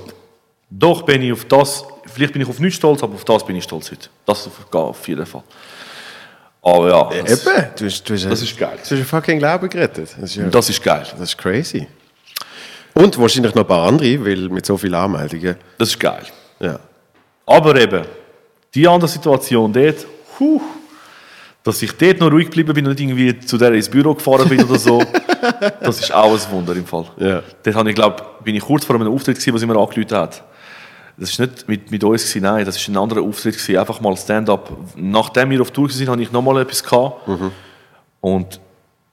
doch 0.70 1.02
bin 1.02 1.22
ich 1.22 1.32
auf 1.32 1.44
das, 1.46 1.84
vielleicht 2.06 2.32
bin 2.32 2.42
ich 2.42 2.48
auf 2.48 2.60
nichts 2.60 2.76
stolz, 2.76 3.02
aber 3.02 3.14
auf 3.14 3.24
das 3.24 3.44
bin 3.44 3.56
ich 3.56 3.64
stolz 3.64 3.90
heute. 3.90 4.08
Das 4.24 4.46
auf, 4.46 4.72
auf 4.74 5.08
jeden 5.08 5.26
Fall. 5.26 5.42
Aber 6.62 6.88
ja, 6.88 7.22
das, 7.24 7.46
eben, 7.46 7.66
du 7.76 7.84
hast, 7.86 8.08
du 8.08 8.14
hast, 8.14 8.24
das 8.24 8.42
ist 8.42 8.56
geil. 8.58 8.76
du 8.76 8.82
hast 8.82 8.92
ein 8.92 9.04
fucking 9.04 9.40
Leben 9.40 9.68
gerettet. 9.68 10.10
Das 10.20 10.30
ist, 10.30 10.36
ja, 10.36 10.44
Das 10.48 10.68
ist 10.68 10.82
geil. 10.82 11.04
das 11.10 11.20
ist 11.30 11.38
crazy. 11.38 11.86
Und 12.98 13.16
wahrscheinlich 13.16 13.54
noch 13.54 13.62
ein 13.62 13.68
paar 13.68 13.86
andere, 13.86 14.24
weil 14.24 14.48
mit 14.48 14.66
so 14.66 14.76
vielen 14.76 14.94
Anmeldungen. 14.94 15.54
Das 15.78 15.90
ist 15.90 16.00
geil. 16.00 16.24
Ja. 16.58 16.80
Aber 17.46 17.80
eben, 17.80 18.04
die 18.74 18.88
andere 18.88 19.08
Situation 19.08 19.72
dort, 19.72 20.04
huh, 20.40 20.60
dass 21.62 21.80
ich 21.80 21.92
dort 21.92 22.18
noch 22.18 22.32
ruhig 22.32 22.46
geblieben 22.46 22.74
bin 22.74 22.86
und 22.86 22.98
nicht 22.98 23.00
irgendwie 23.00 23.38
zu 23.38 23.56
der 23.56 23.72
ins 23.72 23.88
Büro 23.88 24.14
gefahren 24.14 24.48
bin 24.48 24.64
oder 24.64 24.80
so, 24.80 25.00
das 25.80 26.00
ist 26.00 26.12
auch 26.12 26.32
ein 26.32 26.50
Wunder 26.50 26.74
im 26.74 26.86
Fall. 26.86 27.04
Ja. 27.18 27.42
Dort 27.62 27.76
habe 27.76 27.88
ich, 27.88 27.94
glaub, 27.94 28.42
bin 28.42 28.56
ich 28.56 28.62
kurz 28.62 28.84
vor 28.84 28.96
einem 28.96 29.12
Auftritt 29.12 29.36
gewesen, 29.36 29.54
was 29.54 29.62
immer 29.62 29.76
angerufen 29.76 30.16
hat. 30.16 30.42
Das 31.16 31.30
ist 31.30 31.38
nicht 31.38 31.68
mit, 31.68 31.92
mit 31.92 32.02
uns 32.02 32.22
gewesen, 32.22 32.42
nein, 32.42 32.64
das 32.64 32.76
ist 32.76 32.88
ein 32.88 32.96
anderer 32.96 33.22
Auftritt 33.22 33.54
gewesen, 33.54 33.78
einfach 33.78 34.00
mal 34.00 34.16
Stand-up. 34.16 34.76
Nachdem 34.96 35.50
wir 35.50 35.60
auf 35.60 35.70
Tour 35.70 35.88
waren, 35.88 36.08
hatte 36.08 36.22
ich 36.22 36.32
nochmal 36.32 36.62
etwas 36.62 36.82
gehabt. 36.82 37.28
Und 38.20 38.60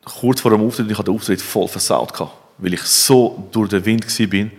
kurz 0.03 0.41
vor 0.41 0.49
dem 0.49 0.65
Auftritt, 0.65 0.89
ich 0.89 0.97
hatte 0.97 1.11
den 1.11 1.15
Auftritt 1.15 1.39
voll 1.39 1.67
versaut 1.67 2.11
gehabt, 2.13 2.33
weil 2.57 2.73
ich 2.73 2.81
so 2.81 3.47
durch 3.51 3.69
den 3.69 3.85
Wind 3.85 4.05
war. 4.05 4.27
bin. 4.27 4.51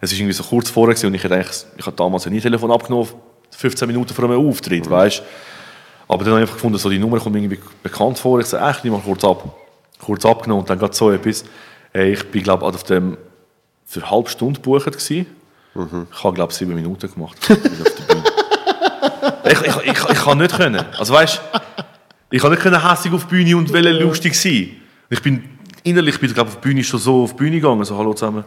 Es 0.00 0.12
war 0.12 0.18
irgendwie 0.18 0.34
so 0.34 0.44
kurz 0.44 0.70
vorher 0.70 0.96
und 1.04 1.14
ich 1.14 1.24
hatte, 1.24 1.34
eigentlich, 1.34 1.64
ich 1.76 1.86
hatte 1.86 1.96
damals 1.96 2.26
ein 2.26 2.40
Telefon 2.40 2.70
abgenommen, 2.70 3.08
15 3.50 3.88
Minuten 3.88 4.14
vor 4.14 4.24
einem 4.24 4.48
Auftritt, 4.48 4.88
weißt 4.88 5.22
Aber 6.06 6.24
dann 6.24 6.34
habe 6.34 6.42
ich 6.42 6.42
einfach 6.42 6.54
gefunden, 6.54 6.78
so 6.78 6.88
die 6.88 6.98
Nummer 6.98 7.18
kommt 7.18 7.34
mir 7.34 7.42
irgendwie 7.42 7.60
bekannt 7.82 8.18
vor. 8.18 8.38
Ich 8.38 8.46
sage, 8.46 8.70
echt, 8.70 8.84
nimm 8.84 8.92
mal 8.92 9.00
kurz 9.00 9.24
ab. 9.24 9.56
Kurz 10.00 10.24
abgenommen 10.24 10.62
und 10.62 10.70
dann 10.70 10.78
geht 10.78 10.94
so 10.94 11.10
etwas. 11.10 11.44
Ich 11.92 12.30
bin, 12.30 12.42
glaube 12.42 12.64
auf 12.64 12.84
dem 12.84 13.16
für 13.88 14.00
eine 14.00 14.10
halbe 14.10 14.28
Stunde 14.28 14.60
gebucht 14.60 14.84
gewesen. 14.84 15.26
Mhm. 15.74 16.06
Ich 16.12 16.24
habe, 16.24 16.34
glaube 16.34 16.52
sieben 16.52 16.74
Minuten 16.74 17.10
gemacht. 17.10 17.38
ich, 19.44 19.60
ich, 19.60 19.76
ich, 19.76 20.10
ich 20.10 20.18
kann 20.18 20.38
nicht 20.38 20.54
können. 20.54 20.84
Also 20.98 21.14
weißt, 21.14 21.40
ich 22.30 22.42
kann 22.42 22.50
nicht 22.50 22.62
können 22.62 22.88
hässig 22.88 23.12
auf 23.12 23.24
die 23.24 23.30
Bühne 23.30 23.56
und 23.56 23.72
wollen 23.72 23.96
lustig 23.96 24.38
sein. 24.38 24.76
Ich 25.08 25.22
bin 25.22 25.57
innerlich, 25.84 26.18
bin, 26.18 26.32
glaube 26.32 26.50
auf 26.50 26.56
die 26.56 26.68
Bühne 26.68 26.84
schon 26.84 27.00
so 27.00 27.22
auf 27.24 27.32
die 27.32 27.36
Bühne 27.38 27.56
gegangen, 27.56 27.84
so 27.84 27.96
hallo 27.96 28.14
zusammen, 28.14 28.44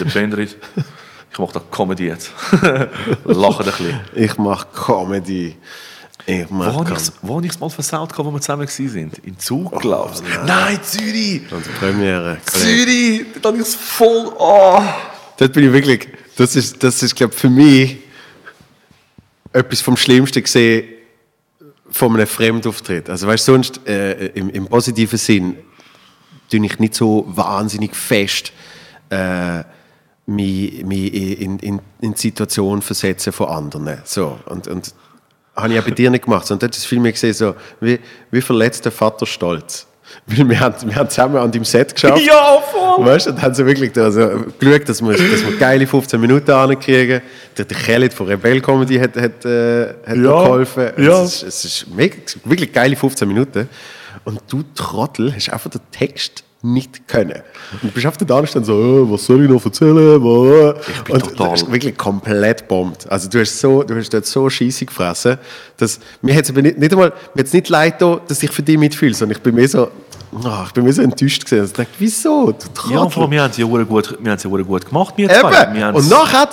der 0.00 0.04
Bandrit. 0.06 0.56
Ich 1.32 1.38
mache 1.38 1.52
da 1.52 1.60
Comedy 1.70 2.06
jetzt. 2.06 2.30
Lachen 3.24 3.66
ein 3.66 3.66
bisschen. 3.66 4.00
Ich 4.14 4.38
mache 4.38 4.66
Comedy. 4.74 5.56
Ich 6.24 6.46
Wo 6.48 6.54
mache 6.54 6.72
habe 6.72 6.84
Comedy. 6.84 7.46
ich 7.46 7.52
es 7.52 7.60
wo 7.60 7.64
mal 7.66 7.70
versaut, 7.70 8.16
wo 8.16 8.30
wir 8.30 8.40
zusammen 8.40 8.66
sind? 8.66 9.18
In 9.18 9.38
Zug, 9.38 9.78
glaube 9.80 10.14
ich. 10.14 10.46
nein. 10.46 10.78
Zürich! 10.82 11.42
Unsere 11.50 11.74
Premiere. 11.78 12.38
Zürich! 12.46 13.26
Da 13.42 13.50
habe 13.50 13.58
ich 13.58 13.64
es 13.64 13.74
voll... 13.74 14.32
Oh. 14.38 14.80
Dort 15.36 15.52
bin 15.52 15.66
ich 15.66 15.72
wirklich, 15.72 16.08
das 16.36 16.56
ist, 16.56 16.82
das 16.82 17.02
ist 17.02 17.14
glaube 17.14 17.34
für 17.34 17.50
mich 17.50 17.98
etwas 19.52 19.80
vom 19.82 19.96
Schlimmsten 19.96 20.42
gesehen 20.42 20.84
von 21.90 22.14
einem 22.14 22.26
Fremdauftritt. 22.26 23.10
Also 23.10 23.26
weißt 23.26 23.46
du, 23.46 23.52
sonst 23.52 23.86
äh, 23.86 24.28
im, 24.28 24.50
im 24.50 24.66
positiven 24.66 25.18
Sinn 25.18 25.56
tue 26.50 26.64
ich 26.64 26.78
nicht 26.78 26.94
so 26.94 27.24
wahnsinnig 27.28 27.94
fest 27.94 28.52
äh, 29.10 29.62
mich, 30.26 30.84
mich 30.84 31.40
in, 31.40 31.58
in, 31.58 31.80
in 32.00 32.14
die 32.14 32.18
Situation 32.20 32.82
versetzen 32.82 33.32
von 33.32 33.48
anderen. 33.48 33.98
So, 34.04 34.38
und, 34.46 34.66
und 34.68 34.92
habe 35.54 35.72
ich 35.72 35.80
auch 35.80 35.84
bei 35.84 35.90
dir 35.92 36.10
nicht 36.10 36.24
gemacht, 36.24 36.46
sondern 36.46 36.68
dort 36.68 36.76
ist 36.76 36.86
viel 36.86 37.00
mehr 37.00 37.12
gesehen, 37.12 37.32
so, 37.32 37.54
wie, 37.80 37.98
wie 38.30 38.40
verletzt 38.40 38.84
der 38.84 38.92
Vater 38.92 39.24
stolz. 39.26 39.86
Weil 40.26 40.48
wir 40.48 40.60
haben, 40.60 40.74
wir 40.88 40.94
haben 40.94 41.10
zusammen 41.10 41.36
an 41.36 41.50
deinem 41.50 41.64
Set 41.64 41.92
geschafft. 41.94 42.22
Ja, 42.26 42.60
voll! 42.72 43.04
Weißt 43.06 43.26
du, 43.26 43.32
dann 43.32 43.42
haben 43.42 43.54
sie 43.54 43.66
wirklich 43.66 43.92
da 43.92 44.10
so 44.10 44.20
geschaut, 44.58 44.88
dass 44.88 45.02
wir, 45.02 45.12
dass 45.12 45.44
wir 45.44 45.56
geile 45.58 45.86
15 45.86 46.20
Minuten 46.20 46.50
ankriegen. 46.50 47.22
Der, 47.58 47.64
der 47.64 47.76
Khaled 47.76 48.14
von 48.14 48.28
Rebell 48.28 48.60
Comedy 48.60 48.98
hat, 48.98 49.16
hat, 49.16 49.44
äh, 49.44 49.88
hat 50.06 50.16
Ja, 50.16 50.44
geholfen. 50.44 50.90
ja. 50.98 51.22
Es 51.22 51.42
ist, 51.42 51.42
es 51.42 51.64
ist 51.64 51.96
wirklich 51.96 52.72
geile 52.72 52.94
15 52.94 53.26
Minuten. 53.26 53.68
Und 54.26 54.40
du 54.48 54.62
Trottel 54.74 55.32
hast 55.34 55.48
einfach 55.50 55.70
den 55.70 55.80
Text 55.92 56.42
nicht 56.62 57.06
können. 57.06 57.42
Und 57.72 57.82
du 57.84 57.88
bist 57.88 58.06
auf 58.06 58.16
der 58.16 58.26
Dame 58.26 58.46
so, 58.48 58.72
oh, 58.72 59.12
was 59.12 59.24
soll 59.26 59.44
ich 59.44 59.48
noch 59.50 59.64
erzählen? 59.64 60.16
Ich 60.16 61.02
bin 61.04 61.14
und 61.14 61.22
total- 61.22 61.36
Du 61.36 61.52
hast 61.52 61.70
wirklich 61.70 61.96
komplett 61.96 62.66
bombt. 62.66 63.08
Also 63.08 63.28
du 63.28 63.38
hast, 63.40 63.60
so, 63.60 63.84
du 63.84 63.94
hast 63.94 64.12
dort 64.12 64.26
so 64.26 64.50
scheisse 64.50 64.84
gefressen, 64.84 65.38
dass 65.76 66.00
mir 66.22 66.34
hat 66.34 66.44
es 66.44 66.50
aber 66.50 66.62
nicht, 66.62 66.76
nicht 66.78 66.90
einmal, 66.92 67.12
mir 67.34 67.40
hat's 67.42 67.52
nicht 67.52 67.68
leid 67.68 67.98
getan, 68.00 68.20
dass 68.26 68.42
ich 68.42 68.50
für 68.50 68.62
dich 68.62 68.76
mitfühle, 68.78 69.14
sondern 69.14 69.36
ich 69.36 69.42
bin 69.44 69.54
mir 69.54 69.68
so, 69.68 69.88
oh, 70.32 70.62
ich 70.66 70.72
bin 70.72 70.82
mir 70.82 70.92
so 70.92 71.02
enttäuscht 71.02 71.44
gewesen. 71.44 71.60
Also 71.60 71.70
Ich 71.70 71.76
dachte, 71.76 71.90
wieso? 72.00 72.46
Du 72.50 72.66
Trottel. 72.74 72.96
Ja, 72.96 73.08
vor 73.10 73.22
allem, 73.22 73.30
wir 73.32 73.42
haben 73.44 73.52
sie 73.52 73.62
ja 73.62 73.68
gut, 73.84 74.18
wir 74.20 74.30
haben 74.32 74.38
sie 74.38 74.48
ja 74.50 74.62
gut 74.62 74.86
gemacht, 74.86 75.14
wir 75.16 75.28
zwei. 75.28 75.50
Wir 75.52 75.60
Eben. 75.70 75.84
haben's- 75.84 76.02
Und 76.04 76.10
nachher, 76.10 76.48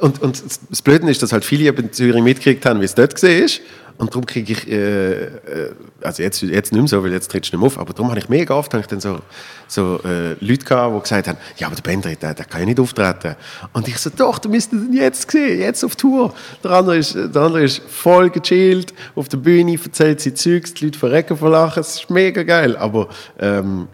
und, 0.00 0.22
und 0.22 0.42
das 0.70 0.80
Blöde 0.82 1.10
ist, 1.10 1.22
dass 1.22 1.32
halt 1.32 1.44
viele 1.44 1.64
eben 1.64 1.82
in 1.84 1.92
Zürich 1.92 2.22
mitgekriegt 2.22 2.64
haben, 2.64 2.80
wie 2.80 2.86
es 2.86 2.94
dort 2.94 3.14
gesehen 3.14 3.44
ist. 3.44 3.60
Und 3.98 4.10
darum 4.10 4.26
kriege 4.26 4.52
ich, 4.52 4.70
äh, 4.70 5.24
äh, 5.24 5.72
also 6.02 6.22
jetzt, 6.22 6.40
jetzt 6.40 6.72
nicht 6.72 6.80
mehr 6.80 6.88
so, 6.88 7.02
weil 7.02 7.12
jetzt 7.12 7.32
trittst 7.32 7.52
du 7.52 7.56
nicht 7.56 7.60
mehr 7.60 7.66
auf, 7.66 7.78
aber 7.78 7.92
darum 7.92 8.10
habe 8.10 8.20
ich 8.20 8.28
mega 8.28 8.54
oft 8.54 8.72
habe 8.72 8.80
ich 8.80 8.86
dann 8.86 9.00
so, 9.00 9.18
so 9.66 10.00
äh, 10.04 10.34
Leute 10.38 10.64
gehabt, 10.64 10.94
die 10.94 11.00
gesagt 11.02 11.26
haben, 11.26 11.38
ja, 11.56 11.66
aber 11.66 11.74
der 11.74 11.82
Bendrit, 11.82 12.22
der, 12.22 12.32
der 12.32 12.44
kann 12.44 12.60
ja 12.60 12.66
nicht 12.66 12.78
auftreten. 12.78 13.34
Und 13.72 13.88
ich 13.88 13.98
so, 13.98 14.10
doch, 14.16 14.38
du 14.38 14.48
müsstest 14.48 14.84
ihn 14.84 14.92
jetzt 14.92 15.28
sehen, 15.28 15.58
jetzt 15.58 15.84
auf 15.84 15.96
Tour. 15.96 16.32
Der 16.62 16.70
andere 16.70 16.98
ist, 16.98 17.14
der 17.14 17.42
andere 17.42 17.64
ist 17.64 17.82
voll 17.88 18.30
gechillt, 18.30 18.94
auf 19.16 19.28
der 19.28 19.38
Bühne, 19.38 19.76
erzählt 19.84 20.20
sein 20.20 20.36
Zeugs, 20.36 20.74
die 20.74 20.84
Leute 20.84 20.98
verrecken 20.98 21.36
vor 21.36 21.50
Lachen, 21.50 21.80
es 21.80 21.96
ist 21.96 22.10
mega 22.10 22.44
geil, 22.44 22.76
aber 22.76 23.08
ähm, 23.40 23.88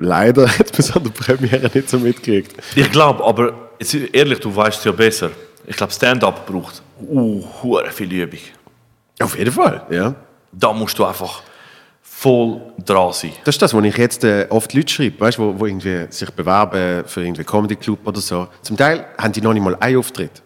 leider 0.00 0.48
hat 0.58 0.72
man 0.72 0.80
es 0.80 0.96
an 0.96 1.04
der 1.04 1.10
Premiere 1.10 1.70
nicht 1.72 1.88
so 1.88 2.00
mitgekriegt. 2.00 2.54
Ich 2.74 2.90
glaube, 2.90 3.24
aber 3.24 3.70
ehrlich, 4.12 4.40
du 4.40 4.54
weißt 4.54 4.78
es 4.78 4.84
ja 4.84 4.92
besser. 4.92 5.30
Ich 5.64 5.76
glaube, 5.76 5.92
Stand-up 5.92 6.44
braucht 6.44 6.82
uh, 7.00 7.44
viel 7.90 8.12
Übung. 8.12 8.40
Auf 9.20 9.36
jeden 9.36 9.52
Fall, 9.52 9.86
ja. 9.90 10.14
Da 10.52 10.72
musst 10.72 10.98
du 10.98 11.04
einfach 11.04 11.42
voll 12.18 12.60
dran 12.84 13.12
sein. 13.12 13.32
Das 13.44 13.54
ist 13.54 13.62
das, 13.62 13.74
was 13.74 13.84
ich 13.84 13.96
jetzt 13.96 14.24
äh, 14.24 14.46
oft 14.50 14.72
Leute 14.74 14.92
schreibe, 14.92 15.20
weißt, 15.20 15.38
wo, 15.38 15.58
wo 15.58 15.66
irgendwie 15.66 16.06
sich 16.10 16.30
bewerben 16.30 17.06
für 17.06 17.22
irgendwie 17.22 17.44
Comedy 17.44 17.76
Club 17.76 18.06
oder 18.06 18.20
so. 18.20 18.48
Zum 18.62 18.76
Teil 18.76 19.06
haben 19.18 19.32
die 19.32 19.40
noch 19.40 19.52
nicht 19.52 19.62
mal 19.62 19.76
einen 19.76 19.96
Auftritt. 19.96 20.42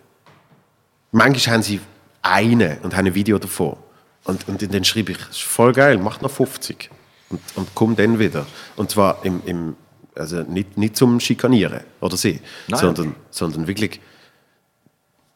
Manchmal 1.13 1.55
haben 1.55 1.63
sie 1.63 1.81
einen 2.21 2.79
und 2.83 2.95
haben 2.95 3.07
ein 3.07 3.15
Video 3.15 3.39
davon. 3.39 3.77
Und, 4.25 4.47
und 4.49 4.75
dann 4.75 4.85
schreibe 4.85 5.13
ich, 5.13 5.19
ist 5.31 5.43
voll 5.43 5.73
geil, 5.73 5.99
mach 5.99 6.21
noch 6.21 6.31
50. 6.31 6.91
Und, 7.31 7.41
und 7.57 7.69
komm 7.75 7.97
dann 7.97 8.19
wieder. 8.19 8.47
Und 8.77 8.91
zwar 8.91 9.25
im, 9.25 9.43
im, 9.47 9.77
also 10.15 10.43
nicht, 10.43 10.77
nicht 10.77 10.97
zum 10.97 11.21
Schikanieren 11.21 11.81
oder 12.01 12.17
sie, 12.17 12.41
Nein. 12.69 12.81
sondern, 12.81 13.15
sondern 13.31 13.67
wirklich 13.67 14.01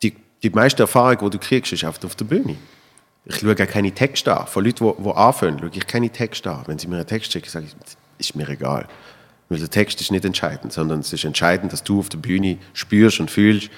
die, 0.03 0.15
die 0.43 0.51
meiste 0.51 0.83
Erfahrung, 0.83 1.31
die 1.31 1.39
du 1.39 1.39
kriegst, 1.39 1.73
ist 1.73 1.85
oft 1.85 2.05
auf 2.05 2.15
der 2.15 2.27
Bühne. 2.27 2.57
Ich 3.29 3.41
schaue 3.41 3.53
auch 3.53 3.67
keine 3.67 3.93
Texte 3.93 4.37
an. 4.37 4.47
Von 4.47 4.65
Leuten, 4.65 4.93
die, 4.97 5.03
die 5.03 5.11
anfangen, 5.11 5.59
schaue 5.59 5.71
ich 5.73 5.87
keine 5.87 6.11
Texte 6.11 6.51
an. 6.51 6.63
Wenn 6.67 6.79
sie 6.79 6.87
mir 6.87 6.97
einen 6.97 7.07
Text 7.07 7.33
schicken, 7.33 7.49
sage 7.49 7.67
ich, 7.67 7.75
ist 8.19 8.37
mir 8.37 8.49
egal. 8.49 8.87
Weil 9.49 9.59
der 9.59 9.71
Text 9.71 10.01
ist 10.01 10.11
nicht 10.11 10.25
entscheidend, 10.25 10.73
sondern 10.73 11.01
es 11.01 11.13
ist 11.13 11.25
entscheidend, 11.25 11.73
dass 11.73 11.83
du 11.83 11.99
auf 11.99 12.09
der 12.09 12.19
Bühne 12.19 12.59
spürst 12.73 13.21
und 13.21 13.31
fühlst, 13.31 13.71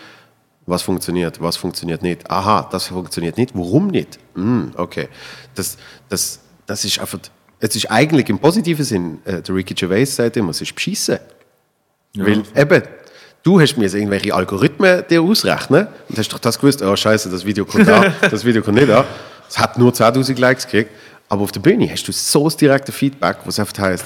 was 0.67 0.83
funktioniert, 0.83 1.41
was 1.41 1.57
funktioniert 1.57 2.03
nicht. 2.03 2.31
Aha, 2.31 2.69
das 2.71 2.89
funktioniert 2.89 3.39
nicht. 3.39 3.55
Warum 3.55 3.89
nicht? 3.89 4.19
Hm, 4.35 4.73
okay. 4.77 5.09
Das, 5.55 5.79
das, 6.09 6.41
das 6.67 6.85
ist 6.85 6.99
einfach, 6.99 7.19
es 7.59 7.75
ist 7.75 7.91
eigentlich 7.91 8.29
im 8.29 8.39
positiven 8.39 8.85
Sinn, 8.85 9.19
äh, 9.25 9.41
der 9.41 9.55
Ricky 9.55 9.75
Gervais 9.75 10.07
sagt 10.07 10.37
immer, 10.37 10.51
es 10.51 10.61
ist 10.61 10.75
beschissen. 10.75 11.19
Weil 12.15 12.43
eben, 12.55 12.83
du 13.43 13.61
hast 13.61 13.77
mir 13.77 13.85
jetzt 13.85 13.95
irgendwelche 13.95 14.35
Algorithmen 14.35 15.05
dir 15.09 15.23
ausrechnen 15.23 15.87
und 16.09 16.19
hast 16.19 16.33
doch 16.33 16.39
das 16.39 16.59
gewusst, 16.59 16.83
oh 16.83 16.97
scheiße, 16.97 17.31
das 17.31 17.45
Video 17.45 17.65
kommt 17.65 17.89
an, 17.89 18.13
das 18.31 18.45
Video 18.45 18.63
kommt 18.63 18.79
nicht 18.79 18.91
an. 18.91 19.05
Es 19.49 19.59
hat 19.59 19.79
nur 19.79 19.93
2000 19.95 20.39
Likes 20.39 20.65
gekriegt. 20.67 20.91
Aber 21.29 21.43
auf 21.43 21.53
der 21.53 21.61
Bühne 21.61 21.91
hast 21.91 22.05
du 22.09 22.13
so 22.13 22.45
das 22.45 22.57
direkte 22.57 22.91
Feedback, 22.93 23.39
was 23.45 23.59
einfach 23.61 23.79
heißt, 23.79 24.05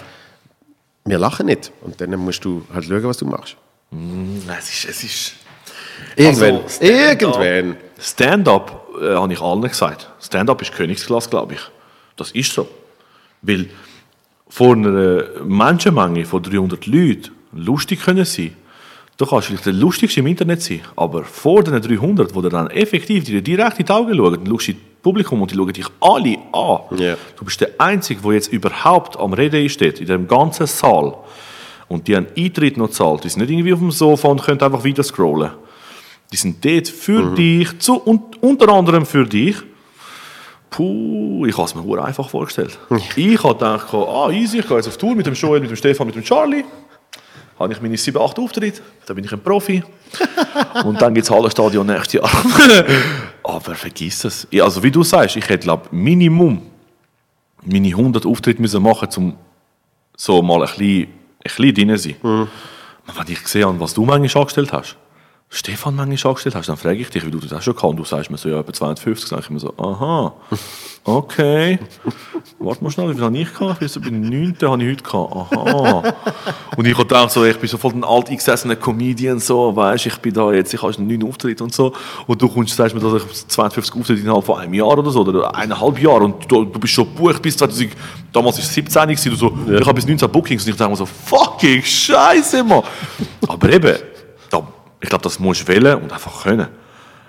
wir 1.04 1.18
lachen 1.18 1.46
nicht. 1.46 1.72
Und 1.82 2.00
dann 2.00 2.14
musst 2.16 2.44
du 2.44 2.64
halt 2.72 2.84
schauen, 2.84 3.04
was 3.04 3.16
du 3.18 3.26
machst. 3.26 3.56
Es 4.58 4.70
ist, 4.70 4.84
es 4.88 5.04
ist 5.04 5.32
Irgendwann. 6.16 6.54
Also, 6.62 6.68
Stand-up- 6.68 7.40
irgendwann. 7.40 7.76
Stand-up, 8.00 8.88
äh, 9.00 9.14
habe 9.14 9.32
ich 9.32 9.40
allen 9.40 9.62
gesagt. 9.62 10.10
Stand-up 10.20 10.60
ist 10.62 10.72
Königsklasse, 10.72 11.30
glaube 11.30 11.54
ich. 11.54 11.60
Das 12.16 12.32
ist 12.32 12.52
so. 12.52 12.68
Weil 13.42 13.68
vor 14.48 14.74
einer 14.74 15.24
Menschenmenge 15.44 16.24
von 16.24 16.42
300 16.42 16.86
Leuten 16.86 17.30
lustig 17.52 18.02
können 18.02 18.24
sein, 18.24 18.54
du 19.16 19.26
kannst 19.26 19.46
vielleicht 19.48 19.66
der 19.66 19.72
lustigste 19.74 20.20
im 20.20 20.26
Internet 20.26 20.62
sein, 20.62 20.80
aber 20.96 21.24
vor 21.24 21.62
den 21.62 21.80
300, 21.80 22.34
wo 22.34 22.42
dir 22.42 22.50
dann 22.50 22.68
effektiv 22.70 23.24
dir 23.24 23.40
direkt 23.42 23.78
in 23.78 23.86
die 23.86 23.92
Augen 23.92 24.14
schauen, 24.16 24.34
dann 24.34 24.46
schaust 24.46 24.68
du 24.68 24.74
Publikum 25.02 25.42
und 25.42 25.50
die 25.50 25.56
schauen 25.56 25.72
dich 25.72 25.86
alle 26.00 26.38
an. 26.52 26.98
Ja. 26.98 27.16
Du 27.36 27.44
bist 27.44 27.60
der 27.60 27.70
Einzige, 27.78 28.20
der 28.22 28.32
jetzt 28.32 28.52
überhaupt 28.52 29.18
am 29.18 29.32
Reden 29.32 29.68
steht, 29.68 30.00
in 30.00 30.06
dem 30.06 30.28
ganzen 30.28 30.66
Saal. 30.66 31.14
Und 31.88 32.08
die 32.08 32.16
haben 32.16 32.28
Eintritt 32.36 32.76
noch 32.76 32.90
zahlt. 32.90 33.24
Die 33.24 33.28
sind 33.28 33.40
nicht 33.40 33.50
irgendwie 33.50 33.72
auf 33.72 33.80
dem 33.80 33.90
Sofa 33.90 34.28
und 34.28 34.42
können 34.42 34.60
einfach 34.60 34.84
wieder 34.84 35.02
scrollen. 35.02 35.50
Die 36.32 36.36
sind 36.36 36.64
dort 36.64 36.88
für 36.88 37.34
dich, 37.34 37.78
zu, 37.78 37.96
und, 37.96 38.42
unter 38.42 38.68
anderem 38.70 39.04
für 39.04 39.26
dich. 39.26 39.56
Puh, 40.70 41.44
ich 41.46 41.58
habe 41.58 41.66
es 41.66 41.74
mir 41.74 42.02
einfach 42.02 42.30
vorgestellt. 42.30 42.78
ich 43.14 43.44
habe 43.44 43.54
gedacht, 43.54 43.92
ah, 43.92 44.30
easy, 44.30 44.60
ich 44.60 44.66
gehe 44.66 44.76
jetzt 44.78 44.88
auf 44.88 44.96
Tour 44.96 45.14
mit 45.14 45.26
dem 45.26 45.34
Joel, 45.34 45.60
mit 45.60 45.68
dem 45.68 45.76
Stefan, 45.76 46.06
mit 46.06 46.16
dem 46.16 46.22
Charlie. 46.22 46.64
Habe 47.62 47.72
ich 47.72 47.80
meine 47.80 47.96
7, 47.96 48.20
8 48.20 48.38
Auftritte, 48.38 48.82
dann 49.06 49.16
bin 49.16 49.24
ich 49.24 49.32
ein 49.32 49.40
Profi. 49.40 49.82
und 50.84 51.00
dann 51.00 51.14
gibt 51.14 51.24
es 51.24 51.30
Hallenstadion 51.30 51.86
nächstes 51.86 52.14
Jahr. 52.14 52.30
Aber 53.42 53.74
vergiss 53.74 54.24
es. 54.24 54.46
Also 54.60 54.82
wie 54.82 54.90
du 54.90 55.02
sagst, 55.02 55.36
ich 55.36 55.48
hätte 55.48 55.64
glaube 55.64 55.88
Minimum 55.90 56.62
meine 57.64 57.88
100 57.88 58.26
Auftritte 58.26 58.60
müssen 58.60 58.82
machen 58.82 59.08
um 59.16 59.36
so 60.16 60.42
mal 60.42 60.62
ein 60.62 60.68
bisschen, 60.68 61.02
ein 61.02 61.08
bisschen 61.42 61.74
drin 61.74 61.96
zu 61.96 61.98
sein. 61.98 62.16
Mhm. 62.22 62.48
Wenn 63.06 63.32
ich 63.32 63.42
gesehen 63.42 63.66
habe, 63.66 63.80
was 63.80 63.94
du 63.94 64.04
manchmal 64.04 64.42
angestellt 64.42 64.72
hast, 64.72 64.96
Stefan 65.54 65.94
manchmal 65.94 66.30
angestellt 66.30 66.54
hast, 66.54 66.70
dann 66.70 66.78
frage 66.78 66.98
ich 66.98 67.10
dich, 67.10 67.26
wie 67.26 67.30
du 67.30 67.38
das 67.38 67.52
auch 67.52 67.60
schon 67.60 67.76
kannst. 67.76 67.98
Du 67.98 68.04
sagst 68.04 68.30
mir 68.30 68.38
so, 68.38 68.48
ja, 68.48 68.60
etwa 68.60 68.72
250, 68.72 69.28
sage 69.28 69.42
ich 69.44 69.50
mir 69.50 69.60
so, 69.60 69.74
aha, 69.76 70.32
okay. 71.04 71.78
Warte 72.58 72.82
mal 72.82 72.90
schnell, 72.90 73.10
wie 73.10 73.14
viel 73.14 73.22
habe 73.22 73.36
ich 73.36 73.52
gehabt? 73.52 73.80
Bei 73.80 74.08
den 74.08 74.22
9. 74.22 74.56
habe 74.62 74.82
ich 74.82 74.90
heute 74.90 75.02
gehabt, 75.02 75.52
aha. 75.52 76.14
Und 76.74 76.86
ich 76.86 76.96
gedacht, 76.96 77.32
so, 77.32 77.44
ich 77.44 77.58
bin 77.58 77.68
so 77.68 77.76
voll 77.76 77.92
ein 77.92 78.02
alteingesessener 78.02 78.76
Comedian, 78.76 79.40
so, 79.40 79.76
weißt 79.76 80.06
ich 80.06 80.16
bin 80.16 80.32
da 80.32 80.50
jetzt, 80.52 80.72
ich 80.72 80.82
habe 80.82 80.96
einen 80.96 81.06
neuen 81.06 81.24
Auftritt 81.24 81.60
und 81.60 81.74
so. 81.74 81.92
Und 82.26 82.40
du 82.40 82.48
kommst, 82.48 82.74
sagst 82.74 82.94
mir, 82.94 83.02
dass 83.02 83.22
ich 83.22 83.48
52 83.48 83.94
Auftritte 83.94 84.22
innerhalb 84.22 84.44
von 84.46 84.58
einem 84.58 84.72
Jahr 84.72 84.96
oder 84.96 85.10
so, 85.10 85.20
oder 85.20 85.54
eineinhalb 85.54 86.00
Jahr. 86.00 86.22
Und 86.22 86.50
du, 86.50 86.64
du 86.64 86.80
bist 86.80 86.94
schon 86.94 87.04
gebucht 87.14 87.42
bis 87.42 87.58
2000, 87.58 87.92
damals 88.32 88.56
war 88.56 88.64
es 88.64 88.72
17 88.72 89.02
gewesen, 89.02 89.30
du 89.30 89.36
so, 89.36 89.52
ich 89.70 89.80
habe 89.86 89.92
bis 89.92 90.06
19 90.06 90.30
Bookings. 90.30 90.64
Und 90.64 90.70
ich 90.70 90.76
denke 90.76 90.92
mir 90.92 90.96
so, 90.96 91.04
fucking 91.04 91.82
Scheiße, 91.82 92.64
Mann. 92.64 92.84
Aber 93.46 93.70
eben, 93.70 93.98
da, 94.48 94.66
ich 95.02 95.08
glaube, 95.08 95.24
das 95.24 95.38
musst 95.38 95.62
du 95.62 95.68
wählen 95.68 96.00
und 96.00 96.12
einfach 96.12 96.44
können. 96.44 96.68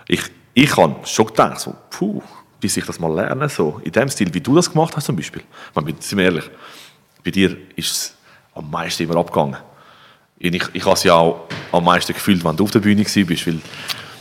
Ich, 0.07 0.21
ich 0.53 0.77
habe 0.77 0.95
schon 1.05 1.25
gedacht, 1.25 1.59
so, 1.59 1.75
puh, 1.89 2.21
bis 2.59 2.77
ich 2.77 2.85
das 2.85 2.99
mal 2.99 3.13
lerne, 3.13 3.49
so, 3.49 3.81
in 3.83 3.91
dem 3.91 4.07
Stil, 4.09 4.31
wie 4.33 4.41
du 4.41 4.55
das 4.55 4.71
gemacht 4.71 4.95
hast 4.95 5.05
zum 5.05 5.15
Beispiel. 5.15 5.41
Ich 5.41 5.75
meine, 5.75 5.95
sind 5.99 6.17
wir 6.19 6.25
ehrlich, 6.25 6.49
bei 7.23 7.31
dir 7.31 7.57
ist 7.75 7.91
es 7.91 8.15
am 8.53 8.69
meisten 8.69 9.03
immer 9.03 9.15
abgegangen. 9.15 9.57
ich, 10.37 10.63
ich 10.71 10.85
habe 10.85 10.93
es 10.93 11.03
ja 11.03 11.15
auch 11.15 11.47
am 11.71 11.83
meisten 11.83 12.13
gefühlt, 12.13 12.45
wenn 12.45 12.55
du 12.55 12.63
auf 12.63 12.71
der 12.71 12.79
Bühne 12.79 13.03
warst, 13.03 13.47
weil 13.47 13.59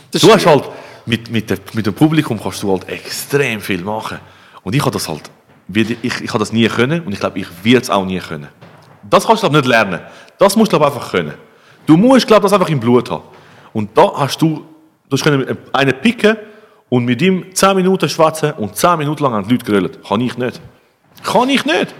Das 0.09 0.21
du 0.21 0.33
hast 0.33 0.45
halt, 0.47 0.63
mit, 1.05 1.29
mit, 1.29 1.75
mit 1.75 1.85
dem 1.85 1.93
Publikum 1.93 2.41
kannst 2.41 2.63
du 2.63 2.71
halt 2.71 2.89
extrem 2.89 3.61
viel 3.61 3.83
machen. 3.83 4.19
Und 4.63 4.73
ich 4.73 4.81
habe 4.81 4.91
das 4.91 5.07
halt, 5.07 5.29
ich, 5.71 6.21
ich 6.21 6.29
habe 6.29 6.39
das 6.39 6.51
nie 6.51 6.67
können 6.69 7.01
und 7.03 7.13
ich 7.13 7.19
glaube, 7.19 7.37
ich 7.37 7.47
werde 7.63 7.83
es 7.83 7.89
auch 7.91 8.05
nie 8.05 8.19
können. 8.19 8.47
Das 9.07 9.27
kannst 9.27 9.43
du 9.43 9.49
glaub, 9.49 9.61
nicht 9.61 9.69
lernen. 9.69 9.99
Das 10.39 10.55
musst 10.55 10.73
du 10.73 10.79
glaub, 10.79 10.91
einfach 10.91 11.11
können. 11.11 11.35
Du 11.85 11.97
musst, 11.97 12.25
glaube 12.25 12.43
das 12.43 12.53
einfach 12.53 12.69
im 12.69 12.79
Blut 12.79 13.11
haben. 13.11 13.23
Und 13.73 13.97
da 13.97 14.13
hast 14.15 14.41
du, 14.41 14.65
du 15.09 15.17
hast 15.17 15.23
können 15.23 15.57
einen 15.73 16.01
picken 16.01 16.37
und 16.89 17.05
mit 17.05 17.21
ihm 17.21 17.53
10 17.53 17.75
Minuten 17.75 18.07
schwätzen 18.07 18.53
und 18.53 18.75
10 18.75 18.99
Minuten 18.99 19.23
lang 19.23 19.33
an 19.33 19.47
die 19.47 19.53
Leute 19.53 19.65
grillen. 19.65 19.91
Kann 20.07 20.21
ich 20.21 20.37
nicht. 20.37 20.61
Kann 21.23 21.49
ich 21.49 21.65
nicht. 21.65 21.93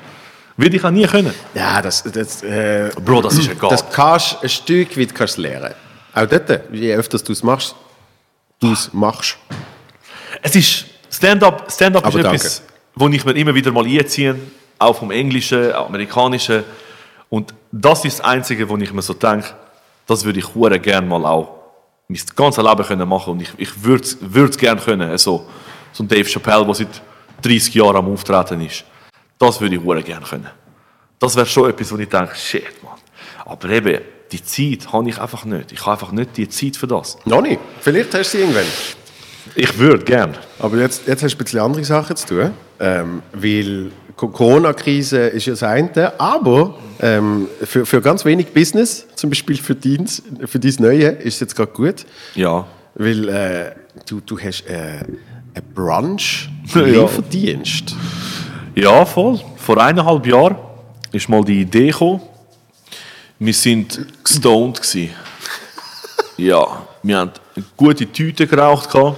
Würde 0.56 0.78
ich 0.78 0.84
auch 0.84 0.92
nie 0.92 1.08
können. 1.08 1.34
Ja, 1.56 1.82
das, 1.82 2.04
das, 2.04 2.44
äh, 2.44 2.92
Bro, 3.04 3.24
das 3.24 3.40
ist 3.40 3.50
egal. 3.50 3.72
das 3.72 3.90
kannst 3.90 4.44
ein 4.44 4.50
Stück 4.50 4.98
weit 4.98 5.16
kannst 5.16 5.38
lernen. 5.38 5.74
Auch 6.14 6.28
dort, 6.28 6.72
je 6.72 6.94
öfter 6.94 7.18
du 7.18 7.32
es 7.32 7.42
machst, 7.42 7.76
du 8.60 8.72
es 8.72 8.94
machst. 8.94 9.36
Es 10.44 10.56
ist 10.56 10.86
Stand-up. 11.10 11.72
Stand-up 11.72 12.06
ist 12.08 12.16
danke. 12.16 12.36
etwas, 12.36 12.64
wo 12.96 13.08
ich 13.08 13.26
mir 13.26 13.32
immer 13.34 13.56
wieder 13.56 13.72
mal 13.72 13.86
einziehe, 13.86 14.36
auch 14.78 14.96
vom 14.96 15.10
Englischen, 15.10 15.72
Amerikanischen. 15.72 16.64
Und 17.30 17.54
das 17.72 18.06
ist 18.06 18.20
das 18.20 18.26
Einzige, 18.26 18.70
wo 18.70 18.78
ich 18.78 18.94
mir 18.94 19.02
so 19.02 19.14
denke, 19.14 19.56
das 20.06 20.24
würde 20.24 20.40
ich 20.40 20.54
hure 20.54 20.80
gerne 20.80 21.08
mal 21.08 21.26
auch 21.26 21.63
mein 22.14 22.36
ganzes 22.36 22.64
Leben 22.64 22.84
können 22.84 23.10
machen 23.10 23.34
und 23.34 23.42
ich, 23.42 23.50
ich 23.58 23.84
würde 23.84 24.04
es 24.04 24.58
gerne 24.58 24.82
können. 24.82 25.18
So, 25.18 25.48
so 25.92 26.04
ein 26.04 26.08
Dave 26.08 26.26
Chappelle, 26.26 26.66
der 26.66 26.74
seit 26.76 27.02
30 27.42 27.74
Jahren 27.74 27.98
am 27.98 28.12
Auftreten 28.12 28.62
ist. 28.62 28.84
Das 29.38 29.60
würde 29.60 29.76
ich 29.76 30.06
gerne 30.06 30.26
können. 30.26 30.50
Das 31.20 31.36
wäre 31.36 31.46
schon 31.46 31.70
etwas, 31.70 31.92
wo 31.92 31.98
ich 31.98 32.10
denke, 32.10 32.36
shit, 32.36 32.84
Mann. 32.84 32.98
Aber 33.46 33.70
eben, 33.70 34.02
die 34.32 34.44
Zeit 34.44 34.92
habe 34.92 35.10
ich 35.10 35.20
einfach 35.20 35.46
nicht. 35.46 35.72
Ich 35.72 35.82
habe 35.82 35.92
einfach 35.92 36.12
nicht 36.12 36.38
die 36.38 36.50
Zeit 36.50 36.78
für 36.78 36.88
das. 36.88 37.18
Noch 37.26 37.42
nicht. 37.42 37.60
Vielleicht 37.82 38.14
hast 38.14 38.34
du 38.34 38.38
sie 38.38 38.44
irgendwann. 38.44 38.66
Ich 39.56 39.78
würde 39.78 40.04
gerne. 40.04 40.34
Aber 40.60 40.78
jetzt, 40.78 41.08
jetzt 41.08 41.24
hast 41.24 41.34
du 41.34 41.38
ein 41.38 41.44
bisschen 41.44 41.60
andere 41.60 41.84
Sachen 41.84 42.16
zu 42.16 42.28
tun. 42.28 42.52
Ähm, 42.80 43.22
weil 43.34 43.92
Co- 44.16 44.28
Corona-Krise 44.30 45.18
ist 45.28 45.46
ja 45.48 45.54
das 45.54 45.64
eine, 45.64 46.20
aber 46.20 46.76
ähm, 47.00 47.48
für, 47.64 47.86
für 47.86 48.02
ganz 48.02 48.26
wenig 48.26 48.48
Business, 48.54 49.06
zum 49.16 49.30
Beispiel 49.30 49.58
für 49.58 49.76
deins, 49.76 50.22
für 50.46 50.60
dein 50.60 50.76
Neue, 50.80 51.08
ist 51.10 51.36
es 51.36 51.40
jetzt 51.42 51.56
gerade 51.56 51.72
gut. 51.72 52.06
Ja. 52.36 52.66
Weil 52.96 53.30
äh, 53.30 53.72
du, 54.06 54.22
du 54.22 54.38
hast 54.40 54.66
äh, 54.68 55.00
einen 55.54 55.74
Brunch 55.74 56.50
Ja. 56.76 57.08
Ja, 58.76 59.06
voll. 59.06 59.40
Vor 59.58 59.78
eineinhalb 59.82 60.26
Jahren 60.26 60.56
ist 61.12 61.30
mal 61.30 61.44
die 61.44 61.62
Idee 61.62 61.88
gekommen. 61.88 62.22
Wir 63.40 63.54
sind 63.54 64.06
gestoned 64.24 64.80
ja, 66.38 66.66
wir 67.04 67.18
haben 67.18 67.32
eine 67.56 67.66
gute 67.76 68.06
Tüte 68.12 68.48
geraucht 68.48 68.90
gehabt. 68.92 69.18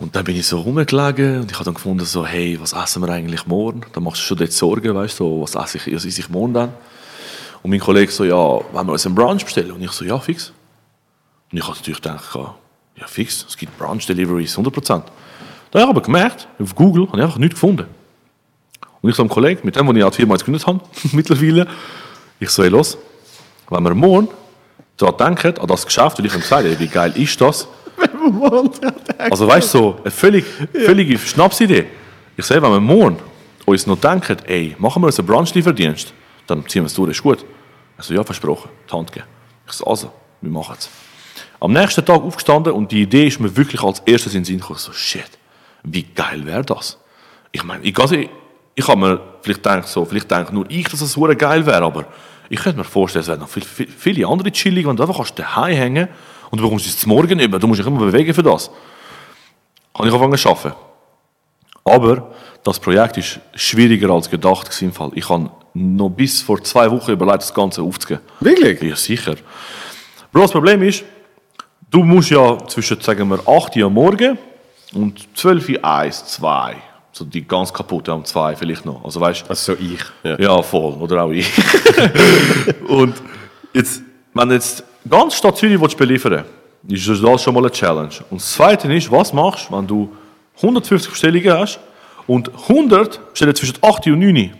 Und 0.00 0.16
dann 0.16 0.24
bin 0.24 0.34
ich 0.34 0.46
so 0.46 0.58
rumgelegen 0.58 1.42
und 1.42 1.50
ich 1.50 1.54
habe 1.56 1.66
dann 1.66 1.74
gefunden 1.74 2.06
so, 2.06 2.24
hey, 2.24 2.58
was 2.58 2.72
essen 2.72 3.02
wir 3.02 3.10
eigentlich 3.10 3.46
morgen? 3.46 3.82
Dann 3.92 4.02
machst 4.02 4.22
du 4.22 4.24
schon 4.24 4.38
dort 4.38 4.50
Sorgen, 4.50 4.94
weißt 4.94 5.20
du, 5.20 5.24
so, 5.24 5.42
was 5.42 5.54
esse 5.54 5.76
ich, 5.76 5.94
was 5.94 6.06
esse 6.06 6.20
ich 6.20 6.30
morgen 6.30 6.54
dann? 6.54 6.72
Und 7.62 7.70
mein 7.70 7.80
Kollege 7.80 8.10
so, 8.10 8.24
ja, 8.24 8.34
wollen 8.34 8.86
wir 8.86 8.92
uns 8.92 9.04
einen 9.04 9.14
Brunch 9.14 9.44
bestellen? 9.44 9.72
Und 9.72 9.82
ich 9.82 9.90
so, 9.90 10.06
ja, 10.06 10.18
fix. 10.18 10.54
Und 11.52 11.58
ich 11.58 11.62
habe 11.62 11.76
natürlich 11.76 12.00
gedacht, 12.00 12.34
ja, 12.34 13.06
fix, 13.06 13.44
es 13.46 13.54
gibt 13.58 13.76
Brunch-Deliveries, 13.78 14.56
100%. 14.56 14.88
Dann 14.88 15.02
habe 15.02 15.04
ich 15.72 15.82
aber 15.82 16.00
gemerkt, 16.00 16.48
auf 16.58 16.74
Google 16.74 17.06
habe 17.08 17.18
ich 17.18 17.24
einfach 17.24 17.38
nichts 17.38 17.56
gefunden. 17.56 17.86
Und 19.02 19.10
ich 19.10 19.16
so 19.16 19.22
einem 19.22 19.30
Kollegen, 19.30 19.60
mit 19.64 19.76
dem, 19.76 19.86
den 19.86 19.96
ich 19.96 20.14
Firma 20.14 20.32
jetzt 20.32 20.46
gegründet 20.46 20.66
habe, 20.66 20.80
mittlerweile, 21.12 21.66
ich 22.38 22.48
so, 22.48 22.62
hey, 22.62 22.70
los, 22.70 22.96
wenn 23.68 23.84
wir 23.84 23.94
morgen 23.94 24.28
daran 24.96 25.36
denken, 25.36 25.60
an 25.60 25.66
das 25.66 25.84
Geschäft, 25.84 26.18
und 26.18 26.24
ich 26.24 26.32
habe 26.32 26.40
gesagt, 26.40 26.64
ey, 26.64 26.78
wie 26.78 26.88
geil 26.88 27.12
ist 27.16 27.38
das? 27.38 27.68
Also 29.18 29.46
weißt 29.46 29.74
du, 29.74 29.78
so 29.78 29.96
eine 30.00 30.10
völlig, 30.10 30.44
völlige 30.72 31.18
Schnapsidee. 31.18 31.86
Ich 32.36 32.44
sage, 32.44 32.62
wenn 32.62 32.72
wir 32.72 32.80
morgen 32.80 33.18
uns 33.66 33.86
noch 33.86 33.98
denken, 33.98 34.36
ey, 34.46 34.74
machen 34.78 35.02
wir 35.02 35.06
uns 35.06 35.18
einen 35.18 35.28
Brunch-Lieferdienst, 35.28 36.12
dann 36.46 36.66
ziehen 36.68 36.82
wir 36.82 36.86
es 36.86 36.94
durch, 36.94 37.10
ist 37.10 37.22
gut. 37.22 37.44
Also 37.96 38.14
ja, 38.14 38.24
versprochen, 38.24 38.70
die 38.88 38.96
Hand 38.96 39.12
geben. 39.12 39.26
Ich 39.66 39.72
so, 39.72 39.84
also, 39.84 40.12
wir 40.40 40.50
machen 40.50 40.76
es. 40.78 40.88
Am 41.60 41.72
nächsten 41.72 42.04
Tag 42.04 42.22
aufgestanden 42.22 42.72
und 42.72 42.90
die 42.90 43.02
Idee 43.02 43.26
ist 43.26 43.38
mir 43.38 43.54
wirklich 43.54 43.82
als 43.82 44.00
erstes 44.06 44.34
in 44.34 44.40
den 44.40 44.44
Sinn 44.46 44.60
gekommen. 44.60 44.78
So, 44.78 44.92
shit, 44.92 45.30
wie 45.82 46.02
geil 46.02 46.44
wäre 46.46 46.64
das? 46.64 46.98
Ich 47.52 47.62
meine, 47.62 47.84
ich, 47.84 47.98
also, 47.98 48.14
ich, 48.14 48.30
ich 48.74 48.88
habe 48.88 49.00
mir 49.00 49.20
vielleicht 49.42 49.62
gedacht, 49.62 49.88
so, 49.88 50.04
vielleicht 50.04 50.30
denke 50.30 50.54
nur 50.54 50.64
ich, 50.68 50.88
dass 50.88 51.00
es 51.02 51.12
so 51.12 51.20
geil 51.20 51.66
wäre, 51.66 51.84
aber 51.84 52.06
ich 52.48 52.58
könnte 52.58 52.78
mir 52.78 52.84
vorstellen, 52.84 53.22
es 53.22 53.28
wären 53.28 53.40
noch 53.40 53.48
viel, 53.48 53.62
viel, 53.62 53.86
viele 53.86 54.26
andere 54.26 54.50
chillig, 54.50 54.86
wenn 54.86 54.96
du 54.96 55.02
einfach 55.02 55.16
kannst 55.16 55.38
daheim 55.38 55.76
hängen 55.76 56.08
und 56.50 56.58
du 56.58 56.64
bekommst 56.64 56.86
es 56.86 56.98
zum 56.98 57.10
Morgen 57.10 57.38
über. 57.38 57.58
Du 57.58 57.66
musst 57.66 57.80
dich 57.80 57.86
immer 57.86 58.00
bewegen 58.00 58.34
für 58.34 58.42
das. 58.42 58.70
Habe 59.94 60.08
ich 60.08 60.14
angefangen 60.14 60.36
zu 60.36 60.48
arbeiten. 60.48 60.74
Aber 61.84 62.32
das 62.62 62.78
Projekt 62.78 63.16
ist 63.16 63.40
schwieriger 63.54 64.10
als 64.10 64.28
gedacht 64.28 64.70
im 64.82 64.92
Fall. 64.92 65.10
Ich 65.14 65.28
habe 65.28 65.50
noch 65.74 66.10
bis 66.10 66.42
vor 66.42 66.62
zwei 66.62 66.90
Wochen 66.90 67.12
überlegt, 67.12 67.42
das 67.42 67.54
Ganze 67.54 67.82
aufzugeben. 67.82 68.20
Wirklich? 68.40 68.82
Ja, 68.82 68.96
sicher. 68.96 69.34
Bro, 70.32 70.42
das 70.42 70.52
Problem 70.52 70.82
ist, 70.82 71.04
du 71.90 72.02
musst 72.02 72.30
ja 72.30 72.58
zwischen, 72.66 73.00
sagen 73.00 73.28
wir, 73.28 73.40
8 73.48 73.76
Uhr 73.76 73.86
am 73.86 73.94
Morgen 73.94 74.38
und 74.94 75.26
12 75.36 75.68
Uhr 75.70 75.84
1, 75.84 76.26
2, 76.26 76.76
so 77.12 77.24
die 77.24 77.46
ganz 77.46 77.72
kaputte 77.72 78.12
um 78.12 78.24
2 78.24 78.56
vielleicht 78.56 78.84
noch. 78.84 79.04
Also 79.04 79.20
weißt 79.20 79.48
Also 79.48 79.74
so 79.74 79.78
ich. 79.80 80.00
Ja. 80.22 80.38
ja, 80.38 80.62
voll. 80.62 80.94
Oder 80.94 81.24
auch 81.24 81.30
ich. 81.30 81.50
und 82.88 83.14
jetzt, 83.72 84.02
wenn 84.34 84.50
jetzt 84.50 84.84
ganz 85.08 85.34
Stadt 85.34 85.56
Zürich 85.56 85.80
willst 85.80 85.96
beliefern 85.96 86.44
willst, 86.82 87.08
ist 87.08 87.22
das 87.22 87.42
schon 87.42 87.54
mal 87.54 87.60
eine 87.60 87.70
Challenge. 87.70 88.14
Und 88.30 88.40
das 88.40 88.52
Zweite 88.52 88.92
ist, 88.92 89.10
was 89.10 89.32
machst 89.32 89.68
du, 89.68 89.76
wenn 89.76 89.86
du 89.86 90.10
150 90.56 91.10
Bestellungen 91.10 91.52
hast 91.58 91.80
und 92.26 92.50
100 92.68 93.32
bestellen 93.32 93.54
zwischen 93.54 93.76
8 93.82 94.06
und 94.08 94.18
9 94.18 94.36
Uhr? 94.36 94.50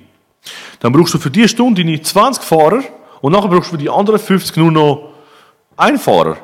Dann 0.81 0.93
brauchst 0.93 1.15
du 1.15 1.19
für 1.19 1.31
diese 1.31 1.49
Stunde 1.49 1.85
deine 1.85 2.01
20 2.01 2.43
Fahrer 2.43 2.83
und 3.21 3.33
nachher 3.33 3.49
brauchst 3.49 3.69
du 3.69 3.77
für 3.77 3.83
die 3.83 3.91
anderen 3.91 4.19
50 4.19 4.57
nur 4.57 4.73
noch 4.73 5.13
einen 5.77 5.99
Fahrer. 5.99 6.39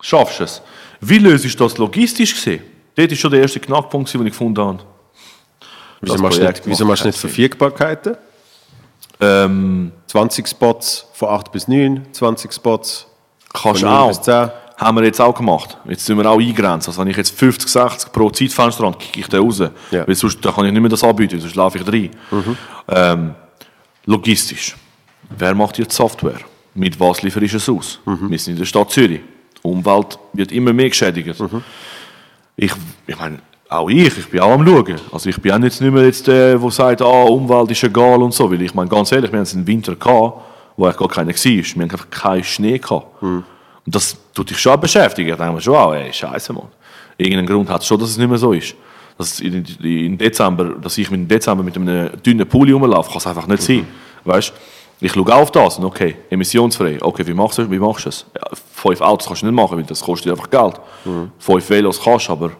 Schaffst 0.00 0.40
du 0.40 0.44
es? 0.44 0.62
Wie 1.00 1.18
löst 1.18 1.44
du 1.44 1.56
das 1.56 1.78
logistisch 1.78 2.34
gesehen? 2.34 2.62
Dort 2.94 3.10
war 3.10 3.16
schon 3.16 3.30
der 3.30 3.42
erste 3.42 3.60
Knackpunkt, 3.60 4.12
den 4.12 4.26
ich 4.26 4.32
gefunden 4.32 4.60
habe. 4.60 4.78
Wieso 6.00 6.14
Das 6.14 6.22
machst 6.22 6.40
nicht, 6.40 6.62
wieso 6.64 6.84
machst 6.84 7.04
du 7.04 7.08
nicht. 7.08 7.18
Verfügbarkeiten? 7.18 8.16
Ähm, 9.20 9.92
20 10.06 10.46
Spots 10.46 11.06
von 11.12 11.28
8 11.28 11.50
bis 11.50 11.66
9, 11.66 12.06
20 12.12 12.52
Spots 12.52 13.07
Kannst 13.62 13.82
du 13.82 13.86
9 13.86 13.96
auch. 13.96 14.08
bis 14.08 14.22
10. 14.22 14.50
Haben 14.76 14.96
wir 14.96 15.04
jetzt 15.04 15.20
auch 15.20 15.34
gemacht. 15.34 15.76
Jetzt 15.88 16.06
sind 16.06 16.16
wir 16.18 16.30
auch 16.30 16.38
eingrenzt. 16.38 16.86
Also 16.86 17.00
wenn 17.00 17.08
ich 17.08 17.16
jetzt 17.16 17.36
50, 17.36 17.68
60 17.68 18.12
pro 18.12 18.30
Zeitfenster 18.30 18.84
habe, 18.84 18.96
kicke 18.96 19.20
ich 19.20 19.26
den 19.26 19.40
raus. 19.40 19.58
Ja. 19.90 20.06
Weil 20.06 20.14
sonst 20.14 20.44
da 20.44 20.52
kann 20.52 20.66
ich 20.66 20.72
nicht 20.72 20.80
mehr 20.80 20.88
das 20.88 21.02
anbieten, 21.02 21.40
sonst 21.40 21.56
laufe 21.56 21.78
ich 21.78 21.86
rein. 21.86 22.10
Ähm, 22.88 23.34
logistisch. 24.06 24.76
Wer 25.36 25.54
macht 25.54 25.78
jetzt 25.78 25.94
Software? 25.94 26.38
Mit 26.74 26.98
was 27.00 27.22
liefere 27.22 27.44
ich 27.44 27.54
es 27.54 27.68
aus? 27.68 27.98
Wir 28.04 28.38
sind 28.38 28.52
in 28.52 28.58
der 28.58 28.66
Stadt 28.66 28.90
Zürich. 28.90 29.20
Umwelt 29.62 30.16
wird 30.32 30.52
immer 30.52 30.72
mehr 30.72 30.88
geschädigt. 30.88 31.34
Ich, 32.56 32.72
ich 33.06 33.18
meine, 33.18 33.38
auch 33.68 33.88
ich, 33.90 34.16
ich 34.16 34.28
bin 34.28 34.40
auch 34.40 34.52
am 34.52 34.66
Schauen. 34.66 34.96
Also 35.12 35.28
ich 35.28 35.40
bin 35.40 35.52
auch 35.52 35.58
jetzt 35.58 35.80
nicht 35.80 35.92
mehr 35.92 36.04
jetzt 36.04 36.26
der, 36.26 36.56
der 36.56 36.70
sagt, 36.70 37.02
ah, 37.02 37.24
Umwelt 37.24 37.70
ist 37.72 37.82
egal 37.82 38.22
und 38.22 38.32
so. 38.32 38.50
Weil 38.50 38.62
ich 38.62 38.74
meine, 38.74 38.88
ganz 38.88 39.12
ehrlich, 39.12 39.30
wir 39.30 39.38
haben 39.38 39.42
es 39.42 39.52
im 39.54 39.66
Winter 39.66 39.96
gehabt, 39.96 40.40
wo 40.78 40.86
eigentlich 40.86 40.96
gar 40.96 41.08
keiner 41.08 41.32
war. 41.32 41.44
Wir 41.44 41.62
haben 41.62 41.82
einfach 41.82 42.08
keinen 42.08 42.44
Schnee 42.44 42.78
gehabt. 42.78 43.22
Und 43.84 43.94
das 43.94 44.16
tut 44.32 44.48
dich 44.48 44.58
schon 44.58 44.80
beschäftigen. 44.80 45.30
Da 45.30 45.36
denke 45.36 45.50
ich 45.50 45.54
mir 45.56 45.60
schon, 45.60 45.74
auch, 45.74 45.92
ey, 45.92 46.10
scheiße, 46.10 46.52
Mann. 46.54 46.68
Irgendeinen 47.18 47.46
Grund 47.46 47.68
hat 47.68 47.82
es 47.82 47.86
schon, 47.86 47.98
dass 47.98 48.10
es 48.10 48.16
nicht 48.16 48.28
mehr 48.28 48.38
so 48.38 48.52
ist. 48.52 48.74
Dass 49.18 49.40
in, 49.40 49.64
in 49.82 50.16
Dezember, 50.16 50.76
dass 50.80 50.96
ich 50.96 51.10
im 51.10 51.26
Dezember 51.26 51.64
mit 51.64 51.76
einem 51.76 52.10
dünnen 52.22 52.48
Pulli 52.48 52.72
rumlaufe, 52.72 53.10
kann 53.10 53.18
es 53.18 53.26
einfach 53.26 53.46
nicht 53.48 53.62
sein. 53.62 53.86
Weißt 54.24 54.54
ich 55.00 55.12
schaue 55.12 55.32
auf 55.32 55.52
das 55.52 55.78
und 55.78 55.84
okay, 55.84 56.16
emissionsfrei. 56.28 56.98
Okay, 57.00 57.24
wie 57.24 57.34
machst 57.34 57.58
du, 57.58 57.70
wie 57.70 57.78
machst 57.78 58.04
du 58.04 58.08
es? 58.08 58.26
Ja, 58.34 58.48
fünf 58.74 59.00
Autos 59.00 59.28
kannst 59.28 59.42
du 59.42 59.46
nicht 59.46 59.54
machen, 59.54 59.76
weil 59.76 59.84
das 59.84 60.00
kostet 60.00 60.32
einfach 60.32 60.50
Geld. 60.50 60.74
Fünf 61.38 61.70
Velos 61.70 62.00
kannst 62.02 62.28
du, 62.28 62.32
aber 62.32 62.50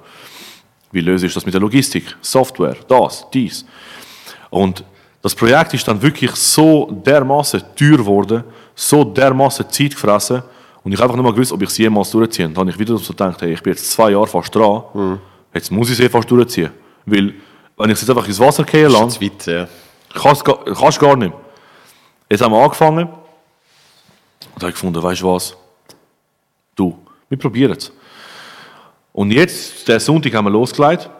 wie 0.92 1.00
löse 1.00 1.26
ich 1.26 1.34
das 1.34 1.44
mit 1.44 1.52
der 1.52 1.60
Logistik? 1.60 2.16
Software, 2.20 2.76
das, 2.86 3.26
dies. 3.32 3.64
Und 4.50 4.84
das 5.22 5.34
Projekt 5.34 5.74
ist 5.74 5.86
dann 5.86 6.00
wirklich 6.00 6.30
so 6.32 6.90
dermaßen 7.04 7.62
teuer 7.76 7.98
geworden, 7.98 8.44
so 8.74 9.04
dermaßen 9.04 9.68
Zeit 9.70 9.90
gefressen 9.90 10.42
und 10.84 10.92
ich 10.92 10.98
habe 10.98 11.04
einfach 11.10 11.16
nicht 11.16 11.24
mal 11.24 11.32
gewusst, 11.32 11.52
ob 11.52 11.60
ich 11.62 11.68
es 11.68 11.78
jemals 11.78 12.10
durchziehe. 12.10 12.46
Und 12.46 12.54
dann 12.54 12.62
habe 12.62 12.70
ich 12.70 12.78
wieder 12.78 12.96
so 12.96 13.12
gedacht, 13.12 13.42
hey, 13.42 13.52
ich 13.52 13.62
bin 13.62 13.72
jetzt 13.72 13.90
zwei 13.90 14.10
Jahre 14.10 14.26
fast 14.26 14.54
dran, 14.54 15.20
jetzt 15.52 15.70
muss 15.70 15.90
ich 15.90 15.98
es 15.98 16.04
eh 16.04 16.08
fast 16.08 16.30
durchziehen. 16.30 16.70
Weil, 17.04 17.34
wenn 17.76 17.90
ich 17.90 17.94
es 17.94 18.00
jetzt 18.00 18.10
einfach 18.10 18.26
ins 18.26 18.38
Wasser 18.38 18.64
gehe, 18.64 18.88
Das 18.88 18.94
ist 18.94 19.14
zu 19.14 19.20
weit, 19.20 19.46
ja. 19.46 19.68
kannst 20.14 20.46
du 20.46 21.00
gar 21.00 21.16
nicht. 21.16 21.34
Jetzt 22.30 22.42
haben 22.42 22.52
wir 22.52 22.62
angefangen 22.62 23.08
und 24.54 24.62
habe 24.62 24.68
ich 24.68 24.74
gefunden, 24.74 25.02
weißt 25.02 25.20
du 25.20 25.34
was? 25.34 25.56
Du, 26.74 26.98
wir 27.28 27.38
probieren 27.38 27.76
es. 27.76 27.92
Und 29.12 29.32
jetzt, 29.32 29.88
der 29.88 29.98
Sonntag 29.98 30.32
haben 30.34 30.44
wir 30.44 30.50
losgelegt. 30.50 31.10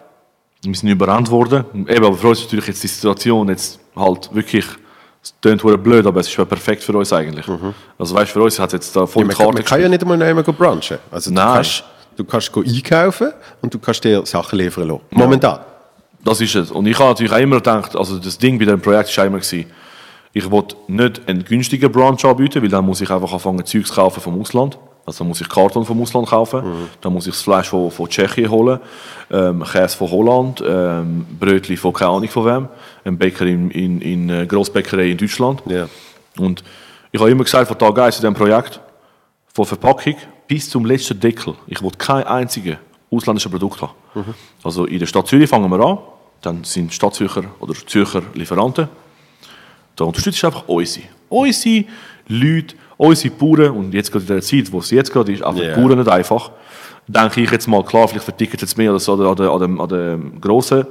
Wir 0.62 0.74
sind 0.74 0.88
überrannt 0.88 1.30
worden. 1.30 1.64
Eben, 1.88 2.04
aber 2.04 2.16
für 2.16 2.28
uns 2.28 2.38
ist 2.38 2.44
natürlich 2.44 2.68
jetzt 2.68 2.82
die 2.82 2.88
Situation 2.88 3.48
jetzt 3.48 3.78
halt 3.98 4.34
wirklich 4.34 4.64
klingt 5.40 5.62
hure 5.62 5.78
blöd, 5.78 6.06
aber 6.06 6.20
es 6.20 6.28
ist 6.28 6.36
ja 6.36 6.44
perfekt 6.44 6.82
für 6.82 6.96
uns 6.96 7.12
eigentlich. 7.12 7.46
Also 7.98 8.14
weißt 8.14 8.30
du, 8.30 8.38
für 8.38 8.42
uns 8.44 8.58
hat 8.58 8.68
es 8.68 8.72
jetzt 8.74 8.96
da 8.96 9.06
voll 9.06 9.24
Mhm. 9.24 9.30
Ja, 9.30 9.36
man, 9.36 9.46
Karte 9.46 9.54
man 9.54 9.64
kann 9.64 9.80
ja 9.82 9.88
nicht 9.88 10.02
einmal 10.02 10.22
einmal 10.22 10.44
brunchen. 10.44 10.98
Also 11.10 11.30
du 11.30 11.34
Nein. 11.34 11.54
kannst, 11.54 11.84
du 12.16 12.24
kannst 12.24 12.52
go 12.52 12.60
einkaufen 12.60 13.32
und 13.60 13.74
du 13.74 13.78
kannst 13.78 14.04
dir 14.04 14.24
Sachen 14.24 14.58
liefern 14.58 14.88
lassen. 14.88 15.00
Momentan. 15.10 15.60
Das 16.24 16.40
ist 16.40 16.54
es. 16.54 16.70
Und 16.70 16.86
ich 16.86 16.98
habe 16.98 17.10
natürlich 17.10 17.32
auch 17.32 17.38
immer 17.38 17.56
gedacht, 17.56 17.94
also 17.96 18.18
das 18.18 18.38
Ding 18.38 18.58
bei 18.58 18.64
diesem 18.64 18.80
Projekt 18.80 19.16
war 19.16 19.26
immer, 19.26 19.38
gewesen, 19.38 19.66
ich 20.32 20.50
wollte 20.50 20.76
nicht 20.88 21.22
einen 21.26 21.44
günstigen 21.44 21.90
Brunch 21.90 22.24
anbieten, 22.24 22.62
weil 22.62 22.68
dann 22.68 22.84
muss 22.84 23.00
ich 23.00 23.10
einfach 23.10 23.32
anfangen, 23.32 23.64
Zeugs 23.64 23.92
kaufen 23.92 24.20
vom 24.20 24.40
Ausland. 24.40 24.78
Also 25.08 25.20
dann 25.24 25.28
muss 25.28 25.40
ich 25.40 25.48
Karton 25.48 25.86
vom 25.86 26.02
Ausland 26.02 26.28
kaufen, 26.28 26.86
dann 27.00 27.14
muss 27.14 27.26
ich 27.26 27.32
das 27.32 27.40
Fleisch 27.40 27.70
von, 27.70 27.90
von 27.90 28.10
Tschechien 28.10 28.50
holen, 28.50 28.78
ähm, 29.30 29.64
Käse 29.64 29.96
von 29.96 30.10
Holland, 30.10 30.62
ähm, 30.66 31.24
Brötchen 31.40 31.78
von 31.78 31.94
keine 31.94 32.10
Ahnung 32.10 32.28
von 32.28 32.44
wem, 32.44 32.68
ein 33.06 33.16
Bäcker 33.16 33.46
in, 33.46 33.70
in, 33.70 34.02
in 34.02 34.28
äh, 34.28 34.44
Grossbäckerei 34.46 35.12
in 35.12 35.16
Deutschland. 35.16 35.62
Ja. 35.64 35.88
Und 36.36 36.62
ich 37.10 37.18
habe 37.18 37.30
immer 37.30 37.44
gesagt, 37.44 37.68
von 37.68 37.78
Tag 37.78 37.98
1 37.98 38.16
in 38.16 38.20
diesem 38.20 38.34
Projekt, 38.34 38.80
von 39.54 39.64
Verpackung 39.64 40.16
bis 40.46 40.68
zum 40.68 40.84
letzten 40.84 41.18
Deckel, 41.18 41.54
ich 41.68 41.82
will 41.82 41.92
kein 41.96 42.24
einziges 42.24 42.76
ausländisches 43.10 43.50
Produkt 43.50 43.80
haben. 43.80 43.94
Also 44.62 44.84
in 44.84 44.98
der 44.98 45.06
Stadt 45.06 45.26
Zürich 45.26 45.48
fangen 45.48 45.70
wir 45.70 45.80
an, 45.80 45.98
dann 46.42 46.64
sind 46.64 46.92
Stadtzürcher 46.92 47.44
oder 47.60 47.72
Zürcher 47.72 48.20
Lieferanten. 48.34 48.88
Da 49.96 50.04
unterstützt 50.04 50.44
einfach 50.44 50.68
unsere. 50.68 51.06
Unsere 51.30 51.86
Leute, 52.28 52.76
unsere 52.98 53.34
Bauern, 53.34 53.70
und 53.70 53.94
jetzt 53.94 54.12
gerade 54.12 54.24
in 54.24 54.28
der 54.28 54.42
Zeit, 54.42 54.70
wo 54.70 54.80
es 54.80 54.90
jetzt 54.90 55.10
gerade 55.10 55.32
ist, 55.32 55.42
einfach 55.42 55.62
Ja. 55.62 55.74
die 55.74 55.80
Bauern 55.80 55.98
nicht 55.98 56.10
einfach. 56.10 56.50
Denke 57.06 57.40
ich 57.40 57.50
jetzt 57.50 57.66
mal, 57.66 57.82
klar, 57.82 58.06
vielleicht 58.06 58.24
verticken 58.26 58.56
es 58.56 58.60
jetzt 58.62 58.76
mehr 58.76 58.90
oder 58.90 59.00
so 59.00 59.14
an 59.14 59.36
den, 59.36 59.48
an 59.48 59.60
den, 59.60 59.80
an 59.80 59.88
den 59.88 60.40
Grossen. 60.42 60.86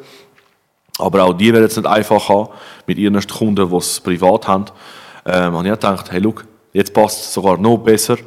Aber 0.97 1.23
auch 1.25 1.33
die 1.33 1.53
werden 1.53 1.65
es 1.65 1.77
nicht 1.77 1.85
einfach 1.85 2.27
haben 2.29 2.49
mit 2.87 2.97
ihren 2.97 3.19
Kunden, 3.27 3.69
die 3.69 3.75
es 3.75 3.99
privat 3.99 4.47
haben. 4.47 4.65
Ähm, 5.25 5.53
und 5.53 5.65
ich 5.65 5.71
gedacht, 5.71 6.11
hey, 6.11 6.19
look, 6.19 6.45
jetzt 6.73 6.91
passt 6.91 7.19
es 7.19 7.33
sogar 7.33 7.57
noch 7.57 7.77
besser. 7.77 8.17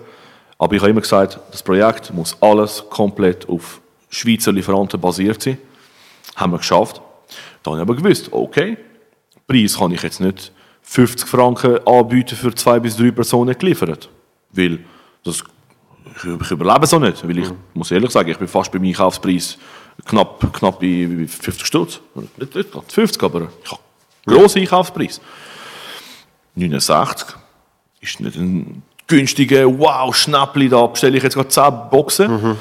Aber 0.56 0.74
ich 0.76 0.80
habe 0.80 0.90
immer 0.90 1.00
gesagt, 1.00 1.40
das 1.50 1.62
Projekt 1.62 2.12
muss 2.14 2.36
alles 2.40 2.84
komplett 2.90 3.48
auf 3.48 3.80
Schweizer 4.08 4.52
Lieferanten 4.52 5.00
basiert 5.00 5.42
sein. 5.42 5.58
Haben 6.36 6.52
wir 6.52 6.58
geschafft. 6.58 7.00
Dann 7.62 7.72
habe 7.72 7.82
ich 7.82 7.88
aber 7.88 7.96
gewusst, 7.96 8.28
okay, 8.32 8.76
Preis 9.48 9.76
kann 9.76 9.90
ich 9.90 10.02
jetzt 10.02 10.20
nicht 10.20 10.52
50 10.90 11.28
Franken 11.28 11.78
anbieten 11.86 12.34
für 12.34 12.52
zwei 12.52 12.80
bis 12.80 12.96
drei 12.96 13.12
Personen 13.12 13.56
geliefert. 13.56 14.08
Weil 14.50 14.80
das, 15.22 15.44
ich, 16.16 16.24
ich 16.24 16.50
überlebe 16.50 16.84
so 16.84 16.98
nicht. 16.98 17.26
Weil 17.26 17.38
ich 17.38 17.48
muss 17.74 17.92
ehrlich 17.92 18.10
sagen, 18.10 18.28
ich 18.28 18.38
bin 18.38 18.48
fast 18.48 18.72
beim 18.72 18.82
Einkaufspreis 18.82 19.56
knapp, 20.04 20.52
knapp 20.52 20.80
bei, 20.80 21.08
bei 21.08 21.28
50 21.28 21.64
Stutz. 21.64 22.00
Nicht, 22.36 22.56
nicht 22.56 22.72
gerade 22.72 22.86
50, 22.88 23.22
aber 23.22 23.48
ich 23.62 23.70
habe 23.70 23.80
einen 24.26 24.36
grossen 24.36 24.62
Einkaufspreis. 24.62 25.20
69 26.56 27.36
ist 28.00 28.18
nicht 28.18 28.36
ein 28.36 28.82
günstiger 29.06 29.66
wow 29.66 30.12
Schnäppli, 30.12 30.68
da 30.68 30.84
bestelle 30.88 31.16
ich 31.18 31.22
jetzt 31.22 31.34
gerade 31.34 31.48
10 31.48 31.72
Boxen. 31.92 32.56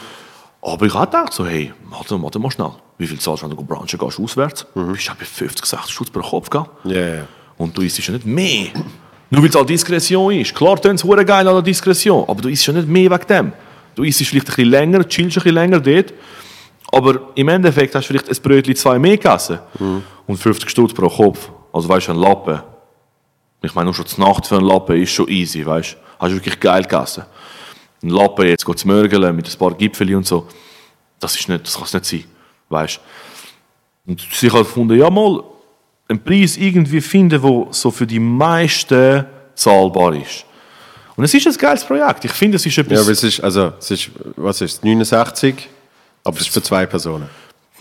Aber 0.62 0.86
ich 0.86 0.94
habe 0.94 1.08
gedacht, 1.08 1.34
so, 1.34 1.48
hey, 1.48 1.74
warte, 1.90 2.22
warte 2.22 2.38
mal 2.38 2.52
schnell. 2.52 2.74
Wie 3.00 3.08
viel 3.08 3.20
zahlst 3.20 3.42
du, 3.42 3.50
wenn 3.50 3.58
du 3.58 3.64
brunchen 3.64 3.98
gehst, 3.98 4.20
auswärts? 4.20 4.68
Bist 4.76 5.08
du 5.10 5.14
bei 5.18 5.26
50, 5.26 5.66
60 5.66 5.92
Schutz 5.92 6.12
pro 6.12 6.22
Kopf, 6.22 6.52
gell? 6.52 6.66
Ja. 6.84 7.28
Und 7.60 7.78
du 7.78 7.82
isst 7.82 8.00
ja 8.00 8.14
nicht 8.14 8.26
mehr. 8.26 8.70
Nur 9.30 9.44
weil 9.44 9.50
es 9.50 9.56
halt 9.56 9.70
Diskretion 9.70 10.34
ist. 10.34 10.56
Klar, 10.56 10.80
es 10.82 11.04
hure 11.04 11.26
geil 11.26 11.46
an 11.46 11.54
der 11.54 11.62
Diskretion, 11.62 12.24
aber 12.28 12.42
du 12.42 12.50
isst 12.50 12.66
ja 12.66 12.74
nicht 12.74 12.88
mehr 12.88 13.12
wegen 13.12 13.28
dem. 13.28 13.52
Du 13.96 14.04
isst 14.04 14.26
vielleicht 14.26 14.48
ein 14.48 14.56
bisschen 14.56 14.70
länger, 14.72 15.08
chillst 15.08 15.38
ein 15.38 15.44
bisschen 15.44 15.56
länger 15.56 15.80
dort, 15.82 16.14
aber 16.92 17.20
im 17.36 17.50
Endeffekt 17.50 17.94
hast 17.94 18.06
du 18.06 18.14
vielleicht 18.14 18.30
ein 18.30 18.42
Brötchen 18.42 18.76
zwei 18.76 18.98
mehr 18.98 19.18
gegessen. 19.18 19.60
Und 20.26 20.38
50 20.38 20.70
Stutz 20.70 20.94
pro 20.94 21.10
Kopf. 21.10 21.52
Also 21.74 21.90
weißt 21.90 22.08
du, 22.08 22.12
ein 22.14 22.18
Lappen. 22.18 22.62
Ich 23.62 23.76
meine, 23.76 23.86
nur 23.86 23.94
schon 23.94 24.06
die 24.06 24.22
Nacht 24.22 24.48
für 24.48 24.56
einen 24.56 24.66
Lappen 24.66 24.96
ist 24.96 25.12
schon 25.12 25.28
easy, 25.28 25.66
weißt 25.66 25.94
du. 25.94 25.98
Hast 26.18 26.32
du 26.32 26.36
wirklich 26.36 26.60
geil 26.60 26.84
gegessen. 26.84 27.26
Ein 28.02 28.10
Lappen 28.10 28.48
jetzt 28.48 28.66
geht 28.66 28.80
zu 28.80 28.88
mörgeln 28.88 29.36
mit 29.36 29.50
ein 29.50 29.58
paar 29.60 29.74
Gipfeli 29.74 30.16
und 30.16 30.26
so. 30.26 30.48
Das 31.20 31.36
ist 31.38 31.50
nicht, 31.50 31.68
das 31.68 31.74
kann 31.76 31.84
es 31.84 31.94
nicht 31.94 32.06
sein, 32.06 32.24
weißt 32.70 33.02
du. 34.06 34.12
Und 34.12 34.26
sie 34.32 34.50
hat 34.50 34.60
gefunden, 34.60 34.98
ja 34.98 35.10
mal, 35.10 35.44
einen 36.10 36.22
Preis 36.24 36.58
irgendwie 36.58 37.02
finden, 37.02 37.42
der 37.42 37.68
so 37.72 37.92
für 37.92 38.06
die 38.08 38.20
meisten 38.20 39.26
zahlbar 39.56 40.14
ist. 40.16 40.44
Und 41.16 41.24
es 41.26 41.34
ist 41.34 41.48
ein 41.48 41.54
geiles 41.54 41.84
Projekt. 41.86 42.26
Ich 42.26 42.32
finde, 42.32 42.56
es 42.56 42.66
ist 42.66 42.76
Ja, 42.78 42.84
etwas, 42.84 43.02
aber 43.02 43.12
es 43.12 43.24
ist, 43.24 43.40
also, 43.42 43.74
es 43.80 43.92
ist, 43.92 44.10
was 44.36 44.62
ist 44.62 44.74
es, 44.78 44.84
69, 44.84 45.68
aber 46.24 46.36
es 46.38 46.44
ist 46.48 46.54
für 46.54 46.62
zwei 46.64 46.86
Personen. 46.86 47.30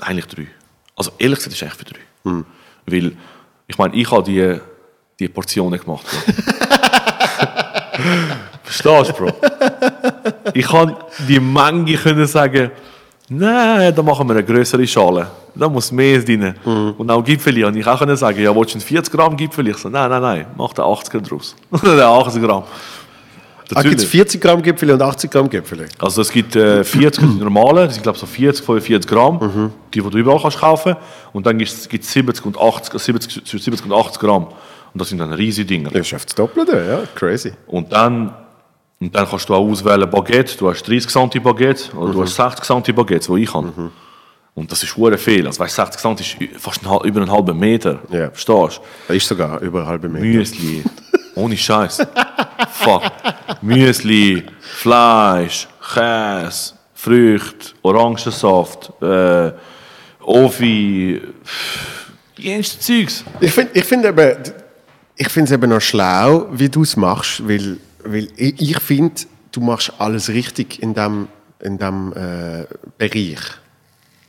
eigentlich 0.00 0.26
drei. 0.26 0.46
Also 0.96 1.12
ehrlich 1.18 1.38
gesagt, 1.38 1.54
ist 1.54 1.62
es 1.62 1.68
eigentlich 1.68 1.78
für 1.78 1.94
drei. 1.94 2.44
Weil, 2.86 3.12
ich 3.66 3.78
meine, 3.78 3.94
ich 3.94 4.10
habe 4.10 4.22
die, 4.24 4.58
die 5.18 5.28
Portionen 5.28 5.78
gemacht. 5.80 6.04
Verstehst 8.64 9.10
du, 9.10 9.12
Bro? 9.14 9.32
Ich 10.54 10.66
kann 10.66 10.96
die 11.26 11.40
Menge 11.40 11.94
können 11.96 12.26
sagen, 12.26 12.70
nein, 13.28 13.94
da 13.94 14.02
machen 14.02 14.28
wir 14.28 14.34
eine 14.34 14.44
größere 14.44 14.86
Schale. 14.86 15.26
Da 15.54 15.68
muss 15.68 15.90
mehr 15.90 16.20
drin. 16.20 16.54
Und 16.96 17.10
auch 17.10 17.22
Gipfeli. 17.22 17.64
Und 17.64 17.76
ich 17.76 17.86
auch 17.86 17.98
können 17.98 18.16
sagen, 18.16 18.40
ja, 18.40 18.54
willst 18.54 18.74
du 18.74 18.78
einen 18.78 18.86
40 18.86 19.12
Gramm 19.12 19.36
Gipfeli? 19.36 19.70
Ich 19.70 19.78
so, 19.78 19.88
nein, 19.88 20.08
nein, 20.10 20.22
nein, 20.22 20.46
mach 20.56 20.72
da 20.72 20.84
80 20.84 21.22
draus. 21.22 21.56
der 21.82 22.06
80 22.06 22.42
Gramm. 22.42 22.64
Ah, 23.74 23.82
gibt 23.82 24.00
es 24.00 24.04
40 24.04 24.40
Gramm 24.40 24.62
Gipfel 24.62 24.90
und 24.90 25.02
80 25.02 25.30
Gramm 25.30 25.50
Gipfel? 25.50 25.86
Also 25.98 26.22
es 26.22 26.30
gibt 26.30 26.56
äh, 26.56 26.82
40 26.84 27.38
normale, 27.38 27.84
das 27.84 27.94
sind 27.94 28.02
glaube 28.02 28.16
ich 28.16 28.20
so 28.20 28.26
40, 28.26 28.64
45 28.64 29.10
Gramm, 29.10 29.72
die, 29.92 30.00
die 30.00 30.10
du 30.10 30.18
überall 30.18 30.40
kannst 30.40 30.58
kaufen. 30.58 30.96
Und 31.32 31.46
dann 31.46 31.58
gibt 31.58 31.70
es 31.70 31.84
70 31.84 32.46
und 32.46 32.58
80, 32.58 32.98
70, 32.98 33.44
zwischen 33.44 33.58
70 33.58 33.86
und 33.86 33.92
80 33.92 34.20
Gramm. 34.20 34.46
Und 34.46 35.00
das 35.00 35.10
sind 35.10 35.18
dann 35.18 35.32
riesige 35.32 35.66
Dinger. 35.66 35.90
Das 35.90 36.10
ist 36.10 36.12
das 36.12 36.34
Doppelte, 36.34 36.84
ja, 36.88 37.00
crazy. 37.14 37.52
Und 37.66 37.92
dann, 37.92 38.32
und 39.00 39.14
dann 39.14 39.28
kannst 39.28 39.48
du 39.48 39.54
auch 39.54 39.68
auswählen 39.68 40.08
Baguette. 40.10 40.56
Du 40.58 40.68
hast 40.70 40.82
30 40.82 41.08
cm 41.10 41.42
Baguette 41.42 41.96
oder 41.96 42.12
du 42.12 42.22
hast 42.22 42.34
60 42.34 42.64
cm 42.64 42.94
Baguette, 42.96 43.32
die 43.34 43.42
ich 43.42 43.52
kann. 43.52 43.92
Und 44.54 44.72
das 44.72 44.82
ist 44.82 44.96
hure 44.96 45.16
viel. 45.18 45.46
Also 45.46 45.60
weißt, 45.60 45.76
60 45.76 46.00
cm 46.00 46.16
ist 46.50 46.60
fast 46.60 46.82
ein, 46.82 46.90
halb- 46.90 47.04
über 47.04 47.20
einen 47.22 47.30
halben 47.30 47.56
Meter. 47.58 48.00
Ja. 48.10 48.30
Verstehst 48.30 48.78
du? 48.78 48.82
Das 49.06 49.16
ist 49.16 49.28
sogar 49.28 49.60
über 49.60 49.80
eine 49.80 49.88
halbe 49.88 50.08
Meter. 50.08 50.24
Müsli. 50.24 50.82
Ohne 51.36 51.56
Scheiß. 51.56 52.04
Fuck. 52.72 53.02
Müsli, 53.62 54.42
Fleisch, 54.60 55.68
Käse, 55.94 56.74
Früchte, 56.94 57.74
Orangensaft, 57.82 58.90
äh, 59.00 59.52
Ofi, 60.20 61.20
jenste 62.36 62.80
Zeugs. 62.80 63.24
Ich 63.40 63.52
finde 63.52 63.70
ich 63.78 63.84
find 63.84 64.04
eben, 64.04 64.36
ich 65.16 65.28
finde 65.28 65.44
es 65.46 65.52
eben 65.52 65.70
noch 65.70 65.80
schlau, 65.80 66.46
wie 66.52 66.68
du 66.68 66.82
es 66.82 66.96
machst, 66.96 67.46
weil, 67.48 67.78
weil 68.04 68.28
ich, 68.36 68.60
ich 68.60 68.80
finde, 68.80 69.22
du 69.52 69.60
machst 69.60 69.92
alles 69.98 70.28
richtig 70.28 70.82
in 70.82 70.94
dem, 70.94 71.28
in 71.60 71.78
dem 71.78 72.12
äh, 72.12 72.64
Bereich. 72.96 73.40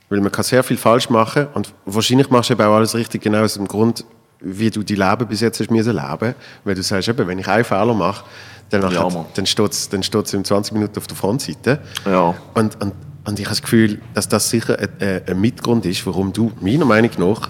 Weil 0.10 0.22
man 0.22 0.32
kann 0.32 0.44
sehr 0.44 0.64
viel 0.64 0.78
falsch 0.78 1.10
machen 1.10 1.48
und 1.54 1.72
wahrscheinlich 1.86 2.30
machst 2.30 2.50
du 2.50 2.54
eben 2.54 2.64
auch 2.64 2.76
alles 2.76 2.96
richtig, 2.96 3.22
genau 3.22 3.44
aus 3.44 3.54
dem 3.54 3.68
Grund, 3.68 4.06
wie 4.40 4.70
du 4.72 4.84
die 4.84 4.96
Leben 4.96 5.28
bis 5.28 5.42
jetzt 5.42 5.60
hast 5.60 5.70
müssen 5.70 5.96
leben. 5.96 6.34
Weil 6.64 6.76
du 6.76 6.82
sagst, 6.82 7.10
eben, 7.10 7.28
wenn 7.28 7.40
ich 7.40 7.48
einen 7.48 7.64
Fehler 7.64 7.94
mache, 7.94 8.24
dann, 8.70 8.92
Ja, 8.92 9.08
dann 9.34 9.46
steht 9.46 9.72
es 9.72 9.90
dann 9.90 10.04
steht's 10.04 10.34
in 10.34 10.46
20 10.46 10.74
Minuten 10.74 10.98
auf 10.98 11.08
der 11.08 11.18
Frontseite. 11.18 11.80
Ja. 12.06 12.36
Und, 12.54 12.82
und, 12.82 12.94
und 13.26 13.40
ich 13.40 13.46
habe 13.46 13.56
das 13.56 13.62
Gefühl, 13.62 14.02
dass 14.14 14.28
das 14.30 14.50
sicher 14.50 14.78
ein, 14.80 14.90
ein, 15.00 15.22
ein 15.28 15.42
Mitgrund 15.42 15.86
ist, 15.86 16.06
warum 16.06 16.34
du, 16.34 16.52
meiner 16.62 16.86
Meinung 16.86 17.12
nach, 17.18 17.50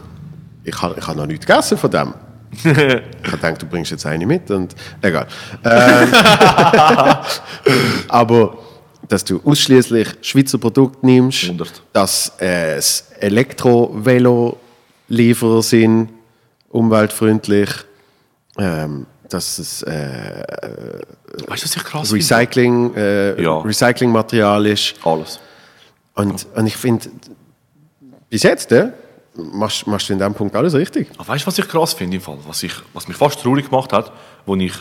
ich 0.64 0.82
habe 0.82 0.96
ich 0.98 1.08
hab 1.08 1.16
noch 1.16 1.26
nichts 1.26 1.46
gegessen 1.46 1.78
von 1.78 1.92
dem. 1.92 2.14
ich 2.64 2.66
habe 2.66 3.04
gedacht, 3.32 3.62
du 3.62 3.66
bringst 3.66 3.92
jetzt 3.92 4.06
eine 4.06 4.26
mit 4.26 4.50
und 4.52 4.76
egal. 5.02 5.28
Ähm, 5.64 6.12
aber 8.08 8.58
dass 9.08 9.24
du 9.24 9.40
ausschließlich 9.44 10.08
Schweizer 10.22 10.58
Produkte 10.58 11.06
nimmst, 11.06 11.44
100. 11.44 11.82
dass 11.94 12.34
äh, 12.40 12.76
es 12.76 13.12
Elektro-Velo-Lieferer 13.20 15.62
sind, 15.64 16.10
umweltfreundlich, 16.70 17.70
ähm, 18.58 19.06
dass 19.28 19.60
es 19.60 19.84
äh, 19.84 20.44
Weißt 21.48 21.64
was 21.64 21.76
ich 21.76 21.84
krass? 21.84 22.12
Recycling, 22.14 22.94
äh, 22.96 23.42
Ja. 23.42 23.60
Recyclingmaterial 23.60 24.66
ist. 24.66 24.96
Alles. 25.04 25.40
Und, 26.16 26.48
und 26.56 26.68
ich 26.68 26.76
finde, 26.76 27.10
bis 28.30 28.44
jetzt 28.44 28.72
äh, 28.72 28.92
machst, 29.54 29.88
machst 29.88 30.10
du 30.10 30.14
in 30.14 30.20
dem 30.20 30.34
Punkt 30.34 30.56
alles 30.56 30.74
richtig. 30.74 31.10
Aber 31.18 31.28
weißt 31.30 31.46
du, 31.46 31.48
was 31.48 31.58
ich 31.60 31.68
krass 31.68 31.94
finde 31.94 32.18
im 32.18 32.22
Fall? 32.22 32.38
Was, 32.48 32.64
ich, 32.64 32.74
was 32.94 33.08
mich 33.08 33.18
fast 33.18 33.42
traurig 33.42 33.70
gemacht 33.70 33.92
hat, 33.94 34.12
wo 34.46 34.56
ich 34.56 34.74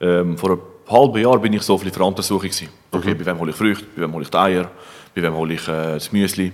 ähm, 0.00 0.36
vor 0.36 0.50
einem 0.50 0.60
halben 0.88 1.18
Jahr 1.18 1.38
bin 1.38 1.52
ich 1.52 1.62
so 1.62 1.74
auf 1.74 1.84
Lieferantensuche 1.84 2.48
gewesen. 2.48 2.68
Okay, 2.90 3.14
bei 3.14 3.26
wem 3.26 3.38
hole 3.38 3.50
ich 3.50 3.56
Früchte, 3.56 3.86
bei 3.94 4.02
wem 4.02 4.12
hole 4.12 4.24
ich 4.24 4.30
die 4.30 4.36
Eier, 4.36 4.70
bei 5.14 5.22
wem 5.22 5.34
hole 5.34 5.54
ich 5.54 5.66
äh, 5.68 5.94
das 5.94 6.12
Müsli. 6.12 6.52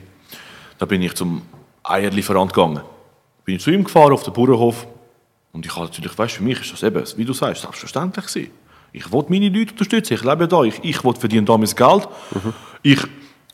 Da 0.78 0.87
bin 0.87 1.03
ich 1.03 1.15
zum 1.15 1.43
Eierlieferant 1.82 2.53
gegangen. 2.53 2.81
Bin 3.45 3.57
ich 3.57 3.62
zu 3.62 3.70
ihm 3.70 3.85
gefahren 3.85 4.12
auf 4.12 4.23
den 4.23 4.32
Bauernhof 4.32 4.87
und 5.53 5.66
ich 5.66 5.74
habe 5.74 5.87
natürlich, 5.87 6.16
weißt 6.16 6.35
du, 6.35 6.39
für 6.39 6.45
mich 6.45 6.61
ist 6.61 6.73
das 6.73 6.82
eben, 6.82 7.03
wie 7.16 7.24
du 7.24 7.32
sagst, 7.32 7.62
selbstverständlich 7.62 8.27
gewesen. 8.27 8.51
Ich 8.93 9.12
will 9.12 9.24
meine 9.28 9.49
Leute 9.49 9.73
unterstützen, 9.73 10.15
ich 10.15 10.24
lebe 10.24 10.49
da, 10.49 10.62
ich, 10.62 10.78
ich 10.82 11.05
will 11.05 11.15
verdienen 11.15 11.47
da 11.47 11.57
mein 11.57 11.70
Geld. 11.70 12.09
Ich 12.82 13.01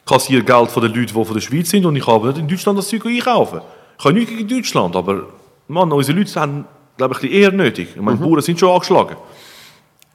kassiere 0.07 0.43
Geld 0.43 0.71
von 0.71 0.83
den 0.83 0.93
Leuten, 0.93 1.15
die 1.15 1.25
von 1.25 1.35
der 1.35 1.41
Schweiz 1.41 1.71
sind 1.71 1.85
und 1.85 1.97
ich 1.97 2.07
habe 2.07 2.29
nicht 2.29 2.39
in 2.39 2.49
Deutschland 2.49 2.79
das 2.79 2.89
Zeug 2.89 3.05
einkaufen. 3.07 3.61
Ich 3.99 4.05
habe 4.05 4.15
nichts 4.15 4.31
gegen 4.31 4.49
Deutschland, 4.49 4.95
aber 4.97 5.27
Mann, 5.69 5.91
unsere 5.93 6.19
Leute 6.19 6.41
haben 6.41 6.65
glaube 6.97 7.15
ich, 7.15 7.19
ein 7.19 7.29
bisschen 7.29 7.43
eher 7.43 7.53
nötig. 7.53 7.89
Ich 7.95 8.01
meine, 8.01 8.19
Bauern 8.19 8.41
sind 8.41 8.59
schon 8.59 8.71
angeschlagen. 8.71 9.17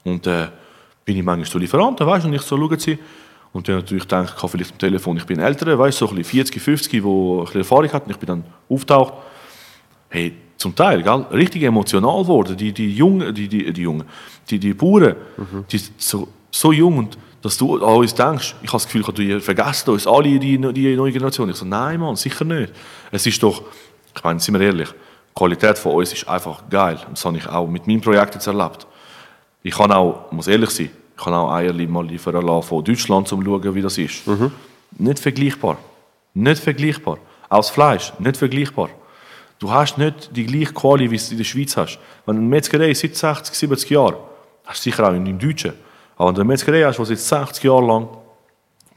Und 0.03 0.25
äh, 0.27 0.47
bin 1.05 1.17
ich 1.17 1.23
manchmal 1.23 1.49
zu 1.49 1.59
Lieferanten, 1.59 2.05
weißt 2.05 2.25
du, 2.25 2.29
und 2.29 2.33
ich 2.33 2.41
so, 2.41 2.57
schauen 2.57 2.79
sie. 2.79 2.97
Und 3.53 3.67
dann 3.67 3.77
natürlich 3.77 4.05
denke 4.05 4.31
ich, 4.35 4.49
vielleicht 4.49 4.71
am 4.71 4.77
Telefon, 4.77 5.17
ich 5.17 5.25
bin 5.25 5.39
älter, 5.39 5.77
weißt 5.77 6.01
du, 6.01 6.05
so 6.07 6.11
ein 6.11 6.17
bisschen 6.17 6.31
40, 6.31 6.61
50, 6.61 7.03
wo 7.03 7.39
ein 7.39 7.45
bisschen 7.45 7.61
Erfahrung 7.61 7.91
hat, 7.91 8.05
und 8.05 8.11
ich 8.11 8.17
bin 8.17 8.27
dann 8.27 8.43
auftaucht. 8.69 9.13
Hey, 10.09 10.33
zum 10.57 10.75
Teil, 10.75 11.01
gell, 11.03 11.25
richtig 11.31 11.63
emotional 11.63 12.21
geworden. 12.21 12.55
Die, 12.55 12.71
die 12.71 12.95
Jungen, 12.95 13.33
die, 13.33 13.47
die, 13.47 13.71
die 13.73 13.81
Jungen, 13.81 14.05
die, 14.49 14.59
die 14.59 14.73
Bauern, 14.73 15.15
die 15.71 15.77
sind 15.77 16.01
so, 16.01 16.27
so 16.49 16.71
jung 16.71 16.97
und 16.97 17.17
dass 17.41 17.57
du 17.57 17.76
an 17.76 17.97
uns 17.97 18.13
denkst, 18.13 18.55
ich 18.61 18.68
habe 18.68 18.84
das 18.84 18.85
Gefühl, 18.85 19.03
du 19.03 19.41
vergessen 19.41 19.89
uns 19.89 20.05
alle, 20.05 20.38
die, 20.39 20.57
die 20.57 20.95
neue 20.95 21.11
Generation. 21.11 21.49
Ich 21.49 21.55
so, 21.55 21.65
nein, 21.65 21.99
Mann, 21.99 22.15
sicher 22.15 22.45
nicht. 22.45 22.72
Es 23.11 23.26
ist 23.26 23.41
doch, 23.41 23.63
ich 24.15 24.23
meine, 24.23 24.39
sind 24.39 24.53
wir 24.53 24.61
ehrlich, 24.61 24.89
die 24.89 25.34
Qualität 25.34 25.77
von 25.77 25.93
uns 25.93 26.13
ist 26.13 26.27
einfach 26.27 26.63
geil. 26.69 26.99
Das 27.09 27.26
habe 27.26 27.38
ich 27.38 27.47
auch 27.47 27.68
mit 27.68 27.88
meinem 27.88 28.01
Projekt 28.01 28.35
jetzt 28.35 28.47
erlebt. 28.47 28.85
Ich 29.63 29.76
kann 29.76 29.91
auch, 29.91 30.31
muss 30.31 30.47
ehrlich 30.47 30.69
sein, 30.69 30.91
ich 31.15 31.23
kann 31.23 31.34
auch 31.34 31.51
Eier 31.51 31.73
mal 31.73 32.05
liefern 32.05 32.45
lassen 32.45 32.68
von 32.68 32.84
Deutschland, 32.84 33.31
um 33.31 33.43
zu 33.43 33.45
schauen, 33.45 33.76
wie 33.76 33.81
das 33.81 33.97
ist. 33.97 34.23
Nicht 34.97 35.19
vergleichbar. 35.19 35.77
Nicht 36.34 36.61
vergleichbar. 36.61 37.18
Auch 37.49 37.57
das 37.57 37.69
Fleisch, 37.69 38.13
nicht 38.19 38.38
vergleichbar. 38.38 38.89
Du 39.59 39.72
hast 39.72 39.97
nicht 39.97 40.35
die 40.35 40.45
gleiche 40.45 40.73
Quali, 40.73 41.09
wie 41.11 41.18
du 41.18 41.31
in 41.31 41.38
der 41.38 41.43
Schweiz 41.43 41.77
hast. 41.77 41.99
Wenn 42.26 42.35
du 42.35 42.41
eine 42.41 42.49
Metzgerei 42.49 42.93
seit 42.93 43.15
60, 43.15 43.55
70 43.55 43.89
Jahren, 43.91 44.15
hast 44.65 44.85
du 44.85 44.89
sicher 44.89 45.07
auch 45.07 45.13
in 45.13 45.26
dem 45.26 45.38
Deutschen, 45.38 45.73
aber 46.22 46.30
wenn 46.30 46.35
du 46.35 46.43
Metzgerei 46.45 46.84
hast, 46.84 46.99
die 46.99 47.06
seit 47.15 47.19
60 47.48 47.64
Jahren 47.64 47.88
lang 47.88 48.07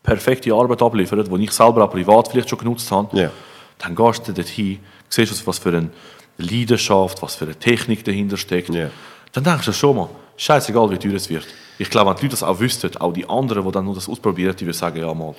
perfekte 0.03 0.53
Arbeit 0.53 0.83
abliefert, 0.83 1.27
die 1.31 1.45
ich 1.45 1.53
selber 1.53 1.85
auch 1.85 1.91
privat 1.91 2.29
vielleicht 2.29 2.51
schon 2.51 2.59
genutzt 2.59 2.91
habe, 2.91 3.19
Ja. 3.19 3.31
dann 3.79 3.95
gehst 3.95 4.29
du 4.29 4.33
dorthin, 4.33 4.81
siehst, 5.09 5.47
was 5.47 5.59
für 5.59 5.71
eine 5.71 5.89
Leidenschaft, 6.37 7.23
was 7.23 7.37
für 7.37 7.47
eine 7.47 7.55
Technik 7.55 8.05
dahinter 8.05 8.37
steckt. 8.37 8.69
Ja. 8.75 8.91
Dann 9.33 9.45
denkst 9.45 9.65
du 9.65 9.73
schon 9.73 9.97
mal, 9.97 10.09
scheißegal, 10.37 10.91
wie 10.91 10.99
teuer 10.99 11.15
es 11.15 11.29
wird. 11.31 11.47
Ich 11.79 11.89
glaube, 11.89 12.11
wenn 12.11 12.17
die 12.17 12.23
Leute 12.27 12.33
das 12.33 12.43
auch 12.43 12.61
wüssten, 12.61 12.95
auch 12.99 13.13
die 13.13 13.29
anderen, 13.29 13.65
die 13.65 13.73
dann 13.73 13.85
nur 13.87 13.95
das 13.95 14.09
ausprobieren, 14.09 14.55
die 14.57 14.67
würden 14.67 14.77
sagen, 14.77 15.01
ja 15.01 15.13
mal, 15.15 15.35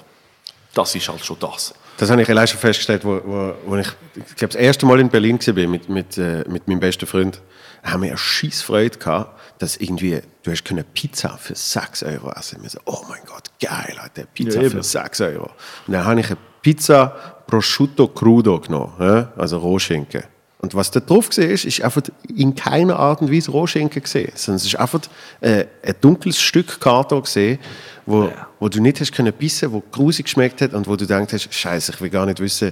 das 0.73 0.95
ist 0.95 1.07
halt 1.07 1.23
schon 1.23 1.37
das. 1.39 1.73
Das 1.97 2.09
habe 2.09 2.21
ich 2.23 2.29
allein 2.29 2.47
schon 2.47 2.59
festgestellt, 2.59 3.05
wo, 3.05 3.21
wo, 3.23 3.53
wo 3.67 3.75
ich, 3.77 3.87
ich 4.15 4.35
glaube, 4.35 4.53
das 4.53 4.61
erste 4.61 4.85
Mal 4.85 4.99
in 4.99 5.09
Berlin 5.09 5.39
war 5.39 5.67
mit, 5.67 5.87
mit, 5.87 6.17
äh, 6.17 6.43
mit 6.49 6.67
meinem 6.67 6.79
besten 6.79 7.05
Freund. 7.05 7.39
Haben 7.83 8.01
wir 8.01 8.09
eine 8.09 8.17
scheisse 8.17 8.65
Freude 8.65 8.97
gehabt, 8.97 9.34
dass 9.59 9.77
irgendwie, 9.77 10.19
du 10.43 10.51
hast 10.51 10.65
können 10.65 10.83
Pizza 10.93 11.37
für 11.37 11.55
6 11.55 12.03
Euro 12.03 12.31
essen. 12.31 12.59
So, 12.67 12.79
oh 12.85 13.01
mein 13.09 13.21
Gott, 13.25 13.51
geil, 13.61 13.95
Alter, 14.01 14.23
Pizza 14.33 14.61
Ja, 14.61 14.69
für 14.69 14.75
eben. 14.77 14.83
6 14.83 15.21
Euro. 15.21 15.49
Und 15.87 15.93
dann 15.93 16.05
habe 16.05 16.19
ich 16.19 16.27
eine 16.27 16.37
Pizza 16.61 17.07
Prosciutto 17.47 18.07
Crudo 18.07 18.59
genommen, 18.59 19.27
also 19.37 19.57
Rohschinken. 19.59 20.23
Und 20.59 20.73
was 20.73 20.89
da 20.89 20.99
drauf 20.99 21.29
gesehen 21.29 21.51
ist, 21.51 21.65
ist 21.65 21.81
einfach 21.81 22.01
in 22.35 22.55
keiner 22.55 22.97
Art 22.97 23.21
und 23.21 23.31
Weise 23.31 23.51
Rohschinken 23.51 24.01
gesehen, 24.01 24.31
sondern 24.33 24.57
es 24.57 24.65
ist 24.65 24.75
einfach 24.75 25.01
äh, 25.41 25.65
ein 25.85 25.95
dunkles 26.01 26.39
Stück 26.41 26.79
Karton 26.79 27.21
gesehen, 27.21 27.59
wo, 28.07 28.23
Ja. 28.23 28.47
wo 28.59 28.67
du 28.67 28.81
nicht 28.81 28.99
hast 28.99 29.11
können 29.13 29.31
bissen, 29.33 29.71
wo 29.71 29.83
grusig 29.91 30.25
geschmeckt 30.25 30.61
hat 30.61 30.73
und 30.73 30.87
wo 30.87 30.95
du 30.95 31.05
denkst 31.05 31.33
hast, 31.33 31.53
Scheiße, 31.53 31.91
ich 31.93 32.01
will 32.01 32.09
gar 32.09 32.25
nicht 32.25 32.39
wissen, 32.39 32.71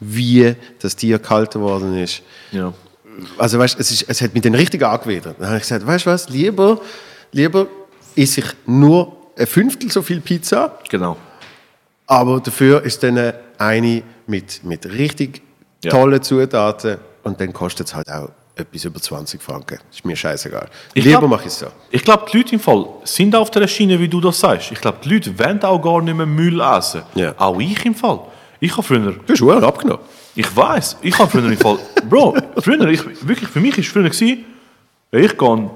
wie 0.00 0.54
das 0.80 0.96
Tier 0.96 1.18
gehalten 1.18 1.60
worden 1.60 1.98
ist. 1.98 2.22
Ja. 2.50 2.72
Also 3.38 3.58
weißt, 3.58 3.78
es, 3.78 3.90
ist, 3.90 4.04
es 4.08 4.20
hat 4.22 4.34
mich 4.34 4.42
dann 4.42 4.54
richtig 4.54 4.82
angewidert. 4.82 5.36
Dann 5.38 5.46
habe 5.48 5.56
ich 5.58 5.62
gesagt, 5.62 5.86
weißt 5.86 6.06
du 6.06 6.10
was, 6.10 6.28
lieber, 6.28 6.80
lieber 7.32 7.66
esse 8.16 8.40
ich 8.40 8.46
nur 8.66 9.16
ein 9.36 9.46
Fünftel 9.46 9.90
so 9.90 10.02
viel 10.02 10.20
Pizza, 10.20 10.78
Genau. 10.88 11.16
aber 12.06 12.40
dafür 12.40 12.82
ist 12.82 13.02
dann 13.02 13.32
eine 13.58 14.02
mit, 14.26 14.62
mit 14.64 14.86
richtig 14.86 15.42
Ja. 15.84 15.90
tollen 15.90 16.22
Zutaten 16.22 16.98
und 17.24 17.40
dann 17.40 17.52
kostet 17.52 17.88
es 17.88 17.94
halt 17.94 18.08
auch 18.10 18.30
etwas 18.56 18.84
über 18.84 19.00
20 19.00 19.42
Franken. 19.42 19.78
Ist 19.90 20.04
mir 20.04 20.14
scheißegal. 20.16 20.68
Ich 20.94 21.04
lieber 21.04 21.26
mache 21.26 21.42
ich 21.42 21.48
es 21.48 21.58
so. 21.58 21.66
Ich 21.90 22.04
glaube, 22.04 22.24
die 22.32 22.36
Leute 22.38 22.54
im 22.54 22.60
Fall 22.60 22.86
sind 23.02 23.34
auf 23.34 23.50
der 23.50 23.66
Schiene, 23.66 23.98
wie 23.98 24.08
du 24.08 24.20
das 24.20 24.38
sagst. 24.38 24.70
Ich 24.70 24.80
glaube, 24.80 24.98
die 25.04 25.08
Leute 25.14 25.36
wollen 25.38 25.60
auch 25.64 25.80
gar 25.82 26.00
nicht 26.00 26.16
mehr 26.16 26.24
Müll 26.26 26.60
essen. 26.60 27.02
Ja. 27.16 27.34
Auch 27.36 27.58
ich 27.58 27.84
im 27.84 27.94
Fall. 27.96 28.20
Ich 28.60 28.70
habe 28.72 28.82
früher, 28.84 29.12
Du 29.26 29.52
hast 29.52 29.62
abgenommen. 29.64 30.04
Ich 30.34 30.56
weiß, 30.56 30.98
ich 31.02 31.18
habe 31.18 31.30
früher 31.30 31.44
im 31.44 31.56
Fall, 31.56 31.78
Bro, 32.08 32.36
früher, 32.58 32.88
ich, 32.88 33.04
wirklich, 33.26 33.48
für 33.48 33.60
mich 33.60 33.72
war 33.72 33.78
es 33.78 33.88
früher, 33.88 34.02
gewesen, 34.04 34.44
ich 35.12 35.38
gehe 35.38 35.70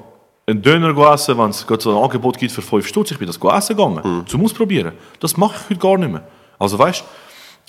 einen 0.47 0.63
Döner 0.63 1.13
essen, 1.13 1.39
wenn 1.39 1.51
es 1.51 1.61
so 1.61 1.97
ein 1.97 2.03
Angebot 2.03 2.39
gibt 2.39 2.53
für 2.53 2.63
5 2.63 2.87
Stutz, 2.87 3.11
ich 3.11 3.19
bin 3.19 3.27
das 3.27 3.37
essen 3.37 3.77
gegangen, 3.77 4.25
zum 4.27 4.45
Ausprobieren. 4.45 4.93
Das 5.21 5.37
mache 5.37 5.57
ich 5.57 5.71
heute 5.71 5.81
gar 5.81 5.99
nicht 5.99 6.11
mehr. 6.11 6.27
Also 6.59 6.79
weißt 6.79 7.05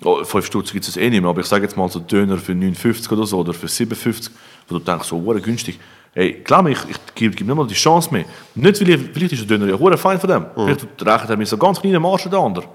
du, 0.02 0.24
5 0.24 0.46
Stutz 0.46 0.72
gibt 0.72 0.88
es 0.88 0.98
eh 0.98 1.10
nicht 1.10 1.22
mehr, 1.22 1.30
aber 1.30 1.42
ich 1.42 1.48
sage 1.48 1.64
jetzt 1.64 1.78
mal 1.78 1.90
so 1.90 2.00
Döner 2.00 2.38
für 2.38 2.56
59 2.56 3.12
oder 3.12 3.26
so, 3.26 3.40
oder 3.40 3.54
für 3.54 3.68
57, 3.68 4.34
wo 4.68 4.78
du 4.78 4.84
denkst, 4.84 5.08
so 5.08 5.22
hure 5.22 5.42
günstig. 5.42 5.80
Hey, 6.14 6.44
mir, 6.64 6.72
ich, 6.72 6.80
ich 6.90 6.98
gebe 7.14 7.36
gebe 7.36 7.50
nicht 7.50 7.56
mal 7.56 7.68
die 7.68 7.76
Chance 7.76 8.12
mehr. 8.12 8.26
Nicht, 8.56 8.82
weil 8.82 8.90
ich, 8.90 9.00
vielleicht 9.14 9.34
ist 9.34 9.48
der 9.48 9.58
Döner 9.58 9.72
ja 9.72 9.98
fein 9.98 10.20
von 10.20 10.30
dem. 10.30 10.46
Vielleicht 10.56 11.06
rechnet 11.06 11.30
er 11.30 11.38
mit 11.38 11.48
so 11.48 11.58
ganz 11.58 11.80
kleinen 11.80 12.02
Margen 12.02 12.32
der 12.32 12.40
andere. 12.40 12.66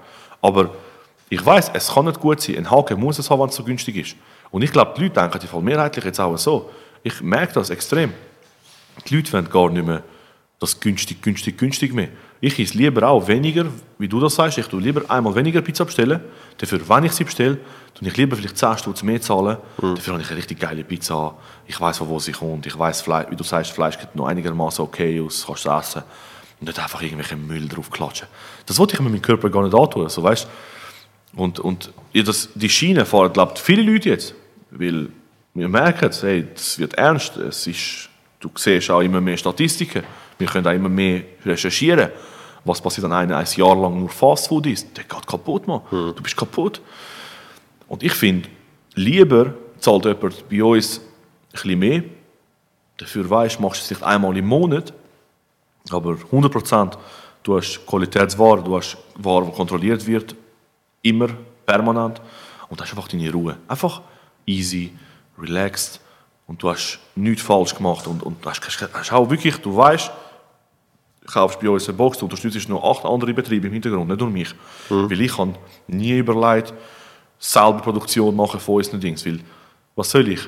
Aber 0.41 0.69
ich 1.29 1.45
weiß, 1.45 1.71
es 1.73 1.87
kann 1.87 2.05
nicht 2.05 2.19
gut 2.19 2.41
sein. 2.41 2.57
Ein 2.57 2.71
Haken 2.71 2.99
muss 2.99 3.19
es 3.19 3.29
haben, 3.29 3.41
wenn 3.41 3.49
es 3.49 3.55
so 3.55 3.63
günstig 3.63 3.95
ist. 3.95 4.15
Und 4.51 4.61
ich 4.61 4.71
glaube, 4.71 4.93
die 4.95 5.03
Leute 5.03 5.19
denken 5.19 5.39
die 5.39 5.47
Fall 5.47 5.61
mehrheitlich 5.61 6.05
jetzt 6.05 6.19
auch 6.19 6.37
so. 6.37 6.69
Ich 7.03 7.21
merke 7.21 7.53
das 7.53 7.69
extrem. 7.69 8.13
Die 9.07 9.15
Leute 9.15 9.33
wollen 9.33 9.49
gar 9.49 9.69
nicht 9.69 9.85
mehr 9.85 10.03
das 10.59 10.79
günstig, 10.79 11.21
günstig, 11.21 11.57
günstig 11.57 11.93
mehr. 11.93 12.09
Ich 12.39 12.59
esse 12.59 12.77
lieber 12.77 13.07
auch 13.07 13.27
weniger, 13.27 13.65
wie 13.97 14.07
du 14.07 14.19
das 14.19 14.35
sagst, 14.35 14.57
ich 14.57 14.67
tue 14.67 14.81
lieber 14.81 15.09
einmal 15.09 15.35
weniger 15.35 15.61
Pizza 15.61 15.83
bestellen. 15.85 16.21
Dafür, 16.57 16.79
wenn 16.87 17.03
ich 17.03 17.11
sie 17.11 17.23
bestelle, 17.23 17.57
tue 17.93 18.07
ich 18.07 18.15
lieber 18.17 18.35
vielleicht 18.35 18.57
10 18.57 18.77
Stutz 18.77 19.03
mehr 19.03 19.19
zahlen. 19.19 19.57
Dafür 19.77 20.13
habe 20.13 20.23
ich 20.23 20.29
eine 20.29 20.37
richtig 20.37 20.59
geile 20.59 20.83
Pizza. 20.83 21.35
Ich 21.67 21.79
weiß, 21.79 21.97
von 21.97 22.07
wo 22.07 22.19
sie 22.19 22.31
kommt. 22.31 22.65
Ich 22.65 22.77
weiß, 22.77 23.07
wie 23.07 23.35
du 23.35 23.43
sagst, 23.43 23.71
Fleisch 23.71 23.97
sieht 23.99 24.15
noch 24.15 24.27
einigermaßen 24.27 24.83
okay 24.83 25.19
aus, 25.19 25.45
kannst 25.45 25.65
du 25.65 25.69
essen. 25.69 26.03
Und 26.61 26.67
nicht 26.67 26.79
einfach 26.79 27.01
irgendwelche 27.01 27.35
Müll 27.35 27.67
drauf 27.67 27.91
klatschen. 27.91 28.27
Das 28.65 28.79
wollte 28.79 28.93
ich 28.93 29.01
mit 29.01 29.11
meinem 29.11 29.21
Körper 29.21 29.49
gar 29.49 29.63
nicht 29.63 29.75
antun. 29.75 30.07
So, 30.07 30.23
weißt? 30.23 30.47
Und, 31.35 31.59
und 31.59 31.91
das, 32.13 32.49
die 32.55 32.69
Schiene 32.69 33.05
fahren, 33.05 33.33
glaube 33.33 33.53
ich, 33.55 33.61
viele 33.61 33.81
Leute 33.81 34.09
jetzt. 34.09 34.33
Weil 34.71 35.09
wir 35.53 35.67
merken, 35.67 36.11
hey, 36.21 36.47
das 36.53 36.79
wird 36.79 36.93
ernst. 36.95 37.37
Es 37.37 37.67
ist, 37.67 38.09
du 38.39 38.49
siehst 38.55 38.89
auch 38.89 39.01
immer 39.01 39.21
mehr 39.21 39.37
Statistiken. 39.37 40.03
Wir 40.37 40.47
können 40.47 40.67
auch 40.67 40.73
immer 40.73 40.89
mehr 40.89 41.23
recherchieren. 41.45 42.09
Was 42.63 42.81
passiert, 42.81 43.05
wenn 43.05 43.13
einer 43.13 43.37
ein 43.37 43.47
Jahr 43.55 43.75
lang 43.75 43.99
nur 43.99 44.09
Fastfood 44.09 44.65
isst? 44.65 44.97
Der 44.97 45.03
geht 45.03 45.27
kaputt, 45.27 45.67
Mann. 45.67 45.81
Du 45.91 46.21
bist 46.21 46.35
kaputt. 46.35 46.81
Und 47.87 48.01
ich 48.01 48.13
finde, 48.13 48.49
lieber 48.95 49.53
zahlt 49.79 50.05
jemand 50.05 50.49
bei 50.49 50.63
uns 50.63 50.97
ein 50.99 51.03
bisschen 51.51 51.79
mehr. 51.79 52.03
Dafür 52.97 53.29
weißt, 53.29 53.59
machst 53.59 53.81
du 53.81 53.81
es 53.81 53.87
vielleicht 53.87 54.03
einmal 54.03 54.35
im 54.35 54.47
Monat. 54.47 54.93
Aber 55.91 56.17
100%, 56.31 56.97
du 57.43 57.57
hast 57.57 57.85
Qualitätsware, 57.85 58.63
du 58.63 58.77
hast 58.77 58.97
Ware, 59.15 59.45
die 59.45 59.51
kontrolliert 59.51 60.05
wird, 60.07 60.35
immer, 61.05 61.29
permanent. 61.65 62.21
Und 62.69 62.79
du 62.79 62.83
hast 62.83 62.91
einfach 62.91 63.07
deine 63.07 63.31
Ruhe. 63.31 63.57
Einfach 63.67 64.01
easy, 64.45 64.91
relaxed. 65.39 65.99
Und 66.47 66.61
du 66.61 66.69
hast 66.69 66.99
nichts 67.15 67.41
falsch 67.41 67.75
gemacht. 67.75 68.07
Und, 68.07 68.23
und 68.23 68.43
du 68.43 68.49
hast, 68.49 68.61
hast 68.93 69.13
auch 69.13 69.29
wirklich, 69.29 69.57
du 69.57 69.75
weißt, 69.75 70.11
kaufst 71.25 71.59
bei 71.59 71.69
uns 71.69 71.87
eine 71.87 71.97
Box, 71.97 72.19
du 72.19 72.25
unterstützt 72.25 72.69
noch 72.69 72.83
acht 72.83 73.05
andere 73.05 73.33
Betriebe 73.33 73.67
im 73.67 73.73
Hintergrund, 73.73 74.07
nicht 74.07 74.19
nur 74.19 74.29
mich. 74.29 74.53
Weil 74.89 75.21
ich 75.21 75.37
habe 75.37 75.53
nie 75.87 76.17
überlegt, 76.17 76.73
selber 77.39 77.79
Produktion 77.79 78.35
machen 78.35 78.59
von 78.59 78.75
unseren 78.75 78.99
Dings. 78.99 79.25
Weil, 79.25 79.39
was 79.95 80.11
soll 80.11 80.27
ich? 80.27 80.41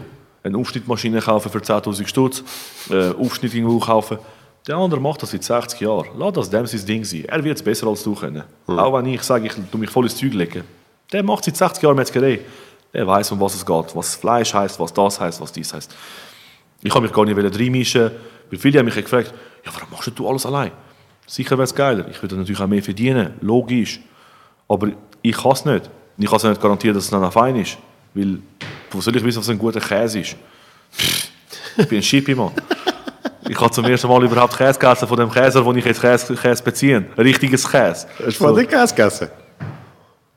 Eine 0.43 0.57
Aufschnittmaschine 0.57 1.19
kaufen 1.19 1.51
für 1.51 1.59
10'000 1.59 2.07
Stutz, 2.07 2.43
äh, 2.89 3.09
Aufschnitt 3.11 3.53
irgendwo 3.53 3.79
kaufen. 3.79 4.19
Der 4.67 4.75
andere 4.75 4.99
macht 4.99 5.23
das 5.23 5.31
seit 5.31 5.43
60 5.43 5.79
Jahren. 5.79 6.07
Lass 6.17 6.33
das 6.33 6.49
dem 6.49 6.65
sein 6.67 6.85
Ding 6.85 7.03
sein. 7.05 7.23
Er 7.25 7.41
wird 7.41 7.55
es 7.55 7.63
besser 7.63 7.87
als 7.87 8.03
du 8.03 8.13
können. 8.13 8.43
Auch 8.67 8.93
wenn 8.97 9.05
ich 9.05 9.23
sage, 9.23 9.47
ich 9.47 9.53
tu 9.71 9.77
mich 9.77 9.89
voll 9.89 10.03
ins 10.03 10.17
Zeug 10.17 10.33
legen. 10.33 10.63
Der 11.13 11.23
macht 11.23 11.45
seit 11.45 11.55
60 11.55 11.83
Jahren 11.83 11.95
Metzgerei. 11.95 12.41
Der 12.93 13.07
weiß, 13.07 13.31
um 13.31 13.39
was 13.39 13.55
es 13.55 13.65
geht. 13.65 13.95
Was 13.95 14.15
Fleisch 14.15 14.53
heißt, 14.53 14.77
was 14.77 14.93
das 14.93 15.19
heißt, 15.21 15.39
was 15.39 15.53
dies 15.53 15.73
heißt. 15.73 15.95
Ich 16.83 16.93
habe 16.93 17.03
mich 17.03 17.13
gar 17.13 17.23
nicht 17.23 17.37
reinmischen, 17.37 18.11
weil 18.49 18.59
viele 18.59 18.79
haben 18.79 18.85
mich 18.85 18.95
gefragt, 18.95 19.33
ja, 19.65 19.71
warum 19.73 19.89
machst 19.89 20.11
du 20.13 20.27
alles 20.27 20.45
allein? 20.45 20.71
Sicher 21.25 21.51
wäre 21.51 21.63
es 21.63 21.73
geiler. 21.73 22.07
Ich 22.09 22.21
würde 22.21 22.35
natürlich 22.35 22.59
auch 22.59 22.67
mehr 22.67 22.83
verdienen, 22.83 23.35
logisch. 23.39 24.01
Aber 24.67 24.89
ich 25.21 25.37
kann 25.37 25.51
es 25.53 25.63
nicht. 25.63 25.89
Ich 26.17 26.27
kann 26.27 26.37
es 26.37 26.43
nicht 26.43 26.61
garantieren, 26.61 26.93
dass 26.93 27.05
es 27.05 27.09
dann 27.09 27.23
auch 27.23 27.31
fein 27.31 27.55
ist. 27.55 27.77
Weil, 28.13 28.39
wo 28.91 28.99
soll 28.99 29.15
ich 29.15 29.23
wissen, 29.23 29.39
was 29.39 29.49
ein 29.49 29.57
guter 29.57 29.79
Käse 29.79 30.19
ist? 30.19 30.35
Ich 31.77 31.87
bin 31.87 31.99
ein 31.99 32.03
Schippi-Mann. 32.03 32.51
Ich 33.49 33.59
habe 33.59 33.71
zum 33.71 33.85
ersten 33.85 34.07
Mal 34.07 34.23
überhaupt 34.23 34.57
Käse 34.57 34.77
gegessen 34.79 35.07
von 35.07 35.17
dem 35.17 35.31
Käser, 35.31 35.63
wo 35.63 35.71
ich 35.73 35.85
jetzt 35.85 36.01
Käse, 36.01 36.35
Käse 36.35 36.63
beziehe. 36.63 36.97
Ein 36.97 37.05
richtiges 37.23 37.69
Käse. 37.69 38.07
Hast 38.25 38.39
du 38.39 38.43
von 38.45 38.55
dir 38.55 38.65
Käse 38.65 38.93
gegessen? 38.93 39.29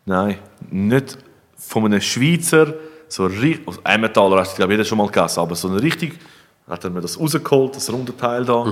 Nein, 0.05 0.37
nicht 0.71 1.19
von 1.59 1.85
einem 1.85 2.01
Schweizer, 2.01 2.75
so 3.09 3.27
richtig, 3.27 3.67
also 3.67 3.81
Emmentaler 3.85 4.39
hast 4.41 4.53
du 4.53 4.57
glaube 4.57 4.73
ich 4.73 4.79
jeder 4.79 4.89
schon 4.89 4.99
mal 4.99 5.07
gegessen, 5.07 5.41
aber 5.41 5.55
so 5.55 5.69
ein 5.69 5.77
richtig, 5.77 6.15
hat 6.69 6.83
er 6.85 6.91
mir 6.91 7.01
das 7.01 7.19
rausgeholt, 7.19 7.77
das 7.77 7.93
runde 7.93 8.17
Teil 8.17 8.45
da, 8.45 8.65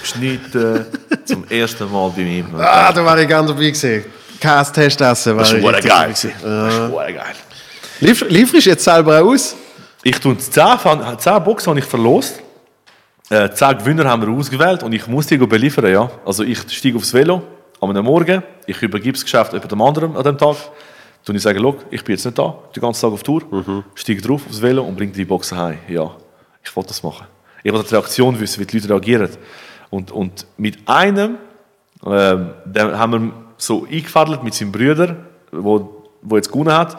geschnitten, 0.00 0.86
zum 1.24 1.44
ersten 1.48 1.90
Mal 1.92 2.10
bei 2.16 2.22
ihm. 2.22 2.46
Ah, 2.58 2.92
da 2.92 3.04
war 3.04 3.18
ich 3.18 3.28
ganz 3.28 3.48
dabei 3.48 3.70
gewesen. 3.70 4.04
Käse-Test 4.40 5.00
essen. 5.00 5.36
war 5.36 5.44
das 5.44 5.52
richtig 5.52 5.84
geil. 5.86 6.08
Das 6.10 6.20
verdammt 6.20 6.94
geil. 6.96 7.34
Liefer, 8.00 8.26
lieferst 8.26 8.66
du 8.66 8.70
jetzt 8.70 8.84
selber 8.84 9.22
aus? 9.22 9.56
Ich 10.02 10.18
tue 10.20 10.36
10, 10.36 10.78
Fan- 10.78 11.18
10 11.18 11.42
Boxen 11.44 11.70
habe 11.70 11.78
ich 11.78 11.84
verlost. 11.86 12.42
Äh, 13.28 13.50
zehn 13.50 13.76
Gewinner 13.78 14.04
haben 14.04 14.22
wir 14.22 14.32
ausgewählt 14.32 14.84
und 14.84 14.92
ich 14.92 15.06
muss 15.08 15.26
die 15.26 15.36
beliefern, 15.36 15.90
ja. 15.90 16.08
Also 16.24 16.44
ich 16.44 16.60
steige 16.70 16.96
aufs 16.96 17.12
Velo 17.12 17.42
am 17.80 17.90
einem 17.90 18.04
Morgen, 18.04 18.42
ich 18.66 18.80
übergebe 18.80 19.12
das 19.12 19.24
Geschäft 19.24 19.52
jemand 19.52 19.72
dem 19.72 19.82
anderen 19.82 20.16
an 20.16 20.22
dem 20.22 20.38
Tag. 20.38 20.56
Dann 21.24 21.34
ich 21.34 21.42
sage, 21.42 21.58
«Schau, 21.60 21.74
ich 21.90 22.04
bin 22.04 22.14
jetzt 22.14 22.24
nicht 22.24 22.38
da, 22.38 22.56
den 22.74 22.80
ganzen 22.80 23.00
Tag 23.00 23.12
auf 23.12 23.24
Tour, 23.24 23.42
steige 23.96 24.22
drauf 24.22 24.42
aufs 24.46 24.62
Velo 24.62 24.84
und 24.84 24.96
bringe 24.96 25.10
die 25.10 25.24
Boxen 25.24 25.58
heim. 25.58 25.78
Ja, 25.88 26.14
ich 26.62 26.74
wollte 26.76 26.88
das 26.88 27.02
machen. 27.02 27.26
Ich 27.64 27.72
wollte 27.72 27.88
die 27.88 27.94
Reaktion 27.96 28.38
wissen, 28.38 28.60
wie 28.60 28.66
die 28.66 28.76
Leute 28.78 28.90
reagieren. 28.90 29.30
Und, 29.90 30.12
und 30.12 30.46
mit 30.56 30.78
einem, 30.86 31.38
ähm, 32.06 32.50
haben 32.76 33.12
wir 33.12 33.32
so 33.56 33.86
eingefädelt 33.90 34.44
mit 34.44 34.54
seinem 34.54 34.70
Bruder, 34.70 35.16
wo, 35.50 36.04
wo 36.22 36.36
jetzt 36.36 36.52
gewonnen 36.52 36.72
hat, 36.72 36.96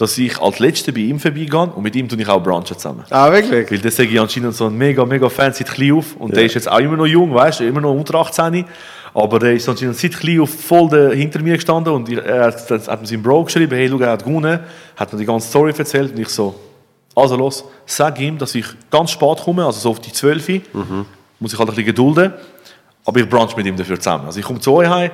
dass 0.00 0.16
ich 0.16 0.40
als 0.40 0.58
Letzter 0.60 0.92
bei 0.92 1.00
ihm 1.00 1.20
vorbeigehe 1.20 1.60
und 1.60 1.82
mit 1.82 1.94
ihm 1.94 2.08
tue 2.08 2.18
ich 2.18 2.26
auch 2.26 2.42
brunchen 2.42 2.74
zusammen. 2.74 3.04
Ah, 3.10 3.30
wirklich? 3.30 3.70
Weil 3.70 3.78
der 3.80 3.90
sage 3.90 4.08
ich 4.08 4.18
anscheinend 4.18 4.54
so 4.54 4.64
ein 4.64 4.74
mega, 4.74 5.04
mega 5.04 5.28
Fan 5.28 5.52
seit 5.52 5.70
klein 5.70 5.92
auf. 5.92 6.16
Und 6.16 6.34
der 6.34 6.46
ist 6.46 6.54
jetzt 6.54 6.70
auch 6.70 6.78
immer 6.78 6.96
noch 6.96 7.04
jung, 7.04 7.34
weißt 7.34 7.60
du, 7.60 7.68
immer 7.68 7.82
noch 7.82 7.92
unter 7.92 8.14
18. 8.14 8.64
Aber 9.12 9.38
der 9.38 9.52
ist 9.52 9.68
anscheinend 9.68 9.98
seit 9.98 10.16
klein 10.18 10.40
auf 10.40 10.48
voll 10.48 10.88
da 10.88 11.10
hinter 11.10 11.42
mir 11.42 11.54
gestanden 11.54 11.92
und 11.92 12.08
ich, 12.08 12.16
er 12.16 12.46
hat, 12.46 12.70
das 12.70 12.88
hat 12.88 13.02
mir 13.02 13.06
seinem 13.06 13.22
Bro 13.22 13.44
geschrieben, 13.44 13.76
hey, 13.76 13.90
schau, 13.90 13.98
er 13.98 14.12
hat 14.12 14.24
gewonnen, 14.24 14.60
hat 14.96 15.12
mir 15.12 15.18
die 15.18 15.26
ganze 15.26 15.48
Story 15.48 15.74
erzählt 15.76 16.12
und 16.12 16.18
ich 16.18 16.28
so, 16.28 16.54
also 17.14 17.36
los, 17.36 17.62
sag 17.84 18.18
ihm, 18.20 18.38
dass 18.38 18.54
ich 18.54 18.64
ganz 18.90 19.10
spät 19.10 19.38
komme, 19.44 19.66
also 19.66 19.80
so 19.80 19.90
auf 19.90 20.00
die 20.00 20.12
12 20.12 20.62
muss 21.40 21.52
ich 21.52 21.58
halt 21.58 21.68
ein 21.68 21.74
bisschen 21.74 21.84
gedulden, 21.84 22.32
aber 23.04 23.20
ich 23.20 23.28
brunch 23.28 23.54
mit 23.54 23.66
ihm 23.66 23.76
dafür 23.76 23.98
zusammen. 23.98 24.24
Also 24.24 24.40
ich 24.40 24.46
komme 24.46 24.60
zu 24.60 24.72
euch 24.72 24.88
heim, 24.88 25.10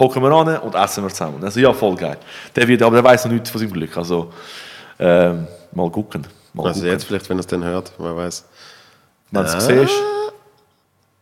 hocken 0.00 0.22
wir 0.22 0.30
an 0.32 0.56
und 0.58 0.74
essen 0.74 1.04
wir 1.04 1.10
zusammen. 1.10 1.42
Also 1.44 1.60
ja, 1.60 1.72
voll 1.72 1.94
geil. 1.94 2.16
Der 2.56 2.66
wird, 2.66 2.82
aber 2.82 2.96
der 2.96 3.04
weiß 3.04 3.26
noch 3.26 3.32
nichts 3.32 3.50
von 3.50 3.60
seinem 3.60 3.72
Glück, 3.72 3.96
also 3.96 4.32
ähm, 4.98 5.46
mal 5.72 5.90
gucken. 5.90 6.26
Mal 6.54 6.66
Also 6.66 6.80
gucken. 6.80 6.92
jetzt 6.92 7.04
vielleicht, 7.04 7.28
wenn 7.30 7.36
er 7.38 7.40
es 7.40 7.46
dann 7.46 7.62
hört, 7.64 7.92
wer 7.98 8.16
weiß. 8.16 8.44
Wenn 9.30 9.42
du 9.44 9.48
es 9.48 9.66
siehst, 9.66 9.92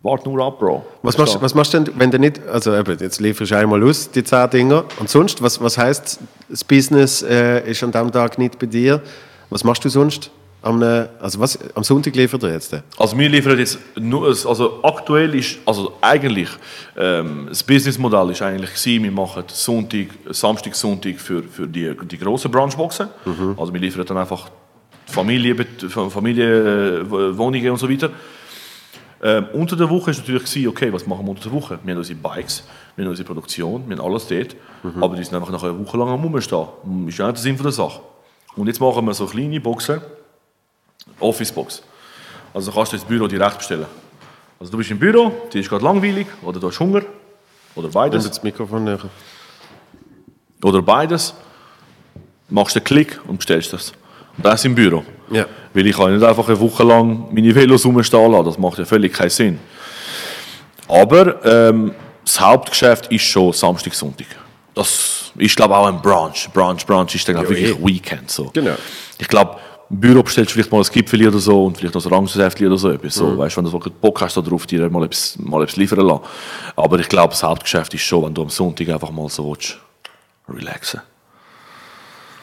warte 0.01 0.29
nur 0.29 0.43
ab, 0.47 0.59
Bro. 0.59 0.85
Was 1.03 1.19
machst, 1.19 1.41
was 1.43 1.55
machst 1.55 1.75
du 1.75 1.81
denn, 1.81 1.99
wenn 1.99 2.11
du 2.11 2.19
nicht, 2.19 2.41
also 2.49 2.75
eben, 2.75 2.97
jetzt 2.99 3.21
lieferst 3.21 3.51
du 3.53 3.57
einmal 3.57 3.83
aus, 3.83 4.11
die 4.11 4.25
10 4.25 4.49
Dinger, 4.51 4.85
und 4.99 5.11
sonst, 5.11 5.43
was, 5.43 5.61
was 5.61 5.77
heisst, 5.77 6.19
das 6.49 6.65
Business 6.65 7.23
äh, 7.23 7.69
ist 7.71 7.83
an 7.83 7.93
dem 7.93 8.11
Tag 8.11 8.39
nicht 8.39 8.59
bei 8.59 8.67
dir, 8.67 9.03
was 9.51 9.65
machst 9.65 9.85
du 9.85 9.89
sonst? 9.91 10.31
Am, 10.61 10.83
äh, 10.83 11.07
also 11.21 11.39
was, 11.39 11.59
am 11.75 11.85
Sonntag 11.85 12.17
liefert 12.17 12.43
er 12.43 12.53
jetzt? 12.53 12.73
äh? 12.73 12.83
Also 12.99 13.17
wir 13.17 13.29
liefern 13.29 13.59
jetzt 13.59 13.79
nur, 13.97 14.27
also 14.27 14.81
aktuell 14.83 15.35
ist, 15.37 15.59
also 15.65 15.95
eigentlich, 16.01 16.49
ähm, 16.97 17.47
das 17.49 17.63
Businessmodell 17.63 18.31
ist 18.31 18.43
eigentlich 18.43 18.71
gewesen, 18.71 19.05
wir 19.05 19.13
machen 19.13 19.45
Sonntag, 19.47 20.09
Samstag, 20.31 20.75
Sonntag 20.75 21.21
für, 21.21 21.45
für 21.45 21.67
die, 21.67 21.95
die 22.11 22.19
grossen 22.19 22.51
Branchboxen. 22.51 23.09
Also 23.57 23.73
wir 23.73 23.81
liefern 23.81 24.05
dann 24.05 24.19
einfach 24.19 24.51
Familie, 25.07 25.55
Familie 25.89 27.01
äh, 27.01 27.71
und 27.71 27.79
so 27.79 27.89
weiter. 27.89 28.11
Ähm, 29.21 29.47
unter 29.53 29.75
der 29.75 29.89
Woche 29.91 30.11
ist 30.11 30.19
natürlich 30.19 30.45
gewesen, 30.45 30.69
okay, 30.69 30.93
was 30.93 31.07
machen 31.07 31.25
wir 31.25 31.31
unter 31.31 31.43
der 31.43 31.53
Woche? 31.53 31.79
Wir 31.83 31.93
haben 31.93 31.99
unsere 31.99 32.19
Bikes, 32.19 32.65
wir 32.95 33.05
haben 33.05 33.11
unsere 33.11 33.27
Produktion, 33.27 33.85
wir 33.89 33.97
haben 33.97 34.05
alles 34.05 34.29
dort, 34.29 34.55
aber 35.01 35.17
die 35.17 35.25
sind 35.25 35.35
einfach 35.35 35.51
nach 35.51 35.63
einer 35.63 35.79
Woche 35.79 35.97
lang 35.97 36.09
am 36.09 36.23
Rumstehen. 36.23 36.67
Ist 37.07 37.19
ja 37.19 37.27
nicht 37.27 37.37
der 37.37 37.43
Sinn 37.43 37.57
von 37.57 37.65
der 37.65 37.73
Sache. 37.73 38.01
Und 38.55 38.69
jetzt 38.69 38.81
machen 38.81 39.05
wir 39.05 39.15
so 39.15 39.27
kleine 39.27 39.61
Boxen, 39.61 40.01
Office-Box. 41.21 41.83
Also 42.55 42.73
kannst 42.73 42.93
du 42.93 42.97
ins 42.97 43.05
Büro 43.05 43.27
direkt 43.27 43.59
bestellen. 43.59 43.87
Also 44.59 44.73
du 44.73 44.79
bist 44.79 44.91
im 44.91 44.99
Büro, 44.99 45.31
dir 45.53 45.61
ist 45.61 45.69
gerade 45.69 45.85
langweilig 45.85 46.27
oder 46.43 46.59
du 46.59 46.69
hast 46.69 46.81
Hunger 46.81 47.03
oder 47.75 47.89
beides. 47.89 48.25
du 48.25 48.29
das 48.29 48.43
Mikrofon 48.43 48.85
näher. 48.85 48.99
Oder 50.63 50.83
beides. 50.83 51.35
Machst 52.49 52.77
einen 52.77 52.85
Klick 52.85 53.21
und 53.29 53.37
bestellst 53.37 53.73
das. 53.73 53.93
Und 54.37 54.45
das 54.45 54.65
im 54.65 54.75
Büro. 54.75 55.05
Ja. 55.31 55.47
Weil 55.75 55.87
ich 55.87 55.97
kann 55.97 56.13
nicht 56.13 56.25
einfach 56.25 56.49
eine 56.49 56.59
Woche 56.59 56.83
lang 56.83 57.29
meine 57.33 57.55
Velos 57.55 57.85
rumstehen 57.85 58.33
lassen. 58.33 58.45
Das 58.45 58.59
macht 58.59 58.79
ja 58.79 58.85
völlig 58.85 59.13
keinen 59.13 59.31
Sinn. 59.31 59.61
Aber 60.89 61.45
ähm, 61.45 61.95
das 62.25 62.41
Hauptgeschäft 62.41 63.13
ist 63.13 63.23
schon 63.23 63.53
Samstag, 63.53 63.95
Sonntag. 63.95 64.27
Das 64.75 65.33
ist, 65.37 65.57
glaube 65.57 65.75
ich, 65.75 65.79
auch 65.79 65.87
ein 65.87 66.01
Brunch. 66.01 66.49
Brunch, 66.53 66.87
Brunch 66.87 67.15
ist 67.15 67.29
dann 67.29 67.37
glaub, 67.37 67.51
ich, 67.51 67.69
wirklich 67.69 67.79
eh. 67.79 67.87
Weekend. 67.87 68.31
So. 68.31 68.51
Genau. 68.53 68.77
Ich 69.19 69.29
glaube, 69.29 69.57
im 69.91 70.01
Büro 70.01 70.23
bestellst 70.23 70.51
du 70.51 70.55
vielleicht 70.55 70.71
mal 70.71 70.83
ein 70.83 70.87
Gipfel 70.93 71.27
oder 71.27 71.39
so 71.39 71.65
und 71.65 71.79
vielleicht 71.79 71.95
noch 71.95 72.05
ein 72.05 72.13
Orangensäftchen 72.13 72.67
oder 72.67 72.77
so 72.77 72.91
etwas. 72.91 73.15
So, 73.15 73.39
weißt, 73.39 73.57
wenn 73.57 73.65
du 73.65 73.71
so 73.71 73.79
Bock 73.79 74.21
hast 74.21 74.37
da 74.37 74.43
drauf, 74.43 74.67
dir 74.67 74.89
mal 74.91 75.05
etwas, 75.05 75.39
mal 75.39 75.63
etwas 75.63 75.77
liefern 75.77 76.01
lassen. 76.01 76.23
Aber 76.77 76.99
ich 76.99 77.09
glaube, 77.09 77.31
das 77.31 77.43
Hauptgeschäft 77.43 77.95
ist 77.95 78.03
schon, 78.03 78.25
wenn 78.25 78.35
du 78.35 78.43
am 78.43 78.51
Sonntag 78.51 78.89
einfach 78.91 79.11
mal 79.11 79.29
so 79.31 79.49
willst, 79.49 79.79
relaxen. 80.49 81.01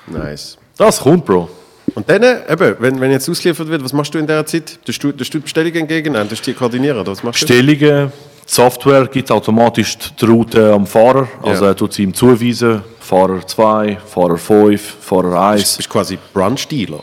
Nice. 0.08 0.58
Das 0.78 1.00
kommt, 1.00 1.26
Bro. 1.26 1.50
Und 1.94 2.10
dann, 2.10 2.24
eben, 2.24 2.76
wenn, 2.80 3.00
wenn 3.00 3.12
jetzt 3.12 3.30
ausgeliefert 3.30 3.68
wird, 3.68 3.84
was 3.84 3.94
machst 3.94 4.14
du 4.14 4.18
in 4.18 4.26
der 4.28 4.46
Zeit? 4.46 4.80
Du, 4.84 4.92
du 4.92 5.12
die 5.12 5.40
Bestellungen 5.40 5.76
entgegennehmen? 5.82 6.28
Du 6.28 6.36
die 6.36 6.54
koordinieren? 6.54 7.00
Oder 7.00 7.12
was 7.12 7.24
machst 7.24 7.44
du? 7.44 7.46
Bestellungen, 7.48 8.12
die 8.48 8.52
Software 8.52 9.08
gibt 9.08 9.32
automatisch 9.32 9.98
die 9.98 10.26
Route 10.26 10.74
am 10.74 10.88
Fahrer. 10.88 11.28
Also 11.44 11.66
Ja. 11.66 11.72
er 11.72 11.76
tut 11.76 11.94
sie 11.94 12.04
ihm 12.04 12.14
zuweisen. 12.14 12.82
Fahrer 13.00 13.46
2, 13.46 13.98
Fahrer 14.06 14.38
5, 14.38 14.82
Fahrer 15.00 15.50
1. 15.52 15.74
Du 15.74 15.78
bist 15.78 15.90
quasi 15.90 16.18
Brunch-Dealer. 16.34 17.02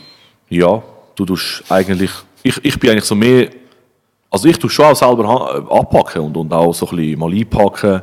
Ja, 0.53 0.83
du 1.15 1.25
tust 1.25 1.65
eigentlich, 1.71 2.11
ich, 2.43 2.63
ich 2.63 2.79
bin 2.79 2.91
eigentlich 2.91 3.07
so 3.07 3.15
mehr, 3.15 3.49
also 4.31 4.47
ich 4.47 4.59
tue 4.59 4.69
schon 4.69 4.85
auch 4.85 4.95
selber 4.95 5.25
äh, 5.25 5.75
abpacken 5.75 6.21
und, 6.21 6.37
und 6.37 6.53
auch 6.53 6.75
so 6.75 6.87
ein 6.89 6.97
bisschen 6.97 7.19
mal 7.19 7.33
einpacken. 7.33 8.03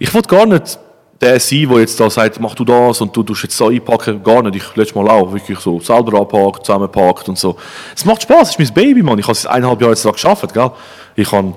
Ich 0.00 0.12
will 0.12 0.22
gar 0.22 0.44
nicht 0.44 0.76
der 1.20 1.38
sein, 1.38 1.68
der 1.68 1.78
jetzt 1.78 2.00
da 2.00 2.10
sagt, 2.10 2.40
mach 2.40 2.56
du 2.56 2.64
das 2.64 3.00
und 3.00 3.16
du 3.16 3.22
tust 3.22 3.44
jetzt 3.44 3.56
so 3.56 3.68
einpacken, 3.68 4.20
gar 4.24 4.42
nicht. 4.42 4.56
Ich 4.56 4.74
letztes 4.74 4.96
Mal 4.96 5.08
auch 5.08 5.32
wirklich 5.32 5.56
so 5.60 5.78
selber 5.78 6.20
abpackt, 6.20 6.66
zusammenpackt 6.66 7.28
und 7.28 7.38
so. 7.38 7.56
Es 7.94 8.04
macht 8.04 8.22
Spaß, 8.22 8.48
es 8.48 8.58
ist 8.58 8.58
mein 8.58 8.74
Baby, 8.74 9.04
Mann. 9.04 9.20
Ich 9.20 9.26
habe 9.26 9.34
es 9.34 9.46
eineinhalb 9.46 9.80
Jahre 9.80 9.92
jetzt 9.92 10.04
da 10.04 10.10
geschafft, 10.10 10.52
gell? 10.52 10.72
Ich 11.14 11.30
kann 11.30 11.54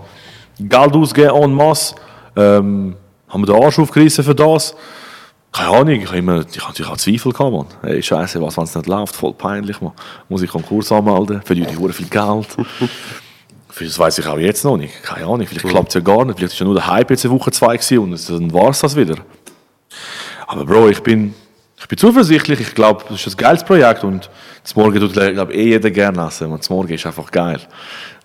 Geld 0.59 0.95
ausgeben 0.95 1.35
en 1.35 1.53
masse, 1.55 1.95
ähm, 2.35 2.95
haben 3.27 3.41
mir 3.41 3.47
den 3.47 3.63
Arsch 3.63 3.79
aufgerissen 3.79 4.23
für 4.23 4.35
das. 4.35 4.75
Keine 5.51 5.69
Ahnung, 5.69 5.89
ich 5.89 6.07
habe 6.07 6.17
immer, 6.17 6.45
ich 6.49 6.61
auch 6.61 6.97
Zweifel 6.97 7.33
gehabt, 7.33 7.51
Mann. 7.51 7.65
Hey, 7.81 8.01
Scheiße, 8.01 8.41
was, 8.41 8.55
wenn 8.55 8.63
es 8.63 8.75
nicht 8.75 8.87
läuft? 8.87 9.15
Voll 9.15 9.33
peinlich, 9.33 9.81
Mann. 9.81 9.91
Muss 10.29 10.41
ich 10.41 10.49
Konkurs 10.49 10.91
anmelden? 10.91 11.41
Verliere 11.43 11.71
ich 11.71 11.77
hure 11.77 11.93
viel 11.93 12.07
Geld? 12.07 12.47
Das 13.79 13.97
weiß 13.97 14.19
ich 14.19 14.27
auch 14.27 14.37
jetzt 14.37 14.63
noch 14.63 14.77
nicht. 14.77 15.01
Keine 15.01 15.25
Ahnung, 15.25 15.47
vielleicht 15.47 15.65
klappt 15.65 15.87
es 15.89 15.93
ja 15.95 16.01
gar 16.01 16.25
nicht. 16.25 16.37
Vielleicht 16.37 16.53
ist 16.53 16.59
ja 16.59 16.65
nur 16.65 16.75
der 16.75 16.87
Hype 16.87 17.09
jetzt 17.09 17.25
eine 17.25 17.33
Woche, 17.33 17.51
zwei 17.51 17.77
gewesen 17.77 17.99
und 17.99 18.29
dann 18.29 18.53
war 18.53 18.69
es 18.69 18.79
das 18.79 18.95
wieder. 18.95 19.15
Aber 20.45 20.65
Bro, 20.65 20.89
ich 20.89 21.01
bin, 21.01 21.33
ich 21.79 21.87
bin 21.87 21.97
zuversichtlich. 21.97 22.59
Ich 22.59 22.75
glaube, 22.75 23.05
das 23.07 23.25
ist 23.25 23.33
ein 23.33 23.37
geiles 23.37 23.63
Projekt 23.63 24.03
und 24.03 24.29
das 24.61 24.75
Morgen 24.75 24.99
tut 24.99 25.13
glaub, 25.13 25.51
eh 25.51 25.69
jeder 25.69 25.89
gerne 25.89 26.27
essen. 26.27 26.51
Und 26.51 26.59
das 26.59 26.69
Morgen 26.69 26.93
ist 26.93 27.05
einfach 27.05 27.31
geil. 27.31 27.61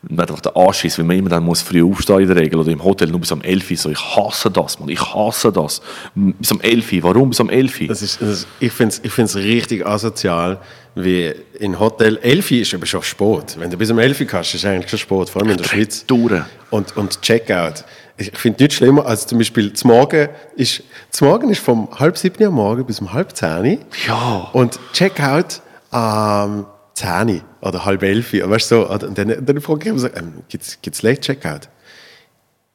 Nicht 0.09 0.21
einfach 0.21 0.41
der 0.41 0.57
Anschiss, 0.57 0.99
weil 0.99 1.05
man 1.05 1.19
immer 1.19 1.31
dann 1.31 1.45
muss 1.45 1.63
früh 1.63 1.83
aufstehen 1.83 2.21
in 2.21 2.29
der 2.29 2.37
Regel 2.37 2.61
oder 2.61 2.71
im 2.71 2.83
Hotel 2.83 3.09
nur 3.09 3.21
bis 3.21 3.33
um 3.33 3.43
11 3.43 3.71
Uhr. 3.71 3.77
So, 3.77 3.91
ich 3.91 3.99
hasse 3.99 4.51
das, 4.51 4.79
Mann. 4.79 4.89
Ich 4.89 5.01
hasse 5.15 5.51
das. 5.51 5.83
Bis 6.15 6.53
um 6.53 6.61
11 6.61 6.93
Uhr. 6.93 7.03
Warum 7.03 7.31
bis 7.31 7.41
um 7.41 7.51
11 7.51 7.81
Uhr? 7.81 7.89
Das 7.89 8.03
ist, 8.03 8.21
das 8.21 8.29
ist, 8.29 8.49
ich 8.61 8.73
finde 8.73 8.95
es 8.95 9.01
ich 9.03 9.13
find's 9.13 9.35
richtig 9.35 9.85
asozial, 9.85 10.61
wie 10.95 11.35
in 11.59 11.79
Hotel 11.81 12.19
11 12.19 12.51
Uhr 12.51 12.59
ist 12.59 12.75
aber 12.75 12.87
schon 12.87 13.03
Sport. 13.03 13.59
Wenn 13.59 13.71
du 13.71 13.77
bis 13.77 13.91
um 13.91 13.99
11 13.99 14.21
Uhr 14.21 14.27
kannst, 14.27 14.55
ist 14.55 14.65
eigentlich 14.65 14.91
schon 14.91 14.99
Sport, 15.01 15.29
vor 15.29 15.43
allem 15.43 15.51
in 15.51 15.59
der 15.59 15.65
Schweiz. 15.65 16.07
Durch. 16.07 16.43
Und, 16.71 16.97
und 16.97 17.21
Checkout. 17.23 17.85
Ich 18.17 18.31
finde 18.39 18.63
nichts 18.63 18.77
schlimmer 18.77 19.05
als 19.07 19.27
zum 19.27 19.39
Beispiel 19.39 19.73
zum 19.73 19.91
Morgen 19.91 20.29
ist, 20.57 20.83
zum 21.11 21.29
Morgen 21.29 21.51
ist 21.51 21.61
vom 21.61 21.89
halb 21.99 22.17
sieben 22.17 22.43
am 22.45 22.55
Morgen 22.55 22.87
bis 22.87 23.01
um 23.01 23.13
halb 23.13 23.37
zehn. 23.37 23.81
Ja. 24.07 24.49
Und 24.53 24.79
Checkout 24.93 25.61
am 25.91 26.67
10 26.97 27.43
oder 27.61 27.85
halb 27.85 28.03
elf. 28.03 28.33
Uhr. 28.33 28.49
Weißt 28.51 28.69
so, 28.69 28.89
und 28.89 29.17
dann, 29.19 29.45
dann 29.45 29.61
frage 29.61 29.81
ich 29.83 29.87
immer 29.87 29.99
so, 29.99 30.09
ähm, 30.09 30.43
gibt 30.49 30.65
es 30.65 31.03
Late 31.03 31.21
Checkout? 31.21 31.69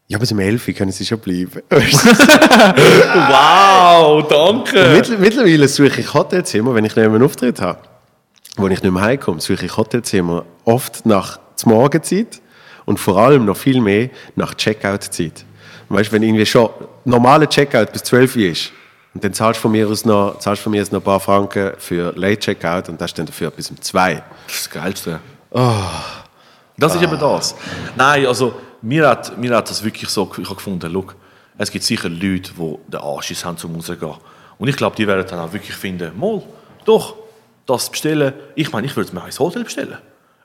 Ja, 0.07 0.17
bis 0.17 0.31
um 0.31 0.39
11 0.39 0.67
Uhr 0.67 0.73
können 0.73 0.91
sie 0.91 1.05
schon 1.05 1.19
bleiben. 1.19 1.61
Wow, 3.29 4.27
danke. 4.27 4.77
Mittler- 4.95 5.17
Mittlerweile 5.17 5.67
suche 5.67 6.01
ich 6.01 6.13
Hotelzimmer, 6.13 6.73
wenn 6.75 6.85
ich 6.85 6.95
nicht 6.95 7.03
mehr 7.05 7.13
einen 7.15 7.23
Auftritt 7.23 7.61
habe, 7.61 7.79
wo 8.57 8.67
ich 8.67 8.81
nicht 8.81 8.93
mehr 8.93 9.01
heimkomme, 9.01 9.39
suche 9.41 9.65
ich 9.65 9.75
Hotelzimmer 9.77 10.45
oft 10.65 11.05
nach 11.05 11.39
der 11.61 11.69
Morgenzeit 11.71 12.41
und 12.85 12.99
vor 12.99 13.17
allem 13.17 13.45
noch 13.45 13.57
viel 13.57 13.79
mehr 13.81 14.09
nach 14.35 14.53
Checkout-Zeit. 14.53 15.45
Weißt 15.89 16.09
du, 16.09 16.13
wenn 16.13 16.23
irgendwie 16.23 16.45
schon 16.45 16.69
normaler 17.05 17.47
Checkout 17.49 17.91
bis 17.93 18.03
12 18.03 18.35
Uhr 18.35 18.41
ist, 18.43 18.71
und 19.13 19.23
dann 19.23 19.33
zahlst 19.33 19.59
du 19.59 19.63
von 19.63 19.71
mir 19.71 19.87
aus 19.87 20.05
noch, 20.05 20.39
zahlst 20.39 20.61
von 20.61 20.71
mir 20.71 20.81
aus 20.81 20.91
noch 20.91 21.01
ein 21.01 21.03
paar 21.03 21.19
Franken 21.19 21.73
für 21.77 22.13
Late 22.15 22.39
Checkout 22.39 22.89
und 22.89 22.99
das 22.99 23.11
ist 23.11 23.17
dann 23.17 23.25
dafür 23.25 23.51
bis 23.51 23.69
um 23.69 23.81
2. 23.81 24.13
Das 24.47 24.55
ist 24.55 24.65
das 24.65 24.69
Geilste. 24.69 25.19
Das 26.77 26.95
ist 26.95 27.01
eben 27.01 27.19
das. 27.19 27.55
Nein, 27.95 28.25
also 28.25 28.53
mir 28.81 29.07
hat, 29.09 29.37
mir 29.37 29.55
hat 29.55 29.69
das 29.69 29.83
wirklich 29.83 30.09
so, 30.09 30.31
ich 30.37 30.45
habe 30.45 30.55
gefunden, 30.55 30.91
look, 30.91 31.15
es 31.57 31.69
gibt 31.69 31.83
sicher 31.83 32.09
Leute, 32.09 32.53
die 32.57 32.77
den 32.87 32.99
Anschiss 33.01 33.43
haben, 33.45 33.57
zum 33.57 33.75
rausgehen. 33.75 34.15
Und 34.57 34.67
ich 34.67 34.77
glaube, 34.77 34.95
die 34.95 35.05
werden 35.07 35.25
dann 35.29 35.39
auch 35.39 35.53
wirklich 35.53 35.75
finden, 35.75 36.17
mal, 36.17 36.41
doch, 36.85 37.15
das 37.65 37.89
bestellen, 37.89 38.33
ich 38.55 38.71
meine, 38.71 38.87
ich 38.87 38.95
würde 38.95 39.07
es 39.07 39.13
mir 39.13 39.25
ins 39.25 39.39
Hotel 39.39 39.63
bestellen. 39.63 39.97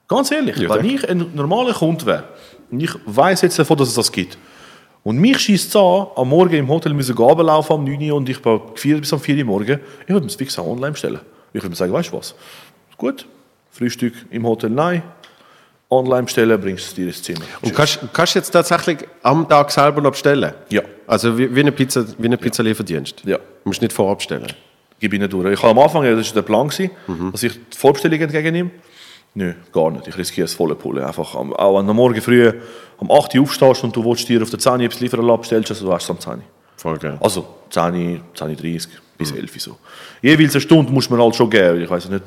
Ganz 0.08 0.30
ehrlich, 0.30 0.56
Ja, 0.56 0.74
wenn 0.74 0.84
ich 0.84 1.08
ein 1.08 1.34
normaler 1.34 1.72
Kunde 1.72 2.06
wäre 2.06 2.24
und 2.70 2.80
ich 2.80 2.92
weiß 3.06 3.42
jetzt 3.42 3.58
davon, 3.58 3.76
dass 3.76 3.88
es 3.88 3.94
das 3.94 4.12
gibt, 4.12 4.38
und 5.06 5.18
mich 5.18 5.38
schießt 5.38 5.68
es 5.68 5.76
an, 5.76 6.08
am 6.16 6.28
Morgen 6.28 6.54
im 6.54 6.68
Hotel 6.68 6.92
müssen 6.92 7.16
runterlaufen 7.16 7.74
am 7.76 7.84
9 7.84 8.10
Uhr 8.10 8.16
und 8.16 8.28
ich 8.28 8.42
bin 8.42 8.60
bis 9.00 9.12
um 9.12 9.20
4 9.20 9.36
Uhr 9.38 9.44
morgen, 9.44 9.78
ich 10.02 10.08
würde 10.08 10.20
mir 10.22 10.26
das 10.26 10.34
fix 10.34 10.58
online 10.58 10.90
bestellen. 10.92 11.20
Ich 11.52 11.62
würde 11.62 11.68
mir 11.70 11.76
sagen, 11.76 11.92
weißt 11.92 12.12
du 12.12 12.16
was, 12.16 12.34
gut, 12.96 13.24
Frühstück 13.70 14.14
im 14.30 14.44
Hotel, 14.44 14.70
nein, 14.70 15.02
online 15.90 16.24
bestellen, 16.24 16.60
bringst 16.60 16.86
du 16.86 16.88
es 16.88 16.94
dir 16.94 17.06
ins 17.06 17.22
Zimmer. 17.22 17.44
Und 17.62 17.72
kannst, 17.72 18.00
kannst 18.12 18.34
du 18.34 18.38
jetzt 18.40 18.50
tatsächlich 18.50 18.98
am 19.22 19.48
Tag 19.48 19.70
selber 19.70 20.00
noch 20.00 20.10
bestellen? 20.10 20.52
Ja. 20.70 20.82
Also 21.06 21.38
wie, 21.38 21.54
wie 21.54 21.60
eine 21.60 21.70
Pizza, 21.70 22.04
wie 22.18 22.26
eine 22.26 22.36
Pizzalieferdienst? 22.36 23.22
Ja. 23.26 23.36
Du 23.36 23.42
musst 23.70 23.80
nicht 23.80 23.92
vorab 23.92 24.18
bestellen. 24.18 24.48
gebe 24.98 25.14
ich 25.14 25.20
nicht 25.22 25.32
durch. 25.32 25.52
Ich 25.52 25.62
habe 25.62 25.70
am 25.70 25.78
Anfang, 25.78 26.02
das 26.02 26.26
war 26.30 26.34
der 26.34 26.42
Plan, 26.42 26.66
gewesen, 26.66 26.90
Mhm. 27.06 27.30
dass 27.30 27.44
ich 27.44 27.52
die 27.52 27.76
Vorbestellung 27.78 28.18
entgegennehme. 28.20 28.70
Nö, 29.36 29.52
gar 29.70 29.90
nicht. 29.90 30.08
Ich 30.08 30.16
riskiere 30.16 30.46
das 30.46 30.54
volle 30.54 30.74
Pulle. 30.74 31.06
Einfach 31.06 31.34
auch 31.34 31.78
wenn 31.78 31.86
du 31.86 31.92
Morgen 31.92 32.22
früh 32.22 32.50
um 32.96 33.10
8 33.10 33.34
Uhr 33.34 33.42
aufstehst 33.42 33.84
und 33.84 33.94
du 33.94 34.02
willst 34.02 34.26
dir 34.30 34.42
auf 34.42 34.48
der 34.48 34.58
10 34.58 34.72
Uhr 34.72 34.80
etwas 34.80 35.00
liefern 35.00 35.26
lassen, 35.26 35.40
bestellst 35.40 35.70
also 35.70 35.84
du 35.84 35.92
hast 35.92 36.04
es 36.04 36.10
am 36.10 36.18
10 36.18 36.32
Uhr. 36.32 36.38
Voll 36.78 36.96
geil. 36.96 37.18
Also 37.20 37.46
10, 37.68 38.22
10, 38.32 38.56
30 38.56 38.88
bis 39.18 39.32
11 39.32 39.54
Uhr 39.54 39.60
so. 39.60 39.76
Jeweils 40.22 40.54
eine 40.54 40.62
Stunde 40.62 40.90
muss 40.90 41.10
man 41.10 41.20
halt 41.20 41.36
schon 41.36 41.50
geben. 41.50 41.82
Ich 41.82 41.90
weiß 41.90 42.08
nicht, 42.08 42.24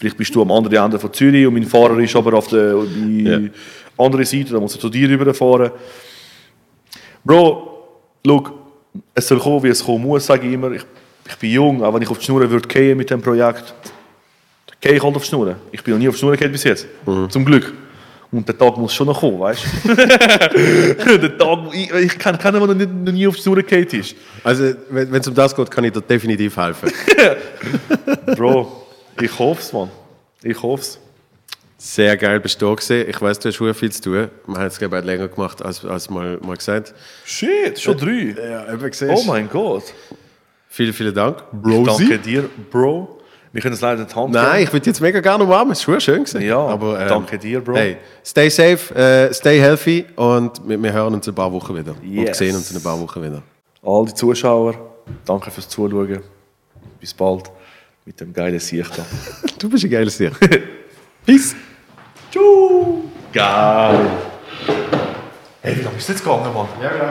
vielleicht 0.00 0.16
bist 0.16 0.34
du 0.34 0.42
am 0.42 0.50
anderen 0.50 0.84
Ende 0.84 0.98
von 0.98 1.12
Zürich 1.12 1.46
und 1.46 1.54
mein 1.54 1.62
Fahrer 1.62 2.00
ist 2.00 2.16
aber 2.16 2.34
auf 2.34 2.48
der 2.48 2.82
die 2.82 3.50
andere 3.96 4.24
Seite, 4.24 4.54
da 4.54 4.58
muss 4.58 4.74
er 4.74 4.80
zu 4.80 4.88
dir 4.90 5.08
rüberfahren. 5.08 5.70
Bro, 7.24 7.78
look, 8.24 8.52
es 9.14 9.28
soll 9.28 9.38
kommen, 9.38 9.62
wie 9.62 9.68
es 9.68 9.84
kommen 9.84 10.02
muss, 10.02 10.26
sage 10.26 10.48
ich 10.48 10.54
immer. 10.54 10.72
Ich, 10.72 10.82
ich 11.28 11.36
bin 11.36 11.52
jung, 11.52 11.84
auch 11.84 11.94
wenn 11.94 12.02
ich 12.02 12.10
auf 12.10 12.18
die 12.18 12.24
Schnur 12.24 12.50
würde 12.50 12.66
gehen 12.66 12.98
mit 12.98 13.08
dem 13.08 13.22
Projekt, 13.22 13.72
dann 13.72 13.93
gehe 14.84 14.96
ich 14.96 15.02
halt 15.02 15.16
auf 15.16 15.22
die 15.22 15.28
Schnur. 15.28 15.56
Ich 15.72 15.82
bin 15.82 15.94
noch 15.94 15.98
nie 15.98 16.08
auf 16.08 16.14
die 16.14 16.20
Schnur 16.20 16.32
gegangen 16.32 16.52
bis 16.52 16.64
jetzt. 16.64 16.86
Zum 17.30 17.44
Glück. 17.44 17.72
Und 18.30 18.46
der 18.48 18.58
Tag 18.58 18.76
muss 18.76 18.92
schon 18.92 19.06
noch 19.06 19.18
kommen, 19.18 19.38
weißt 19.38 19.64
du? 19.84 19.94
der 21.18 21.38
Tag, 21.38 21.58
ich, 21.72 21.90
ich 21.92 22.18
kenne 22.18 22.36
keinen, 22.36 22.58
der 22.58 22.66
noch, 22.66 22.74
nicht, 22.74 22.92
noch 22.92 23.12
nie 23.12 23.26
auf 23.26 23.36
die 23.36 23.42
Schnur 23.42 23.56
gegangen 23.56 23.86
ist. 23.86 24.16
Also 24.42 24.74
wenn 24.90 25.14
es 25.14 25.28
um 25.28 25.34
das 25.34 25.54
geht, 25.54 25.70
kann 25.70 25.84
ich 25.84 25.92
dir 25.92 26.00
definitiv 26.00 26.56
helfen. 26.56 26.92
Bro, 28.36 28.86
ich 29.20 29.38
hoffe 29.38 29.60
es, 29.60 29.72
Mann. 29.72 29.90
Ich 30.42 30.60
hoffe 30.60 30.82
es. 30.82 30.98
Sehr 31.78 32.16
geil 32.16 32.40
bist 32.40 32.60
du 32.60 32.66
da 32.66 32.74
gewesen. 32.74 33.08
Ich 33.08 33.20
weiß, 33.20 33.38
du 33.38 33.48
hast 33.48 33.56
schon 33.56 33.72
viel 33.74 33.92
zu 33.92 34.02
tun. 34.02 34.12
Wir 34.46 34.58
haben 34.58 34.66
es 34.66 34.78
glaube 34.78 34.98
ich 34.98 35.04
länger 35.04 35.28
gemacht, 35.28 35.62
als, 35.62 35.84
als 35.84 36.10
mal, 36.10 36.38
mal 36.42 36.56
gesagt. 36.56 36.92
Shit, 37.24 37.80
schon 37.80 37.96
drei. 37.96 38.34
Ja, 38.36 38.72
eben 38.72 38.90
gesehen. 38.90 39.14
Oh 39.14 39.22
mein 39.24 39.48
Gott. 39.48 39.84
Vielen, 40.68 40.92
vielen 40.92 41.14
Dank. 41.14 41.44
Ich 41.64 41.84
danke 41.84 42.18
dir, 42.18 42.50
Bro. 42.70 43.20
Wir 43.54 43.62
können 43.62 43.74
es 43.74 43.80
leider 43.80 44.02
nicht 44.02 44.16
Hand 44.16 44.32
Nein, 44.32 44.64
ich 44.64 44.72
würde 44.72 44.84
jetzt 44.86 45.00
mega 45.00 45.20
gerne 45.20 45.44
umarmen. 45.44 45.70
Es 45.74 45.86
war 45.86 46.00
schön 46.00 46.24
gewesen. 46.24 46.42
Ja, 46.42 46.58
aber, 46.58 47.00
ähm, 47.00 47.08
danke 47.08 47.38
dir, 47.38 47.60
Bro. 47.60 47.76
Hey, 47.76 47.98
stay 48.26 48.48
safe, 48.50 48.92
äh, 48.96 49.32
stay 49.32 49.60
healthy 49.60 50.06
und 50.16 50.60
wir, 50.68 50.82
wir 50.82 50.92
hören 50.92 51.14
uns 51.14 51.28
in 51.28 51.32
ein 51.32 51.36
paar 51.36 51.52
Wochen 51.52 51.72
wieder. 51.76 51.92
Und 51.92 52.02
Yes. 52.04 52.36
sehen 52.36 52.56
uns 52.56 52.68
in 52.72 52.78
ein 52.78 52.82
paar 52.82 52.98
Wochen 53.00 53.22
wieder. 53.22 53.42
All 53.80 54.06
die 54.06 54.14
Zuschauer, 54.14 54.74
danke 55.24 55.52
fürs 55.52 55.68
Zuschauen. 55.68 56.18
Bis 56.98 57.14
bald 57.14 57.44
mit 58.04 58.20
dem 58.20 58.32
geilen 58.32 58.58
Sicht 58.58 58.90
da. 58.98 59.04
Du 59.60 59.70
bist 59.70 59.84
ein 59.84 59.90
geiles 59.90 60.16
Tier. 60.16 60.32
Peace. 61.24 61.54
Tschüss. 62.32 62.42
Geil. 63.32 64.00
Hey, 65.62 65.76
wie 65.76 65.82
lange 65.82 65.96
ist 65.96 66.08
das 66.08 66.16
jetzt 66.16 66.24
gegangen, 66.24 66.52
Mann? 66.52 66.66
Ja, 66.82 66.88
genau. 66.90 67.04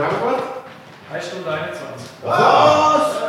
1 1.14 1.26
Stunde 1.26 1.50
21. 1.50 2.08
Ah! 2.26 3.23